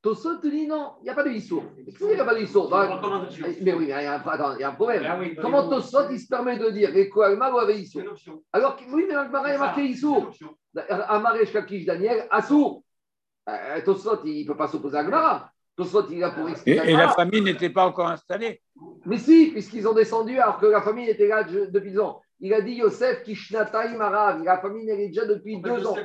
Tosot 0.01 0.37
te 0.37 0.47
dit 0.47 0.67
non, 0.67 0.93
il 1.01 1.03
n'y 1.03 1.09
a 1.09 1.13
pas 1.13 1.23
de 1.23 1.31
Issour. 1.31 1.63
Qu'est-ce 1.85 1.97
qu'il 1.97 2.07
n'y 2.07 2.19
a 2.19 2.25
pas 2.25 2.35
de 2.35 2.41
Issour 2.41 2.69
Mais 3.61 3.73
oui, 3.73 3.85
il 3.85 3.89
y, 3.89 3.91
a 3.91 3.97
un, 3.97 4.53
il 4.55 4.59
y 4.59 4.63
a 4.63 4.69
un 4.69 4.73
problème. 4.73 5.03
Ah 5.05 5.41
Comment 5.41 5.69
Tosot, 5.69 6.09
il 6.11 6.19
se 6.19 6.27
permet 6.27 6.57
de 6.57 6.69
dire 6.69 6.91
Agmara 7.23 7.55
ou 7.55 7.59
avait 7.59 7.83
Alors 8.53 8.77
oui, 8.91 9.05
mais 9.07 9.13
dans 9.13 9.21
Agmara, 9.21 9.49
il 9.49 9.51
y 9.51 9.55
a 9.55 9.59
marqué 9.59 9.83
Issour. 9.85 10.31
Amaré 10.89 11.45
Shakish 11.45 11.85
Daniel, 11.85 12.27
Assour. 12.31 12.83
Euh, 13.49 13.81
Tosot, 13.83 14.23
il 14.25 14.43
ne 14.43 14.47
peut 14.47 14.57
pas 14.57 14.67
s'opposer 14.67 14.97
à 14.97 15.01
Agmara. 15.01 15.51
Tosot, 15.75 16.07
il 16.11 16.23
a 16.23 16.31
pour 16.31 16.49
expliquer. 16.49 16.89
Et, 16.89 16.93
la 16.93 17.09
famille 17.09 17.41
n'était 17.41 17.69
pas 17.69 17.85
encore 17.87 18.09
installée. 18.09 18.61
Mais 19.05 19.17
si, 19.17 19.51
puisqu'ils 19.51 19.87
ont 19.87 19.93
descendu 19.93 20.37
alors 20.37 20.59
que 20.59 20.67
la 20.67 20.81
famille 20.81 21.09
était 21.09 21.27
là 21.27 21.43
depuis 21.43 21.91
deux 21.91 21.99
ans. 21.99 22.21
Il 22.39 22.53
a 22.53 22.61
dit 22.61 22.73
Yosef 22.73 23.23
Kishnataï 23.23 23.95
Marav. 23.95 24.43
La 24.43 24.59
famille 24.59 24.89
est 24.89 25.07
déjà 25.07 25.25
depuis 25.25 25.61
deux 25.61 25.85
ans. 25.87 25.95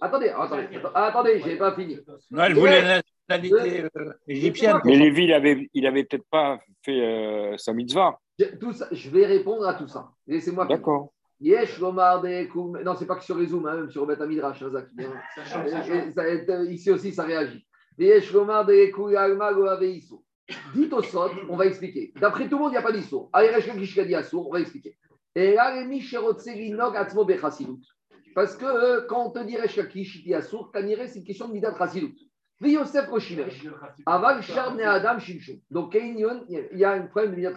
Attendez, 0.00 0.30
attendez, 0.30 0.68
attendez, 0.94 1.40
je 1.40 1.46
n'ai 1.46 1.56
pas 1.56 1.74
fini. 1.74 1.98
Non, 2.30 2.42
elle 2.42 2.54
voulait 2.54 2.82
la 2.82 3.02
nationalité 3.28 3.88
euh, 3.96 4.12
égyptienne. 4.26 4.80
Mais 4.84 4.96
Lévi, 4.96 5.24
il 5.24 5.32
avait, 5.32 5.70
il 5.72 5.86
avait 5.86 6.02
peut-être 6.02 6.26
pas 6.28 6.58
fait 6.84 7.00
euh, 7.00 7.56
sa 7.56 7.72
mitzvah. 7.72 8.18
Je, 8.36 8.46
tout 8.56 8.72
ça, 8.72 8.88
je 8.90 9.10
vais 9.10 9.26
répondre 9.26 9.64
à 9.68 9.74
tout 9.74 9.86
ça. 9.86 10.10
Laissez-moi. 10.26 10.66
D'accord. 10.66 11.12
Yesh 11.40 11.78
Lomar 11.78 12.22
Non, 12.22 12.96
c'est 12.96 13.06
pas 13.06 13.16
que 13.16 13.24
sur 13.24 13.36
les 13.36 13.46
Zooms, 13.46 13.66
hein, 13.66 13.76
même 13.76 13.90
sur 13.90 14.06
Beth 14.06 14.20
Midrash. 14.20 14.62
Hein, 14.62 14.84
euh, 16.18 16.66
ici 16.70 16.90
aussi, 16.90 17.12
ça 17.12 17.24
réagit. 17.24 17.64
Dites 20.74 20.92
au 20.92 21.02
sot, 21.02 21.30
on 21.48 21.56
va 21.56 21.66
expliquer. 21.66 22.12
D'après 22.20 22.48
tout 22.48 22.56
le 22.56 22.62
monde, 22.62 22.72
il 22.72 22.74
n'y 22.74 22.78
a 22.78 22.82
pas 22.82 22.92
d'issour. 22.92 23.30
on 23.32 24.50
va 24.52 24.60
expliquer. 24.60 24.96
Et 25.34 25.54
là, 25.54 25.84
Parce 28.34 28.56
que 28.56 28.64
euh, 28.64 29.06
quand 29.08 29.26
on 29.26 29.30
te 29.30 29.44
dit 29.44 29.56
Reshkakish 29.56 30.28
Assour, 30.32 30.72
Kanire, 30.72 30.98
c'est 31.06 31.20
une 31.20 31.24
question 31.24 31.48
de 31.48 31.52
Midat 31.52 31.76
Chassilut. 31.76 32.14
Yosef 32.60 33.08
Koshimesh. 33.08 33.66
Aval 34.06 34.42
Sharne 34.42 34.80
Adam 34.80 35.18
Shimshou. 35.18 35.60
Donc, 35.70 35.94
il 35.94 36.18
y 36.72 36.84
a 36.84 36.92
un 36.92 37.06
problème 37.06 37.32
de 37.32 37.36
Midat. 37.36 37.54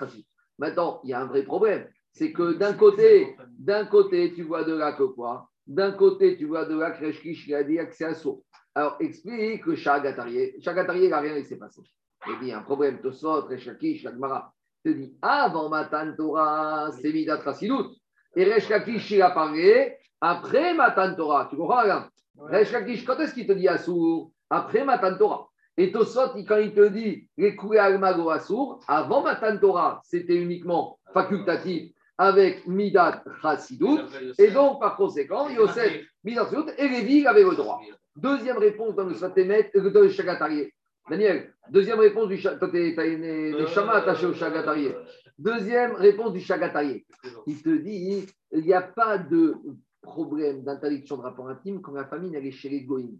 Maintenant, 0.58 1.02
il 1.04 1.10
y 1.10 1.14
a 1.14 1.22
un 1.22 1.26
vrai 1.26 1.44
problème. 1.44 1.88
C'est 2.12 2.32
que 2.32 2.54
d'un 2.54 2.74
côté, 2.74 3.36
d'un 3.60 3.86
côté, 3.86 4.34
tu 4.34 4.44
vois 4.44 4.64
de 4.64 4.74
là 4.74 4.94
que 4.94 5.04
quoi? 5.04 5.50
D'un 5.68 5.92
côté, 5.92 6.38
tu 6.38 6.46
vois 6.46 6.66
de 6.66 6.78
là 6.78 6.92
que 6.92 7.06
Reshkish, 7.06 7.52
a 7.52 7.64
dit 7.64 7.76
que 7.78 7.94
c'est 7.94 8.06
Assour. 8.06 8.42
Alors, 8.76 8.98
explique 9.00 9.64
que 9.64 9.74
Chagatarié, 9.76 10.56
Chagatarié, 10.62 11.06
il 11.06 11.10
n'a 11.10 11.22
rien 11.22 11.34
laissé 11.34 11.58
passer. 11.58 11.82
Il 12.28 12.40
dit 12.40 12.52
un 12.52 12.62
problème, 12.62 13.00
Tosot, 13.02 13.48
Reshakish, 13.48 14.04
Lagmara. 14.04 14.54
Il 14.84 14.92
te 14.92 14.98
dit 14.98 15.18
avant 15.22 15.70
Matan 15.70 16.14
Torah, 16.16 16.92
c'est 16.92 17.14
Midat 17.14 17.42
Chassilut. 17.42 17.96
Et 18.36 18.44
Reshakish, 18.54 19.12
il 19.12 19.22
a 19.22 19.32
parlé 19.32 19.96
après 20.20 20.74
Matan 20.74 21.16
Torah. 21.16 21.48
Tu 21.50 21.56
comprends, 21.56 21.84
là 21.84 22.10
Reshakish, 22.38 23.06
quand 23.06 23.18
est-ce 23.20 23.34
qu'il 23.34 23.48
te 23.48 23.54
dit 23.54 23.68
Assour? 23.68 24.32
Après 24.50 24.84
Matan 24.84 25.18
Torah. 25.18 25.48
Et 25.78 25.92
Tosot, 25.92 26.34
quand 26.46 26.58
il 26.58 26.74
te 26.74 26.88
dit 26.90 27.30
les 27.38 27.56
coulées 27.56 27.80
al 27.80 28.04
assour, 28.04 28.80
avant 28.88 29.24
Matan 29.24 29.58
Torah, 29.58 30.02
c'était 30.04 30.36
uniquement 30.36 31.00
facultatif 31.14 31.95
avec 32.18 32.66
Midat 32.68 33.24
Chassidut. 33.42 34.00
Et 34.38 34.52
donc, 34.52 34.80
par 34.80 34.96
conséquent, 34.96 35.50
Yosef, 35.50 36.04
Midat 36.24 36.46
Chassidut, 36.46 36.72
et 36.78 36.88
Lévi, 36.88 37.20
il 37.20 37.28
avait 37.28 37.44
le 37.44 37.56
droit. 37.56 37.82
Deuxième 38.16 38.58
réponse 38.58 38.96
dans 38.96 39.04
le 39.04 39.14
Svatémet, 39.14 39.72
euh, 39.76 39.90
dans 39.90 40.02
le. 40.02 40.72
Daniel, 41.10 41.54
deuxième 41.70 42.00
réponse 42.00 42.30
du 42.30 42.48
as 42.48 42.58
les 42.64 43.68
chamas 43.68 43.94
attachés 43.94 44.26
au 44.26 44.34
Chagatarié. 44.34 44.96
Deuxième 45.38 45.94
réponse 45.94 46.34
du 46.34 46.40
Chagatarié. 46.40 47.06
Il 47.46 47.62
te 47.62 47.70
dit 47.70 48.26
il 48.52 48.64
n'y 48.64 48.74
a 48.74 48.82
pas 48.82 49.18
de 49.18 49.56
problème 50.02 50.64
d'interdiction 50.64 51.18
de 51.18 51.22
rapport 51.22 51.50
intime 51.50 51.82
quand 51.82 51.92
la 51.92 52.06
famille 52.06 52.36
est 52.36 52.52
chez 52.52 52.70
les 52.70 52.82
Goïms. 52.82 53.20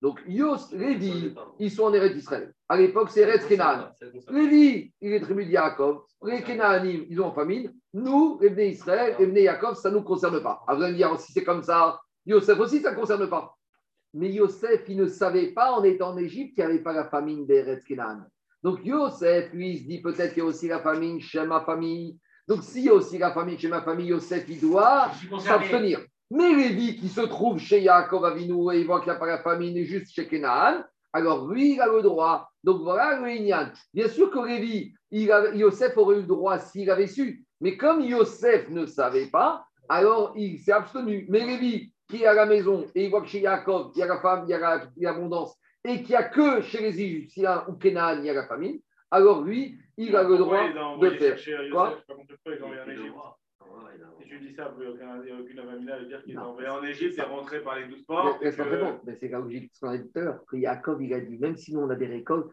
Donc, 0.00 0.20
Yos, 0.26 0.72
Lévi, 0.72 1.34
ils 1.58 1.70
sont 1.70 1.84
en 1.84 1.92
Eretz 1.92 2.16
Israël. 2.16 2.54
À 2.68 2.76
l'époque, 2.76 3.10
c'est 3.10 3.20
Eretz 3.20 3.46
Kenan. 3.46 3.90
Lévi, 4.30 4.92
il 5.00 5.12
est 5.12 5.20
tribu 5.20 5.44
de 5.44 5.50
Yaakov. 5.50 6.04
Les 6.24 6.42
Kenaanim, 6.42 7.04
ils 7.08 7.20
ont 7.20 7.26
en 7.26 7.32
famille. 7.32 7.70
Nous, 7.92 8.38
Bnei 8.38 8.70
Israël, 8.70 9.16
Bnei 9.18 9.42
Yaakov, 9.42 9.74
ça 9.74 9.90
ne 9.90 9.96
nous 9.96 10.02
concerne 10.02 10.42
pas. 10.42 10.62
À 10.66 10.74
vrai 10.74 10.94
dire, 10.94 11.18
si 11.18 11.32
c'est 11.32 11.44
comme 11.44 11.62
ça, 11.62 12.00
Yosef 12.24 12.58
aussi, 12.58 12.80
ça 12.80 12.92
ne 12.92 12.96
concerne 12.96 13.28
pas. 13.28 13.54
Mais 14.14 14.30
Yosef, 14.30 14.82
il 14.88 14.96
ne 14.96 15.06
savait 15.06 15.48
pas, 15.48 15.72
en 15.72 15.84
étant 15.84 16.12
en 16.12 16.16
Égypte, 16.16 16.54
qu'il 16.54 16.64
n'y 16.64 16.70
avait 16.70 16.82
pas 16.82 16.94
la 16.94 17.08
famine 17.08 17.46
d'Eretz 17.46 17.84
Kenan. 17.84 18.22
Donc, 18.62 18.84
Yosef, 18.84 19.52
lui, 19.52 19.72
il 19.72 19.78
se 19.80 19.84
dit 19.84 20.00
peut-être 20.00 20.32
qu'il 20.32 20.42
y 20.42 20.46
a 20.46 20.48
aussi 20.48 20.68
la 20.68 20.80
famine 20.80 21.20
chez 21.20 21.44
ma 21.46 21.60
famille. 21.60 22.18
Donc, 22.48 22.62
s'il 22.62 22.84
y 22.84 22.88
a 22.88 22.94
aussi 22.94 23.18
la 23.18 23.32
famille 23.32 23.58
chez 23.58 23.68
ma 23.68 23.82
famille, 23.82 24.08
Yosef, 24.08 24.44
il 24.48 24.60
doit 24.60 25.10
s'abstenir. 25.40 26.00
Mais 26.30 26.54
Lévi 26.54 26.96
qui 26.96 27.08
se 27.08 27.22
trouve 27.22 27.58
chez 27.58 27.80
Yaakov 27.80 28.24
Avinu 28.24 28.72
et 28.72 28.80
il 28.80 28.86
voit 28.86 29.00
qu'il 29.00 29.10
n'y 29.10 29.16
a 29.16 29.18
pas 29.18 29.26
la 29.26 29.42
famille, 29.42 29.84
juste 29.84 30.14
chez 30.14 30.28
Kenan, 30.28 30.84
alors 31.12 31.48
lui, 31.48 31.74
il 31.74 31.80
a 31.80 31.88
le 31.88 32.02
droit. 32.02 32.48
Donc 32.62 32.82
voilà 32.82 33.18
le 33.18 33.28
Inyan. 33.28 33.70
Bien 33.92 34.08
sûr 34.08 34.30
que 34.30 34.38
Lévi, 34.38 34.94
Yosef 35.10 35.96
aurait 35.96 36.16
eu 36.16 36.20
le 36.20 36.26
droit 36.26 36.58
s'il 36.58 36.90
avait 36.90 37.08
su. 37.08 37.44
Mais 37.60 37.76
comme 37.76 38.00
Yosef 38.00 38.68
ne 38.68 38.86
savait 38.86 39.26
pas, 39.26 39.64
alors 39.88 40.32
il 40.36 40.60
s'est 40.60 40.72
abstenu. 40.72 41.26
Mais 41.28 41.40
Lévi, 41.40 41.92
qui 42.08 42.22
est 42.22 42.26
à 42.26 42.34
la 42.34 42.46
maison 42.46 42.86
et 42.94 43.04
il 43.04 43.10
voit 43.10 43.22
que 43.22 43.28
chez 43.28 43.40
Yaakov, 43.40 43.90
il 43.96 43.98
y 43.98 44.02
a 44.02 44.06
la 44.06 44.20
femme, 44.20 44.44
il 44.46 44.50
y 44.50 44.54
a 44.54 44.80
l'abondance, 45.00 45.56
et 45.84 46.02
qu'il 46.02 46.10
n'y 46.10 46.16
a 46.16 46.24
que 46.24 46.60
chez 46.60 46.80
les 46.80 47.00
Égyptiens 47.00 47.64
ou 47.66 47.72
Kenan, 47.72 48.18
il 48.18 48.26
y 48.26 48.30
a 48.30 48.34
la 48.34 48.46
famine, 48.46 48.78
alors 49.10 49.42
lui, 49.42 49.78
il 49.96 50.14
a 50.14 50.22
le 50.22 50.38
droit 50.38 50.62
de 51.00 51.10
faire. 51.10 51.36
Quoi 51.72 51.98
tu 54.30 54.38
dis 54.38 54.54
ça, 54.54 54.72
il 54.78 55.24
n'y 55.24 55.32
a 55.32 55.40
aucune 55.40 55.58
avamina 55.58 55.94
à 55.96 56.04
dire 56.04 56.22
qu'il 56.22 56.34
est 56.34 56.38
envoyé 56.38 56.68
en 56.68 56.82
Égypte 56.84 57.18
et 57.18 57.22
rentré 57.22 57.60
par 57.62 57.76
les 57.76 57.86
douze 57.86 58.02
ports. 58.02 58.38
Mais, 58.40 58.52
mais 59.04 59.16
c'est 59.18 59.28
logique, 59.28 59.72
ce 59.74 59.80
qu'on 59.80 59.88
a 59.88 59.98
dit 59.98 60.08
tout 60.08 60.18
à 60.20 60.22
l'heure, 60.22 60.44
que 60.46 60.60
Jacob, 60.60 61.00
il 61.02 61.12
a 61.12 61.20
dit, 61.20 61.36
même 61.38 61.56
si 61.56 61.74
nous 61.74 61.80
on 61.80 61.90
a 61.90 61.96
des 61.96 62.06
récoltes, 62.06 62.50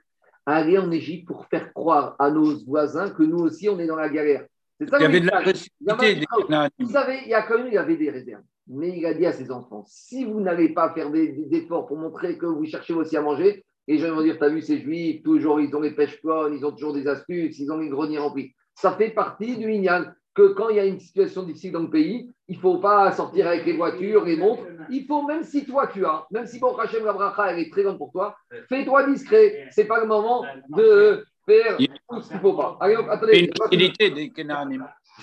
aller 0.48 0.78
en 0.80 0.90
Égypte 0.92 1.28
pour 1.28 1.46
faire 1.46 1.72
croire 1.74 2.16
à 2.18 2.32
nos 2.32 2.66
voisins 2.66 3.12
que 3.12 3.22
nous 3.22 3.38
aussi 3.38 3.70
on 3.70 3.78
est 3.80 3.86
dans 3.86 3.96
la 3.96 4.10
galère. 4.10 4.46
C'est 4.80 4.90
ça 4.90 4.98
il 4.98 5.04
y 5.04 5.06
avait 5.06 5.20
de 5.20 5.28
la 5.28 5.42
possibilité. 5.42 6.26
Vous 6.80 6.90
savez, 6.90 7.20
Jacob, 7.28 7.68
il 7.70 7.78
avait 7.78 7.98
des 7.98 8.10
réserves. 8.10 8.44
Mais 8.68 8.98
il 8.98 9.06
a 9.06 9.14
dit 9.14 9.26
à 9.26 9.32
ses 9.32 9.52
enfants 9.52 9.84
si 9.88 10.26
vous 10.26 10.42
n'allez 10.42 10.70
pas 10.70 10.94
faire 10.94 11.12
des, 11.12 11.48
efforts 11.52 11.86
pour 11.86 11.98
montrer 11.98 12.38
que 12.38 12.46
vous 12.46 12.66
cherchez 12.66 12.94
aussi 12.94 13.16
à 13.16 13.22
manger, 13.22 13.64
les 13.88 13.98
gens 13.98 14.14
vont 14.14 14.24
dire 14.24 14.38
T'as 14.40 14.50
vu 14.50 14.62
ces 14.62 14.80
juifs, 14.80 15.22
toujours 15.22 15.62
ils 15.62 15.74
ont 15.76 15.82
les 15.82 15.92
pêches 15.92 16.22
bonnes, 16.24 16.54
ils 16.54 16.66
ont 16.66 16.72
toujours 16.72 16.94
des 16.94 17.08
astuces, 17.08 17.60
ils 17.60 17.72
ont 17.72 17.78
les 17.78 17.90
greniers 17.90 18.18
remplis. 18.18 18.54
Ça 18.74 18.92
fait 18.94 19.12
partie 19.12 19.58
du 19.58 19.72
Inyan 19.72 20.06
que 20.38 20.54
quand 20.54 20.70
il 20.70 20.76
y 20.76 20.80
a 20.80 20.86
une 20.86 21.00
situation 21.00 21.42
difficile 21.42 21.72
dans 21.72 21.82
le 21.82 21.90
pays, 21.90 22.32
il 22.48 22.58
ne 22.58 22.62
faut 22.62 22.78
pas 22.78 23.12
sortir 23.12 23.48
avec 23.48 23.66
les 23.66 23.74
voitures, 23.74 24.24
les 24.24 24.38
montres. 24.38 24.62
Il 24.92 25.04
faut, 25.08 25.24
même 25.26 25.44
si 25.44 25.66
toi 25.66 25.88
tu 25.88 26.06
as, 26.06 26.28
même 26.30 26.46
si 26.46 26.60
bon 26.60 26.78
Hachem 26.78 27.04
la 27.04 27.14
bracha, 27.14 27.52
elle 27.52 27.58
est 27.58 27.72
très 27.72 27.82
grande 27.82 27.98
pour 27.98 28.12
toi, 28.12 28.36
fais-toi 28.70 29.10
discret. 29.10 29.68
Ce 29.72 29.82
n'est 29.82 29.88
pas 29.88 30.00
le 30.00 30.06
moment 30.06 30.46
de 30.70 31.26
faire 31.44 31.76
tout 31.76 32.22
ce 32.22 32.28
qu'il 32.28 32.38
ne 32.38 32.42
faut 32.42 32.54
pas. 32.54 32.78
Allez, 32.80 32.98
attendez. 33.10 33.50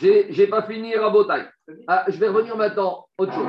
J'ai 0.00 0.46
pas 0.48 0.62
fini 0.62 0.96
Rabotai. 0.96 1.44
Ah, 1.86 2.06
je 2.08 2.18
vais 2.18 2.26
revenir 2.26 2.56
maintenant 2.56 3.06
autre 3.16 3.34
chose. 3.34 3.46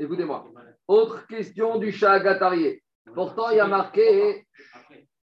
Écoutez-moi. 0.00 0.46
Autre 0.88 1.26
question 1.26 1.76
du 1.76 1.92
chat 1.92 2.20
Gatarié. 2.20 2.82
Pourtant, 3.14 3.50
il 3.50 3.58
y 3.58 3.60
a 3.60 3.66
marqué, 3.66 4.46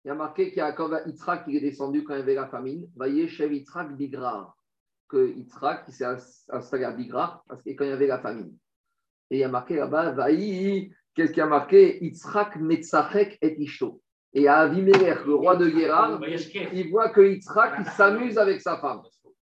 il 0.03 0.09
y 0.09 0.11
a 0.11 0.13
marqué 0.13 0.49
qu'il 0.49 0.59
y 0.59 0.61
a 0.61 0.75
Yitzhak 1.07 1.45
qui 1.45 1.57
est 1.57 1.61
descendu 1.61 2.03
quand 2.03 2.13
il 2.13 2.19
y 2.19 2.21
avait 2.21 2.35
la 2.35 2.49
famine. 2.49 2.85
Voyez, 2.95 3.27
chez 3.27 3.51
Yitzhak 3.51 3.97
Bigrar 3.97 4.53
que 5.09 5.27
Yitzhak 5.35 5.89
s'est 5.89 6.05
installé 6.49 6.83
à 6.83 6.91
Bigra 6.91 7.43
parce 7.47 7.63
que 7.63 7.69
quand 7.71 7.83
il 7.85 7.89
y 7.89 7.93
avait 7.93 8.07
la 8.07 8.19
famine. 8.19 8.53
Et 9.29 9.37
il 9.37 9.39
y 9.39 9.43
a 9.43 9.49
marqué 9.49 9.75
là-bas, 9.75 10.11
Vaï, 10.11 10.91
qu'est-ce 11.15 11.31
qu'il 11.31 11.39
y 11.39 11.41
a 11.41 11.47
marqué? 11.47 12.03
Yitzhak 12.03 12.57
Metzachek 12.57 13.37
et 13.41 13.61
Ishto. 13.61 14.01
Et 14.33 14.47
à 14.47 14.57
Avimelech, 14.57 15.25
le 15.25 15.35
roi 15.35 15.55
de 15.55 15.67
Guérard, 15.69 16.19
il 16.73 16.91
voit 16.91 17.09
que 17.09 17.21
Yitzhak 17.21 17.87
s'amuse 17.87 18.37
avec 18.37 18.61
sa 18.61 18.77
femme. 18.77 19.01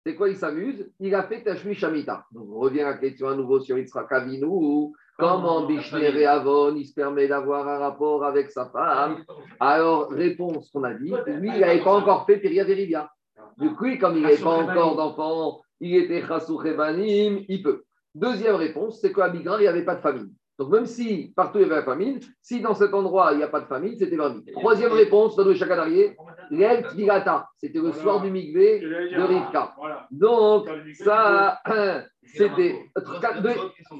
C'est 0.05 0.15
quoi 0.15 0.27
il 0.27 0.35
s'amuse? 0.35 0.91
Il 0.99 1.15
a 1.15 1.23
fait 1.23 1.43
Tashmi 1.43 1.73
Shamita. 1.73 2.25
Donc 2.31 2.49
on 2.51 2.59
revient 2.59 2.81
à 2.81 2.91
la 2.91 2.97
question 2.97 3.29
à 3.29 3.35
nouveau 3.35 3.61
sur 3.61 3.77
Yitzhak 3.77 4.11
Avinu. 4.11 4.91
Comment 5.17 5.67
Bishner 5.67 6.19
et 6.19 6.25
Avon, 6.25 6.75
il 6.75 6.87
se 6.87 6.93
permet 6.93 7.27
d'avoir 7.27 7.67
un 7.67 7.77
rapport 7.77 8.25
avec 8.25 8.49
sa 8.49 8.65
femme? 8.71 9.23
Alors, 9.59 10.09
réponse 10.09 10.71
qu'on 10.71 10.83
a 10.83 10.93
dit, 10.95 11.13
lui, 11.27 11.51
il 11.53 11.59
n'avait 11.61 11.83
pas 11.83 11.93
encore 11.93 12.25
fait 12.25 12.37
Piria. 12.37 13.09
Du 13.57 13.73
coup, 13.73 13.97
comme 13.99 14.17
il 14.17 14.25
n'est 14.25 14.37
pas 14.37 14.49
encore 14.49 14.95
d'enfant, 14.95 15.61
il 15.79 15.95
était 15.95 16.25
chassou 16.25 16.61
il 16.63 17.61
peut. 17.63 17.83
Deuxième 18.15 18.55
réponse, 18.55 19.01
c'est 19.01 19.11
qu'à 19.11 19.29
Bigra, 19.29 19.57
il 19.57 19.61
n'y 19.61 19.67
avait 19.67 19.85
pas 19.85 19.95
de 19.95 20.01
famine. 20.01 20.31
Donc, 20.59 20.69
même 20.69 20.85
si 20.85 21.33
partout 21.35 21.57
il 21.57 21.63
y 21.63 21.65
avait 21.65 21.77
la 21.77 21.83
famine, 21.83 22.19
si 22.41 22.61
dans 22.61 22.75
cet 22.75 22.93
endroit 22.93 23.31
il 23.31 23.37
n'y 23.37 23.43
a 23.43 23.47
pas 23.47 23.61
de 23.61 23.65
famine, 23.65 23.97
c'était 23.97 24.15
permis. 24.15 24.45
Troisième 24.53 24.91
réponse, 24.91 25.35
dans 25.35 25.45
le 25.45 25.55
chakadarier, 25.55 26.15
l'El 26.51 26.83
Tvigata, 26.83 27.49
c'était 27.57 27.79
le 27.79 27.91
soir 27.91 28.21
du 28.21 28.29
Migvé 28.29 28.79
de 28.79 29.23
Rivka. 29.23 29.73
Donc, 30.11 30.69
ça, 30.93 31.59
c'était. 32.23 32.85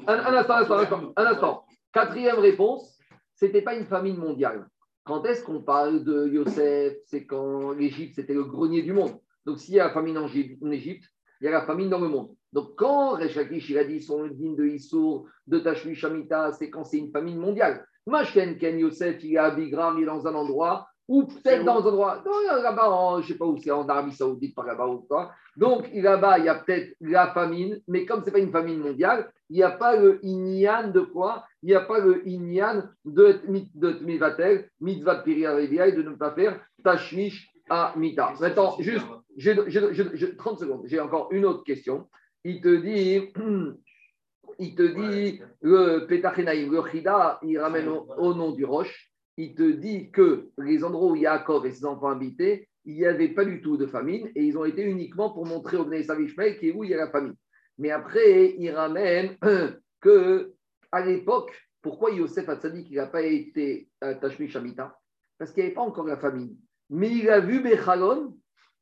Un, 0.06 0.34
instant, 0.34 0.54
un 0.54 0.60
instant, 0.60 1.12
un 1.16 1.26
instant. 1.26 1.64
Quatrième 1.92 2.38
réponse, 2.38 2.98
c'était 3.34 3.62
pas 3.62 3.74
une 3.74 3.86
famine 3.86 4.16
mondiale. 4.16 4.66
Quand 5.02 5.24
est-ce 5.26 5.44
qu'on 5.44 5.60
parle 5.60 6.04
de 6.04 6.28
Yosef? 6.28 6.94
C'est 7.06 7.26
quand 7.26 7.72
l'Égypte, 7.72 8.14
c'était 8.14 8.32
le 8.32 8.44
grenier 8.44 8.82
du 8.82 8.92
monde. 8.92 9.18
Donc, 9.46 9.58
s'il 9.58 9.74
y 9.74 9.80
a 9.80 9.84
la 9.84 9.92
famine 9.92 10.18
en 10.18 10.26
Égypte, 10.26 11.08
il 11.40 11.44
y 11.44 11.48
a 11.48 11.50
la 11.50 11.66
famine 11.66 11.90
dans 11.90 12.00
le 12.00 12.08
monde. 12.08 12.30
Donc, 12.52 12.76
quand 12.76 13.16
Rechakish, 13.16 13.68
il 13.70 13.78
a 13.78 13.84
dit 13.84 14.00
son 14.00 14.26
digne 14.28 14.56
de 14.56 14.64
Issour, 14.64 15.26
de 15.46 15.58
Tashmi 15.58 15.94
Shamita, 15.94 16.52
c'est 16.52 16.70
quand 16.70 16.84
c'est 16.84 16.98
une 16.98 17.10
famine 17.10 17.36
mondiale. 17.36 17.84
Mashken 18.06 18.58
Ken 18.58 18.78
Yosef, 18.78 19.22
il 19.24 19.34
est 19.34 19.38
à 19.38 19.50
Bigram, 19.50 19.98
il 19.98 20.04
est 20.04 20.06
dans 20.06 20.26
un 20.26 20.34
endroit, 20.34 20.86
ou 21.08 21.24
peut-être 21.24 21.64
dans 21.64 21.82
un 21.82 21.90
endroit, 21.90 22.22
là-bas, 22.62 23.16
je 23.20 23.22
ne 23.22 23.32
sais 23.32 23.38
pas 23.38 23.44
où 23.44 23.58
c'est, 23.58 23.70
en 23.70 23.86
Arabie 23.88 24.14
Saoudite, 24.14 24.54
par 24.54 24.66
là-bas 24.66 24.86
ou 24.86 25.00
quoi. 25.00 25.32
Donc, 25.56 25.90
là-bas, 25.92 26.38
il 26.38 26.46
y 26.46 26.48
a 26.48 26.54
peut-être 26.54 26.96
la 27.00 27.32
famine, 27.32 27.80
mais 27.88 28.06
comme 28.06 28.20
ce 28.20 28.26
n'est 28.26 28.32
pas 28.32 28.38
une 28.38 28.52
famine 28.52 28.78
mondiale, 28.78 29.30
il 29.50 29.56
n'y 29.56 29.62
a 29.62 29.70
pas 29.70 29.96
le 29.96 30.24
inyan 30.24 30.88
de 30.88 31.00
quoi? 31.00 31.44
Il 31.62 31.68
n'y 31.68 31.74
a 31.74 31.80
pas 31.80 31.98
le 31.98 32.26
inyan 32.26 32.84
de, 33.04 33.40
de 33.74 33.92
Tmivatel, 33.92 34.70
mitzvah 34.80 35.22
et 35.26 35.92
de 35.92 36.02
ne 36.02 36.14
pas 36.16 36.32
faire 36.32 36.60
Tashmish 36.82 37.53
à 37.68 37.94
Mita. 37.96 38.34
Maintenant, 38.40 38.76
juste 38.78 39.06
j'ai 39.36 40.36
30 40.36 40.58
secondes. 40.58 40.82
J'ai 40.86 41.00
encore 41.00 41.28
une 41.32 41.44
autre 41.44 41.64
question. 41.64 42.08
Il 42.44 42.60
te 42.60 42.76
dit, 42.76 43.32
il 44.58 44.74
te 44.74 44.82
dit, 44.82 45.40
le 45.60 46.06
Petachenaïm, 46.06 46.72
le 46.72 46.82
Chida, 46.90 47.38
il 47.42 47.58
ramène 47.58 47.88
au, 47.88 48.34
nom 48.34 48.52
du 48.52 48.64
roche. 48.64 49.10
Il 49.36 49.54
te 49.54 49.68
dit 49.68 50.10
que 50.10 50.50
les 50.58 50.84
endroits 50.84 51.10
où 51.10 51.16
Yaakov 51.16 51.66
et 51.66 51.72
ses 51.72 51.84
enfants 51.84 52.10
habitaient, 52.10 52.68
il 52.84 52.96
n'y 52.96 53.06
avait 53.06 53.30
pas 53.30 53.44
du 53.44 53.60
tout 53.62 53.76
de 53.76 53.86
famine 53.86 54.30
et 54.34 54.44
ils 54.44 54.56
ont 54.58 54.64
été 54.64 54.82
uniquement 54.82 55.30
pour 55.30 55.46
montrer 55.46 55.76
au 55.76 55.84
Bnei 55.84 56.04
Savishmael 56.04 56.58
qui 56.58 56.68
est 56.68 56.72
où 56.72 56.84
il 56.84 56.90
y 56.90 56.94
a 56.94 56.98
la 56.98 57.10
famine. 57.10 57.34
Mais 57.78 57.90
après, 57.90 58.54
il 58.58 58.70
ramène 58.70 59.36
que 60.00 60.52
à 60.92 61.04
l'époque, 61.04 61.50
pourquoi 61.82 62.12
Yosef 62.12 62.48
Hatzadik 62.48 62.90
n'a 62.92 63.06
pas 63.06 63.22
été 63.22 63.88
à 64.00 64.14
Tashmi 64.14 64.48
Shamita 64.48 64.96
Parce 65.38 65.50
qu'il 65.50 65.62
n'y 65.62 65.66
avait 65.68 65.74
pas 65.74 65.82
encore 65.82 66.06
la 66.06 66.18
famine. 66.18 66.56
Mais 66.90 67.10
il 67.10 67.28
a 67.30 67.40
vu 67.40 67.60
Bechalon 67.60 68.36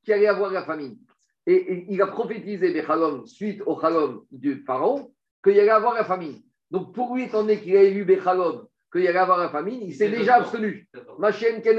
qui 0.05 0.13
allait 0.13 0.27
avoir 0.27 0.51
la 0.51 0.65
famine. 0.65 0.99
Et, 1.47 1.87
il 1.89 2.01
a 2.01 2.07
prophétisé 2.07 2.73
des 2.73 2.85
suite 3.27 3.63
au 3.67 3.81
Chalom 3.81 4.25
du 4.31 4.63
pharaon 4.65 5.13
qu'il 5.43 5.59
allait 5.59 5.71
avoir 5.71 5.95
la 5.95 6.05
famine. 6.05 6.41
Donc 6.71 6.95
pour 6.95 7.15
lui, 7.15 7.25
étant 7.25 7.43
donné 7.43 7.61
qu'il 7.61 7.77
avait 7.77 7.91
vu 7.91 8.05
Bechalom 8.05 8.67
qu'il 8.93 9.07
allait 9.07 9.19
avoir 9.19 9.39
la 9.39 9.49
famine, 9.49 9.81
il 9.83 9.95
s'est 9.95 10.11
déjà 10.11 10.37
abstenu. 10.37 10.89
Machen 11.19 11.63
Ken 11.63 11.79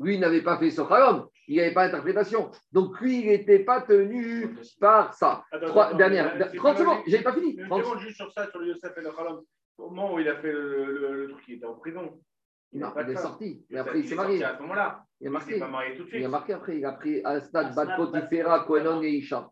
lui, 0.00 0.18
n'avait 0.18 0.42
pas 0.42 0.58
fait 0.58 0.70
ce 0.70 0.82
Chalom, 0.86 1.28
il 1.48 1.56
n'avait 1.56 1.72
pas 1.72 1.86
d'interprétation. 1.86 2.50
Donc 2.72 3.00
lui, 3.00 3.20
il 3.20 3.26
n'était 3.28 3.60
pas 3.60 3.80
tenu 3.80 4.54
par 4.80 5.14
ça. 5.14 5.44
Trois, 5.66 5.94
dernière, 5.94 6.36
30 6.54 6.78
secondes, 6.78 6.98
j'ai 7.06 7.22
pas 7.22 7.32
fini. 7.32 7.56
Je 7.58 7.98
juste 8.00 8.16
sur 8.16 8.30
ça, 8.32 8.50
sur 8.50 8.60
le 8.60 8.68
Yosef 8.68 8.92
et 8.96 9.00
le 9.00 9.10
Chalom. 9.16 9.42
Au 9.78 9.90
moment 9.90 10.14
où 10.14 10.18
il 10.20 10.28
a 10.28 10.36
fait 10.36 10.52
le, 10.52 11.28
truc, 11.30 11.44
il 11.48 11.54
était 11.54 11.66
en 11.66 11.74
prison. 11.74 12.20
Non, 12.74 12.92
il 13.06 13.10
est 13.10 13.16
sorti. 13.16 13.64
Mais 13.70 13.78
après, 13.78 14.00
il 14.00 14.08
s'est 14.08 14.14
marié. 14.14 14.42
À 14.44 14.56
ce 14.56 14.62
moment-là. 14.62 15.04
Il 15.20 15.28
a 15.28 15.30
marqué. 15.30 15.58
pas 15.58 15.68
marié 15.68 15.94
tout 15.96 16.02
de 16.04 16.08
suite. 16.08 16.20
Il 16.20 16.24
a 16.24 16.28
marqué 16.28 16.52
après. 16.52 16.76
Il 16.78 16.84
a 16.84 16.92
pris 16.92 17.20
Asnat, 17.24 17.70
Bat 17.72 17.96
Potifera, 17.96 18.64
Koenon 18.66 19.02
et 19.02 19.10
Isha. 19.10 19.48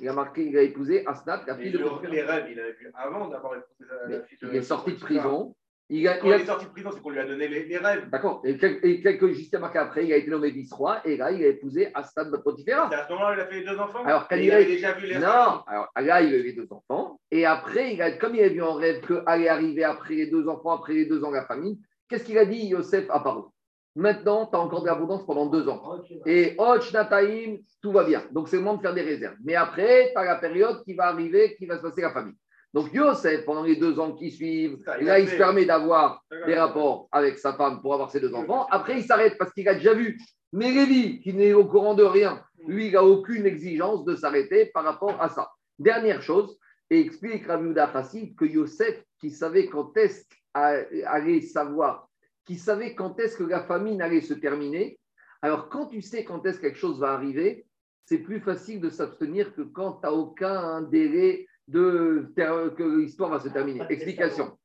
Il 0.00 0.08
a 0.08 0.12
marqué, 0.12 0.46
il 0.46 0.56
a 0.56 0.62
épousé 0.62 1.06
Asnat, 1.06 1.44
la 1.46 1.56
fille 1.56 1.70
de 1.72 1.78
Les 2.10 2.22
rêves, 2.22 2.46
il 2.50 2.58
avait 2.58 2.72
vu 2.72 2.90
avant 2.94 3.28
d'avoir 3.28 3.54
épousé 3.56 3.84
la 4.08 4.22
fille 4.22 4.38
de 4.42 4.48
Il 4.48 4.56
est 4.56 4.62
sorti 4.62 4.92
de 4.94 4.98
prison. 4.98 5.54
Il 5.92 6.06
a, 6.06 6.18
Quand 6.18 6.28
il 6.28 6.32
a- 6.32 6.36
il 6.36 6.42
est 6.42 6.46
sorti 6.46 6.66
de 6.66 6.70
prison, 6.70 6.90
c'est 6.92 7.00
qu'on 7.02 7.10
lui 7.10 7.18
a 7.18 7.26
donné 7.26 7.48
les, 7.48 7.64
les 7.64 7.76
rêves. 7.76 8.08
D'accord. 8.10 8.40
Et, 8.44 8.56
quel- 8.56 8.78
et 8.84 9.00
quelques 9.02 9.32
juste 9.32 9.58
marqué 9.58 9.78
après, 9.78 10.06
il 10.06 10.12
a 10.12 10.16
été 10.16 10.30
nommé 10.30 10.50
vice-roi 10.50 11.00
et 11.04 11.16
là, 11.16 11.32
il 11.32 11.42
a 11.42 11.48
épousé 11.48 11.90
Astad 11.94 12.30
Potifera. 12.44 12.88
C'est 12.90 12.96
à 12.96 13.06
ce 13.08 13.12
moment-là, 13.12 13.34
il 13.34 13.40
a 13.40 13.46
fait 13.46 13.60
les 13.60 13.66
deux 13.66 13.78
enfants. 13.78 14.04
Alors, 14.04 14.28
quand 14.28 14.36
Et 14.36 14.40
il 14.40 14.44
il 14.46 14.52
a- 14.52 14.54
avait 14.56 14.64
déjà 14.66 14.92
vu 14.92 15.06
les 15.08 15.14
rêves. 15.14 15.22
Non, 15.24 15.62
alors 15.66 15.88
là, 15.96 16.22
il 16.22 16.32
a 16.34 16.36
eu 16.38 16.42
les 16.44 16.52
deux 16.52 16.68
enfants. 16.72 17.20
Et 17.32 17.44
après, 17.44 17.94
il 17.94 18.02
a, 18.02 18.12
comme 18.12 18.36
il 18.36 18.42
a 18.42 18.48
vu 18.48 18.62
en 18.62 18.74
rêve 18.74 19.00
que 19.00 19.22
allait 19.26 19.48
arriver 19.48 19.82
après 19.84 20.14
les 20.14 20.26
deux 20.28 20.48
enfants, 20.48 20.70
après 20.70 20.94
les 20.94 21.06
deux 21.06 21.24
ans 21.24 21.30
la 21.32 21.44
famine, 21.46 21.76
qu'est-ce 22.10 22.24
qu'il 22.24 22.38
a 22.38 22.44
dit, 22.44 22.66
Yosef, 22.66 23.08
à 23.08 23.20
Paro 23.20 23.52
Maintenant, 23.96 24.46
tu 24.46 24.56
as 24.56 24.60
encore 24.60 24.82
de 24.82 24.86
l'abondance 24.86 25.24
pendant 25.24 25.46
deux 25.46 25.68
ans. 25.68 25.82
Et 26.26 26.54
Och 26.58 26.92
Nataim, 26.92 27.56
tout 27.82 27.92
va 27.92 28.04
bien. 28.04 28.22
Donc, 28.30 28.48
c'est 28.48 28.56
le 28.56 28.62
moment 28.62 28.76
de 28.76 28.82
faire 28.82 28.94
des 28.94 29.02
réserves. 29.02 29.36
Mais 29.44 29.54
après, 29.54 30.10
tu 30.12 30.18
as 30.18 30.24
la 30.24 30.36
période 30.36 30.82
qui 30.84 30.94
va 30.94 31.06
arriver, 31.06 31.56
qui 31.56 31.66
va 31.66 31.76
se 31.76 31.82
passer 31.82 32.02
la 32.02 32.12
famille. 32.12 32.36
Donc, 32.72 32.92
Yosef, 32.92 33.44
pendant 33.44 33.64
les 33.64 33.76
deux 33.76 33.98
ans 33.98 34.12
qui 34.12 34.30
suivent, 34.30 34.78
là, 35.00 35.14
a 35.14 35.18
il 35.18 35.28
se 35.28 35.36
permet 35.36 35.64
d'avoir 35.64 36.22
des 36.46 36.54
rapports 36.54 37.08
avec 37.10 37.38
sa 37.38 37.54
femme 37.54 37.80
pour 37.80 37.94
avoir 37.94 38.10
ses 38.10 38.20
deux 38.20 38.32
enfants. 38.32 38.66
Après, 38.70 38.98
il 38.98 39.04
s'arrête 39.04 39.36
parce 39.38 39.52
qu'il 39.52 39.68
a 39.68 39.74
déjà 39.74 39.92
vu. 39.92 40.20
Mais 40.52 40.70
Lévi, 40.70 41.20
qui 41.20 41.34
n'est 41.34 41.52
au 41.52 41.64
courant 41.64 41.94
de 41.94 42.04
rien, 42.04 42.42
lui, 42.66 42.86
il 42.86 42.92
n'a 42.92 43.04
aucune 43.04 43.44
exigence 43.44 44.04
de 44.04 44.14
s'arrêter 44.14 44.66
par 44.66 44.84
rapport 44.84 45.20
à 45.20 45.28
ça. 45.28 45.50
Dernière 45.80 46.22
chose, 46.22 46.56
et 46.90 47.00
explique 47.00 47.46
Rabbi 47.46 47.74
Chassid 47.74 48.36
que 48.36 48.44
Yosef, 48.44 49.02
qui 49.20 49.30
savait 49.30 49.66
quand 49.66 49.96
est-ce 49.96 50.24
qu'il 50.28 50.39
allait 50.54 51.40
savoir, 51.40 52.08
qui 52.44 52.56
savait 52.56 52.94
quand 52.94 53.18
est-ce 53.20 53.36
que 53.36 53.44
la 53.44 53.62
famine 53.62 54.02
allait 54.02 54.20
se 54.20 54.34
terminer, 54.34 54.98
alors 55.42 55.68
quand 55.68 55.86
tu 55.86 56.02
sais 56.02 56.24
quand 56.24 56.44
est-ce 56.46 56.58
que 56.58 56.62
quelque 56.62 56.78
chose 56.78 57.00
va 57.00 57.12
arriver, 57.12 57.66
c'est 58.04 58.18
plus 58.18 58.40
facile 58.40 58.80
de 58.80 58.90
s'abstenir 58.90 59.54
que 59.54 59.62
quand 59.62 59.92
tu 59.94 60.06
n'as 60.06 60.12
aucun 60.12 60.82
délai 60.82 61.46
de 61.68 62.32
que 62.36 62.98
l'histoire 62.98 63.30
va 63.30 63.38
se 63.38 63.48
terminer. 63.48 63.84
Explication. 63.88 64.58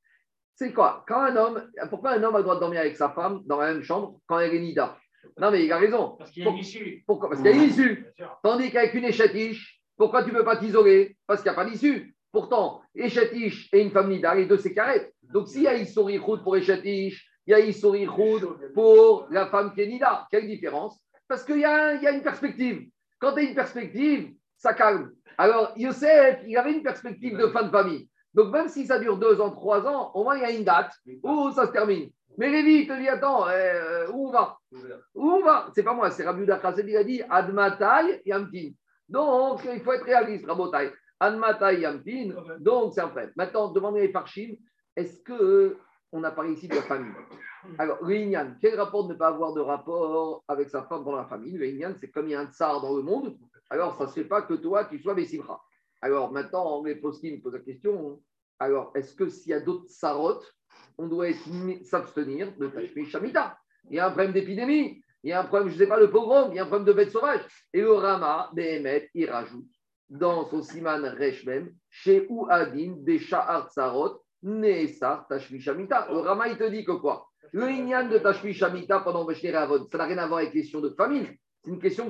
C'est 0.56 0.74
quoi? 0.74 1.04
Quand 1.08 1.22
un 1.22 1.36
homme, 1.36 1.70
pourquoi 1.90 2.12
un 2.12 2.24
homme 2.24 2.36
a 2.36 2.38
le 2.40 2.44
droit 2.44 2.56
de 2.56 2.62
dormir 2.62 2.80
avec 2.80 2.96
sa 2.96 3.10
femme 3.10 3.42
dans 3.46 3.60
la 3.60 3.74
même 3.74 3.84
chambre 3.84 4.20
quand 4.26 4.40
elle 4.40 4.56
est 4.56 4.60
nida? 4.60 4.98
Non, 5.38 5.52
mais 5.52 5.66
il 5.66 5.72
a 5.72 5.78
raison. 5.78 6.16
Parce 6.18 6.32
qu'il 6.32 6.44
y 6.44 6.48
a 6.48 6.50
une 6.50 6.58
issue. 6.58 7.04
Pourquoi? 7.06 7.30
Parce 7.30 7.42
qu'il 7.42 7.52
y 7.52 7.54
a 7.54 7.58
une 7.58 7.70
issue. 7.70 8.06
Tandis 8.42 8.72
qu'avec 8.72 8.94
une 8.94 9.04
échatiche, 9.04 9.82
pourquoi 9.98 10.24
tu 10.24 10.32
ne 10.32 10.38
peux 10.38 10.46
pas 10.46 10.58
t'isoler? 10.58 11.18
Parce 11.28 11.42
qu'il 11.42 11.52
n'y 11.52 11.58
a 11.58 11.62
pas 11.62 11.70
d'issue. 11.70 12.15
Pourtant, 12.36 12.82
échatiche 12.94 13.70
et 13.72 13.82
une 13.82 14.10
nida, 14.10 14.36
les 14.36 14.46
deux 14.46 14.58
c'est 14.58 14.74
carré. 14.74 15.10
Donc 15.34 15.48
s'il 15.48 15.62
y 15.62 15.70
a 15.70 15.78
Issouri 15.78 16.20
Khoud 16.20 16.44
pour 16.44 16.58
échatiche, 16.58 17.26
il 17.48 17.52
y 17.52 17.54
a 17.54 17.62
Issouri 17.62 18.06
Khoud 18.08 18.74
pour 18.74 19.26
la 19.32 19.46
femme 19.46 19.74
qui 19.74 19.80
est 19.80 19.88
nida. 19.88 20.28
Quelle 20.30 20.46
différence? 20.46 21.00
Parce 21.30 21.46
qu'il 21.46 21.56
y, 21.56 21.62
y 21.62 21.66
a 21.66 22.12
une 22.12 22.22
perspective. 22.22 22.90
Quand 23.20 23.32
tu 23.32 23.40
as 23.40 23.44
une 23.44 23.56
perspective, 23.56 24.34
ça 24.58 24.74
calme. 24.74 25.14
Alors, 25.38 25.72
Youssef, 25.78 26.42
il 26.46 26.58
avait 26.58 26.74
une 26.74 26.84
perspective 26.84 27.38
de 27.38 27.48
fin 27.48 27.64
de 27.64 27.70
famille. 27.70 28.10
Donc, 28.34 28.52
même 28.52 28.68
si 28.68 28.86
ça 28.86 29.00
dure 29.00 29.18
deux 29.18 29.40
ans, 29.40 29.52
trois 29.52 29.88
ans, 29.88 30.12
au 30.14 30.26
moins 30.26 30.36
il 30.36 30.42
y 30.42 30.46
a 30.46 30.52
une 30.52 30.66
date 30.66 30.92
où 31.24 31.52
ça 31.52 31.68
se 31.68 31.72
termine. 31.72 32.10
Mais 32.38 32.50
Lévi, 32.50 32.82
il 32.82 32.88
te 32.90 33.00
dit 33.00 33.08
Attends, 33.08 33.48
euh, 33.48 34.08
où 34.12 34.28
on 34.28 34.32
va? 34.32 34.58
Où 35.14 35.32
on 35.32 35.42
va? 35.42 35.70
C'est 35.74 35.84
pas 35.84 35.94
moi, 35.94 36.12
c'est 36.12 36.26
Rabbi 36.26 36.46
Dachased, 36.46 36.86
il 36.86 36.98
a 36.98 37.04
dit 37.06 37.22
Admatai 37.30 38.24
Yamtin. 38.26 38.72
Donc, 39.08 39.62
il 39.74 39.80
faut 39.80 39.94
être 39.94 40.04
réaliste, 40.04 40.46
Rabotai. 40.46 40.92
Admatai 41.20 41.80
Yamtin. 41.82 42.34
Donc, 42.60 42.94
c'est 42.94 43.02
un 43.02 43.10
fait. 43.10 43.32
Maintenant, 43.36 43.72
demandez 43.72 44.02
les 44.02 44.12
Farshim 44.12 44.56
est-ce 44.96 45.22
que 45.24 45.78
on 46.12 46.24
a 46.24 46.32
parlé 46.32 46.54
ici 46.54 46.68
de 46.68 46.76
la 46.76 46.82
famille? 46.84 47.12
Alors, 47.78 47.98
le 48.02 48.60
quel 48.62 48.80
rapport 48.80 49.08
de 49.08 49.14
ne 49.14 49.18
pas 49.18 49.28
avoir 49.28 49.54
de 49.54 49.60
rapport 49.60 50.44
avec 50.48 50.70
sa 50.70 50.84
femme 50.84 51.04
dans 51.04 51.16
la 51.16 51.26
famille? 51.26 51.58
Le 51.58 51.94
c'est 52.00 52.10
comme 52.10 52.28
il 52.28 52.32
y 52.32 52.36
a 52.36 52.40
un 52.40 52.52
tsar 52.52 52.80
dans 52.80 52.96
le 52.96 53.02
monde, 53.02 53.38
alors 53.70 53.98
ça 53.98 54.06
ne 54.06 54.10
se 54.10 54.14
fait 54.14 54.26
pas 54.26 54.44
que 54.44 54.54
toi, 54.54 54.86
tu 54.86 55.00
sois 55.00 55.14
Bessimra. 55.14 55.62
Alors, 56.02 56.32
maintenant, 56.32 56.84
les 56.84 56.96
poskim 56.96 57.42
posent 57.42 57.54
la 57.54 57.60
question 57.60 58.22
alors, 58.60 58.92
est-ce 58.96 59.14
que 59.14 59.28
s'il 59.28 59.52
y 59.52 59.54
a 59.54 59.60
d'autres 59.60 59.88
tsarotes, 59.88 60.50
on 60.98 61.08
doit 61.08 61.28
s'abstenir 61.84 62.56
de 62.58 62.68
Tashmi 62.68 63.06
Shamita? 63.06 63.58
Il 63.90 63.98
y 63.98 64.00
a 64.00 64.08
un 64.08 64.12
problème 64.12 64.32
d'épidémie, 64.32 65.04
il 65.24 65.30
y 65.30 65.34
a 65.34 65.42
un 65.42 65.46
problème, 65.46 65.70
je 65.70 65.74
ne 65.74 65.80
sais 65.80 65.88
pas, 65.88 66.00
de 66.00 66.06
pogrom, 66.06 66.52
il 66.52 66.56
y 66.56 66.60
a 66.60 66.64
un 66.64 66.68
problème 66.68 66.88
de 66.88 66.94
bêtes 66.94 67.12
sauvages. 67.12 67.46
Et 67.74 67.82
le 67.82 67.92
Rama, 67.92 68.50
il 68.56 69.30
rajoute 69.30 69.75
dans 70.10 70.46
son 70.46 70.62
Siman 70.62 71.04
Reshmem, 71.06 71.72
chez 71.90 72.26
Ouadin, 72.30 72.96
des 72.98 73.20
Tsarot, 73.20 74.22
Neesar 74.44 75.28
Tashmi 75.28 75.60
Shamita. 75.60 76.08
Le 76.12 76.20
Rama, 76.20 76.48
il 76.48 76.58
te 76.58 76.70
dit 76.70 76.86
que 76.86 76.92
quoi? 76.92 77.28
Le 77.52 77.70
Inyan 77.70 78.08
de 78.10 78.18
Tashmi 78.18 78.54
Shamita 78.54 79.00
pendant 79.00 79.26
Veshner 79.26 79.56
Avon, 79.56 79.86
ça 79.92 79.98
n'a 79.98 80.06
rien 80.06 80.18
à 80.18 80.28
voir 80.28 80.40
avec 80.40 80.52
question 80.52 80.82
de 80.82 80.90
famille. 80.90 81.28
C'est 81.64 81.72
une 81.72 81.80
question, 81.80 82.06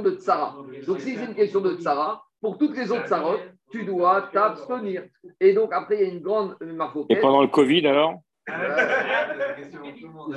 de 0.00 0.10
tsara. 0.12 0.56
Donc, 0.86 1.00
si 1.00 1.14
c'est 1.14 1.24
une 1.24 1.34
question 1.34 1.60
de 1.60 1.76
tsara, 1.76 2.24
pour 2.40 2.56
toutes 2.56 2.74
les 2.74 2.90
autres 2.90 3.06
tsarotes, 3.06 3.42
tu 3.70 3.84
dois 3.84 4.30
t'abstenir. 4.32 5.04
Et 5.40 5.52
donc, 5.52 5.74
après, 5.74 5.96
il 5.96 6.00
y 6.00 6.10
a 6.10 6.14
une 6.14 6.20
grande 6.20 6.56
Et 6.62 6.66
marque 6.72 6.96
pendant 7.20 7.42
le 7.42 7.48
Covid, 7.48 7.86
alors? 7.86 8.20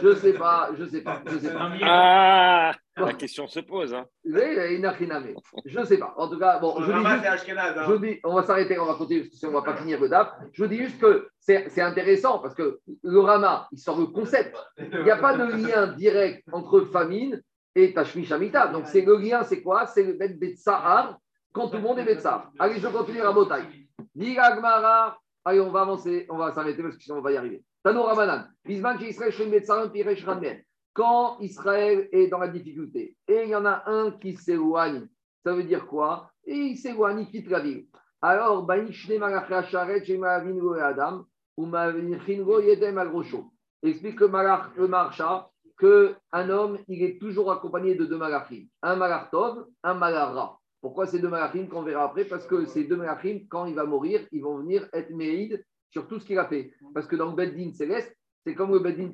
Je 0.02 0.14
sais 0.16 0.34
pas, 0.34 0.70
je 0.78 0.86
sais 0.86 1.02
pas, 1.02 1.22
je 1.28 1.38
sais 1.40 1.54
pas. 1.54 1.72
Ah 1.84 2.72
La 2.96 3.14
question 3.14 3.48
se 3.48 3.60
pose. 3.60 3.94
Hein. 3.94 4.06
Je 5.66 5.84
sais 5.84 5.98
pas. 5.98 6.14
En 6.18 6.30
tout 6.30 6.40
cas, 6.40 6.60
bon, 6.60 6.76
je 6.82 6.92
dis 7.00 7.04
juste- 7.16 7.24
hein. 7.26 7.86
je 7.90 7.96
dis, 7.98 8.20
on 8.24 8.34
va 8.36 8.44
s'arrêter, 8.44 8.80
on 8.80 8.86
va 8.86 8.94
continuer 8.96 9.22
parce 9.22 9.32
que 9.32 9.36
sinon 9.38 9.52
on 9.52 9.56
va 9.56 9.62
pas 9.62 9.76
finir 9.78 10.00
le 10.00 10.10
DAF. 10.10 10.32
Je 10.54 10.66
dis 10.66 10.78
juste 10.78 11.00
que 11.00 11.28
c'est 11.40 11.70
c'est 11.70 11.82
intéressant 11.82 12.40
parce 12.40 12.56
que 12.56 12.80
le 13.04 13.20
Rama, 13.20 13.68
il 13.72 13.78
sort 13.80 14.00
le 14.00 14.08
concept. 14.08 14.56
Il 14.78 15.04
n'y 15.04 15.12
a 15.12 15.18
pas 15.18 15.36
de 15.38 15.44
lien 15.68 15.88
direct 15.88 16.44
entre 16.52 16.82
famine 16.82 17.42
et 17.76 17.94
Tashmi 17.94 18.26
Shamita. 18.26 18.68
Donc 18.68 18.86
c'est 18.88 19.02
le 19.02 19.18
lien, 19.18 19.44
c'est 19.44 19.62
quoi? 19.62 19.86
C'est 19.86 20.04
le 20.04 20.14
Bet 20.14 20.30
Betsahar 20.30 21.18
quand 21.54 21.68
tout 21.70 21.78
le 21.78 21.84
monde 21.84 22.00
est 22.00 22.06
Betsahar. 22.06 22.52
Allez, 22.60 22.80
je 22.80 22.88
continue 22.88 23.22
à 23.22 23.32
Botaï. 23.32 23.64
Diga 24.16 24.56
Gmara. 24.58 25.18
Allez, 25.46 25.62
on 25.62 25.70
va 25.72 25.82
avancer, 25.82 26.26
on 26.30 26.38
va 26.38 26.52
s'arrêter 26.54 26.82
parce 26.84 26.98
que 26.98 27.04
sinon 27.04 27.20
on 27.20 27.22
va 27.22 27.32
y 27.32 27.38
arriver. 27.38 27.64
Quand 30.94 31.40
Israël 31.40 32.10
est 32.12 32.28
dans 32.28 32.40
la 32.40 32.48
difficulté 32.48 33.16
et 33.28 33.44
il 33.44 33.50
y 33.50 33.56
en 33.56 33.66
a 33.66 33.84
un 33.86 34.12
qui 34.12 34.34
s'éloigne, 34.34 35.08
ça 35.46 35.54
veut 35.54 35.64
dire 35.64 35.86
quoi? 35.88 36.32
Et 36.46 36.56
il 36.56 36.78
s'éloigne, 36.78 37.20
il 37.20 37.28
quitte 37.28 37.50
la 37.50 37.60
ville. 37.60 37.86
Alors. 38.22 38.68
Explique 43.84 44.20
le, 44.20 44.28
malach, 44.28 44.76
le 44.76 44.88
marcha 44.88 45.50
qu'un 45.80 46.50
homme, 46.50 46.80
il 46.88 47.04
est 47.04 47.20
toujours 47.20 47.52
accompagné 47.52 47.96
de 47.96 48.06
deux 48.06 48.18
malachim. 48.18 48.66
Un 48.82 48.96
malartov, 48.96 49.68
un 49.84 49.94
malara. 49.94 50.60
Pourquoi 50.82 51.06
ces 51.06 51.20
deux 51.20 51.30
malachim 51.30 51.68
qu'on 51.68 51.84
verra 51.84 52.06
après? 52.06 52.26
Parce 52.26 52.48
que 52.48 52.66
ces 52.66 52.86
deux 52.86 52.98
malachim, 52.98 53.46
quand 53.50 53.66
il 53.66 53.76
va 53.76 53.86
mourir, 53.86 54.28
ils 54.32 54.42
vont 54.42 54.58
venir 54.58 54.90
être 54.94 55.12
méïd 55.12 55.64
sur 55.90 56.08
tout 56.08 56.20
ce 56.20 56.26
qu'il 56.26 56.40
a 56.40 56.46
fait. 56.46 56.72
Parce 56.94 57.08
que 57.08 57.16
dans 57.16 57.30
le 57.30 57.36
Beddin 57.36 57.72
céleste, 57.72 58.16
c'est 58.46 58.56
comme 58.56 58.72
le 58.72 58.80
Beddin 58.80 59.10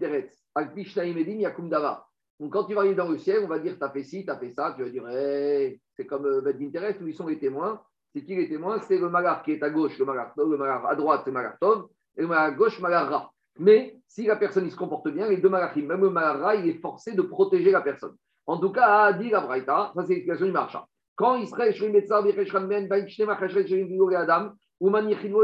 Davar. 1.69 2.09
Donc 2.39 2.53
quand 2.53 2.65
tu 2.65 2.73
vas 2.73 2.81
arriver 2.81 2.95
dans 2.95 3.09
le 3.09 3.17
ciel, 3.17 3.43
on 3.43 3.47
va 3.47 3.59
dire 3.59 3.77
t'as 3.79 3.89
fait 3.89 4.03
ci, 4.03 4.25
t'as 4.25 4.37
fait 4.37 4.51
ça, 4.51 4.73
tu 4.75 4.83
vas 4.83 4.89
dire 4.89 5.07
hey, 5.07 5.79
c'est 5.95 6.05
comme 6.05 6.25
euh, 6.25 6.41
Beddin 6.41 6.69
terrestre 6.71 7.01
où 7.03 7.07
ils 7.07 7.15
sont 7.15 7.27
les 7.27 7.39
témoins. 7.39 7.81
C'est 8.13 8.23
qui 8.23 8.35
les 8.35 8.47
témoins? 8.47 8.79
C'est 8.81 8.99
le 8.99 9.09
malar 9.09 9.41
qui 9.43 9.53
est 9.53 9.63
à 9.63 9.69
gauche, 9.69 9.97
le 9.97 10.05
malar, 10.05 10.33
le 10.37 10.57
malar 10.57 10.85
à 10.85 10.95
droite, 10.95 11.21
c'est 11.23 11.31
le 11.31 11.33
malar 11.33 11.57
Tov, 11.59 11.87
et 12.15 12.21
le 12.21 12.27
malar 12.27 12.43
à 12.43 12.51
gauche, 12.51 12.79
malar 12.79 13.09
Ra. 13.09 13.31
Mais 13.57 13.97
si 14.07 14.25
la 14.25 14.35
personne 14.35 14.65
il 14.65 14.71
se 14.71 14.75
comporte 14.75 15.09
bien, 15.09 15.27
les 15.27 15.37
deux 15.37 15.49
malachim, 15.49 15.85
même 15.85 16.01
le 16.01 16.09
malar 16.09 16.39
Ra, 16.39 16.55
il 16.55 16.67
est 16.67 16.79
forcé 16.79 17.13
de 17.13 17.21
protéger 17.23 17.71
la 17.71 17.81
personne. 17.81 18.15
En 18.45 18.59
tout 18.59 18.71
cas, 18.71 19.13
dit 19.13 19.29
la 19.29 19.41
Braïta, 19.41 19.91
ça 19.95 20.03
c'est 20.03 20.13
l'explication 20.13 20.45
du 20.45 20.51
marcha. 20.51 20.85
Quand 21.15 21.37
Israël, 21.37 21.73
Shrim 21.73 21.91
Betzar, 21.91 22.23
Bichesh 22.23 22.51
Ranben, 22.51 22.87
Baïchne 22.87 23.25
Machashret, 23.25 23.67
Shrim 23.67 23.87
Bigo 23.87 24.11
et 24.11 24.15
Adam, 24.15 24.51
ou 24.79 24.89
Manichino 24.89 25.43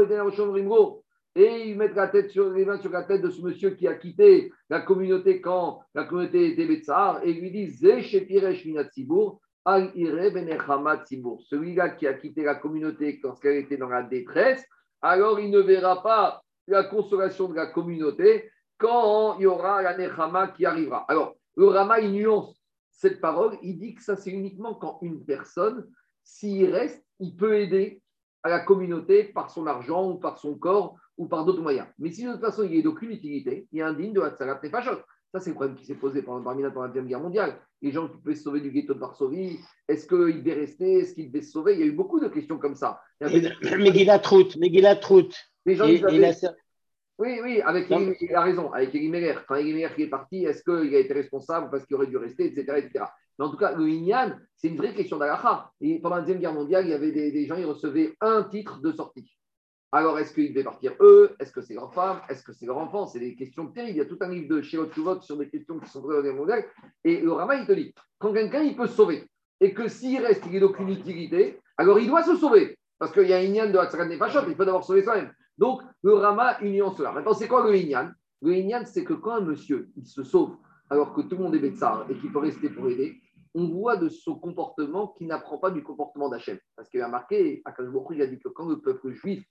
et 1.40 1.70
ils 1.70 1.76
mettent 1.76 1.94
la 1.94 2.08
tête 2.08 2.30
sur, 2.30 2.50
les 2.50 2.66
mains 2.66 2.78
sur 2.80 2.90
la 2.90 3.04
tête 3.04 3.22
de 3.22 3.30
ce 3.30 3.40
monsieur 3.40 3.70
qui 3.70 3.88
a 3.88 3.94
quitté 3.94 4.52
la 4.68 4.80
communauté 4.80 5.40
quand 5.40 5.80
la 5.94 6.04
communauté 6.04 6.52
était 6.52 6.66
Betsar 6.66 7.24
et 7.24 7.32
lui 7.32 7.50
disent. 7.50 7.80
Celui-là 11.48 11.88
qui 11.90 12.06
a 12.06 12.14
quitté 12.14 12.42
la 12.42 12.54
communauté 12.56 13.18
lorsqu'elle 13.22 13.56
était 13.56 13.78
dans 13.78 13.88
la 13.88 14.02
détresse, 14.02 14.62
alors 15.00 15.40
il 15.40 15.50
ne 15.50 15.60
verra 15.60 16.02
pas 16.02 16.42
la 16.66 16.84
consolation 16.84 17.48
de 17.48 17.54
la 17.54 17.66
communauté 17.66 18.50
quand 18.76 19.38
il 19.38 19.44
y 19.44 19.46
aura 19.46 19.80
la 19.80 19.96
Nechama 19.96 20.48
qui 20.48 20.66
arrivera. 20.66 21.06
Alors, 21.08 21.36
le 21.56 21.68
Rama, 21.68 22.00
il 22.00 22.12
nuance 22.12 22.54
cette 22.90 23.20
parole, 23.22 23.56
il 23.62 23.78
dit 23.78 23.94
que 23.94 24.02
ça, 24.02 24.14
c'est 24.14 24.30
uniquement 24.30 24.74
quand 24.74 24.98
une 25.00 25.24
personne, 25.24 25.90
s'il 26.22 26.70
reste, 26.70 27.02
il 27.18 27.34
peut 27.34 27.58
aider 27.58 28.02
à 28.42 28.50
la 28.50 28.60
communauté 28.60 29.24
par 29.24 29.50
son 29.50 29.66
argent 29.66 30.10
ou 30.10 30.18
par 30.18 30.38
son 30.38 30.54
corps 30.54 30.96
ou 31.20 31.28
par 31.28 31.44
d'autres 31.44 31.60
moyens. 31.60 31.86
Mais 31.98 32.10
si 32.10 32.24
de 32.24 32.32
toute 32.32 32.40
façon 32.40 32.62
il 32.64 32.70
n'est 32.70 32.82
d'aucune 32.82 33.10
utilité, 33.10 33.68
il 33.72 33.78
est 33.78 33.82
indigne 33.82 34.14
de 34.14 34.22
Hatzalat 34.22 34.58
Nefashot. 34.62 35.00
Ça, 35.32 35.38
c'est 35.38 35.50
le 35.50 35.54
problème 35.54 35.76
qui 35.76 35.84
s'est 35.84 35.94
posé 35.94 36.22
pendant, 36.22 36.42
parmi 36.42 36.62
la 36.62 36.70
Deuxième 36.70 37.06
Guerre 37.06 37.20
mondiale. 37.20 37.60
Les 37.82 37.92
gens 37.92 38.08
qui 38.08 38.16
pouvaient 38.16 38.34
se 38.34 38.42
sauver 38.42 38.60
du 38.60 38.70
ghetto 38.72 38.94
de 38.94 38.98
Varsovie, 38.98 39.60
est-ce 39.86 40.08
qu'ils 40.08 40.42
devaient 40.42 40.58
rester 40.60 41.00
Est-ce 41.00 41.14
qu'ils 41.14 41.30
devaient 41.30 41.44
se 41.44 41.52
sauver? 41.52 41.74
Il 41.74 41.80
y 41.80 41.82
a 41.82 41.86
eu 41.86 41.92
beaucoup 41.92 42.18
de 42.20 42.28
questions 42.28 42.58
comme 42.58 42.74
ça. 42.74 43.00
Y 43.20 43.52
Megillat 43.78 44.18
Trout, 44.18 44.56
Megillat 44.56 44.96
Trout. 44.96 45.32
Les 45.66 45.76
gens, 45.76 45.86
Et, 45.86 46.02
avaient- 46.02 46.18
la 46.18 46.32
Oui, 47.18 47.38
oui, 47.44 47.60
avec 47.60 47.90
Non. 47.90 48.12
Il 48.18 48.34
a 48.34 48.40
raison, 48.40 48.72
avec 48.72 48.94
Elimelech. 48.94 49.44
Quand 49.46 49.56
Elimelech 49.56 49.98
est 49.98 50.08
parti, 50.08 50.46
est-ce 50.46 50.64
qu'il 50.64 50.94
a 50.94 50.98
été 50.98 51.12
responsable 51.12 51.70
parce 51.70 51.84
qu'il 51.84 51.96
aurait 51.96 52.06
dû 52.06 52.16
rester, 52.16 52.46
etc. 52.46 52.78
etc. 52.78 53.04
Mais 53.38 53.44
en 53.44 53.50
tout 53.50 53.58
cas, 53.58 53.72
le 53.76 53.86
Inyan, 53.88 54.36
c'est 54.56 54.68
une 54.68 54.78
vraie 54.78 54.94
question 54.94 55.18
d'Alaha. 55.18 55.70
Et 55.82 56.00
pendant 56.00 56.16
la 56.16 56.22
Deuxième 56.22 56.40
Guerre 56.40 56.54
mondiale, 56.54 56.86
il 56.86 56.90
y 56.90 56.94
avait 56.94 57.12
des, 57.12 57.30
des 57.30 57.46
gens, 57.46 57.56
ils 57.56 57.66
recevaient 57.66 58.16
un 58.22 58.42
titre 58.44 58.80
de 58.80 58.90
sortie. 58.90 59.30
Alors, 59.92 60.18
est-ce 60.20 60.32
qu'ils 60.32 60.50
devaient 60.50 60.64
partir 60.64 60.92
eux? 61.00 61.34
Est-ce 61.40 61.52
que 61.52 61.60
c'est 61.60 61.74
leur 61.74 61.92
femme? 61.92 62.20
Est-ce 62.28 62.44
que 62.44 62.52
c'est 62.52 62.66
leur 62.66 62.78
enfant? 62.78 63.06
C'est 63.06 63.18
des 63.18 63.34
questions 63.34 63.66
terribles. 63.66 63.96
Il 63.96 63.98
y 63.98 64.00
a 64.00 64.04
tout 64.04 64.18
un 64.20 64.28
livre 64.28 64.54
de 64.54 64.62
Shirot 64.62 64.90
Chuvot 64.92 65.20
sur 65.20 65.36
des 65.36 65.48
questions 65.48 65.80
qui 65.80 65.90
sont 65.90 66.00
vraies 66.00 66.22
dans 66.22 66.44
les 66.44 66.64
Et 67.04 67.20
le 67.20 67.32
Rama, 67.32 67.56
il 67.56 67.66
te 67.66 67.72
dit 67.72 67.92
quand 68.18 68.32
quelqu'un 68.32 68.62
il 68.62 68.76
peut 68.76 68.86
se 68.86 68.94
sauver 68.94 69.28
et 69.60 69.74
que 69.74 69.88
s'il 69.88 70.24
reste, 70.24 70.44
il 70.46 70.60
n'a 70.60 70.66
aucune 70.66 70.90
utilité, 70.90 71.58
alors 71.76 71.98
il 71.98 72.06
doit 72.06 72.22
se 72.22 72.36
sauver. 72.36 72.78
Parce 72.98 73.12
qu'il 73.12 73.26
y 73.26 73.32
a 73.32 73.38
un 73.38 73.42
Inyan 73.42 73.70
de 73.70 73.78
Hatzakat 73.78 74.06
Nefashot, 74.06 74.48
il 74.48 74.56
peut 74.56 74.64
d'abord 74.64 74.84
sauver 74.84 75.02
soi-même. 75.02 75.32
Donc, 75.58 75.82
le 76.02 76.14
Rama 76.14 76.58
union 76.60 76.92
cela. 76.92 77.12
Maintenant, 77.12 77.34
c'est 77.34 77.48
quoi 77.48 77.68
le 77.68 77.76
Inyan? 77.76 78.12
Le 78.42 78.54
Inyan, 78.54 78.84
c'est 78.86 79.04
que 79.04 79.14
quand 79.14 79.32
un 79.32 79.40
monsieur 79.40 79.90
il 79.96 80.06
se 80.06 80.22
sauve 80.22 80.56
alors 80.88 81.14
que 81.14 81.22
tout 81.22 81.36
le 81.36 81.42
monde 81.42 81.54
est 81.54 81.58
Betsar 81.60 82.06
et 82.10 82.14
qu'il 82.14 82.32
peut 82.32 82.38
rester 82.38 82.68
pour 82.68 82.88
aider, 82.88 83.20
on 83.54 83.68
voit 83.68 83.96
de 83.96 84.08
son 84.08 84.36
comportement 84.36 85.08
qu'il 85.08 85.26
n'apprend 85.26 85.58
pas 85.58 85.70
du 85.70 85.82
comportement 85.82 86.28
d'Hachem. 86.28 86.58
Parce 86.76 86.88
qu'il 86.88 87.00
a 87.00 87.08
marqué, 87.08 87.62
Akadosh 87.64 87.92
Baruch 87.92 88.08
il 88.12 88.22
a 88.22 88.26
dit 88.26 88.38
que 88.38 88.48
quand 88.48 88.68
le 88.68 88.80
peuple 88.80 89.12
juif 89.12 89.44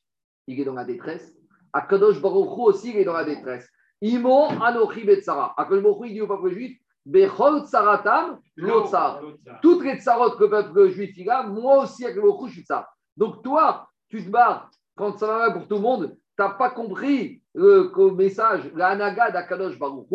il 0.52 0.60
est 0.60 0.66
dans 0.66 0.74
la 0.74 0.86
détresse, 0.86 1.34
Akadosh 1.74 2.22
Baruch 2.22 2.58
aussi 2.58 2.92
il 2.92 2.98
est 2.98 3.06
dans 3.06 3.14
la 3.14 3.24
détresse. 3.24 3.68
Imo 4.02 4.48
anochi 4.62 5.04
betsara. 5.04 5.54
Akadosh 5.58 5.84
Baruch 5.84 6.08
il 6.08 6.14
dit 6.14 6.22
au 6.22 6.28
peuple 6.28 6.52
juif, 6.52 6.80
Bechol 7.06 7.66
tsaratam 7.66 8.40
lotsar. 8.56 9.22
Toutes 9.62 9.84
les 9.84 10.00
tsarot 10.00 10.32
que 10.32 10.44
le 10.44 10.50
peuple 10.50 10.90
juif 10.90 11.12
il 11.18 11.30
a, 11.30 11.44
moi 11.44 11.84
aussi 11.84 12.06
Akadosh 12.06 12.24
Baruch 12.24 12.50
je 12.50 12.54
suis 12.54 12.66
ça. 12.66 12.90
Donc 13.16 13.44
toi, 13.44 13.88
tu 14.10 14.24
te 14.24 14.30
barres 14.30 14.70
quand 14.96 15.18
ça 15.18 15.28
va 15.28 15.52
pour 15.52 15.68
tout 15.68 15.76
le 15.76 15.82
monde, 15.82 16.18
tu 16.38 16.44
n'as 16.44 16.50
pas 16.50 16.72
compris 16.72 17.42
le, 17.54 17.92
message, 18.16 18.72
la 18.76 18.90
anaga 18.90 19.32
d'Akadosh 19.32 19.78
Baruch 19.78 20.08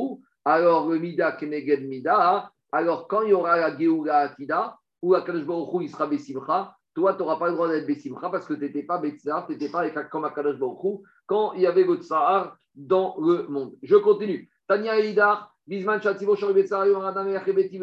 alors 0.45 0.91
le 0.91 0.99
mida 0.99 1.33
keneged 1.33 1.89
mida, 1.89 2.51
alors, 2.75 3.07
quand 3.07 3.23
il 3.23 3.29
y 3.29 3.33
aura 3.33 3.57
la 3.57 3.79
Géoula 3.79 4.19
Atida, 4.19 4.77
ou 5.01 5.13
la 5.13 5.21
Kadosh 5.21 5.45
Baruch 5.45 5.83
il 5.83 5.89
sera 5.89 6.09
Bessimcha, 6.09 6.75
toi, 6.95 7.15
tu 7.15 7.21
n'auras 7.21 7.37
pas 7.37 7.49
le 7.49 7.55
droit 7.55 7.69
d'être 7.69 7.87
Bessimcha 7.87 8.31
parce 8.31 8.47
que 8.47 8.55
tu 8.55 8.61
n'étais 8.61 8.83
pas 8.83 8.99
Betsar, 8.99 9.47
tu 9.47 9.53
n'étais 9.53 9.69
pas 9.69 9.81
avec, 9.81 9.95
comme 10.11 10.25
Akadosh 10.25 10.59
Baruch 10.59 11.03
quand 11.27 11.53
il 11.55 11.63
y 11.63 11.67
avait 11.67 11.85
votre 11.85 12.05
Sahar 12.05 12.57
dans 12.75 13.17
le 13.19 13.47
monde. 13.49 13.75
Je 13.83 13.97
continue. 13.97 14.49
Tania 14.69 14.99
Eidar, 14.99 15.55
Bisman 15.67 16.01
Shativo 16.01 16.37
Shor 16.37 16.53
Betsar, 16.53 16.87
Yoradam 16.87 17.31
Yachebeti, 17.31 17.81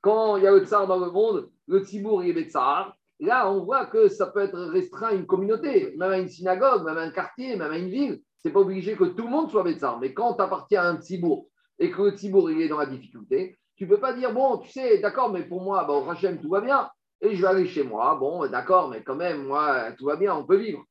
Quand 0.00 0.36
il 0.36 0.44
y 0.44 0.46
a 0.46 0.50
le 0.50 0.64
Tsar 0.64 0.86
dans 0.86 0.98
le 0.98 1.10
monde, 1.10 1.50
le 1.66 1.80
Tzibour 1.80 2.24
il 2.24 2.30
est 2.30 2.32
Betsar. 2.32 2.96
Là, 3.20 3.52
on 3.52 3.64
voit 3.64 3.86
que 3.86 4.08
ça 4.08 4.26
peut 4.26 4.40
être 4.40 4.58
restreint 4.58 5.08
à 5.08 5.12
une 5.12 5.26
communauté, 5.26 5.94
même 5.98 6.10
à 6.10 6.18
une 6.18 6.28
synagogue, 6.28 6.84
même 6.84 6.96
à 6.96 7.02
un 7.02 7.10
quartier, 7.10 7.54
même 7.56 7.70
à 7.70 7.78
une 7.78 7.90
ville. 7.90 8.20
Ce 8.38 8.48
n'est 8.48 8.54
pas 8.54 8.60
obligé 8.60 8.96
que 8.96 9.04
tout 9.04 9.24
le 9.24 9.30
monde 9.30 9.50
soit 9.50 9.62
Betsar. 9.62 10.00
Mais 10.00 10.14
quand 10.14 10.34
tu 10.34 10.42
appartiens 10.42 10.82
à 10.82 10.88
un 10.88 10.96
Tzibour, 10.96 11.46
et 11.78 11.90
que 11.90 12.02
le 12.02 12.14
Tibour 12.14 12.50
il 12.50 12.60
est 12.62 12.68
dans 12.68 12.78
la 12.78 12.86
difficulté, 12.86 13.58
tu 13.76 13.84
ne 13.84 13.88
peux 13.90 14.00
pas 14.00 14.12
dire, 14.12 14.32
bon, 14.32 14.58
tu 14.58 14.70
sais, 14.70 14.98
d'accord, 14.98 15.32
mais 15.32 15.42
pour 15.42 15.62
moi, 15.62 15.84
bah, 15.84 15.94
au 15.94 16.08
Hachem, 16.08 16.40
tout 16.40 16.50
va 16.50 16.60
bien, 16.60 16.88
et 17.20 17.34
je 17.34 17.42
vais 17.42 17.48
aller 17.48 17.66
chez 17.66 17.82
moi. 17.82 18.16
Bon, 18.16 18.46
d'accord, 18.48 18.88
mais 18.88 19.02
quand 19.02 19.16
même, 19.16 19.46
moi, 19.46 19.92
tout 19.98 20.06
va 20.06 20.16
bien, 20.16 20.34
on 20.34 20.44
peut 20.44 20.56
vivre. 20.56 20.84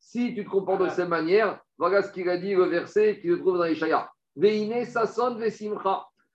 Si 0.00 0.34
tu 0.34 0.44
te 0.44 0.48
comportes 0.48 0.82
de 0.82 0.88
cette 0.88 1.08
manière, 1.08 1.60
voilà 1.76 2.02
ce 2.02 2.12
qu'il 2.12 2.28
a 2.28 2.36
dit 2.36 2.54
le 2.54 2.64
verset 2.64 3.20
qui 3.20 3.28
se 3.28 3.34
trouve 3.34 3.58
dans 3.58 3.64
les 3.64 3.74
Shaya. 3.74 4.10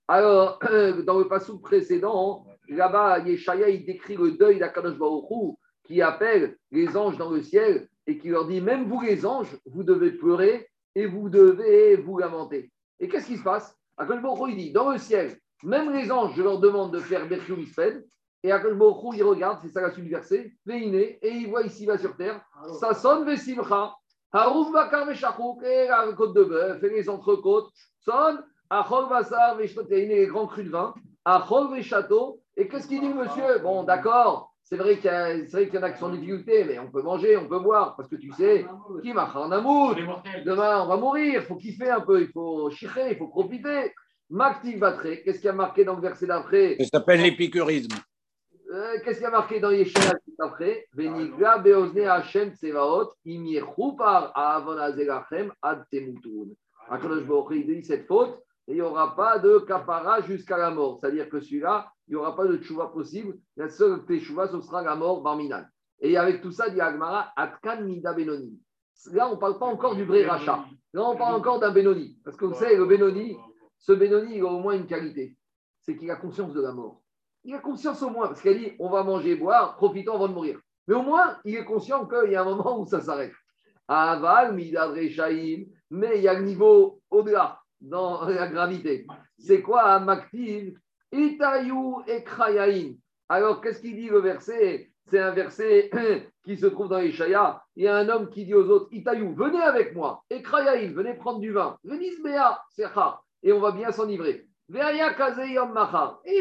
Alors, 0.07 0.59
dans 1.05 1.19
le 1.19 1.27
passage 1.27 1.55
précédent, 1.61 2.45
là-bas, 2.67 3.19
Yeshaya, 3.19 3.69
il 3.69 3.85
décrit 3.85 4.15
le 4.15 4.31
deuil 4.31 4.59
d'Akadosh 4.59 4.97
qui 5.83 6.01
appelle 6.01 6.57
les 6.71 6.95
anges 6.95 7.17
dans 7.17 7.29
le 7.29 7.41
ciel 7.41 7.87
et 8.07 8.17
qui 8.17 8.29
leur 8.29 8.47
dit 8.47 8.61
même 8.61 8.85
vous 8.85 9.01
les 9.01 9.25
anges, 9.25 9.57
vous 9.65 9.83
devez 9.83 10.11
pleurer 10.11 10.67
et 10.95 11.05
vous 11.05 11.29
devez 11.29 11.95
vous 11.95 12.17
lamenter. 12.17 12.72
Et 13.03 13.09
qu'est-ce 13.09 13.27
qui 13.27 13.35
se 13.35 13.43
passe? 13.43 13.77
Akol 13.97 14.21
il 14.47 14.55
dit 14.55 14.71
dans 14.71 14.89
le 14.89 14.97
ciel, 14.97 15.37
même 15.61 15.91
les 15.91 16.09
anges, 16.09 16.35
je 16.37 16.41
leur 16.41 16.59
demande 16.59 16.93
de 16.93 16.99
faire 16.99 17.27
Berchou 17.27 17.57
Misped. 17.57 18.07
Et 18.43 18.51
Akol 18.51 18.79
il 19.13 19.23
regarde, 19.23 19.59
c'est 19.61 19.67
ça 19.67 19.81
la 19.81 19.91
suite 19.91 20.05
du 20.05 20.11
verset, 20.11 20.53
et 20.69 21.19
il 21.29 21.49
voit 21.49 21.63
ici 21.63 21.85
va 21.85 21.97
sur 21.97 22.15
terre, 22.15 22.39
ça 22.79 22.93
sonne 22.93 23.25
Vesimcha, 23.25 23.93
Harouf 24.31 24.71
Bakar 24.71 25.05
Meshachouk, 25.05 25.61
et 25.63 25.87
la 25.87 26.13
côte 26.13 26.33
de 26.33 26.45
bœuf, 26.45 26.81
et 26.81 26.89
les 26.89 27.09
entrecôtes, 27.09 27.69
sonne, 27.99 28.41
Achol 28.69 29.09
Basar 29.09 29.57
les 29.57 30.27
grands 30.27 30.47
crus 30.47 30.65
de 30.65 30.71
vin, 30.71 30.93
Achol 31.25 31.75
Veshato, 31.75 32.39
et 32.55 32.69
qu'est-ce 32.69 32.87
qu'il 32.87 33.01
dit 33.01 33.13
monsieur? 33.13 33.59
Bon, 33.59 33.83
d'accord, 33.83 34.52
c'est 34.73 34.79
vrai 34.79 34.97
qu'il 34.97 35.75
y, 35.75 35.77
en 35.77 35.83
a 35.83 35.91
qui 35.91 35.99
sont 35.99 36.07
en 36.07 36.15
difficulté, 36.15 36.63
mais 36.63 36.79
on 36.79 36.89
peut 36.89 37.03
manger, 37.03 37.37
on 37.37 37.47
peut 37.47 37.59
boire, 37.59 37.95
parce 37.95 38.09
que 38.09 38.15
tu 38.15 38.31
sais, 38.31 38.65
qui 39.03 39.13
marche 39.13 39.35
en 39.35 39.51
amour? 39.51 39.95
Demain, 40.43 40.81
on 40.81 40.87
va 40.87 40.97
mourir, 40.97 41.41
il 41.41 41.45
faut 41.45 41.57
kiffer 41.57 41.91
un 41.91 41.99
peu, 41.99 42.21
il 42.21 42.29
faut 42.29 42.71
chicher, 42.71 43.11
il 43.11 43.17
faut 43.17 43.27
profiter. 43.27 43.93
Maktiv 44.31 44.79
Batre, 44.79 45.21
qu'est-ce 45.23 45.39
qui 45.39 45.47
a 45.47 45.53
marqué 45.53 45.85
dans 45.85 45.95
le 45.95 46.01
verset 46.01 46.25
d'après? 46.25 46.75
Ça 46.79 46.85
s'appelle 46.85 47.21
l'épicurisme. 47.21 47.95
Euh, 48.71 48.95
qu'est-ce 49.05 49.19
qui 49.19 49.25
a 49.25 49.29
marqué 49.29 49.59
dans 49.59 49.69
Yeshua 49.69 50.15
après 50.39 50.87
Venigra 50.91 51.59
beozne 51.59 52.07
Hashem 52.07 52.53
tsevaot 52.55 53.11
im 53.27 53.45
yechupar 53.45 54.31
avon 54.33 54.79
azelachem 54.79 55.53
ad 55.61 55.83
temutun. 55.91 56.49
Akadosh 56.89 57.25
Baruch 57.25 57.63
dit 57.63 57.83
cette 57.83 58.07
faute, 58.07 58.39
il 58.67 58.73
n'y 58.73 58.81
aura 58.81 59.15
pas 59.15 59.37
de 59.37 59.59
kapara 59.59 60.21
jusqu'à 60.21 60.57
la 60.57 60.71
mort. 60.71 60.97
C'est-à-dire 60.99 61.29
que 61.29 61.39
celui-là, 61.39 61.92
il 62.07 62.11
n'y 62.11 62.15
aura 62.15 62.35
pas 62.35 62.45
de 62.45 62.57
tchouva 62.57 62.87
possible. 62.87 63.37
La 63.55 63.69
seule 63.69 64.03
tchouva, 64.07 64.47
ce 64.47 64.59
sera 64.61 64.81
la 64.81 64.95
mort 64.95 65.21
barminal. 65.21 65.69
Et 65.99 66.17
avec 66.17 66.41
tout 66.41 66.51
ça, 66.51 66.69
dit 66.69 66.81
Agmara, 66.81 67.31
Atkan 67.35 67.81
Mida 67.83 68.13
Benoni. 68.13 68.59
Là, 69.11 69.29
on 69.29 69.35
ne 69.35 69.39
parle 69.39 69.57
pas 69.57 69.65
encore 69.65 69.95
du 69.95 70.03
vrai 70.03 70.25
rachat. 70.25 70.65
Là, 70.93 71.03
on 71.09 71.15
parle 71.15 71.35
encore 71.35 71.59
d'un 71.59 71.71
Benoni. 71.71 72.19
Parce 72.23 72.37
que 72.37 72.45
vous 72.45 72.53
savez, 72.53 72.75
le 72.75 72.85
Benoni, 72.85 73.37
ce 73.79 73.93
Benoni, 73.93 74.35
il 74.35 74.41
a 74.41 74.45
au 74.45 74.59
moins 74.59 74.75
une 74.75 74.85
qualité. 74.85 75.37
C'est 75.81 75.95
qu'il 75.95 76.11
a 76.11 76.15
conscience 76.15 76.53
de 76.53 76.61
la 76.61 76.71
mort. 76.71 77.01
Il 77.43 77.53
a 77.53 77.59
conscience 77.59 78.01
au 78.01 78.09
moins, 78.09 78.27
parce 78.27 78.41
qu'il 78.41 78.51
a 78.51 78.53
dit 78.53 78.73
on 78.79 78.89
va 78.89 79.03
manger, 79.03 79.35
boire, 79.35 79.75
profitons 79.75 80.15
avant 80.15 80.29
de 80.29 80.33
mourir. 80.33 80.59
Mais 80.87 80.95
au 80.95 81.01
moins, 81.01 81.37
il 81.43 81.55
est 81.55 81.65
conscient 81.65 82.05
qu'il 82.07 82.31
y 82.31 82.35
a 82.35 82.41
un 82.41 82.55
moment 82.55 82.79
où 82.79 82.85
ça 82.85 83.01
s'arrête. 83.01 83.33
Aval, 83.87 84.53
Midad 84.53 84.93
mais 85.89 86.17
il 86.17 86.23
y 86.23 86.27
a 86.27 86.33
le 86.33 86.43
niveau 86.43 87.01
au-delà 87.09 87.59
dans 87.81 88.25
la 88.25 88.47
gravité. 88.47 89.05
C'est 89.37 89.61
quoi 89.61 89.93
un 89.93 89.99
maktiv 89.99 90.79
Itayu 91.13 92.01
et 92.07 92.23
krayain. 92.23 92.93
Alors, 93.29 93.61
qu'est-ce 93.61 93.81
qu'il 93.81 93.95
dit 93.95 94.09
le 94.09 94.19
verset? 94.19 94.89
C'est 95.09 95.19
un 95.19 95.31
verset 95.31 95.91
qui 96.43 96.57
se 96.57 96.65
trouve 96.65 96.89
dans 96.89 96.99
Ishaya. 96.99 97.61
Il 97.75 97.83
y 97.83 97.87
a 97.87 97.95
un 97.95 98.09
homme 98.09 98.29
qui 98.29 98.45
dit 98.45 98.53
aux 98.55 98.67
autres 98.69 98.87
Itayu, 98.91 99.33
venez 99.35 99.61
avec 99.61 99.95
moi. 99.95 100.23
Et 100.29 100.41
krayain, 100.41 100.91
venez 100.91 101.13
prendre 101.13 101.39
du 101.39 101.51
vin. 101.51 101.77
Venez 101.83 102.09
c'est 102.71 102.85
Et 103.43 103.53
on 103.53 103.59
va 103.59 103.71
bien 103.71 103.91
s'enivrer. 103.91 104.47
Et 104.69 104.75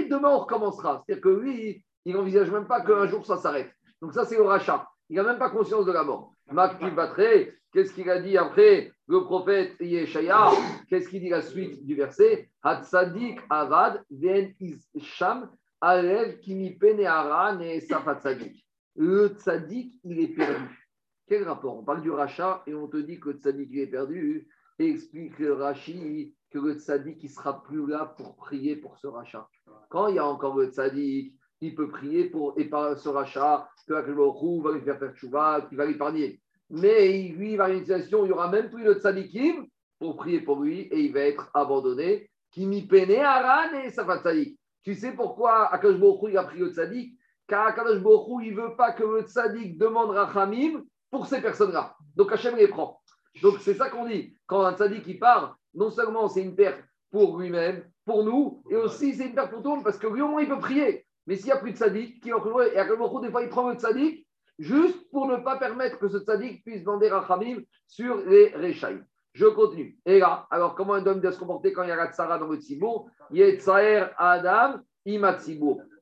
demain, 0.05 0.31
on 0.31 0.39
recommencera. 0.39 1.03
C'est-à-dire 1.05 1.23
que 1.23 1.29
lui, 1.29 1.85
il 2.05 2.15
n'envisage 2.15 2.51
même 2.51 2.67
pas 2.67 2.81
qu'un 2.81 3.07
jour 3.07 3.27
ça 3.27 3.37
s'arrête. 3.37 3.73
Donc, 4.01 4.15
ça, 4.15 4.25
c'est 4.25 4.37
le 4.37 4.43
rachat. 4.43 4.89
Il 5.11 5.17
n'a 5.17 5.25
même 5.25 5.39
pas 5.39 5.51
conscience 5.51 5.85
de 5.85 5.93
la 5.93 6.03
mort. 6.03 6.33
Maktiv 6.51 6.95
Batre, 6.95 7.51
qu'est-ce 7.73 7.93
qu'il 7.93 8.09
a 8.09 8.21
dit 8.21 8.39
après? 8.39 8.92
Le 9.09 9.25
prophète 9.25 9.75
Yeshaya, 9.81 10.51
qu'est-ce 10.89 11.09
qu'il 11.09 11.21
dit 11.21 11.29
la 11.29 11.43
suite 11.43 11.85
du 11.85 11.95
verset? 11.95 12.49
Hatzadik 12.63 13.41
avad 13.51 14.05
ven 14.11 14.55
isham 14.95 15.51
alev 15.81 16.39
kimi 16.41 16.71
peneara 16.71 17.57
ne 17.57 17.81
safatzadik. 17.81 18.65
Le 18.97 19.29
tzadik, 19.29 19.99
il 20.05 20.21
est 20.21 20.35
perdu. 20.35 20.89
Quel 21.27 21.45
rapport? 21.45 21.79
On 21.79 21.83
parle 21.83 22.03
du 22.03 22.11
rachat 22.11 22.63
et 22.67 22.75
on 22.75 22.89
te 22.89 22.99
dit 22.99 23.19
que 23.19 23.31
le 23.31 23.39
tzadik, 23.39 23.69
il 23.73 23.81
est 23.81 23.87
perdu. 23.87 24.49
Et 24.79 24.91
explique 24.91 25.39
le 25.39 25.55
Rashi 25.55 26.35
que 26.51 26.59
le 26.59 26.75
tzadik, 26.75 27.23
il 27.23 27.31
sera 27.31 27.63
plus 27.63 27.87
là 27.87 28.15
pour 28.17 28.37
prier 28.37 28.77
pour 28.77 28.99
ce 28.99 29.07
rachat. 29.07 29.49
Quand 29.89 30.09
il 30.09 30.17
y 30.17 30.19
a 30.19 30.27
encore 30.27 30.57
le 30.57 30.67
tzadik, 30.67 31.35
il 31.61 31.75
peut 31.75 31.89
prier 31.89 32.29
pour 32.29 32.55
et 32.59 32.67
par 32.67 32.99
ce 32.99 33.09
rachat, 33.09 33.69
que 33.87 33.95
la 33.95 34.03
va 34.03 34.73
lui 34.73 34.81
faire 34.83 34.99
faire 34.99 35.17
chouva, 35.17 35.63
qu'il 35.69 35.79
va 35.79 35.87
l'épargner 35.87 36.42
mais 36.73 37.29
lui, 37.29 37.53
il 37.53 37.57
va 37.59 37.69
une 37.69 37.81
situation 37.81 38.23
où 38.23 38.25
il 38.25 38.31
y 38.31 38.33
aura 38.33 38.51
même 38.51 38.71
plus 38.71 38.83
de 38.83 38.95
tzadikim 38.95 39.67
pour 39.99 40.17
prier 40.17 40.41
pour 40.41 40.61
lui 40.61 40.81
et 40.81 41.01
il 41.01 41.13
va 41.13 41.21
être 41.21 41.51
abandonné. 41.53 42.31
Qui 42.51 42.67
m'y 42.67 42.87
peine 42.87 43.11
Aran 43.13 43.75
et 43.83 43.91
tzadik. 43.91 44.59
Tu 44.83 44.95
sais 44.95 45.13
pourquoi 45.13 45.73
Akash 45.73 45.97
il 46.29 46.37
a 46.37 46.45
pris 46.45 46.59
le 46.59 46.71
tzadik? 46.71 47.15
Car 47.47 47.67
Akash 47.67 47.93
il 47.93 48.55
ne 48.55 48.61
veut 48.61 48.77
pas 48.77 48.93
que 48.93 49.05
le 49.05 49.23
tzadik 49.23 49.79
demande 49.79 50.11
Rachamim 50.11 50.83
pour 51.11 51.27
ces 51.27 51.43
personnes-là. 51.43 51.95
Donc 52.17 52.33
Hachem 52.33 52.57
les 52.57 52.69
prend. 52.69 53.01
Donc 53.43 53.59
c'est 53.61 53.75
ça 53.75 53.91
qu'on 53.91 54.07
dit. 54.07 54.35
Quand 54.47 54.65
un 54.65 54.75
tzadik 54.75 55.07
il 55.07 55.19
part, 55.19 55.57
non 55.75 55.91
seulement 55.91 56.29
c'est 56.29 56.43
une 56.43 56.55
perte 56.55 56.83
pour 57.11 57.39
lui-même, 57.39 57.85
pour 58.07 58.25
nous, 58.25 58.63
et 58.71 58.77
aussi 58.77 59.15
c'est 59.15 59.27
une 59.27 59.35
perte 59.35 59.51
pour 59.51 59.63
tout 59.63 59.69
le 59.69 59.75
monde 59.77 59.85
parce 59.85 59.99
que 59.99 60.07
lui 60.07 60.23
au 60.23 60.29
moins 60.29 60.43
il 60.43 60.49
peut 60.49 60.59
prier. 60.59 61.07
Mais 61.27 61.37
s'il 61.37 61.47
n'y 61.47 61.53
a 61.53 61.59
plus 61.59 61.73
de 61.73 61.77
tzadik, 61.77 62.23
qui 62.23 62.31
et 62.31 62.79
Akash 62.79 62.99
des 63.23 63.31
fois 63.31 63.43
il 63.43 63.49
prend 63.51 63.69
le 63.69 63.77
tzadik 63.77 64.22
juste 64.59 65.11
pour 65.11 65.27
ne 65.27 65.37
pas 65.37 65.57
permettre 65.57 65.99
que 65.99 66.09
ce 66.09 66.19
tzaddik 66.19 66.65
puisse 66.65 66.81
demander 66.81 67.09
Rachamim 67.09 67.61
sur 67.87 68.17
les 68.27 68.49
Rechaïm. 68.49 69.05
Je 69.35 69.47
continue. 69.47 69.99
Et 70.05 70.19
là, 70.19 70.47
alors 70.51 70.75
comment 70.75 70.95
un 70.95 71.07
homme 71.07 71.21
doit 71.21 71.33
se 71.33 71.39
comporter 71.39 71.73
quand 71.73 71.83
il 71.85 71.89
y 71.89 71.93
a 71.93 71.97
la 71.97 72.13
tsara 72.13 72.39
dans 72.39 72.49
le 72.49 72.59
tzibour? 72.59 73.09
Yetzaer 73.31 74.11
Adam 74.19 74.81
imat 75.07 75.39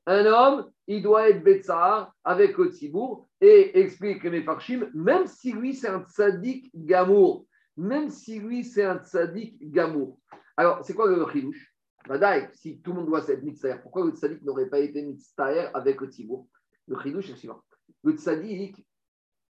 Un 0.05 0.25
homme, 0.25 0.71
il 0.87 1.01
doit 1.01 1.29
être 1.29 1.43
Betsar 1.43 2.13
avec 2.23 2.57
le 2.57 2.67
tzibour 2.67 3.27
et 3.39 3.79
explique 3.79 4.23
mes 4.25 4.43
farshim, 4.43 4.89
même 4.93 5.27
si 5.27 5.53
lui 5.53 5.73
c'est 5.73 5.87
un 5.87 6.03
tzaddik 6.03 6.69
gamour, 6.75 7.45
même 7.77 8.09
si 8.09 8.39
lui 8.39 8.63
c'est 8.63 8.83
un 8.83 8.97
tzaddik 8.97 9.71
gamour. 9.71 10.19
Alors, 10.57 10.83
c'est 10.83 10.93
quoi 10.93 11.09
le 11.09 11.25
chidouche 11.31 11.73
Badaï, 12.07 12.49
si 12.53 12.81
tout 12.81 12.91
le 12.91 12.97
monde 12.97 13.07
doit 13.07 13.27
être 13.27 13.43
mitzvah, 13.43 13.77
pourquoi 13.77 14.05
le 14.05 14.11
tzaddik 14.11 14.41
n'aurait 14.43 14.69
pas 14.69 14.79
été 14.79 15.01
mitzvah 15.01 15.69
avec 15.73 16.01
le 16.01 16.07
tzibour? 16.07 16.47
Le 16.87 16.99
chidouche 16.99 17.29
est 17.29 17.31
le 17.31 17.37
suivant. 17.37 17.61
Le 18.03 18.13
tzaddik, 18.13 18.85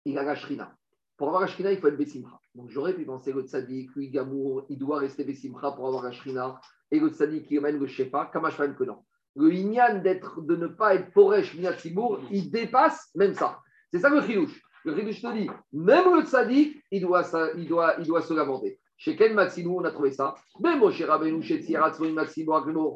il 0.05 0.19
a 0.19 0.23
la 0.23 0.35
shrina. 0.35 0.77
Pour 1.17 1.29
avoir 1.29 1.43
la 1.43 1.47
shrina, 1.47 1.71
il 1.71 1.79
faut 1.79 1.89
être 1.89 1.97
Bessimcha. 1.97 2.41
Donc 2.55 2.71
j'aurais 2.71 2.95
pu 2.95 3.05
penser 3.05 3.33
le 3.33 3.43
tzaddik, 3.43 3.95
lui, 3.95 4.11
Gamour, 4.11 4.67
il 4.69 4.79
doit 4.79 4.99
rester 4.99 5.25
Bessimcha 5.25 5.73
pour 5.73 5.87
avoir 5.87 6.03
la 6.03 6.13
shrina. 6.13 6.61
Et 6.91 6.99
le 6.99 7.09
tzaddik 7.09 7.47
qui 7.47 7.59
emmène 7.59 7.79
le 7.79 7.87
shefa, 7.87 8.31
Kamashvan 8.33 8.75
que 8.75 8.85
non. 8.85 9.05
Le 9.37 9.53
inyan 9.53 10.01
d'être, 10.03 10.43
de 10.43 10.57
ne 10.57 10.67
pas 10.67 10.95
être 10.95 11.11
poresh, 11.13 11.55
minat 11.55 11.77
il 12.31 12.51
dépasse 12.51 13.11
même 13.15 13.35
ça. 13.35 13.61
C'est 13.91 14.01
ça 14.01 14.11
le 14.11 14.21
chidouche. 14.23 14.61
Le 14.85 14.97
chidouche 14.97 15.23
te 15.23 15.33
dit, 15.33 15.49
même 15.73 16.15
le 16.15 16.23
tzaddik, 16.23 16.83
il 16.91 17.01
doit, 17.01 17.23
il 17.57 17.69
doit, 17.69 17.95
il 17.99 18.07
doit 18.07 18.23
se 18.23 18.35
lamenter. 18.35 18.81
Chez 19.03 19.17
quel 19.17 19.35
Matsinou 19.35 19.81
on 19.81 19.85
a 19.85 19.91
trouvé 19.91 20.13
ça 20.13 20.37
Mais 20.61 20.77
Moshe 20.77 21.03
Rabbeinu, 21.03 21.43
chez 21.43 21.61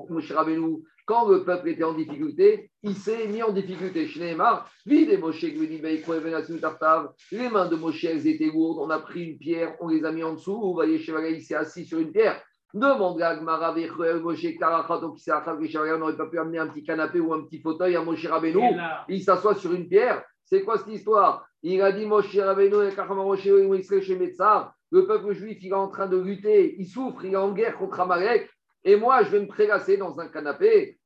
Moshe 0.09 0.33
Rabbeinu, 0.33 0.85
quand 1.07 1.29
le 1.29 1.45
peuple 1.45 1.71
était 1.71 1.85
en 1.85 1.95
difficulté, 1.95 2.71
il 2.83 2.97
s'est 2.97 3.29
mis 3.29 3.43
en 3.43 3.53
difficulté. 3.53 4.09
Shneemar, 4.09 4.69
vide 4.85 5.19
Moshe, 5.19 5.43
les 5.43 7.49
mains 7.49 7.67
de 7.67 7.77
Moshe, 7.77 8.05
elles 8.05 8.27
étaient 8.27 8.51
lourdes, 8.53 8.79
on 8.81 8.91
a 8.91 8.99
pris 8.99 9.25
une 9.25 9.39
pierre, 9.39 9.77
on 9.81 9.89
les 9.89 10.05
a 10.05 10.11
mis 10.11 10.25
en 10.25 10.35
dessous, 10.35 10.61
vous 10.61 10.75
voyez, 10.75 10.99
Chevaga, 10.99 11.31
il 11.31 11.43
s'est 11.43 11.55
assis 11.55 11.87
sur 11.87 12.01
une 12.01 12.11
pierre. 12.11 12.43
Demande 12.75 13.23
à 13.23 13.37
Gmara, 13.37 13.75
Moshe, 14.21 14.41
s'est 14.41 14.59
on 14.61 15.99
n'aurait 15.99 16.17
pas 16.17 16.27
pu 16.27 16.39
amener 16.39 16.59
un 16.59 16.67
petit 16.67 16.83
canapé 16.83 17.21
ou 17.21 17.33
un 17.33 17.45
petit 17.45 17.61
fauteuil 17.61 17.95
à 17.95 18.03
Moshe 18.03 18.27
Rabbeinu, 18.27 18.61
il 19.09 19.23
s'assoit 19.23 19.55
sur 19.55 19.73
une 19.73 19.89
pierre. 19.89 20.25
C'est 20.45 20.63
quoi 20.63 20.77
cette 20.77 20.89
histoire? 20.89 21.47
Il 21.63 21.81
a 21.83 21.93
dit 21.93 22.05
Moshe 22.05 22.37
Rabbeinu, 22.37 22.89
et 22.89 22.95
Kachama 22.95 23.23
Moshe, 23.23 23.47
il 23.47 24.03
chez 24.03 24.17
Metzar 24.17 24.75
le 24.91 25.07
peuple 25.07 25.33
juif, 25.33 25.59
il 25.63 25.69
est 25.69 25.75
en 25.75 25.89
train 25.89 26.07
de 26.07 26.17
lutter, 26.17 26.77
il 26.79 26.87
souffre, 26.87 27.25
il 27.25 27.33
est 27.33 27.37
en 27.37 27.53
guerre 27.53 27.77
contre 27.77 28.01
Amalek, 28.01 28.49
et 28.87 28.97
moi, 28.97 29.23
je 29.25 29.31
vais 29.31 29.41
me 29.41 29.49
prélasser 29.49 29.97
dans 29.99 30.19
un 30.21 30.29
canapé. 30.29 30.99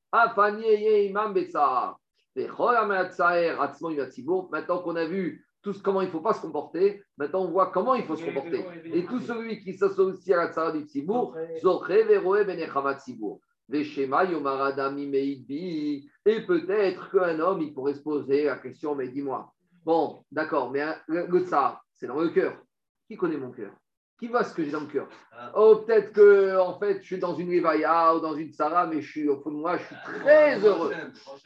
Maintenant 4.53 4.79
qu'on 4.83 4.97
a 4.97 5.05
vu 5.07 5.47
tout 5.63 5.75
comment 5.83 6.01
il 6.01 6.07
ne 6.07 6.11
faut 6.11 6.21
pas 6.21 6.35
se 6.35 6.41
comporter, 6.41 7.03
maintenant 7.17 7.45
on 7.45 7.51
voit 7.51 7.71
comment 7.71 7.95
il 7.95 8.05
faut 8.05 8.17
se 8.17 8.25
comporter. 8.25 8.65
Et 8.85 9.05
tout 9.05 9.21
celui 9.21 9.61
qui 9.61 9.75
s'associe 9.75 10.37
à 10.37 10.45
la 10.45 10.53
tsara 10.53 10.73
du 10.73 10.85
Tzibour, 10.85 11.37
et 16.27 16.41
peut-être 16.47 17.11
qu'un 17.11 17.41
homme, 17.41 17.63
il 17.63 17.73
pourrait 17.73 17.95
se 17.95 18.03
poser 18.03 18.45
la 18.45 18.57
question, 18.57 18.95
mais 18.95 19.09
dis-moi, 19.09 19.53
bon, 19.85 20.25
d'accord, 20.31 20.71
mais 20.71 20.85
le, 21.07 21.27
le 21.27 21.41
tsar, 21.47 21.83
c'est 21.95 22.07
dans 22.07 22.21
le 22.21 22.29
cœur. 22.31 22.57
Qui 23.07 23.17
connaît 23.17 23.37
mon 23.37 23.51
cœur? 23.51 23.73
Qui 24.21 24.29
voit 24.29 24.45
ce 24.45 24.55
que 24.55 24.63
j'ai 24.63 24.71
dans 24.71 24.81
le 24.81 24.87
cœur 24.87 25.09
ah. 25.33 25.51
Oh, 25.57 25.77
peut-être 25.77 26.13
que 26.13 26.59
en 26.59 26.79
fait, 26.79 27.01
je 27.01 27.07
suis 27.07 27.19
dans 27.19 27.35
une 27.35 27.51
Levaya 27.51 28.15
ou 28.15 28.21
dans 28.21 28.37
une 28.37 28.53
Sarah, 28.53 28.87
mais 28.87 29.01
je 29.01 29.11
suis 29.11 29.29
au 29.29 29.41
fond 29.41 29.51
de 29.51 29.57
moi, 29.57 29.79
je 29.79 29.85
suis 29.85 29.97
très 30.05 30.59
heureux. 30.61 30.93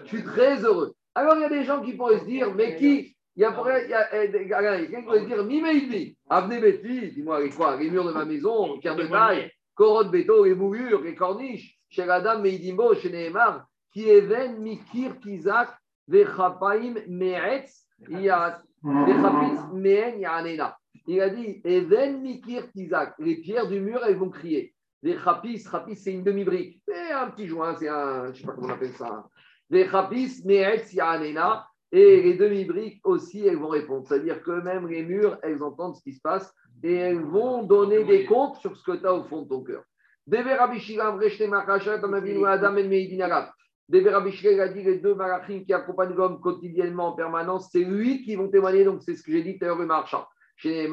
Je 0.00 0.04
suis 0.06 0.24
très 0.24 0.62
heureux. 0.64 0.92
Alors, 1.14 1.36
il 1.36 1.42
y 1.42 1.44
a 1.44 1.48
des 1.48 1.64
gens 1.64 1.80
qui 1.80 1.92
pourraient 1.92 2.18
se 2.18 2.24
dire, 2.24 2.52
mais 2.52 2.76
qui 2.76 3.14
il 3.36 3.42
y 3.42 3.44
a, 3.44 3.84
il 3.84 3.90
y 3.90 3.94
a, 3.94 4.78
quelqu'un 4.78 5.00
qui 5.00 5.02
pourrait 5.02 5.20
se 5.20 5.26
dire, 5.26 5.44
Mimeidi, 5.44 6.16
Avenez 6.30 6.60
Betty, 6.60 7.10
dis-moi, 7.12 7.40
les 7.40 7.50
quoi 7.50 7.76
Les 7.76 7.90
murs 7.90 8.04
de 8.04 8.12
ma 8.12 8.24
maison, 8.24 8.78
pierre 8.78 8.94
de 8.94 9.06
taille, 9.06 9.50
corotte 9.74 10.12
béton, 10.12 10.44
les 10.44 10.54
moulures, 10.54 11.02
les 11.02 11.16
corniches, 11.16 11.76
chez 11.88 12.04
la 12.04 12.20
dame 12.20 12.42
Meidimbo, 12.42 12.94
chez 12.94 13.10
Nehemar, 13.10 13.66
qui 13.92 14.08
even 14.08 14.60
Mikir 14.60 15.18
Kizak, 15.20 15.76
Vechapaim 16.06 16.94
Meretz, 17.08 17.86
Vechapis 18.08 19.60
Meen 19.72 20.20
Yanena. 20.20 20.76
Il 21.07 21.20
a 21.20 21.28
dit 21.28 21.61
Even 21.64 22.20
Mikir 22.20 22.70
Tizak, 22.72 23.14
les 23.18 23.36
pierres 23.36 23.68
du 23.68 23.80
mur, 23.80 24.02
elles 24.05 24.16
vont 24.16 24.30
crier. 24.30 24.74
Les 25.02 25.18
chapis, 25.18 25.59
chapis, 25.59 25.96
c'est 25.96 26.12
une 26.12 26.24
demi-brique. 26.24 26.80
C'est 26.86 27.12
un 27.12 27.30
petit 27.30 27.46
joint, 27.46 27.76
c'est 27.76 27.88
un, 27.88 28.26
je 28.26 28.30
ne 28.30 28.34
sais 28.34 28.46
pas 28.46 28.52
comment 28.52 28.68
on 28.68 28.70
appelle 28.70 28.94
ça. 28.94 29.26
Les 29.68 29.86
chapis, 29.88 30.42
Meetz 30.44 30.92
Yanena. 30.92 31.66
Et 31.92 32.22
les 32.22 32.34
demi-briques 32.34 33.00
aussi, 33.05 33.46
elles 33.46 33.59
vont 33.59 33.68
répondre. 33.68 34.05
C'est-à-dire 34.09 34.42
que 34.42 34.50
même 34.62 34.88
les 34.88 35.05
murs, 35.05 35.38
elles 35.44 35.62
entendent 35.62 35.94
ce 35.94 36.02
qui 36.02 36.12
se 36.12 36.20
passe 36.20 36.52
et 36.82 36.92
elles 36.92 37.22
vont 37.22 37.62
donner 37.62 38.02
des 38.02 38.24
comptes 38.24 38.57
sur 38.57 38.76
ce 38.76 38.82
que 38.82 38.96
tu 38.96 39.07
as 39.07 39.14
au 39.14 39.22
fond 39.24 39.42
de 39.42 39.48
ton 39.48 39.62
cœur. 39.62 39.84
Deve 40.26 40.57
Rabbi 40.59 40.80
Shiram, 40.80 41.20
Reshte 41.20 41.46
Makashat, 41.46 42.02
Amavinu 42.02 42.46
Adam 42.46 42.76
et 42.78 42.88
Meidinarab. 42.88 43.50
Deve 43.88 44.09
Rabbi 44.09 44.32
Shiram 44.32 44.59
a 44.61 44.68
dit 44.68 44.82
les 44.82 44.98
deux 44.98 45.14
malachim 45.14 45.62
qui 45.64 45.72
accompagnent 45.72 46.14
l'homme 46.14 46.40
quotidiennement 46.40 47.09
en 47.09 47.12
permanence, 47.12 47.68
c'est 47.70 47.84
lui 47.84 48.24
qui 48.24 48.34
vont 48.34 48.48
témoigner. 48.48 48.84
Donc 48.84 49.02
c'est 49.02 49.14
ce 49.14 49.22
que 49.22 49.30
j'ai 49.30 49.42
dit 49.42 49.57
tout 49.57 49.64
à 49.64 49.68
l'heure, 49.68 49.78
le 49.78 49.86
marchand. 49.86 50.26
Chez 50.57 50.88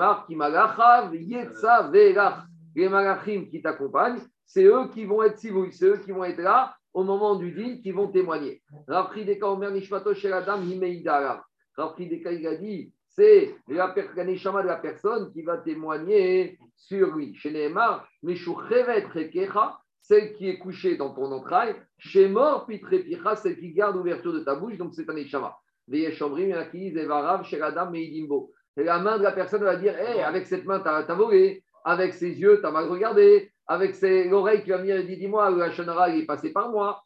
les 2.75 2.89
malachim 2.89 3.45
qui 3.49 3.61
t'accompagnent, 3.61 4.19
c'est 4.45 4.65
eux 4.65 4.87
qui 4.93 5.05
vont 5.05 5.23
être 5.23 5.37
sivouilles, 5.37 5.73
c'est 5.73 5.85
eux 5.85 5.97
qui 5.97 6.11
vont 6.11 6.23
être 6.23 6.41
là 6.41 6.75
au 6.93 7.03
moment 7.03 7.35
du 7.35 7.51
din, 7.51 7.77
qui 7.81 7.91
vont 7.91 8.07
témoigner. 8.07 8.61
Rafri 8.87 9.23
Deka 9.25 9.47
Omer 9.47 9.71
Nishmato 9.71 10.13
chez 10.13 10.29
la 10.29 10.41
dame 10.41 10.69
Himeidara. 10.69 11.45
Rafri 11.77 12.09
Deka, 12.09 12.31
il 12.33 12.45
a 12.47 12.55
dit, 12.55 12.93
c'est 13.13 13.55
la 13.67 13.93
neshama 14.23 14.61
de 14.63 14.67
la 14.67 14.77
personne 14.77 15.31
qui 15.33 15.41
va 15.41 15.57
témoigner 15.57 16.57
sur 16.75 17.15
lui. 17.15 17.35
Chez 17.35 17.51
Nehemar, 17.51 18.07
Meshuchevet 18.23 19.05
Rekecha, 19.05 19.77
celle 20.01 20.33
qui 20.33 20.49
est 20.49 20.57
couchée 20.57 20.97
dans 20.97 21.13
ton 21.13 21.31
entraille, 21.31 21.75
chez 21.97 22.27
mort 22.27 22.65
Pitrepicha, 22.65 23.35
celle 23.35 23.57
qui 23.59 23.73
garde 23.73 23.97
l'ouverture 23.97 24.33
de 24.33 24.39
ta 24.39 24.55
bouche, 24.55 24.77
donc 24.77 24.93
c'est 24.93 25.09
un 25.09 25.13
neshama. 25.13 25.55
Veyeshomrim, 25.87 26.49
Yakiz, 26.49 26.95
Evarav, 26.95 27.43
chez 27.45 27.57
la 27.57 27.71
dame 27.71 27.91
Meidimbo. 27.91 28.51
Et 28.77 28.83
la 28.83 28.99
main 28.99 29.17
de 29.17 29.23
la 29.23 29.31
personne 29.31 29.63
va 29.63 29.75
dire 29.75 29.97
hey, 29.97 30.21
avec 30.21 30.47
cette 30.47 30.65
main, 30.65 30.79
tu 30.79 30.87
as, 30.87 31.01
volé, 31.13 31.63
avec 31.83 32.13
ses 32.13 32.39
yeux, 32.39 32.59
tu 32.61 32.65
as 32.65 32.71
mal 32.71 32.87
regardé, 32.87 33.51
avec 33.67 33.99
l'oreille 34.01 34.63
qui 34.63 34.69
va 34.69 34.77
venir 34.77 34.95
et 34.97 35.03
dit 35.03 35.17
Dis-moi, 35.17 35.49
le 35.51 35.71
Shonara, 35.71 36.09
il 36.09 36.23
est 36.23 36.25
passé 36.25 36.51
par 36.51 36.69
moi. 36.69 37.03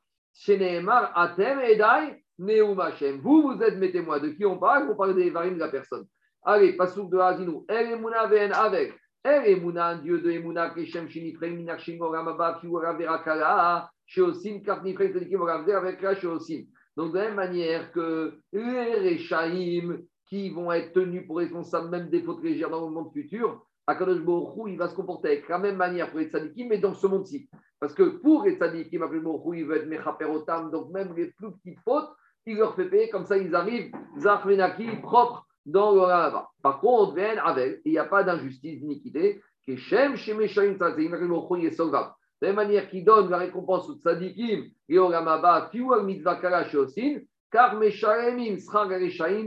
Atem, 1.16 1.60
Edai. 1.62 2.22
Vous, 2.38 3.42
vous 3.42 3.64
êtes 3.64 3.78
mes 3.78 3.92
témoins. 3.92 4.20
De 4.20 4.30
qui 4.30 4.46
on 4.46 4.58
parle? 4.58 4.90
On 4.92 4.96
parle 4.96 5.16
des 5.16 5.30
varim 5.30 5.54
de 5.54 5.60
la 5.60 5.70
personne. 5.70 6.06
Allez, 6.44 6.74
pasouk 6.74 7.10
de 7.10 7.18
Hazinou. 7.18 7.66
El 7.70 7.94
Emuna 7.94 8.28
Ven 8.28 8.52
avec. 8.54 8.94
El 9.24 9.48
Emuna, 9.48 9.96
Dieu 9.96 10.20
de 10.20 10.32
Emuna, 10.32 10.70
Keshem 10.72 11.08
Shinifrem, 11.10 11.56
Minachim, 11.56 12.00
Oramaba, 12.02 12.60
Kiwara 12.60 12.94
Verakala, 12.94 13.90
Sheosim, 14.06 14.62
Karnifrem, 14.62 15.14
Tedikim, 15.14 15.42
Oramver, 15.42 15.74
avec 15.74 16.02
la 16.02 16.14
Sheosim. 16.16 16.66
Donc, 16.98 17.14
de 17.14 17.18
la 17.18 17.26
même 17.26 17.36
manière 17.36 17.92
que 17.92 18.38
les 18.52 19.16
Rechaim, 19.16 19.98
qui 20.28 20.50
vont 20.50 20.72
être 20.72 20.94
tenus 20.94 21.26
pour 21.28 21.38
responsables 21.38 21.90
même 21.90 22.10
des 22.10 22.22
fautes 22.22 22.44
légères 22.44 22.70
dans 22.70 22.86
le 22.86 22.92
monde 22.92 23.12
futur, 23.14 23.64
Akadosh 23.88 24.22
il 24.68 24.78
va 24.78 24.90
se 24.90 24.96
comporter 24.96 25.28
avec 25.30 25.48
la 25.48 25.60
même 25.60 25.76
manière 25.76 26.10
pour 26.10 26.20
les 26.20 26.30
tzadikim, 26.30 26.70
mais 26.70 26.80
dans 26.80 26.96
ce 26.96 27.06
monde-ci. 27.06 27.48
Parce 27.80 27.94
que 27.94 28.04
pour 28.04 28.44
les 28.44 28.56
tzadikim, 28.56 29.04
Akadosh 29.04 29.42
il 29.56 29.66
veut 29.66 29.78
être 29.78 29.88
mechaperotam, 29.88 30.72
donc 30.72 30.90
même 30.92 31.14
les 31.16 31.28
plus 31.32 31.52
petites 31.52 31.80
fautes, 31.82 32.10
il 32.48 32.58
leur 32.58 32.76
fait 32.76 32.86
payer, 32.86 33.10
comme 33.10 33.26
ça 33.26 33.38
ils 33.38 33.54
arrivent, 33.54 33.92
Zachmenaki, 34.18 34.88
propres 35.04 35.46
dans 35.66 35.94
le 35.94 36.02
Rava. 36.02 36.50
Par 36.64 36.80
contre, 36.80 37.16
viennent 37.16 37.40
avec, 37.44 37.82
il 37.86 37.92
n'y 37.92 37.98
a 37.98 38.06
pas 38.06 38.24
d'injustice, 38.24 38.80
d'iniquité, 38.80 39.42
que 39.68 39.76
Shem, 39.76 40.16
Shemeshaim, 40.16 40.76
Tzadikim, 40.76 41.14
Akadosh 41.14 41.50
Baruch 41.50 41.64
est 41.64 41.72
solvable. 41.72 42.12
De 42.42 42.48
la 42.48 42.54
même 42.54 42.68
manière 42.68 42.90
qu'il 42.90 43.06
donne 43.06 43.30
la 43.30 43.38
récompense 43.38 43.90
aux 43.90 43.96
tzadikim, 43.96 44.66
et 44.90 44.98
au 44.98 45.08
Ramaba, 45.08 45.70
Fiou 45.72 45.94
mitzvah 46.02 46.36
kala 46.36 46.68
sheosin, 46.70 47.20
car 47.56 47.80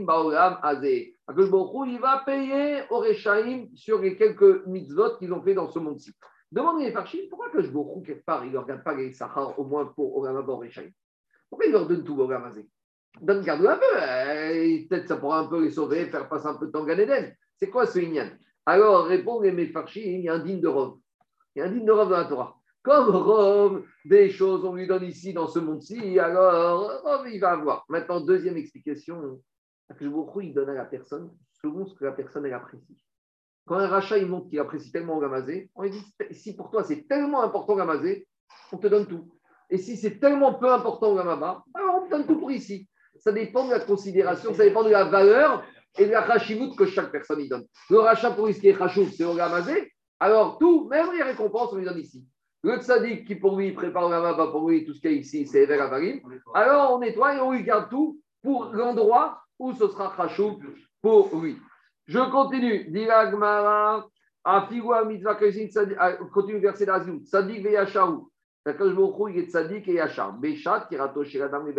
Baolam 0.03 0.57
il 1.87 1.99
va 1.99 2.23
payer 2.25 2.81
aux 2.89 2.99
Reshaim 2.99 3.67
sur 3.75 4.01
les 4.01 4.15
quelques 4.15 4.65
mitzvot 4.65 5.17
qu'ils 5.17 5.31
ont 5.31 5.43
fait 5.43 5.53
dans 5.53 5.69
ce 5.69 5.77
monde-ci. 5.77 6.11
Demandez 6.51 6.85
les 6.85 6.91
Farshim, 6.91 7.19
pourquoi 7.29 7.51
que 7.51 7.61
quelque 8.03 8.25
part, 8.25 8.43
il 8.43 8.47
ne 8.47 8.53
leur 8.53 8.65
garde 8.65 8.83
pas 8.83 8.95
les 8.95 9.13
Sahar 9.13 9.59
au 9.59 9.63
moins 9.63 9.85
pour 9.85 10.17
Olam 10.17 10.37
Reshaim 10.37 10.89
Pourquoi 11.49 11.67
il 11.67 11.71
leur 11.71 11.87
donne 11.87 12.03
tout 12.03 12.19
Olam 12.19 12.45
Azé? 12.45 12.67
Donne 13.21 13.43
garde 13.43 13.63
un 13.67 13.77
peu, 13.77 13.85
eh, 13.95 14.87
peut-être 14.89 15.07
ça 15.07 15.17
pourra 15.17 15.41
un 15.41 15.45
peu 15.45 15.63
les 15.63 15.69
sauver, 15.69 16.07
faire 16.07 16.27
passer 16.27 16.47
un 16.47 16.55
peu 16.55 16.65
de 16.65 16.71
temps 16.71 16.85
Gan 16.85 16.97
C'est 17.57 17.69
quoi 17.69 17.85
ce 17.85 17.99
Inyan? 17.99 18.31
Alors, 18.65 19.05
répondent 19.05 19.43
les 19.43 19.51
Mefarshim, 19.51 20.01
il 20.01 20.21
y 20.21 20.29
a 20.29 20.33
un 20.33 20.39
digne 20.39 20.61
de 20.61 20.67
Rov. 20.67 20.97
Il 21.55 21.59
y 21.59 21.61
a 21.61 21.65
un 21.65 21.71
digne 21.71 21.85
de 21.85 21.91
Rov 21.91 22.09
dans 22.09 22.17
la 22.17 22.25
Torah. 22.25 22.58
Comme 22.81 23.09
Rome, 23.09 23.83
des 24.05 24.29
choses, 24.29 24.63
on 24.63 24.73
lui 24.73 24.87
donne 24.87 25.03
ici 25.03 25.33
dans 25.33 25.47
ce 25.47 25.59
monde-ci, 25.59 26.17
alors 26.17 27.01
Rome, 27.03 27.27
il 27.31 27.39
va 27.39 27.51
avoir. 27.51 27.85
Maintenant, 27.89 28.21
deuxième 28.21 28.57
explication, 28.57 29.41
il 29.99 30.53
donne 30.53 30.69
à 30.69 30.73
la 30.73 30.85
personne 30.85 31.31
selon 31.61 31.85
ce 31.85 31.93
que 31.95 32.05
la 32.05 32.11
personne 32.11 32.45
apprécie. 32.51 32.97
Quand 33.65 33.77
un 33.77 33.87
rachat 33.87 34.17
il 34.17 34.27
montre 34.27 34.49
qu'il 34.49 34.59
apprécie 34.59 34.91
tellement 34.91 35.19
Gamazé, 35.19 35.69
on 35.75 35.83
lui 35.83 35.91
dit 35.91 36.03
si 36.31 36.55
pour 36.55 36.71
toi 36.71 36.83
c'est 36.83 37.07
tellement 37.07 37.43
important 37.43 37.75
Gamazé, 37.75 38.27
on 38.71 38.77
te 38.77 38.87
donne 38.87 39.05
tout. 39.05 39.29
Et 39.69 39.77
si 39.77 39.97
c'est 39.97 40.19
tellement 40.19 40.55
peu 40.55 40.71
important 40.71 41.13
Gamaba, 41.15 41.63
alors 41.73 42.01
on 42.01 42.05
te 42.05 42.11
donne 42.11 42.25
tout 42.25 42.39
pour 42.39 42.51
ici. 42.51 42.87
Ça 43.17 43.31
dépend 43.31 43.65
de 43.65 43.71
la 43.71 43.81
considération, 43.81 44.53
ça 44.53 44.63
dépend 44.63 44.83
de 44.83 44.89
la 44.89 45.03
valeur 45.03 45.63
et 45.97 46.05
de 46.05 46.11
la 46.11 46.23
que 46.23 46.85
chaque 46.85 47.11
personne 47.11 47.41
y 47.41 47.49
donne. 47.49 47.65
Le 47.89 47.99
rachat 47.99 48.31
pour 48.31 48.45
risquer 48.45 48.71
Rachouf, 48.71 49.11
c'est 49.11 49.25
Gamazé, 49.35 49.91
alors 50.19 50.57
tout, 50.57 50.87
même 50.87 51.11
les 51.15 51.23
récompenses, 51.23 51.71
on 51.73 51.75
lui 51.75 51.85
donne 51.85 51.99
ici. 51.99 52.25
Le 52.63 52.77
tzaddik 52.77 53.25
qui 53.25 53.35
pour 53.35 53.57
lui 53.57 53.71
prépare 53.71 54.09
la 54.09 54.19
maba, 54.19 54.47
pour 54.47 54.69
lui 54.69 54.85
tout 54.85 54.93
ce 54.93 54.99
qu'il 54.99 55.11
y 55.11 55.15
a 55.15 55.17
ici, 55.17 55.47
c'est 55.47 55.63
Ever 55.63 55.79
Avarim. 55.79 56.19
Alors 56.53 56.93
on 56.93 56.99
nettoie 56.99 57.35
et 57.35 57.39
on 57.39 57.51
lui 57.51 57.63
garde 57.63 57.89
tout 57.89 58.19
pour 58.43 58.65
l'endroit 58.73 59.41
où 59.57 59.73
ce 59.73 59.87
sera 59.87 60.13
Khashou 60.15 60.59
pour 61.01 61.29
lui. 61.41 61.57
Je 62.05 62.19
continue. 62.31 62.89
Diragmara, 62.89 64.07
Afigua 64.43 65.05
mitzvah 65.05 65.37
ah, 65.99 66.13
continue 66.33 66.59
verset 66.59 66.85
d'Azim. 66.85 67.19
Tzadik 67.23 67.63
veyashaou. 67.63 68.29
Akadosh 68.65 68.95
Baruch 68.95 69.33
il 69.33 69.39
est 69.39 69.49
tzaddik 69.49 69.87
et 69.87 69.93
yachar. 69.93 70.33
Béchat, 70.33 70.87
qui 70.89 70.97
ratoche 70.97 71.33
la 71.35 71.47
dame, 71.47 71.71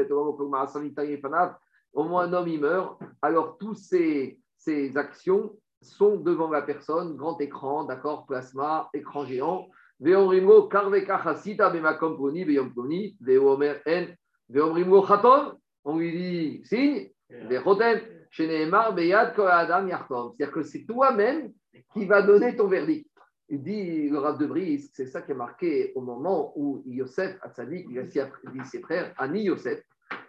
au 1.93 2.05
moins 2.05 2.24
un 2.24 2.33
homme, 2.33 2.49
il 2.49 2.61
meurt. 2.61 2.99
Alors, 3.22 3.59
tous 3.59 3.74
ces, 3.74 4.39
ces 4.57 4.97
actions 4.97 5.57
sont 5.83 6.16
devant 6.16 6.51
la 6.51 6.62
personne, 6.62 7.16
grand 7.16 7.41
écran, 7.41 7.85
d'accord, 7.85 8.26
plasma, 8.26 8.89
écran 8.95 9.24
géant. 9.24 9.68
Veomrimo, 10.01 10.68
karveka 10.68 11.20
chasita, 11.22 11.70
bemakom 11.70 12.16
poni, 12.16 12.44
beyom 12.44 12.72
poni, 12.72 13.16
veomer 13.20 13.82
en, 13.86 14.07
veomrimo 14.48 15.05
chaton, 15.07 15.53
on 15.84 15.98
lui 15.98 16.12
dit 16.12 16.64
signe, 16.64 17.11
vechotem, 17.28 18.01
sheneemar, 18.30 18.94
beyad, 18.94 19.38
adam, 19.38 19.86
yartom. 19.88 20.32
C'est-à-dire 20.32 20.55
que 20.55 20.62
c'est 20.62 20.84
toi-même 20.86 21.53
qui 21.92 22.07
va 22.07 22.22
donner 22.22 22.57
ton 22.57 22.66
verdict. 22.66 23.07
Il 23.51 23.62
dit, 23.62 24.09
le 24.09 24.18
Rav 24.18 24.38
de 24.38 24.46
Brice, 24.46 24.90
c'est 24.94 25.07
ça 25.07 25.22
qui 25.22 25.32
est 25.32 25.34
marqué 25.34 25.92
au 25.96 26.01
moment 26.01 26.53
où 26.57 26.82
Yosef, 26.86 27.36
Atzadik, 27.42 27.86
il 27.90 27.98
a 27.98 28.05
dit 28.05 28.20
ses 28.64 28.80
frères, 28.80 29.12
Ani 29.18 29.42
Yosef, 29.42 29.82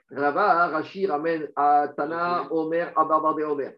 Rava, 0.09 0.67
Rashi 0.67 1.05
ramène 1.07 1.47
à 1.55 1.88
Tana, 1.95 2.51
Omer, 2.51 2.91
Abarbar 2.97 3.36
de 3.36 3.43
Omer. 3.43 3.74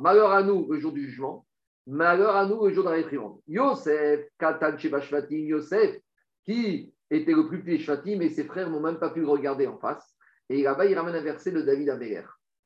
Malheur 0.00 0.30
à 0.30 0.42
nous 0.42 0.70
le 0.70 0.78
jour 0.78 0.92
du 0.92 1.08
jugement, 1.08 1.44
malheur 1.86 2.36
à 2.36 2.46
nous 2.46 2.66
le 2.66 2.72
jour 2.72 2.84
de 2.84 2.90
la 2.90 2.96
réprimande. 2.96 3.40
Yosef, 3.48 4.26
Katan 4.38 4.78
Shebashvatim, 4.78 5.46
Yosef, 5.46 5.96
qui 6.44 6.92
était 7.10 7.32
le 7.32 7.48
plus 7.48 7.62
petit 7.62 7.78
Shvatim, 7.78 8.18
mais 8.18 8.28
ses 8.28 8.44
frères 8.44 8.70
n'ont 8.70 8.80
même 8.80 8.98
pas 8.98 9.10
pu 9.10 9.20
le 9.20 9.28
regarder 9.28 9.66
en 9.66 9.78
face. 9.78 10.16
Et 10.48 10.62
là-bas, 10.62 10.86
il 10.86 10.96
ramène 10.96 11.14
un 11.14 11.22
verset 11.22 11.52
de 11.52 11.62
David 11.62 11.90
Améher. 11.90 12.24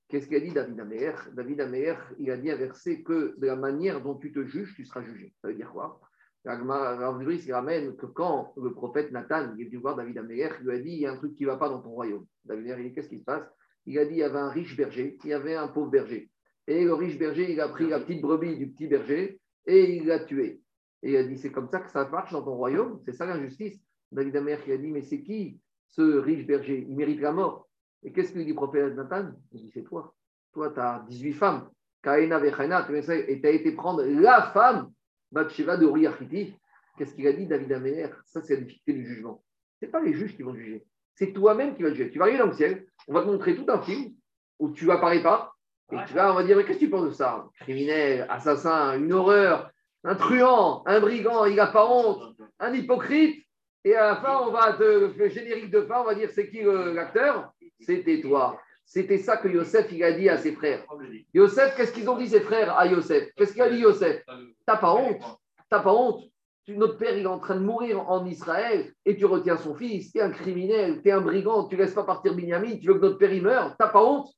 Qu'est-ce 0.08 0.26
qu'il 0.26 0.36
a 0.36 0.40
dit 0.40 0.52
David 0.52 0.78
Améher 0.78 1.14
David 1.32 1.60
Améher, 1.60 1.96
il 2.18 2.30
a 2.30 2.36
dit 2.36 2.50
un 2.50 2.56
verset 2.56 3.02
que 3.02 3.34
de 3.38 3.46
la 3.46 3.56
manière 3.56 4.02
dont 4.02 4.16
tu 4.16 4.32
te 4.32 4.44
juges, 4.44 4.74
tu 4.74 4.84
seras 4.84 5.02
jugé. 5.02 5.32
Ça 5.40 5.48
veut 5.48 5.54
dire 5.54 5.70
quoi? 5.72 6.00
Il 6.46 7.52
ramène 7.52 7.96
que 7.96 8.04
quand 8.06 8.52
le 8.58 8.72
prophète 8.74 9.10
Nathan 9.12 9.56
est 9.56 9.64
venu 9.64 9.78
voir 9.78 9.96
David 9.96 10.18
Améher, 10.18 10.50
il 10.60 10.66
lui 10.66 10.76
a 10.76 10.78
dit 10.78 10.90
il 10.90 11.00
y 11.00 11.06
a 11.06 11.12
un 11.12 11.16
truc 11.16 11.34
qui 11.34 11.44
ne 11.44 11.48
va 11.48 11.56
pas 11.56 11.70
dans 11.70 11.80
ton 11.80 11.90
royaume. 11.90 12.26
David 12.44 12.70
Améher, 12.70 12.82
il 12.84 12.88
dit 12.90 12.94
qu'est-ce 12.94 13.08
qui 13.08 13.18
se 13.18 13.24
passe? 13.24 13.48
Il 13.86 13.98
a 13.98 14.04
dit 14.04 14.12
il 14.12 14.18
y 14.18 14.22
avait 14.22 14.38
un 14.38 14.50
riche 14.50 14.76
berger, 14.76 15.16
il 15.24 15.30
y 15.30 15.32
avait 15.32 15.54
un 15.54 15.68
pauvre 15.68 15.90
berger. 15.90 16.30
Et 16.66 16.84
le 16.84 16.94
riche 16.94 17.18
berger, 17.18 17.52
il 17.52 17.60
a 17.60 17.68
pris 17.68 17.88
la 17.88 18.00
petite 18.00 18.22
brebis 18.22 18.56
du 18.56 18.70
petit 18.70 18.86
berger 18.86 19.40
et 19.66 19.96
il 19.96 20.06
l'a 20.06 20.20
tué. 20.20 20.60
Et 21.02 21.12
il 21.12 21.16
a 21.16 21.24
dit 21.24 21.36
c'est 21.36 21.52
comme 21.52 21.68
ça 21.68 21.80
que 21.80 21.90
ça 21.90 22.08
marche 22.08 22.32
dans 22.32 22.42
ton 22.42 22.54
royaume 22.54 23.00
C'est 23.04 23.12
ça 23.12 23.26
l'injustice 23.26 23.78
David 24.10 24.36
Améher, 24.36 24.58
il 24.66 24.72
a 24.72 24.78
dit 24.78 24.90
mais 24.90 25.02
c'est 25.02 25.22
qui 25.22 25.60
ce 25.88 26.02
riche 26.18 26.46
berger? 26.46 26.86
Il 26.88 26.96
mérite 26.96 27.20
la 27.20 27.32
mort. 27.32 27.68
Et 28.02 28.12
qu'est-ce 28.12 28.32
que 28.32 28.38
dit 28.38 28.46
le 28.46 28.54
prophète 28.54 28.94
Nathan? 28.94 29.32
Il 29.52 29.62
dit 29.62 29.70
c'est 29.72 29.84
toi. 29.84 30.14
Toi, 30.52 30.70
tu 30.70 30.80
as 30.80 31.04
18 31.08 31.32
femmes. 31.34 31.70
Kaina 32.02 32.38
et 32.44 33.40
tu 33.40 33.46
as 33.46 33.50
été 33.50 33.72
prendre 33.72 34.02
la 34.04 34.42
femme 34.52 34.92
Bathsheba 35.32 35.76
de 35.76 35.86
Uriachiti, 35.86 36.54
qu'est-ce 36.96 37.14
qu'il 37.14 37.26
a 37.26 37.32
dit 37.32 37.46
David 37.46 37.72
Améher 37.72 38.08
Ça, 38.24 38.42
c'est 38.42 38.54
la 38.54 38.60
difficulté 38.60 38.92
du 38.92 39.06
jugement. 39.06 39.42
Ce 39.80 39.86
n'est 39.86 39.90
pas 39.90 40.00
les 40.00 40.12
juges 40.12 40.36
qui 40.36 40.42
vont 40.42 40.54
juger. 40.54 40.84
C'est 41.14 41.32
toi-même 41.32 41.74
qui 41.74 41.82
vas 41.82 41.90
juger. 41.90 42.10
Tu 42.10 42.18
vas 42.18 42.26
arriver 42.26 42.38
dans 42.38 42.46
le 42.46 42.52
ciel, 42.52 42.86
on 43.08 43.14
va 43.14 43.22
te 43.22 43.26
montrer 43.26 43.56
tout 43.56 43.66
un 43.68 43.80
film 43.82 44.12
où 44.58 44.70
tu 44.70 44.86
n'apparais 44.86 45.22
pas, 45.22 45.53
et 45.92 45.96
tu 46.06 46.14
vas, 46.14 46.32
on 46.32 46.34
va 46.34 46.44
dire, 46.44 46.56
mais 46.56 46.64
qu'est-ce 46.64 46.78
que 46.78 46.84
tu 46.84 46.90
penses 46.90 47.06
de 47.06 47.10
ça? 47.10 47.46
Criminel, 47.60 48.26
assassin, 48.30 48.98
une 48.98 49.12
horreur, 49.12 49.70
un 50.02 50.14
truand, 50.14 50.82
un 50.86 51.00
brigand, 51.00 51.44
il 51.44 51.56
n'a 51.56 51.66
pas 51.66 51.86
honte, 51.86 52.36
un 52.58 52.72
hypocrite. 52.72 53.44
Et 53.84 53.94
à 53.94 54.12
la 54.12 54.16
fin, 54.16 54.40
on 54.40 54.50
va 54.50 54.72
te, 54.72 55.12
le 55.16 55.28
générique 55.28 55.70
de 55.70 55.82
fin, 55.82 56.00
on 56.00 56.04
va 56.04 56.14
dire, 56.14 56.30
c'est 56.30 56.48
qui 56.48 56.62
l'acteur? 56.62 57.52
C'était 57.80 58.20
toi. 58.22 58.58
C'était 58.86 59.18
ça 59.18 59.36
que 59.36 59.48
Yosef 59.48 59.90
il 59.92 60.02
a 60.04 60.12
dit 60.12 60.28
à 60.28 60.38
ses 60.38 60.52
frères. 60.52 60.84
Yosef, 61.32 61.76
qu'est-ce 61.76 61.92
qu'ils 61.92 62.08
ont 62.08 62.16
dit 62.16 62.28
ses 62.28 62.40
frères 62.40 62.76
à 62.76 62.86
Yosef? 62.86 63.30
Qu'est-ce 63.34 63.52
qu'il 63.52 63.62
a 63.62 63.70
dit 63.70 63.78
Yosef? 63.78 64.22
T'as 64.66 64.76
pas 64.76 64.94
honte 64.94 65.22
T'as 65.70 65.80
pas 65.80 65.92
honte 65.92 66.22
Notre 66.68 66.98
père, 66.98 67.16
il 67.16 67.24
est 67.24 67.26
en 67.26 67.38
train 67.38 67.56
de 67.56 67.64
mourir 67.64 68.08
en 68.08 68.24
Israël 68.26 68.92
et 69.04 69.16
tu 69.16 69.24
retiens 69.24 69.56
son 69.56 69.74
fils. 69.74 70.12
Tu 70.12 70.18
es 70.18 70.22
un 70.22 70.30
criminel, 70.30 71.02
tu 71.02 71.08
es 71.08 71.12
un 71.12 71.20
brigand, 71.20 71.66
tu 71.66 71.76
laisses 71.76 71.94
pas 71.94 72.04
partir 72.04 72.34
Binyamin, 72.34 72.76
tu 72.76 72.88
veux 72.88 72.94
que 72.94 73.00
notre 73.00 73.18
père 73.18 73.32
il 73.32 73.42
meure. 73.42 73.74
T'as 73.78 73.88
pas 73.88 74.04
honte? 74.04 74.28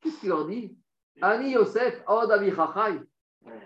Qu'est-ce 0.00 0.20
qu'il 0.20 0.28
leur 0.28 0.46
dit? 0.46 0.76
Ani 1.22 1.52
Yosef, 1.52 2.02
oh 2.08 2.22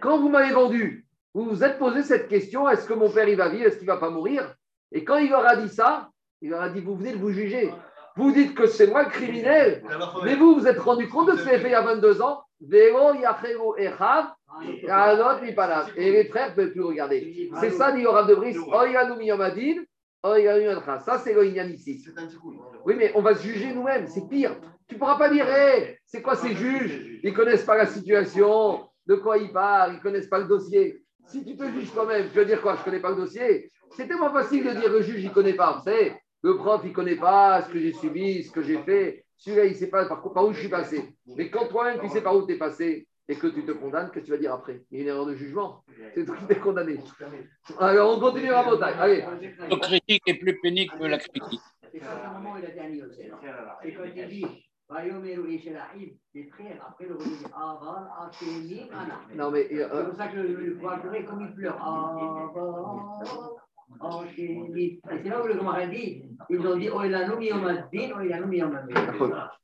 Quand 0.00 0.18
vous 0.18 0.28
m'avez 0.28 0.52
vendu, 0.52 1.06
vous 1.34 1.44
vous 1.44 1.64
êtes 1.64 1.78
posé 1.78 2.02
cette 2.02 2.28
question 2.28 2.68
est-ce 2.68 2.86
que 2.86 2.94
mon 2.94 3.10
père 3.10 3.28
il 3.28 3.36
va 3.36 3.48
vivre 3.48 3.66
Est-ce 3.66 3.78
qu'il 3.78 3.86
ne 3.88 3.92
va 3.92 3.98
pas 3.98 4.10
mourir? 4.10 4.54
Et 4.92 5.04
quand 5.04 5.18
il 5.18 5.30
leur 5.30 5.46
a 5.46 5.56
dit 5.56 5.68
ça, 5.68 6.10
il 6.40 6.50
leur 6.50 6.62
a 6.62 6.68
dit 6.68 6.80
vous 6.80 6.96
venez 6.96 7.12
de 7.12 7.18
vous 7.18 7.30
juger. 7.30 7.72
Vous 8.16 8.32
dites 8.32 8.54
que 8.54 8.66
c'est 8.66 8.88
moi 8.88 9.04
le 9.04 9.10
criminel, 9.10 9.84
mais 10.24 10.34
vous 10.34 10.54
vous 10.54 10.66
êtes 10.66 10.80
rendu 10.80 11.08
compte 11.08 11.30
de 11.30 11.36
ce 11.36 11.44
fait 11.44 11.60
il 11.62 11.70
y 11.70 11.74
a 11.74 11.82
22 11.82 12.20
ans? 12.20 12.42
Et 15.96 16.10
les 16.10 16.24
frères 16.24 16.50
ne 16.50 16.54
peuvent 16.54 16.72
plus 16.72 16.82
regarder. 16.82 17.50
C'est 17.60 17.70
ça, 17.70 17.92
dit 17.92 18.00
Yorav 18.00 18.26
de 18.28 18.34
Brice. 18.34 18.56
Ça, 21.04 21.18
c'est 21.18 21.32
le 21.32 21.46
ici. 21.46 22.04
Oui, 22.84 22.94
mais 22.96 23.12
on 23.14 23.22
va 23.22 23.36
se 23.36 23.42
juger 23.42 23.72
nous-mêmes. 23.72 24.08
C'est 24.08 24.28
pire. 24.28 24.56
Tu 24.88 24.94
ne 24.94 24.98
pourras 24.98 25.18
pas 25.18 25.28
dire, 25.28 25.46
c'est 26.06 26.22
quoi 26.22 26.34
ces 26.34 26.54
juges? 26.54 27.20
Ils 27.22 27.30
ne 27.30 27.36
connaissent 27.36 27.64
pas 27.64 27.76
la 27.76 27.86
situation, 27.86 28.88
de 29.06 29.14
quoi 29.16 29.36
ils 29.38 29.52
parlent, 29.52 29.92
ils 29.92 29.96
ne 29.96 30.02
connaissent 30.02 30.28
pas 30.28 30.38
le 30.38 30.46
dossier. 30.46 31.02
Si 31.26 31.44
tu 31.44 31.56
te 31.56 31.64
juges 31.70 31.92
toi-même, 31.92 32.28
tu 32.30 32.38
veux 32.38 32.46
dire 32.46 32.62
quoi 32.62 32.74
Je 32.74 32.80
ne 32.80 32.84
connais 32.84 33.00
pas 33.00 33.10
le 33.10 33.16
dossier. 33.16 33.70
C'est 33.96 34.08
tellement 34.08 34.32
facile 34.32 34.64
de 34.64 34.70
dire 34.70 34.90
le 34.90 35.02
juge, 35.02 35.22
il 35.22 35.28
ne 35.28 35.34
connaît 35.34 35.54
pas. 35.54 35.72
Vous 35.76 35.84
savez, 35.84 36.14
le 36.42 36.56
prof, 36.56 36.80
il 36.84 36.90
ne 36.90 36.94
connaît 36.94 37.16
pas 37.16 37.62
ce 37.62 37.70
que 37.70 37.78
j'ai 37.78 37.92
subi, 37.92 38.44
ce 38.44 38.50
que 38.50 38.62
j'ai 38.62 38.78
fait. 38.78 39.24
Celui-là, 39.36 39.66
il 39.66 39.72
ne 39.72 39.76
sait 39.76 39.88
pas 39.88 40.06
par, 40.06 40.46
où 40.46 40.52
je 40.52 40.60
suis 40.60 40.68
passé. 40.68 41.14
Mais 41.36 41.50
quand 41.50 41.66
toi-même, 41.66 42.00
tu 42.00 42.08
sais 42.08 42.22
par 42.22 42.34
où 42.34 42.46
tu 42.46 42.54
es 42.54 42.58
passé 42.58 43.06
et 43.28 43.36
que 43.36 43.46
tu 43.46 43.64
te 43.64 43.72
condamnes, 43.72 44.10
qu'est-ce 44.10 44.24
que 44.24 44.26
tu 44.26 44.30
vas 44.32 44.38
dire 44.38 44.54
après? 44.54 44.82
Il 44.90 44.98
y 44.98 45.00
a 45.00 45.02
une 45.02 45.08
erreur 45.10 45.26
de 45.26 45.34
jugement. 45.34 45.84
C'est 46.14 46.24
toi 46.24 46.34
qui 46.36 46.50
es 46.50 46.56
condamné. 46.56 46.98
Alors, 47.78 48.16
on 48.16 48.20
continue 48.20 48.52
à 48.52 48.62
montagne. 48.62 48.94
Allez. 48.98 49.24
La 49.68 49.76
critique 49.76 50.22
est 50.26 50.38
plus 50.38 50.58
pénible 50.60 50.92
que 50.98 51.04
la 51.04 51.18
critique. 51.18 51.60
C'est 51.92 52.00
quand 52.00 52.06
un 52.24 52.38
moment, 52.38 52.56
il 52.56 52.64
a 52.64 54.26
dit 54.26 54.46
Non, 59.36 59.50
mais. 59.50 59.68
Euh, 59.70 59.88
c'est 59.92 60.04
pour 60.06 60.16
ça 60.16 60.28
que 60.28 60.36
le, 60.36 60.48
le, 60.54 60.66
le, 60.66 61.26
comme 61.26 61.42
il 61.42 61.54
pleure. 61.54 61.76
C'est 65.06 65.28
là 65.28 65.42
où 65.42 65.46
le 65.46 65.54
Gemara 65.54 65.86
dit, 65.86 66.22
ils 66.48 66.66
ont 66.66 66.76
dit, 66.76 66.88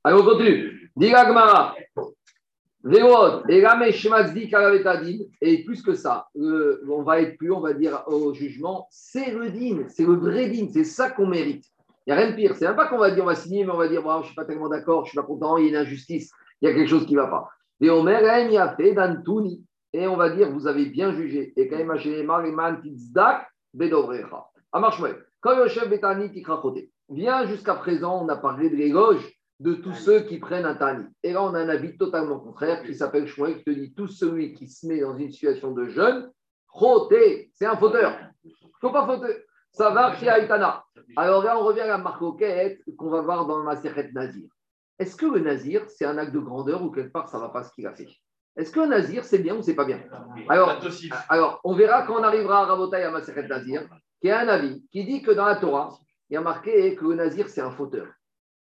Allez, 0.05 0.21
on 0.21 0.25
continue. 0.25 0.91
Diga 0.97 1.27
Gemara. 1.27 1.75
Et 5.41 5.65
plus 5.65 5.81
que 5.83 5.95
ça, 5.95 6.29
on 6.35 7.03
va 7.03 7.23
être 7.23 7.39
plus, 7.39 7.51
on 7.51 7.61
va 7.61 7.73
dire 7.73 8.03
au 8.09 8.35
jugement, 8.35 8.87
c'est 8.91 9.31
le 9.33 9.49
din, 9.51 9.85
c'est 9.89 10.05
le 10.05 10.17
vrai 10.17 10.51
din, 10.51 10.69
c'est 10.71 10.85
ça 10.85 11.09
qu'on 11.11 11.27
mérite. 11.27 11.65
Il 12.07 12.13
n'y 12.13 12.19
a 12.19 12.23
rien 12.23 12.31
de 12.31 12.37
pire. 12.37 12.55
C'est 12.55 12.67
même 12.67 12.77
pas 12.77 12.89
qu'on 12.89 12.99
va 12.99 13.11
dire 13.11 13.25
on 13.25 13.27
va 13.27 13.35
signer, 13.35 13.65
mais 13.65 13.73
on 13.73 13.79
va 13.79 13.89
dire 13.89 14.03
je 14.03 14.19
ne 14.19 14.23
suis 14.25 14.35
pas 14.35 14.45
tellement 14.45 14.69
d'accord, 14.69 15.05
je 15.05 15.09
ne 15.09 15.11
suis 15.11 15.17
pas 15.17 15.23
content, 15.23 15.57
il 15.57 15.65
y 15.65 15.67
a 15.69 15.71
une 15.71 15.77
injustice, 15.77 16.31
il 16.61 16.69
y 16.69 16.71
a 16.71 16.75
quelque 16.75 16.89
chose 16.89 17.07
qui 17.07 17.15
ne 17.15 17.21
va 17.21 17.29
pas. 17.29 17.49
Et 17.81 17.91
on 17.91 18.03
met 18.03 18.21
fait 18.77 18.95
et 19.93 20.09
on 20.09 20.17
va 20.17 20.31
dire 20.31 20.51
vous 20.51 20.67
avez 20.67 20.87
bien 20.87 21.13
jugé. 21.13 21.53
Et 21.57 21.69
quand. 24.31 24.47
Quand 25.41 25.57
le 25.59 25.69
chef 25.69 25.89
Betani 25.91 26.31
Tikrachote 26.31 26.79
vient 27.11 27.47
jusqu'à 27.47 27.75
présent, 27.75 28.25
on 28.25 28.29
a 28.29 28.37
parlé 28.37 28.71
de 28.71 28.77
l'éloge 28.77 29.31
de 29.61 29.75
tous 29.75 29.95
ceux 29.95 30.21
qui 30.21 30.39
prennent 30.39 30.65
un 30.65 30.75
tani. 30.75 31.05
Et 31.23 31.33
là, 31.33 31.43
on 31.43 31.55
a 31.55 31.61
un 31.61 31.69
avis 31.69 31.97
totalement 31.97 32.41
contraire 32.41 32.83
qui 32.83 32.95
s'appelle 32.95 33.27
Shmuel, 33.27 33.59
qui 33.59 33.65
te 33.65 33.71
dit 33.71 33.95
tout 33.95 34.09
celui 34.09 34.55
qui 34.55 34.69
se 34.69 34.87
met 34.87 35.01
dans 35.01 35.17
une 35.17 35.31
situation 35.31 35.73
de 35.73 35.87
jeûne, 35.89 36.31
choté, 36.77 37.51
c'est 37.55 37.67
un 37.67 37.77
fauteur. 37.77 38.17
Il 38.43 38.51
ne 38.51 38.69
faut 38.81 38.91
pas 38.91 39.07
fauter. 39.07 39.45
Ça 39.75 39.91
va 39.91 40.15
chez 40.15 40.29
Aïtana. 40.29 40.85
Alors 41.17 41.43
là, 41.45 41.59
on 41.59 41.65
revient 41.65 41.81
à 41.81 41.89
la 41.89 41.99
marcoquette 41.99 42.81
qu'on 42.97 43.11
va 43.11 43.21
voir 43.21 43.45
dans 43.47 43.59
le 43.59 43.65
Maseret 43.65 44.11
Nazir. 44.13 44.49
Est-ce 44.99 45.17
que 45.17 45.27
le 45.27 45.41
Nazir, 45.41 45.85
c'est 45.89 46.05
un 46.05 46.17
acte 46.17 46.33
de 46.33 46.39
grandeur 46.39 46.83
ou 46.83 46.91
quelque 46.91 47.13
part, 47.13 47.29
ça 47.29 47.39
ne 47.39 47.43
va 47.43 47.49
pas 47.49 47.65
ce 47.65 47.73
qu'il 47.73 47.87
a 47.87 47.93
fait? 47.93 48.09
Est-ce 48.57 48.73
qu'un 48.73 48.87
nazir, 48.87 49.25
c'est 49.25 49.41
bien 49.41 49.57
ou 49.57 49.63
c'est 49.63 49.75
pas 49.75 49.85
bien? 49.85 50.01
Alors, 50.49 50.79
alors, 51.29 51.61
on 51.65 51.75
verra 51.75 52.07
quand 52.07 52.21
on 52.21 52.23
arrivera 52.23 52.61
à 52.61 52.67
Rabotaï 52.67 53.03
à 53.03 53.11
Maseret 53.11 53.49
Nazir, 53.49 53.89
qui 54.21 54.31
a 54.31 54.39
un 54.39 54.49
avis 54.49 54.87
qui 54.93 55.05
dit 55.05 55.23
que 55.23 55.33
dans 55.33 55.45
la 55.45 55.57
Torah, 55.57 55.99
il 56.31 56.35
y 56.35 56.37
a 56.37 56.41
marqué 56.41 56.95
que 56.95 57.05
le 57.05 57.15
nazir, 57.17 57.49
c'est 57.49 57.61
un 57.61 57.73
fauteur. 57.73 58.07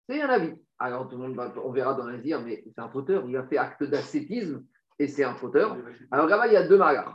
C'est 0.09 0.19
un 0.19 0.29
avis. 0.29 0.53
Alors, 0.79 1.07
tout 1.07 1.15
le 1.15 1.27
monde 1.27 1.35
va, 1.35 1.53
on 1.63 1.71
verra 1.71 1.93
dans 1.93 2.05
le 2.05 2.13
nazir, 2.13 2.41
mais 2.41 2.63
c'est 2.65 2.81
un 2.81 2.89
fauteur. 2.89 3.23
Il 3.27 3.37
a 3.37 3.43
fait 3.43 3.57
acte 3.57 3.83
d'ascétisme 3.83 4.65
et 4.97 5.07
c'est 5.07 5.23
un 5.23 5.35
fauteur. 5.35 5.77
Alors 6.09 6.25
là-bas, 6.25 6.47
il 6.47 6.53
y 6.53 6.57
a 6.57 6.67
deux 6.67 6.77
mariages. 6.77 7.05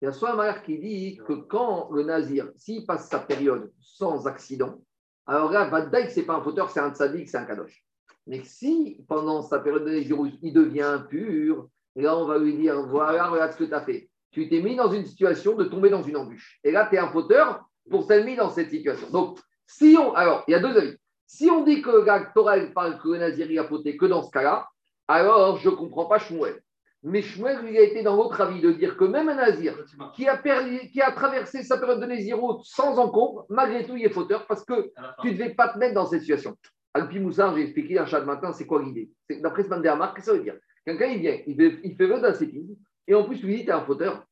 Il 0.00 0.04
y 0.04 0.08
a 0.08 0.12
soit 0.12 0.40
un 0.40 0.52
qui 0.60 0.78
dit 0.78 1.20
que 1.26 1.32
quand 1.32 1.90
le 1.90 2.04
nazir, 2.04 2.50
s'il 2.56 2.86
passe 2.86 3.08
sa 3.08 3.18
période 3.18 3.72
sans 3.80 4.26
accident, 4.26 4.80
alors 5.26 5.50
là, 5.50 5.68
Vadaï, 5.68 6.10
ce 6.10 6.20
n'est 6.20 6.26
pas 6.26 6.36
un 6.36 6.42
fauteur, 6.42 6.70
c'est 6.70 6.80
un 6.80 6.94
tzaddik, 6.94 7.28
c'est 7.28 7.36
un 7.36 7.44
kadosh. 7.44 7.84
Mais 8.26 8.42
si 8.44 9.04
pendant 9.08 9.42
sa 9.42 9.58
période 9.58 9.84
de 9.84 9.90
nazir, 9.90 10.16
il 10.42 10.52
devient 10.52 10.82
impur, 10.82 11.68
là, 11.96 12.16
on 12.16 12.26
va 12.26 12.38
lui 12.38 12.56
dire 12.56 12.80
voilà, 12.86 13.26
regarde 13.28 13.52
ce 13.52 13.58
que 13.58 13.64
tu 13.64 13.74
as 13.74 13.80
fait. 13.80 14.08
Tu 14.30 14.48
t'es 14.48 14.60
mis 14.60 14.76
dans 14.76 14.92
une 14.92 15.04
situation 15.04 15.56
de 15.56 15.64
tomber 15.64 15.90
dans 15.90 16.02
une 16.02 16.16
embûche. 16.16 16.60
Et 16.62 16.70
là, 16.70 16.86
tu 16.88 16.96
es 16.96 16.98
un 16.98 17.10
fauteur 17.10 17.64
pour 17.90 18.06
t'être 18.06 18.24
mis 18.24 18.36
dans 18.36 18.50
cette 18.50 18.70
situation. 18.70 19.10
Donc, 19.10 19.38
si 19.66 19.96
on. 19.98 20.12
Alors, 20.14 20.44
il 20.46 20.52
y 20.52 20.54
a 20.54 20.60
deux 20.60 20.76
avis. 20.76 20.96
Si 21.26 21.50
on 21.50 21.64
dit 21.64 21.82
que 21.82 21.90
la 21.90 22.26
Torah 22.34 22.58
parle 22.74 22.98
que 22.98 23.08
le 23.08 23.18
Nazir 23.18 23.62
a 23.62 23.66
fauté 23.66 23.96
que 23.96 24.06
dans 24.06 24.22
ce 24.22 24.30
cas-là, 24.30 24.66
alors 25.08 25.58
je 25.58 25.68
ne 25.68 25.74
comprends 25.74 26.06
pas 26.06 26.18
Shmuel. 26.18 26.62
Mais 27.04 27.22
Shmuel, 27.22 27.64
lui, 27.64 27.78
a 27.78 27.82
été 27.82 28.02
dans 28.02 28.16
l'autre 28.16 28.40
avis 28.40 28.60
de 28.60 28.72
dire 28.72 28.96
que 28.96 29.04
même 29.04 29.28
un 29.28 29.36
nazir 29.36 29.76
qui 30.14 30.26
a, 30.26 30.36
perdu- 30.36 30.88
qui 30.90 31.00
a 31.00 31.12
traversé 31.12 31.62
sa 31.62 31.78
période 31.78 32.00
de 32.00 32.06
Nézirut 32.06 32.58
sans 32.64 32.98
encombre, 32.98 33.46
malgré 33.48 33.84
tout, 33.84 33.96
il 33.96 34.04
est 34.04 34.10
fauteur 34.10 34.46
parce 34.46 34.64
que 34.64 34.90
tu 35.20 35.28
ne 35.28 35.32
devais 35.32 35.54
pas 35.54 35.68
te 35.68 35.78
mettre 35.78 35.94
dans 35.94 36.06
cette 36.06 36.20
situation. 36.20 36.56
Alpi 36.94 37.20
Moussard, 37.20 37.54
j'ai 37.54 37.62
expliqué 37.62 37.98
un 37.98 38.06
chat 38.06 38.20
de 38.20 38.26
matin, 38.26 38.52
c'est 38.52 38.66
quoi 38.66 38.82
l'idée? 38.82 39.10
D'après 39.40 39.62
ce 39.62 39.68
Mandéamar, 39.68 40.14
qu'est-ce 40.14 40.26
que 40.26 40.32
ça 40.32 40.38
veut 40.38 40.42
dire? 40.42 40.56
Quelqu'un, 40.84 41.06
il 41.06 41.20
vient, 41.20 41.38
il 41.46 41.54
fait, 41.54 41.78
il 41.84 41.96
vœu 41.96 42.20
d'ascétisme, 42.20 42.74
et 43.06 43.14
en 43.14 43.24
plus, 43.24 43.42
lui 43.42 43.58
dit, 43.58 43.64
t'es 43.66 43.72
un 43.72 43.82
fauteur. 43.82 44.24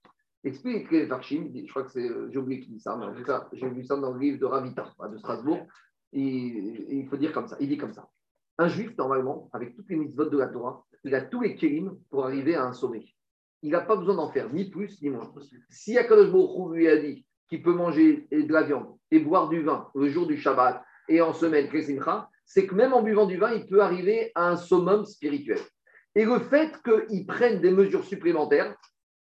Explique 0.43 0.91
les 0.91 1.07
Farchim, 1.07 1.51
je 1.55 1.71
crois 1.71 1.83
que 1.83 1.91
c'est, 1.91 2.09
euh, 2.09 2.29
j'ai 2.33 2.39
oublié 2.39 2.61
qui 2.61 2.71
dit 2.71 2.81
ça, 2.81 2.97
mais 2.97 3.05
en 3.05 3.15
tout 3.15 3.25
cas, 3.25 3.49
j'ai 3.53 3.69
vu 3.69 3.85
ça 3.85 3.97
dans 3.97 4.13
le 4.13 4.21
livre 4.21 4.39
de 4.39 4.47
Ravita, 4.47 4.93
de 5.11 5.19
Strasbourg, 5.19 5.67
et 6.13 6.21
il 6.21 7.07
faut 7.09 7.17
dire 7.17 7.33
comme 7.33 7.47
ça, 7.47 7.57
il 7.61 7.69
dit 7.69 7.77
comme 7.77 7.93
ça. 7.93 8.09
Un 8.59 8.69
juif, 8.69 8.97
normalement, 8.97 9.51
avec 9.53 9.77
toutes 9.77 9.91
les 9.91 9.97
mitzvot 9.97 10.25
de 10.25 10.39
la 10.39 10.47
Torah, 10.47 10.86
il 11.07 11.15
a 11.15 11.21
tous 11.23 11.41
les 11.41 11.55
kélim 11.55 11.97
pour 12.11 12.27
arriver 12.27 12.55
à 12.57 12.65
un 12.65 12.73
sommet. 12.73 13.05
Il 13.63 13.71
n'a 13.71 13.81
pas 13.81 13.97
besoin 13.97 14.17
d'en 14.17 14.31
faire 14.31 14.53
ni 14.53 14.69
plus 14.69 15.01
ni 15.03 15.09
moins. 15.09 15.33
Si 15.71 15.97
Akadosh 15.97 16.31
Baruch 16.31 16.75
lui 16.75 16.89
a 16.89 16.97
dit 16.97 17.25
qu'il 17.49 17.63
peut 17.63 17.73
manger 17.73 18.27
de 18.31 18.53
la 18.53 18.65
viande 18.65 18.97
et 19.11 19.21
boire 19.21 19.49
du 19.49 19.63
vin 19.63 19.89
le 19.95 20.09
jour 20.09 20.27
du 20.27 20.37
Shabbat 20.37 20.83
et 21.09 21.21
en 21.21 21.33
semaine 21.33 21.69
c'est 22.45 22.67
que 22.67 22.75
même 22.75 22.93
en 22.93 23.03
buvant 23.03 23.27
du 23.27 23.37
vin, 23.37 23.53
il 23.53 23.67
peut 23.67 23.81
arriver 23.81 24.33
à 24.35 24.49
un 24.51 24.57
summum 24.57 25.05
spirituel. 25.05 25.59
Et 26.15 26.25
le 26.25 26.39
fait 26.39 26.73
qu'ils 26.83 27.27
prennent 27.27 27.61
des 27.61 27.71
mesures 27.71 28.05
supplémentaires, 28.05 28.75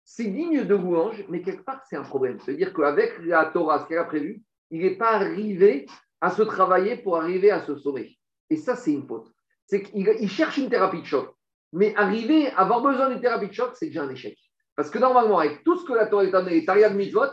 c'est 0.03 0.25
digne 0.25 0.65
de 0.65 0.75
louange, 0.75 1.23
mais 1.29 1.41
quelque 1.41 1.63
part, 1.63 1.81
c'est 1.89 1.95
un 1.95 2.03
problème. 2.03 2.39
C'est-à-dire 2.39 2.73
qu'avec 2.73 3.13
la 3.23 3.45
Torah, 3.45 3.79
ce 3.79 3.87
qu'elle 3.87 3.99
a 3.99 4.03
prévu, 4.03 4.41
il 4.71 4.81
n'est 4.81 4.97
pas 4.97 5.11
arrivé 5.11 5.85
à 6.19 6.31
se 6.31 6.41
travailler 6.41 6.97
pour 6.97 7.17
arriver 7.17 7.49
à 7.51 7.61
ce 7.61 7.75
sommet. 7.75 8.17
Et 8.49 8.57
ça, 8.57 8.75
c'est 8.75 8.91
une 8.91 9.07
faute. 9.07 9.31
C'est 9.65 9.83
qu'il 9.83 10.07
il 10.19 10.29
cherche 10.29 10.57
une 10.57 10.69
thérapie 10.69 11.01
de 11.01 11.05
choc. 11.05 11.33
Mais 11.73 11.95
arriver 11.95 12.47
à 12.51 12.61
avoir 12.61 12.81
besoin 12.81 13.09
d'une 13.09 13.21
thérapie 13.21 13.47
de 13.47 13.53
choc, 13.53 13.71
c'est 13.75 13.87
déjà 13.87 14.03
un 14.03 14.09
échec. 14.09 14.37
Parce 14.75 14.89
que 14.89 14.99
normalement, 14.99 15.39
avec 15.39 15.63
tout 15.63 15.77
ce 15.77 15.85
que 15.85 15.93
la 15.93 16.07
Torah 16.07 16.27
t'a 16.27 16.41
donné, 16.41 16.65
t'as 16.65 16.73
rien 16.73 16.89
de 16.89 16.95
mitzvot, 16.95 17.27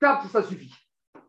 tape, 0.00 0.24
ça 0.30 0.42
suffit. 0.42 0.72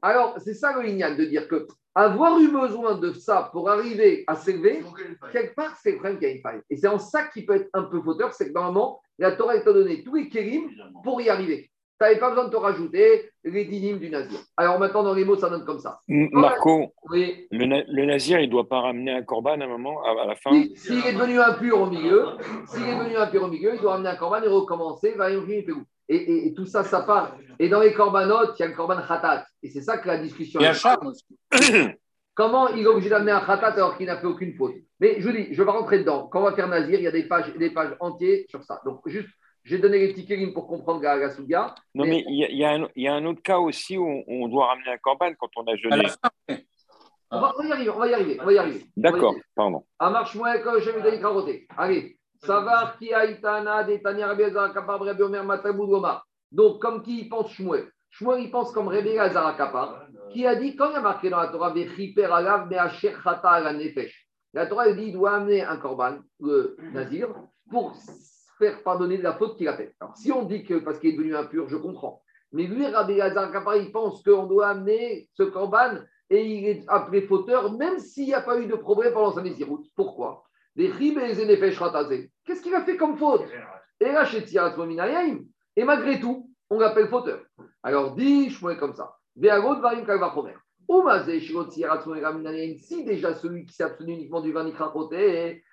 Alors, 0.01 0.35
c'est 0.39 0.53
ça 0.53 0.73
le 0.73 0.81
lignan 0.81 1.15
de 1.15 1.25
dire 1.25 1.47
que 1.47 1.67
avoir 1.95 2.39
eu 2.39 2.49
besoin 2.49 2.95
de 2.95 3.11
ça 3.13 3.49
pour 3.51 3.69
arriver 3.69 4.23
à 4.27 4.35
s'élever, 4.35 4.83
quelque 5.31 5.55
part, 5.55 5.75
c'est 5.81 5.91
le 5.91 5.97
problème 5.97 6.17
qu'il 6.17 6.27
y 6.27 6.31
a 6.31 6.35
une 6.35 6.41
faille. 6.41 6.61
Et 6.69 6.77
c'est 6.77 6.87
en 6.87 6.99
ça 6.99 7.27
qu'il 7.27 7.45
peut 7.45 7.55
être 7.55 7.69
un 7.73 7.83
peu 7.83 8.01
fauteur, 8.01 8.33
c'est 8.33 8.49
que 8.49 8.53
normalement, 8.53 9.01
la 9.17 9.33
Torah 9.33 9.59
t'a 9.59 9.73
donné 9.73 10.03
tous 10.03 10.15
les 10.15 10.29
kérim 10.29 10.69
pour 11.03 11.19
y 11.21 11.29
arriver. 11.29 11.69
Tu 11.99 12.05
n'avais 12.05 12.17
pas 12.19 12.29
besoin 12.29 12.45
de 12.45 12.49
te 12.51 12.55
rajouter 12.55 13.29
les 13.43 13.65
dynimes 13.65 13.99
du 13.99 14.09
nazir. 14.09 14.39
Alors 14.55 14.79
maintenant, 14.79 15.03
dans 15.03 15.13
les 15.13 15.25
mots, 15.25 15.35
ça 15.35 15.49
donne 15.49 15.65
comme 15.65 15.79
ça. 15.79 15.99
Marco, 16.07 16.93
Oui. 17.09 17.45
le, 17.51 17.65
na- 17.65 17.83
le 17.85 18.05
nazir, 18.05 18.39
il 18.39 18.45
ne 18.47 18.51
doit 18.51 18.69
pas 18.69 18.79
ramener 18.79 19.11
un 19.11 19.21
corban 19.23 19.59
à 19.59 19.65
un 19.65 19.67
moment, 19.67 20.01
à, 20.05 20.21
à 20.23 20.25
la 20.25 20.35
fin 20.35 20.51
Si- 20.51 20.73
S'il 20.77 21.05
est 21.05 21.11
devenu 21.11 21.41
impur 21.41 21.81
au 21.81 21.87
milieu, 21.89 22.25
s'il 22.67 22.83
est 22.87 22.95
devenu 22.97 23.17
impur 23.17 23.43
au 23.43 23.47
milieu, 23.47 23.75
il 23.75 23.81
doit 23.81 23.91
ramener 23.93 24.09
un 24.09 24.15
corban 24.15 24.41
et 24.41 24.47
recommencer, 24.47 25.11
va 25.17 25.29
et, 25.31 26.15
et- 26.15 26.47
et 26.47 26.53
tout 26.53 26.65
ça, 26.65 26.85
ça 26.85 27.01
part. 27.01 27.35
Et 27.59 27.67
dans 27.67 27.81
les 27.81 27.93
corbanotes, 27.93 28.55
il 28.57 28.61
y 28.61 28.65
a 28.65 28.69
le 28.69 28.75
corban 28.75 29.01
khatat. 29.05 29.45
Et 29.61 29.69
c'est 29.69 29.81
ça 29.81 29.97
que 29.97 30.07
la 30.07 30.19
discussion 30.19 30.61
Il 30.61 30.63
y 30.63 30.67
a 30.67 30.71
est. 30.71 30.79
Comment 32.33 32.69
il 32.69 32.83
est 32.83 32.87
obligé 32.87 33.09
d'amener 33.09 33.33
un 33.33 33.41
khatat 33.41 33.73
alors 33.73 33.97
qu'il 33.97 34.05
n'a 34.05 34.17
fait 34.17 34.25
aucune 34.27 34.53
faute? 34.53 34.75
Mais 35.01 35.19
je 35.19 35.27
vous 35.27 35.33
dis, 35.35 35.53
je 35.53 35.61
vais 35.61 35.69
rentrer 35.69 35.99
dedans. 35.99 36.27
Quand 36.31 36.39
on 36.39 36.43
va 36.43 36.53
faire 36.53 36.69
Nazir, 36.69 36.97
il 36.97 37.03
y 37.03 37.07
a 37.07 37.11
des 37.11 37.23
pages, 37.27 37.53
des 37.57 37.69
pages 37.71 37.95
entières 37.99 38.39
sur 38.47 38.63
ça. 38.63 38.79
Donc, 38.85 39.01
juste, 39.07 39.27
j'ai 39.63 39.77
donné 39.77 39.99
les 39.99 40.13
petits 40.13 40.25
kérim 40.25 40.53
pour 40.53 40.67
comprendre 40.67 41.01
la, 41.01 41.15
la 41.15 41.29
Souga. 41.29 41.75
Non, 41.93 42.05
mais 42.05 42.23
il 42.27 42.35
y, 42.35 42.55
y 42.55 43.01
y 43.03 43.07
a 43.07 43.13
un 43.13 43.25
autre 43.25 43.41
cas 43.41 43.57
aussi 43.57 43.97
où 43.97 44.23
on, 44.27 44.47
doit 44.47 44.67
ramener 44.67 44.91
un 44.91 44.97
corban 44.97 45.31
quand 45.39 45.49
on 45.57 45.63
a 45.67 45.75
jeûné. 45.75 46.03
la. 46.47 46.57
On 47.31 47.39
va, 47.39 47.53
on 47.59 47.61
va 47.61 47.67
y 47.67 47.71
arriver, 47.71 47.89
on 47.91 47.99
va 47.99 48.07
y 48.07 48.13
arriver, 48.13 48.37
on 48.41 48.45
va 48.45 48.53
y 48.53 48.57
arriver. 48.57 48.85
D'accord, 48.97 49.35
pardon. 49.55 49.85
À 49.99 50.09
marche 50.09 50.33
moins 50.35 50.57
que 50.57 50.79
je 50.79 50.89
vais 50.89 51.19
carotter. 51.19 51.67
Allez. 51.77 52.17
Savar 52.43 52.97
qui 52.97 53.13
a 53.13 53.25
itana 53.25 53.83
des 53.83 54.01
tania 54.01 54.27
Rabbi 54.27 54.43
Elazar 54.43 54.73
Kapar 54.73 54.99
Rabbi 54.99 55.21
Omer 55.21 55.43
Matamud 55.43 55.93
Omar. 55.93 56.25
Donc, 56.51 56.81
comme 56.81 57.03
qui 57.03 57.25
pense 57.25 57.51
Shmuel? 57.51 57.91
Shmuel, 58.09 58.41
il 58.41 58.49
pense 58.49 58.71
comme 58.71 58.87
Rabbi 58.87 59.09
Elazar 59.09 59.55
Kapar, 59.57 60.07
qui 60.31 60.47
a 60.47 60.55
dit, 60.55 60.75
quand 60.75 60.89
il 60.89 60.93
y 60.93 60.95
a 60.95 61.01
marqué 61.01 61.29
dans 61.29 61.39
la 61.39 61.49
Torah, 61.49 61.71
Vechiper 61.71 62.25
alav 62.25 62.67
me'asher 62.69 63.13
chata 63.23 63.49
ala 63.49 63.73
nefesh. 63.73 64.27
La 64.53 64.65
Torah 64.65 64.87
elle 64.87 64.95
dit, 64.95 65.07
il 65.07 65.13
doit 65.13 65.35
amener 65.35 65.61
un 65.61 65.77
korban, 65.77 66.17
le 66.39 66.77
nazir, 66.93 67.27
pour 67.69 67.93
faire 68.59 68.83
pardonner 68.83 69.17
de 69.17 69.23
la 69.23 69.33
faute 69.33 69.57
qu'il 69.57 69.67
a 69.67 69.75
faite. 69.75 69.95
Alors, 69.99 70.15
si 70.15 70.31
on 70.31 70.43
dit 70.43 70.63
que 70.63 70.75
parce 70.75 70.99
qu'il 70.99 71.09
est 71.11 71.17
devenu 71.17 71.35
impur, 71.35 71.67
je 71.67 71.77
comprends. 71.77 72.21
Mais 72.51 72.63
lui, 72.63 72.85
Rabbi 72.85 73.17
Kapar, 73.17 73.77
il 73.77 73.91
pense 73.91 74.21
qu'on 74.21 74.45
doit 74.45 74.67
amener 74.69 75.29
ce 75.33 75.43
korban 75.43 75.99
et 76.29 76.45
il 76.45 76.67
est 76.67 76.83
appelé 76.87 77.21
fauteur, 77.23 77.73
même 77.77 77.97
s'il 77.99 78.25
n'y 78.25 78.33
a 78.33 78.41
pas 78.41 78.59
eu 78.59 78.67
de 78.67 78.75
problème 78.75 79.13
pendant 79.13 79.31
sa 79.31 79.41
Nézirut. 79.41 79.85
Pourquoi? 79.95 80.43
Les. 80.75 80.91
Qu'est-ce 82.45 82.61
qu'il 82.61 82.75
a 82.75 82.83
fait 82.83 82.97
comme 82.97 83.17
faute? 83.17 83.45
Et 83.99 84.11
là, 84.11 84.25
chez 84.25 84.45
et 85.75 85.83
malgré 85.83 86.19
tout, 86.19 86.49
on 86.69 86.79
l'appelle 86.79 87.07
fauteur. 87.07 87.41
Alors, 87.83 88.15
dis, 88.15 88.49
je 88.49 88.73
comme 88.75 88.93
ça. 88.93 89.15
Si 92.77 93.03
déjà 93.05 93.33
celui 93.35 93.65
qui 93.65 93.73
s'est 93.73 93.83
abstenu 93.83 94.13
uniquement 94.13 94.41
du 94.41 94.51
vin 94.51 94.63
nikrachoté, 94.63 95.63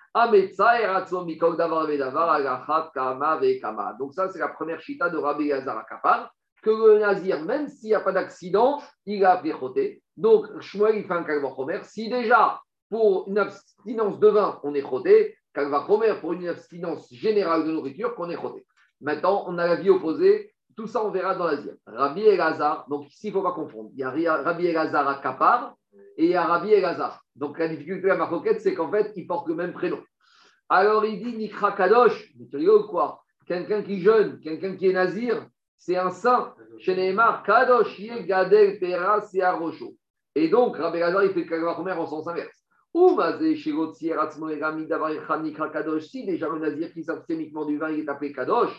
Donc, 3.99 4.13
ça, 4.13 4.29
c'est 4.29 4.39
la 4.39 4.47
première 4.47 4.81
chita 4.81 5.09
de 5.09 5.17
Rabbi 5.17 5.45
Yazar 5.45 5.77
Akapar, 5.77 6.33
que 6.61 6.69
le 6.69 6.99
nazir, 6.99 7.43
même 7.43 7.67
s'il 7.67 7.89
n'y 7.89 7.95
a 7.95 7.99
pas 7.99 8.11
d'accident, 8.11 8.81
il 9.05 9.23
a 9.23 9.33
appelé. 9.33 10.01
Donc, 10.15 10.47
Shmuel, 10.59 10.97
il 10.97 11.05
fait 11.05 11.13
un 11.13 11.23
kalvachomer. 11.23 11.79
Si 11.83 12.09
déjà, 12.09 12.59
pour 12.89 13.27
une 13.27 13.37
abstinence 13.37 14.19
de 14.19 14.27
vin, 14.27 14.59
on 14.63 14.73
est 14.73 14.81
choté, 14.81 15.37
kalvachomer 15.53 16.15
pour 16.19 16.33
une 16.33 16.47
abstinence 16.47 17.07
générale 17.11 17.65
de 17.65 17.71
nourriture, 17.71 18.15
qu'on 18.15 18.29
est 18.29 18.41
choté. 18.41 18.65
Maintenant, 19.01 19.45
on 19.47 19.57
a 19.57 19.67
la 19.67 19.75
vie 19.75 19.89
opposée. 19.89 20.53
Tout 20.75 20.87
ça, 20.87 21.03
on 21.03 21.09
verra 21.09 21.35
dans 21.35 21.45
l'Asie. 21.45 21.71
Rabbi 21.85 22.21
Elazar, 22.21 22.85
donc 22.89 23.07
ici, 23.07 23.27
il 23.27 23.29
ne 23.29 23.33
faut 23.33 23.43
pas 23.43 23.53
confondre. 23.53 23.89
Il 23.93 23.99
y 23.99 24.03
a 24.03 24.37
Rabbi 24.41 24.67
Elazar 24.67 25.07
à 25.07 25.15
Kapar 25.15 25.75
et 26.17 26.25
il 26.25 26.31
y 26.31 26.35
a 26.35 26.43
Rabbi 26.43 26.71
Elazar. 26.71 27.21
Donc 27.35 27.59
la 27.59 27.67
difficulté 27.67 28.03
de 28.03 28.07
la 28.07 28.29
c'est 28.59 28.73
qu'en 28.73 28.91
fait, 28.91 29.11
ils 29.15 29.27
portent 29.27 29.47
le 29.47 29.55
même 29.55 29.73
prénom. 29.73 29.99
Alors 30.69 31.05
il 31.05 31.23
dit 31.23 31.35
Nikra 31.35 31.71
Kadosh, 31.71 32.33
mais 32.37 32.47
tu 32.47 32.57
rigoles 32.57 32.87
quoi? 32.87 33.23
Quelqu'un 33.45 33.81
qui 33.81 34.01
jeûne, 34.01 34.39
quelqu'un 34.41 34.75
qui 34.75 34.87
est 34.87 34.93
nazir, 34.93 35.47
c'est 35.77 35.95
un 35.95 36.09
saint. 36.09 36.53
Chez 36.79 36.95
Neymar, 36.95 37.43
Kadosh, 37.43 37.99
Gadel, 38.25 38.79
Pera, 38.79 39.21
c'est. 39.21 39.41
Et 40.35 40.49
donc, 40.49 40.77
Rabbi 40.77 40.97
Elazar, 40.97 41.23
il 41.23 41.31
fait 41.31 41.41
le 41.41 41.49
Kalvachomer 41.49 41.93
en 41.93 42.05
sens 42.05 42.27
inverse. 42.27 42.63
Si 42.93 43.73
déjà 46.25 46.49
le 46.49 46.59
nazir 46.59 46.91
qui 46.91 47.03
s'abstient 47.03 47.35
uniquement 47.35 47.65
du 47.65 47.77
vin, 47.77 47.89
il 47.89 48.01
est 48.01 48.09
appelé 48.09 48.33
Kadosh. 48.33 48.77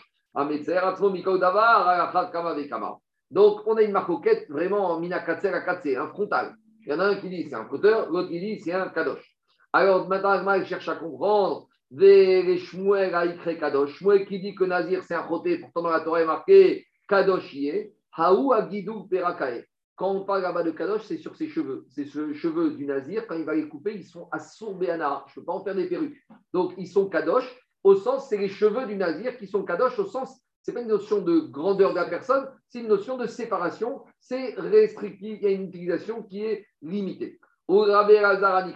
Donc, 3.31 3.61
on 3.65 3.75
a 3.75 3.81
une 3.81 3.91
marcoquette 3.91 4.47
vraiment 4.49 4.91
en 4.91 4.99
Minakatser 4.99 5.49
à 5.49 5.61
Katser, 5.61 5.95
un 5.95 6.07
frontal. 6.07 6.55
Il 6.85 6.91
y 6.91 6.93
en 6.93 6.99
a 6.99 7.05
un 7.05 7.15
qui 7.15 7.29
dit 7.29 7.47
c'est 7.49 7.55
un 7.55 7.65
fauteur, 7.65 8.11
l'autre 8.11 8.29
qui 8.29 8.39
dit 8.39 8.59
c'est 8.59 8.73
un 8.73 8.89
Kadosh. 8.89 9.35
Alors 9.73 10.07
maintenant, 10.07 10.53
il 10.53 10.65
cherche 10.65 10.89
à 10.89 10.95
comprendre. 10.95 11.68
Shmuel 11.91 13.15
Aïkre 13.15 13.57
Kadosh. 13.59 13.97
Shmuel 13.97 14.25
qui 14.25 14.39
dit 14.39 14.55
que 14.55 14.63
Nazir 14.63 15.03
c'est 15.03 15.15
un 15.15 15.27
choté, 15.27 15.59
pourtant 15.59 15.83
dans 15.83 15.89
la 15.89 16.01
Torah 16.01 16.21
est 16.21 16.25
marqué 16.25 16.85
Kadosh 17.07 17.53
yé. 17.53 17.93
Haou 18.17 18.51
Agidou 18.51 19.07
Perakae. 19.07 19.65
Quand 19.95 20.11
on 20.11 20.25
parle 20.25 20.41
là-bas 20.41 20.63
de 20.63 20.71
Kadosh, 20.71 21.03
c'est 21.03 21.17
sur 21.17 21.35
ses 21.35 21.49
cheveux. 21.49 21.85
C'est 21.89 22.05
ce 22.05 22.33
cheveux 22.33 22.71
du 22.71 22.85
Nazir, 22.85 23.27
quand 23.27 23.35
il 23.35 23.45
va 23.45 23.55
les 23.55 23.67
couper, 23.67 23.95
ils 23.95 24.05
sont 24.05 24.27
assourbés 24.31 24.89
à 24.89 24.97
Nara. 24.97 25.25
Je 25.27 25.33
ne 25.33 25.35
peux 25.41 25.45
pas 25.45 25.53
en 25.53 25.63
faire 25.63 25.75
des 25.75 25.87
perruques. 25.87 26.17
Donc 26.53 26.73
ils 26.77 26.87
sont 26.87 27.09
Kadosh, 27.09 27.45
au 27.83 27.95
sens, 27.95 28.29
c'est 28.29 28.37
les 28.37 28.49
cheveux 28.49 28.85
du 28.85 28.95
Nazir 28.95 29.37
qui 29.37 29.47
sont 29.47 29.63
Kadosh, 29.63 29.99
au 29.99 30.05
sens, 30.05 30.41
ce 30.61 30.71
n'est 30.71 30.75
pas 30.75 30.81
une 30.81 30.89
notion 30.89 31.21
de 31.21 31.39
grandeur 31.39 31.91
de 31.91 31.95
la 31.95 32.05
personne, 32.05 32.47
c'est 32.67 32.79
une 32.79 32.87
notion 32.87 33.17
de 33.17 33.25
séparation. 33.25 34.03
C'est 34.19 34.53
restrictif, 34.57 35.39
il 35.41 35.43
y 35.43 35.47
a 35.47 35.51
une 35.51 35.67
utilisation 35.67 36.23
qui 36.23 36.43
est 36.43 36.65
limitée. 36.81 37.38
Au 37.69 37.81
Rabbi 37.81 38.13
Elazar 38.13 38.55
a. 38.55 38.67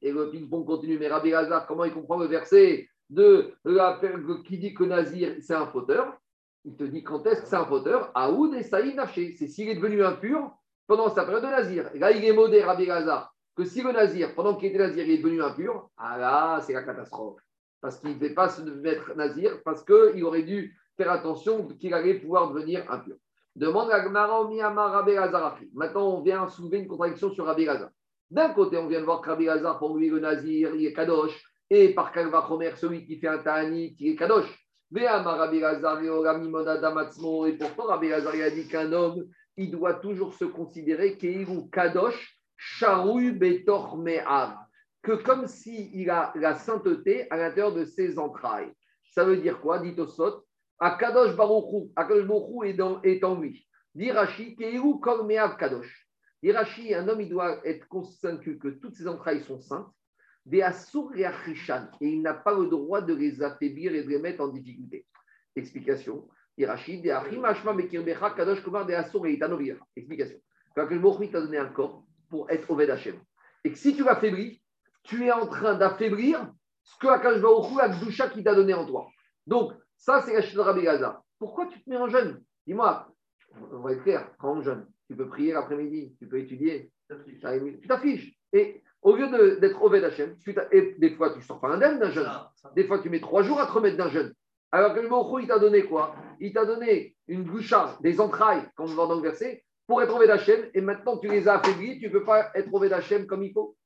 Et 0.00 0.12
le 0.12 0.30
ping-pong 0.30 0.64
continue. 0.64 0.96
Mais 0.96 1.08
Rabbi 1.08 1.30
Elazar, 1.30 1.66
comment 1.66 1.82
il 1.82 1.92
comprend 1.92 2.18
le 2.18 2.26
verset 2.26 2.88
de 3.10 3.52
qui 4.44 4.58
dit 4.58 4.74
que 4.74 4.84
Nazir, 4.84 5.34
c'est 5.40 5.54
un 5.54 5.66
fauteur? 5.66 6.16
Il 6.64 6.76
te 6.76 6.84
dit 6.84 7.02
quand 7.02 7.26
est-ce 7.26 7.42
que 7.42 7.48
c'est 7.48 7.56
un 7.56 7.64
fauteur? 7.64 8.12
Aoud 8.14 8.54
et 8.54 8.62
Saïd 8.62 8.94
Naché. 8.94 9.34
C'est 9.36 9.48
s'il 9.48 9.68
est 9.68 9.74
devenu 9.74 10.04
impur 10.04 10.52
pendant 10.86 11.08
sa 11.08 11.24
période 11.24 11.42
de 11.42 11.48
Nazir. 11.48 11.90
Et 11.94 11.98
là, 11.98 12.12
il 12.12 12.24
est 12.24 12.32
modé, 12.32 12.62
Rabbi 12.62 12.84
Elazar, 12.84 13.34
que 13.56 13.64
si 13.64 13.82
le 13.82 13.90
Nazir, 13.90 14.36
pendant 14.36 14.54
qu'il 14.54 14.68
était 14.68 14.78
Nazir, 14.78 15.04
il 15.04 15.14
est 15.14 15.18
devenu 15.18 15.42
impur, 15.42 15.90
ah 15.96 16.16
là, 16.16 16.60
c'est 16.60 16.74
la 16.74 16.84
catastrophe. 16.84 17.40
Parce 17.80 17.98
qu'il 17.98 18.10
ne 18.10 18.14
devait 18.14 18.34
pas 18.34 18.48
se 18.48 18.62
mettre 18.62 19.16
Nazir, 19.16 19.60
parce 19.64 19.84
qu'il 19.84 20.24
aurait 20.24 20.44
dû 20.44 20.78
faire 20.96 21.10
attention 21.10 21.66
qu'il 21.66 21.92
allait 21.92 22.14
pouvoir 22.14 22.52
devenir 22.52 22.88
impur. 22.88 23.16
Demande 23.56 23.90
à 23.90 23.98
Gmara 23.98 24.48
Miyama 24.48 24.90
Rabbi 24.90 25.10
Elazar 25.10 25.54
Achi. 25.54 25.68
Maintenant, 25.74 26.18
on 26.18 26.22
vient 26.22 26.46
soulever 26.46 26.78
une 26.78 26.86
contradiction 26.86 27.30
sur 27.32 27.44
Rabbi 27.44 27.64
Elazar. 27.64 27.88
D'un 28.30 28.50
côté, 28.50 28.76
on 28.76 28.86
vient 28.88 29.00
de 29.00 29.06
voir 29.06 29.22
que 29.22 29.30
Rabbi 29.30 29.44
Elazar, 29.44 29.78
pour 29.78 29.96
lui, 29.96 30.10
le 30.10 30.20
Nazir, 30.20 30.74
il 30.74 30.86
est 30.86 30.92
Kadosh. 30.92 31.42
Et 31.70 31.94
par 31.94 32.12
Kalva 32.12 32.44
Chomer, 32.46 32.72
celui 32.76 33.06
qui 33.06 33.18
fait 33.18 33.28
un 33.28 33.38
Ta'anit, 33.38 33.96
il 33.98 34.12
est 34.12 34.16
Kadosh. 34.16 34.48
Et 34.94 35.00
pourtant, 35.00 35.36
Rabbi 35.36 35.56
Elazar, 35.58 36.02
il 38.34 38.42
a 38.42 38.50
dit 38.50 38.68
qu'un 38.68 38.92
homme, 38.92 39.24
il 39.56 39.70
doit 39.70 39.94
toujours 39.94 40.34
se 40.34 40.44
considérer 40.44 41.16
Keiru 41.16 41.68
Kadosh, 41.70 42.38
Sharouy 42.56 43.32
Betor 43.32 43.96
Me'av. 43.98 44.56
Que 45.02 45.12
comme 45.12 45.46
s'il 45.46 46.10
a 46.10 46.32
la 46.34 46.54
sainteté 46.54 47.30
à 47.30 47.36
l'intérieur 47.36 47.72
de 47.72 47.84
ses 47.84 48.18
entrailles. 48.18 48.72
Ça 49.12 49.24
veut 49.24 49.38
dire 49.38 49.60
quoi 49.60 49.78
Dit 49.78 49.98
Osot. 49.98 50.44
Akadosh 50.80 51.34
Baruchou. 51.34 51.90
Akadosh 51.96 52.26
Baruchou 52.26 52.64
est, 52.64 52.74
dans, 52.74 53.00
est 53.02 53.24
en 53.24 53.40
lui. 53.40 53.66
Dit 53.94 54.10
Rashi, 54.10 54.54
Keiru 54.56 55.00
Kol 55.00 55.26
Meav 55.26 55.56
Kadosh. 55.56 56.07
Dit 56.42 56.52
Rashi, 56.52 56.94
un 56.94 57.08
homme, 57.08 57.20
il 57.20 57.28
doit 57.28 57.60
être 57.66 57.86
convaincu 57.88 58.58
que 58.58 58.68
toutes 58.68 58.94
ses 58.94 59.08
entrailles 59.08 59.42
sont 59.42 59.60
saintes. 59.60 59.88
Des 60.46 60.62
Assour 60.62 61.14
et 61.14 61.24
Achishan. 61.24 61.88
Et 62.00 62.08
il 62.08 62.22
n'a 62.22 62.34
pas 62.34 62.54
le 62.54 62.66
droit 62.66 63.02
de 63.02 63.14
les 63.14 63.42
affaiblir 63.42 63.94
et 63.94 64.02
de 64.02 64.08
les 64.08 64.18
mettre 64.18 64.42
en 64.42 64.48
difficulté. 64.48 65.06
Explication. 65.56 66.28
Dit 66.56 66.64
Rashi, 66.64 67.00
des 67.00 67.10
Achim 67.10 67.44
Ashma 67.44 67.72
Mekirbecha 67.72 68.30
Kadosh 68.30 68.62
Kumar 68.62 68.86
des 68.86 68.94
Assour 68.94 69.26
et 69.26 69.32
Itanovir. 69.32 69.84
Explication. 69.96 70.38
Akadosh 70.76 71.00
Baruchou 71.00 71.26
t'a 71.26 71.40
donné 71.40 71.58
un 71.58 71.66
corps 71.66 72.04
pour 72.30 72.50
être 72.50 72.70
Oved 72.70 72.88
Hashem. 72.88 73.16
Et 73.64 73.72
que 73.72 73.78
si 73.78 73.94
tu 73.94 74.04
l'affaiblis, 74.04 74.62
tu 75.02 75.26
es 75.26 75.32
en 75.32 75.46
train 75.46 75.74
d'affaiblir 75.74 76.52
ce 76.82 76.96
que 76.98 77.08
Akadosh 77.08 77.42
Baruchou, 77.42 77.78
la 77.78 77.88
Gdusha 77.88 78.28
qui 78.28 78.44
t'a 78.44 78.54
donné 78.54 78.74
en 78.74 78.86
toi. 78.86 79.08
Donc, 79.46 79.72
ça, 79.96 80.22
c'est 80.22 80.32
la 80.32 80.42
Shidra. 80.42 81.22
Pourquoi 81.38 81.66
tu 81.66 81.82
te 81.82 81.90
mets 81.90 81.96
en 81.96 82.08
jeûne? 82.08 82.42
Dis-moi, 82.66 83.08
on 83.72 83.80
va 83.80 83.92
être 83.92 84.02
clair, 84.02 84.30
quand 84.38 84.60
jeûne, 84.62 84.86
tu 85.08 85.16
peux 85.16 85.28
prier 85.28 85.52
l'après-midi, 85.52 86.14
tu 86.18 86.26
peux 86.26 86.38
étudier, 86.38 86.90
tu 87.08 87.88
t'affiches. 87.88 88.34
Et 88.52 88.82
au 89.02 89.16
lieu 89.16 89.58
d'être 89.60 90.38
tu 90.44 90.54
et 90.72 90.94
des 90.98 91.10
fois, 91.10 91.30
tu 91.30 91.38
ne 91.38 91.42
sors 91.42 91.60
pas 91.60 91.68
indemne 91.68 91.98
d'un 91.98 92.10
jeûne. 92.10 92.30
Des 92.76 92.84
fois, 92.84 92.98
tu 92.98 93.10
mets 93.10 93.20
trois 93.20 93.42
jours 93.42 93.60
à 93.60 93.66
te 93.66 93.72
remettre 93.72 93.96
d'un 93.96 94.10
jeûne. 94.10 94.32
Alors 94.70 94.94
que 94.94 95.00
le 95.00 95.08
Baruchou, 95.08 95.38
il 95.38 95.48
t'a 95.48 95.58
donné 95.58 95.84
quoi? 95.84 96.14
Il 96.40 96.52
t'a 96.52 96.66
donné 96.66 97.16
une 97.26 97.44
Gdusha, 97.44 97.96
des 98.02 98.20
entrailles, 98.20 98.64
comme 98.76 98.90
on 98.90 98.94
va 98.94 99.06
dans 99.06 99.16
le 99.16 99.22
verset, 99.22 99.64
pour 99.86 100.02
être 100.02 100.14
Oved 100.14 100.28
Hashem, 100.28 100.68
et 100.74 100.82
maintenant 100.82 101.16
tu 101.16 101.28
les 101.28 101.48
as 101.48 101.54
affaiblis, 101.54 101.98
tu 101.98 102.08
ne 102.08 102.12
peux 102.12 102.24
pas 102.24 102.50
être 102.54 102.72
Oved 102.74 102.92
Hashem 102.92 103.26
comme 103.26 103.42
il 103.42 103.52
faut. 103.52 103.76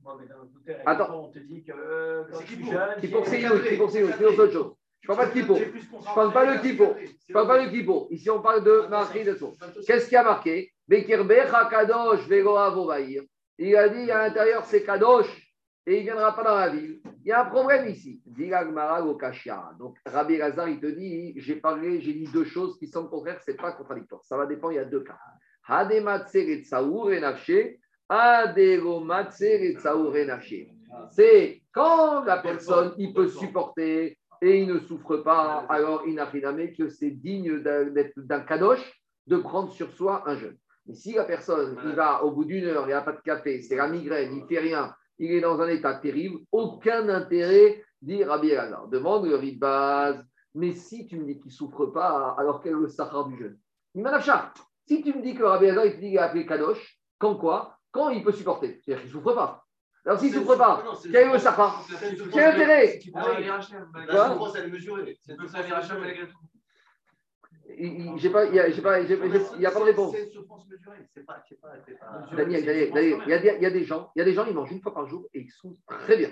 Attends. 0.84 1.26
On 1.26 1.30
te 1.30 1.38
dit 1.38 1.62
que 1.62 1.70
euh, 1.72 2.24
que 2.24 2.34
c'est 3.26 3.40
une 3.40 3.48
autre, 3.52 3.66
il 3.72 3.76
faut 3.76 3.86
que 3.86 3.92
c'est 3.92 4.00
une 4.00 4.06
autre, 4.06 4.16
c'est 4.18 4.24
autre 4.24 4.52
chose. 4.52 4.74
Je 5.02 5.10
ne 5.10 5.16
parle 5.16 5.28
pas 5.28 5.34
de 5.34 5.40
Kippo. 5.40 5.56
Je 5.56 5.64
ne 5.64 6.14
parle 6.14 6.32
pas 6.32 6.56
de 6.56 6.62
Kippo. 6.62 6.94
Je 6.96 7.32
ne 7.32 7.32
parle 7.32 7.46
pas 7.48 7.64
de 7.64 7.70
Kippo. 7.70 8.08
Ici, 8.10 8.30
on 8.30 8.40
parle 8.40 8.64
de 8.64 8.86
Marie 8.88 9.24
de. 9.24 9.36
Qu'est-ce 9.86 10.08
qui 10.08 10.16
a 10.16 10.22
marqué? 10.22 10.72
Il 13.58 13.76
a 13.76 13.88
dit 13.88 14.10
à 14.10 14.28
l'intérieur, 14.28 14.62
c'est 14.66 14.82
Kadosh 14.82 15.26
et 15.86 15.96
il 15.96 16.00
ne 16.00 16.02
viendra 16.02 16.36
pas 16.36 16.44
dans 16.44 16.56
la 16.56 16.68
ville. 16.68 17.00
Il 17.24 17.28
y 17.28 17.32
a 17.32 17.46
un 17.46 17.50
problème 17.50 17.88
ici. 17.88 18.22
Donc, 18.26 19.96
Rabbi 20.04 20.36
Lazar, 20.36 20.68
il 20.68 20.80
te 20.80 20.86
dit 20.86 21.32
j'ai 21.36 21.56
parlé, 21.56 21.98
j'ai 22.02 22.12
dit 22.12 22.28
deux 22.30 22.44
choses 22.44 22.78
qui 22.78 22.88
sont 22.88 23.06
contraires, 23.06 23.40
ce 23.40 23.52
n'est 23.52 23.56
pas 23.56 23.72
contradictoire. 23.72 24.22
Ça 24.24 24.36
va 24.36 24.44
dépendre, 24.44 24.74
il 24.74 24.76
y 24.76 24.80
a 24.80 24.84
deux 24.84 25.02
cas. 25.02 25.18
C'est 31.10 31.62
quand 31.72 32.24
la 32.24 32.36
personne, 32.36 32.92
il 32.98 33.14
peut 33.14 33.28
supporter 33.28 34.18
et 34.42 34.60
il 34.60 34.68
ne 34.68 34.78
souffre 34.80 35.16
pas, 35.18 35.64
alors 35.70 36.02
il 36.06 36.16
n'a 36.16 36.26
rien 36.26 36.66
que 36.76 36.88
c'est 36.90 37.12
digne 37.12 37.60
d'un 37.60 38.40
kadosh 38.40 38.92
de 39.26 39.38
prendre 39.38 39.72
sur 39.72 39.90
soi 39.92 40.22
un 40.26 40.36
jeûne. 40.36 40.58
Mais 40.86 40.94
si 40.94 41.12
la 41.12 41.24
personne, 41.24 41.78
il 41.84 41.92
va 41.92 42.24
au 42.24 42.32
bout 42.32 42.44
d'une 42.44 42.64
heure, 42.64 42.84
il 42.84 42.88
n'y 42.88 42.92
a 42.92 43.02
pas 43.02 43.12
de 43.12 43.20
café, 43.20 43.62
c'est 43.62 43.76
la 43.76 43.88
migraine, 43.88 44.34
il 44.34 44.42
ne 44.42 44.46
fait 44.46 44.58
rien, 44.58 44.94
il 45.18 45.32
est 45.32 45.40
dans 45.40 45.60
un 45.60 45.68
état 45.68 45.94
terrible, 45.94 46.40
aucun 46.50 47.08
intérêt, 47.08 47.84
dit 48.00 48.24
Rabbi 48.24 48.50
Elazar. 48.50 48.88
Demande 48.88 49.26
le 49.26 49.36
ribaz, 49.36 50.20
mais 50.54 50.72
si 50.72 51.06
tu 51.06 51.18
me 51.18 51.24
dis 51.24 51.38
qu'il 51.38 51.46
ne 51.46 51.52
souffre 51.52 51.86
pas, 51.86 52.34
alors 52.36 52.60
quel 52.60 52.72
est 52.72 52.80
le 52.80 52.88
sahar 52.88 53.26
du 53.26 53.38
jeûne 53.38 53.58
Si 54.86 55.02
tu 55.02 55.14
me 55.14 55.22
dis 55.22 55.34
que 55.34 55.44
Rabbi 55.44 55.66
Elazar, 55.66 55.86
il 55.86 55.92
te 55.92 56.00
dit 56.00 56.08
qu'il 56.08 56.18
a 56.18 56.24
appelé 56.24 56.46
kadosh, 56.46 56.98
quand 57.18 57.36
quoi 57.36 57.78
Quand 57.92 58.08
il 58.08 58.24
peut 58.24 58.32
supporter. 58.32 58.80
C'est-à-dire 58.82 59.04
qu'il 59.04 59.14
ne 59.14 59.20
souffre 59.20 59.34
pas. 59.34 59.64
Alors 60.04 60.18
s'il 60.18 60.32
ne 60.32 60.38
souffre 60.40 60.56
pas, 60.56 60.82
quel 61.04 61.28
est 61.28 61.32
le 61.32 61.38
sahar 61.38 61.86
Quel 62.32 62.54
intérêt 62.54 62.98
il 67.78 68.14
n'y 68.14 68.26
a, 68.26 68.30
pas, 68.30 68.46
il 68.46 68.54
y 68.54 68.60
a, 68.60 68.64
a 68.64 69.70
pas 69.70 69.80
de 69.80 69.84
réponse. 69.84 70.14
Daniel, 72.36 72.64
Daniel, 72.64 72.92
Daniel, 72.92 73.18
il 73.26 73.30
y, 73.30 73.32
a, 73.32 73.56
il 73.56 73.62
y 73.62 73.66
a 73.66 73.70
des 73.70 73.84
gens, 73.84 74.10
il 74.14 74.18
y 74.18 74.22
a 74.22 74.24
des 74.24 74.32
gens, 74.32 74.44
ils 74.46 74.54
mangent 74.54 74.72
une 74.72 74.80
fois 74.80 74.94
par 74.94 75.06
jour 75.06 75.28
et 75.34 75.40
ils 75.40 75.50
sont 75.50 75.76
très 75.86 76.16
bien. 76.16 76.30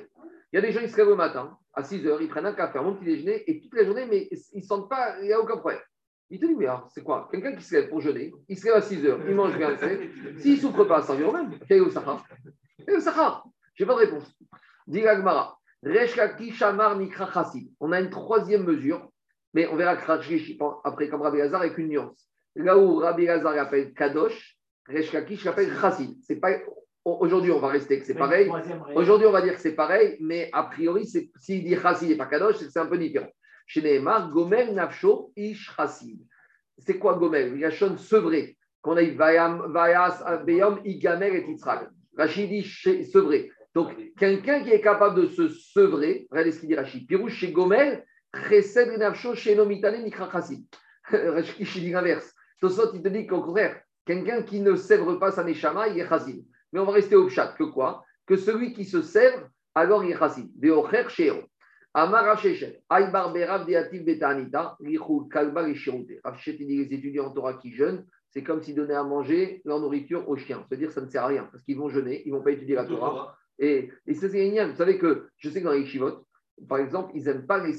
Il 0.53 0.57
y 0.57 0.59
a 0.59 0.61
des 0.63 0.73
gens, 0.73 0.81
ils 0.81 0.91
se 0.91 0.97
lèvent 0.97 1.09
le 1.09 1.15
matin, 1.15 1.57
à 1.75 1.85
6 1.85 2.07
heures, 2.07 2.21
ils 2.21 2.29
prennent 2.29 2.47
un 2.47 2.53
café, 2.53 2.79
un 2.79 2.83
bon 2.83 2.95
petit 2.95 3.05
déjeuner, 3.05 3.49
et 3.49 3.61
toute 3.61 3.75
la 3.75 3.85
journée, 3.85 4.07
mais 4.07 4.29
ils 4.53 4.59
ne 4.59 4.63
sentent 4.65 4.89
pas, 4.89 5.19
il 5.21 5.27
n'y 5.27 5.33
a 5.33 5.41
aucun 5.41 5.57
problème. 5.59 5.81
Il 6.29 6.41
te 6.41 6.47
dit, 6.47 6.55
mais 6.55 6.67
alors, 6.67 6.89
c'est 6.93 7.03
quoi? 7.03 7.29
Quelqu'un 7.31 7.55
qui 7.55 7.63
se 7.65 7.75
lève 7.75 7.89
pour 7.89 8.01
jeûner, 8.01 8.33
il 8.49 8.59
se 8.59 8.65
lève 8.65 8.75
à 8.75 8.81
6 8.81 9.07
heures, 9.07 9.21
il 9.29 9.35
mange 9.35 9.57
bien, 9.57 9.77
s'il 10.39 10.55
ne 10.55 10.57
souffre 10.57 10.85
pas, 10.85 11.03
ça 11.03 11.15
vient 11.15 11.29
au 11.29 11.33
même. 11.33 11.59
Quel 11.69 11.79
est 11.79 11.85
le 11.85 11.91
Sahara 11.91 12.25
Quel 12.79 12.95
est 12.95 12.97
le 12.97 13.01
Sahara 13.01 13.45
Je 13.75 13.85
n'ai 13.85 13.87
pas 13.87 13.95
de 13.95 14.01
réponse. 14.01 14.37
Dit 14.87 15.03
Gmara. 15.03 15.57
On 17.81 17.93
a 17.93 18.01
une 18.01 18.11
troisième 18.11 18.65
mesure, 18.65 19.11
mais 19.55 19.67
on 19.67 19.77
verra 19.77 19.93
après 19.93 21.09
comme 21.09 21.23
Rabbi 21.23 21.39
Lazar 21.39 21.63
avec 21.63 21.79
une 21.79 21.89
nuance. 21.89 22.29
Là 22.57 22.77
où 22.77 22.97
Rabbi 22.97 23.27
Lazar 23.27 23.57
appelle 23.59 23.93
Kadosh, 23.93 24.57
Reshkakish 24.87 25.45
l'appelle 25.45 25.73
Chassid. 25.81 26.17
C'est 26.23 26.37
pas 26.37 26.51
Aujourd'hui, 27.05 27.51
on 27.51 27.61
va 27.61 27.69
rester 27.69 27.99
que 27.99 28.05
c'est 28.05 28.15
pareil. 28.15 28.51
Aujourd'hui, 28.95 29.27
on 29.27 29.33
va 29.33 29.41
dire 29.41 29.55
que 29.55 29.61
c'est 29.61 29.75
pareil, 29.75 30.19
mais 30.21 30.51
a 30.53 30.65
priori, 30.65 31.07
s'il 31.07 31.65
dit 31.65 31.75
Chassid 31.75 32.11
et 32.11 32.17
pas 32.17 32.27
Kadosh, 32.27 32.57
c'est 32.57 32.79
un 32.79 32.87
peu 32.87 32.99
différent. 32.99 33.31
Chez 33.67 33.81
Nehemar, 33.81 34.31
Gomel 34.31 34.75
Nafsho 34.75 35.33
Ish 35.35 35.75
Chassid. 35.75 36.21
C'est 36.79 36.99
quoi 36.99 37.15
Gomel? 37.15 37.53
Il 37.55 37.61
y 37.61 37.65
a 37.65 37.71
Shon 37.71 37.97
sevré. 37.97 38.57
Qu'on 38.83 38.97
a 38.97 39.03
eu 39.03 39.15
Vayas 39.15 40.43
Beyom 40.45 40.81
Igamer 40.85 41.37
et 41.37 41.47
Yitzhak. 41.47 41.89
Rachid 42.17 42.49
dit 42.49 42.65
sevré. 43.05 43.51
Donc, 43.75 43.95
quelqu'un 44.19 44.63
qui 44.63 44.71
est 44.71 44.81
capable 44.81 45.23
de 45.23 45.27
se 45.27 45.49
sevrer, 45.49 46.27
regardez 46.31 46.53
ce 46.53 46.61
qu'il 46.61 46.69
dit 46.69 46.75
Rachid. 46.75 47.07
Pirouche 47.07 47.35
chez 47.35 47.53
Gomel, 47.53 48.05
Chesed 48.35 48.97
Nafsho 48.99 49.35
chez 49.35 49.55
Nomitane 49.55 50.03
Nikra 50.03 50.31
Chassid. 50.31 50.65
Rachid 51.05 51.67
dit 51.67 51.91
l'inverse. 51.91 52.35
Tosot, 52.61 52.95
il 52.95 53.03
te 53.03 53.09
dit 53.09 53.27
qu'au 53.27 53.43
contraire, 53.43 53.81
quelqu'un 54.05 54.43
qui 54.43 54.61
ne 54.61 54.77
sèvre 54.77 55.15
pas 55.19 55.33
sa 55.33 55.45
Neshama, 55.45 55.89
il 55.89 55.99
est 55.99 56.09
Chassid. 56.09 56.45
Mais 56.73 56.81
on 56.81 56.85
va 56.85 56.93
rester 56.93 57.17
au 57.17 57.29
chat. 57.29 57.55
Que 57.59 57.65
quoi? 57.65 58.05
Que 58.27 58.37
celui 58.37 58.73
qui 58.73 58.85
se 58.85 59.03
sèvre, 59.03 59.49
alors 59.75 60.05
il 60.05 60.13
est 60.13 60.19
Chassid. 60.19 60.51
Veocher 60.61 61.09
Sheo. 61.09 61.43
Amara 61.93 62.37
Shechet. 62.37 62.83
Aïbar 62.89 63.33
Berav 63.33 63.67
Deativ 63.67 64.05
Betanita. 64.05 64.77
Richul 64.81 65.29
Kalba 65.29 65.69
et 65.69 65.75
Rachid 66.23 66.57
dit 66.59 66.77
les 66.77 66.95
étudiants 66.95 67.27
en 67.27 67.31
Torah 67.31 67.55
qui 67.55 67.73
jeûnent 67.73 68.07
c'est 68.31 68.43
comme 68.43 68.63
s'ils 68.63 68.75
donnaient 68.75 68.95
à 68.95 69.03
manger 69.03 69.61
leur 69.65 69.81
nourriture 69.81 70.29
aux 70.29 70.37
chiens. 70.37 70.65
C'est-à-dire 70.69 70.93
ça 70.93 71.01
ne 71.01 71.09
sert 71.09 71.25
à 71.25 71.29
rien, 71.29 71.49
parce 71.51 71.65
qu'ils 71.65 71.77
vont 71.77 71.89
jeûner, 71.89 72.23
ils 72.25 72.33
ne 72.33 72.39
vont 72.39 72.45
pas 72.45 72.53
étudier 72.53 72.77
la 72.77 72.85
Torah. 72.85 73.37
Et, 73.59 73.91
et 74.07 74.15
ça, 74.15 74.29
c'est 74.29 74.39
génial. 74.39 74.71
Vous 74.71 74.77
savez 74.77 74.99
que 74.99 75.29
je 75.37 75.51
sais 75.51 75.61
que 75.61 75.67
dans 75.67 75.73
les 75.73 75.85
chivotes, 75.85 76.25
par 76.69 76.79
exemple, 76.79 77.13
ils 77.15 77.25
n'aiment 77.25 77.47
pas 77.47 77.59
les, 77.65 77.75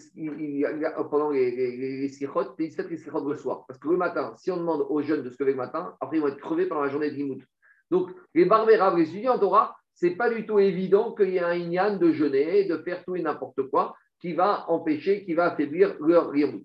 pendant 1.09 1.29
les, 1.29 1.51
les, 1.51 1.77
les, 1.77 2.19
ils 2.19 2.27
les 2.27 3.29
le 3.29 3.35
soir. 3.35 3.65
Parce 3.67 3.79
que 3.79 3.89
le 3.89 3.97
matin, 3.97 4.33
si 4.37 4.51
on 4.51 4.57
demande 4.57 4.85
aux 4.89 5.01
jeunes 5.01 5.23
de 5.23 5.29
se 5.29 5.37
lever 5.39 5.51
le 5.51 5.57
matin, 5.57 5.95
après 5.99 6.17
ils 6.17 6.21
vont 6.21 6.27
être 6.27 6.39
crevés 6.39 6.65
pendant 6.65 6.83
la 6.83 6.89
journée 6.89 7.11
de 7.11 7.15
limout. 7.15 7.41
Donc, 7.89 8.11
les 8.33 8.45
barbéraves, 8.45 8.97
les 8.97 9.09
étudiants 9.09 9.37
Torah, 9.37 9.75
ce 9.93 10.05
n'est 10.05 10.15
pas 10.15 10.29
du 10.29 10.45
tout 10.45 10.59
évident 10.59 11.13
qu'il 11.13 11.29
y 11.29 11.37
ait 11.37 11.41
un 11.41 11.53
ignan 11.53 11.97
de 11.97 12.11
jeûner, 12.11 12.65
de 12.65 12.77
faire 12.77 13.03
tout 13.03 13.15
et 13.15 13.21
n'importe 13.21 13.63
quoi, 13.69 13.95
qui 14.19 14.33
va 14.33 14.69
empêcher, 14.69 15.25
qui 15.25 15.33
va 15.33 15.51
affaiblir 15.51 15.95
leur 15.99 16.31
limout. 16.31 16.63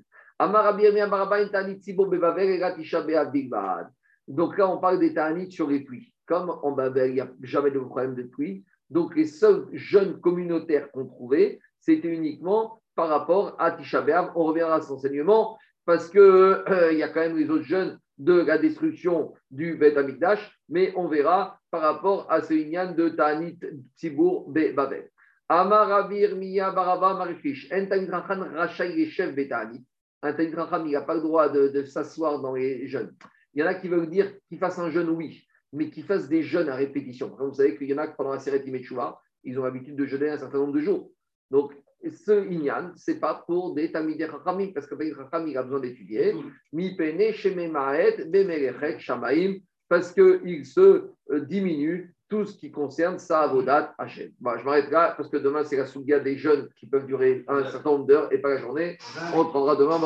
Donc 4.28 4.58
là, 4.58 4.68
on 4.68 4.78
parle 4.78 4.98
des 4.98 5.14
ta'anit 5.14 5.50
sur 5.50 5.68
les 5.68 5.80
pluies. 5.80 6.12
Comme 6.26 6.50
en 6.50 6.72
Babel, 6.72 7.10
il 7.10 7.14
n'y 7.14 7.20
a 7.20 7.30
jamais 7.42 7.70
de 7.70 7.78
problème 7.78 8.14
de 8.14 8.24
pluie, 8.24 8.64
donc, 8.90 9.16
les 9.16 9.26
seuls 9.26 9.66
jeunes 9.72 10.20
communautaires 10.20 10.90
qu'on 10.92 11.06
trouvait, 11.06 11.58
c'était 11.86 12.08
uniquement 12.08 12.82
par 12.96 13.08
rapport 13.08 13.54
à 13.60 13.70
Tisha. 13.70 14.04
On 14.34 14.44
reviendra 14.44 14.76
à 14.76 14.80
cet 14.80 14.90
enseignement 14.90 15.56
parce 15.84 16.10
qu'il 16.10 16.20
euh, 16.20 16.92
y 16.92 17.02
a 17.02 17.08
quand 17.08 17.20
même 17.20 17.38
les 17.38 17.48
autres 17.48 17.64
jeunes 17.64 17.98
de 18.18 18.34
la 18.34 18.58
destruction 18.58 19.34
du 19.50 19.76
Beth 19.76 19.96
Amikdash, 19.96 20.58
mais 20.68 20.92
on 20.96 21.06
verra 21.06 21.60
par 21.70 21.82
rapport 21.82 22.30
à 22.30 22.42
ce 22.42 22.54
lignan 22.54 22.92
de 22.92 23.10
Ta'anit 23.10 23.58
Tzibour 23.96 24.50
Babel. 24.50 25.10
Amaravir 25.48 26.34
Miya 26.34 26.72
Baraba 26.72 27.14
Marifish, 27.14 27.70
Un 27.70 27.86
Ta'anit 27.86 28.10
Rachai 28.10 28.98
Yeshev 28.98 29.34
Betani. 29.34 29.84
Un 30.22 30.32
Ta'anit 30.32 30.50
il 30.86 30.92
n'a 30.92 31.02
pas 31.02 31.14
le 31.14 31.20
droit 31.20 31.48
de, 31.48 31.84
s'asseoir 31.84 32.40
dans 32.40 32.54
les 32.54 32.88
jeunes. 32.88 33.14
Il 33.54 33.60
y 33.60 33.62
en 33.62 33.68
a 33.68 33.74
qui 33.74 33.86
veulent 33.86 34.10
dire 34.10 34.32
qu'il 34.48 34.58
fasse 34.58 34.78
un 34.78 34.90
jeûne, 34.90 35.10
oui 35.10 35.46
mais 35.72 35.90
qui 35.90 36.02
fassent 36.02 36.28
des 36.28 36.42
jeûnes 36.42 36.68
à 36.68 36.76
répétition. 36.76 37.36
vous 37.38 37.52
savez 37.52 37.76
qu'il 37.76 37.88
y 37.88 37.94
en 37.94 37.98
a 37.98 38.06
pendant 38.06 38.32
la 38.32 38.38
série 38.38 38.62
Timechua, 38.62 39.20
ils 39.44 39.58
ont 39.58 39.64
l'habitude 39.64 39.96
de 39.96 40.06
jeûner 40.06 40.30
un 40.30 40.38
certain 40.38 40.58
nombre 40.58 40.72
de 40.72 40.80
jours. 40.80 41.10
Donc, 41.50 41.72
ce 42.10 42.46
Inyan, 42.48 42.92
ce 42.96 43.10
n'est 43.10 43.18
pas 43.18 43.44
pour 43.46 43.74
des 43.74 43.90
Tamidé 43.90 44.26
Chachamim, 44.26 44.72
parce 44.72 44.86
que 44.86 44.94
Tamidé 45.30 45.56
a 45.56 45.62
besoin 45.62 45.80
d'étudier. 45.80 46.34
Mi 46.72 46.96
pene 46.96 47.32
shememaet 47.32 48.26
bemelechet 48.26 48.98
shamaim, 48.98 49.56
parce 49.88 50.12
qu'il 50.12 50.66
se 50.66 51.08
euh, 51.30 51.40
diminue 51.40 52.14
tout 52.28 52.44
ce 52.44 52.56
qui 52.58 52.70
concerne 52.72 53.18
sa 53.18 53.42
avodat 53.42 53.94
Hachem. 53.98 54.30
Bon, 54.40 54.56
je 54.58 54.64
m'arrête 54.64 54.90
là, 54.90 55.14
parce 55.16 55.28
que 55.28 55.36
demain, 55.36 55.62
c'est 55.62 55.76
la 55.76 55.86
souga 55.86 56.18
des 56.18 56.36
jeunes 56.36 56.68
qui 56.78 56.86
peuvent 56.86 57.06
durer 57.06 57.44
un 57.46 57.64
certain 57.70 57.90
nombre 57.90 58.06
d'heures 58.06 58.32
et 58.32 58.38
pas 58.38 58.50
la 58.50 58.58
journée. 58.58 58.98
On 59.32 59.44
reprendra 59.44 59.76
demain. 59.76 59.96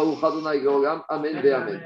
Amen, 1.08 1.36
Amen. 1.36 1.78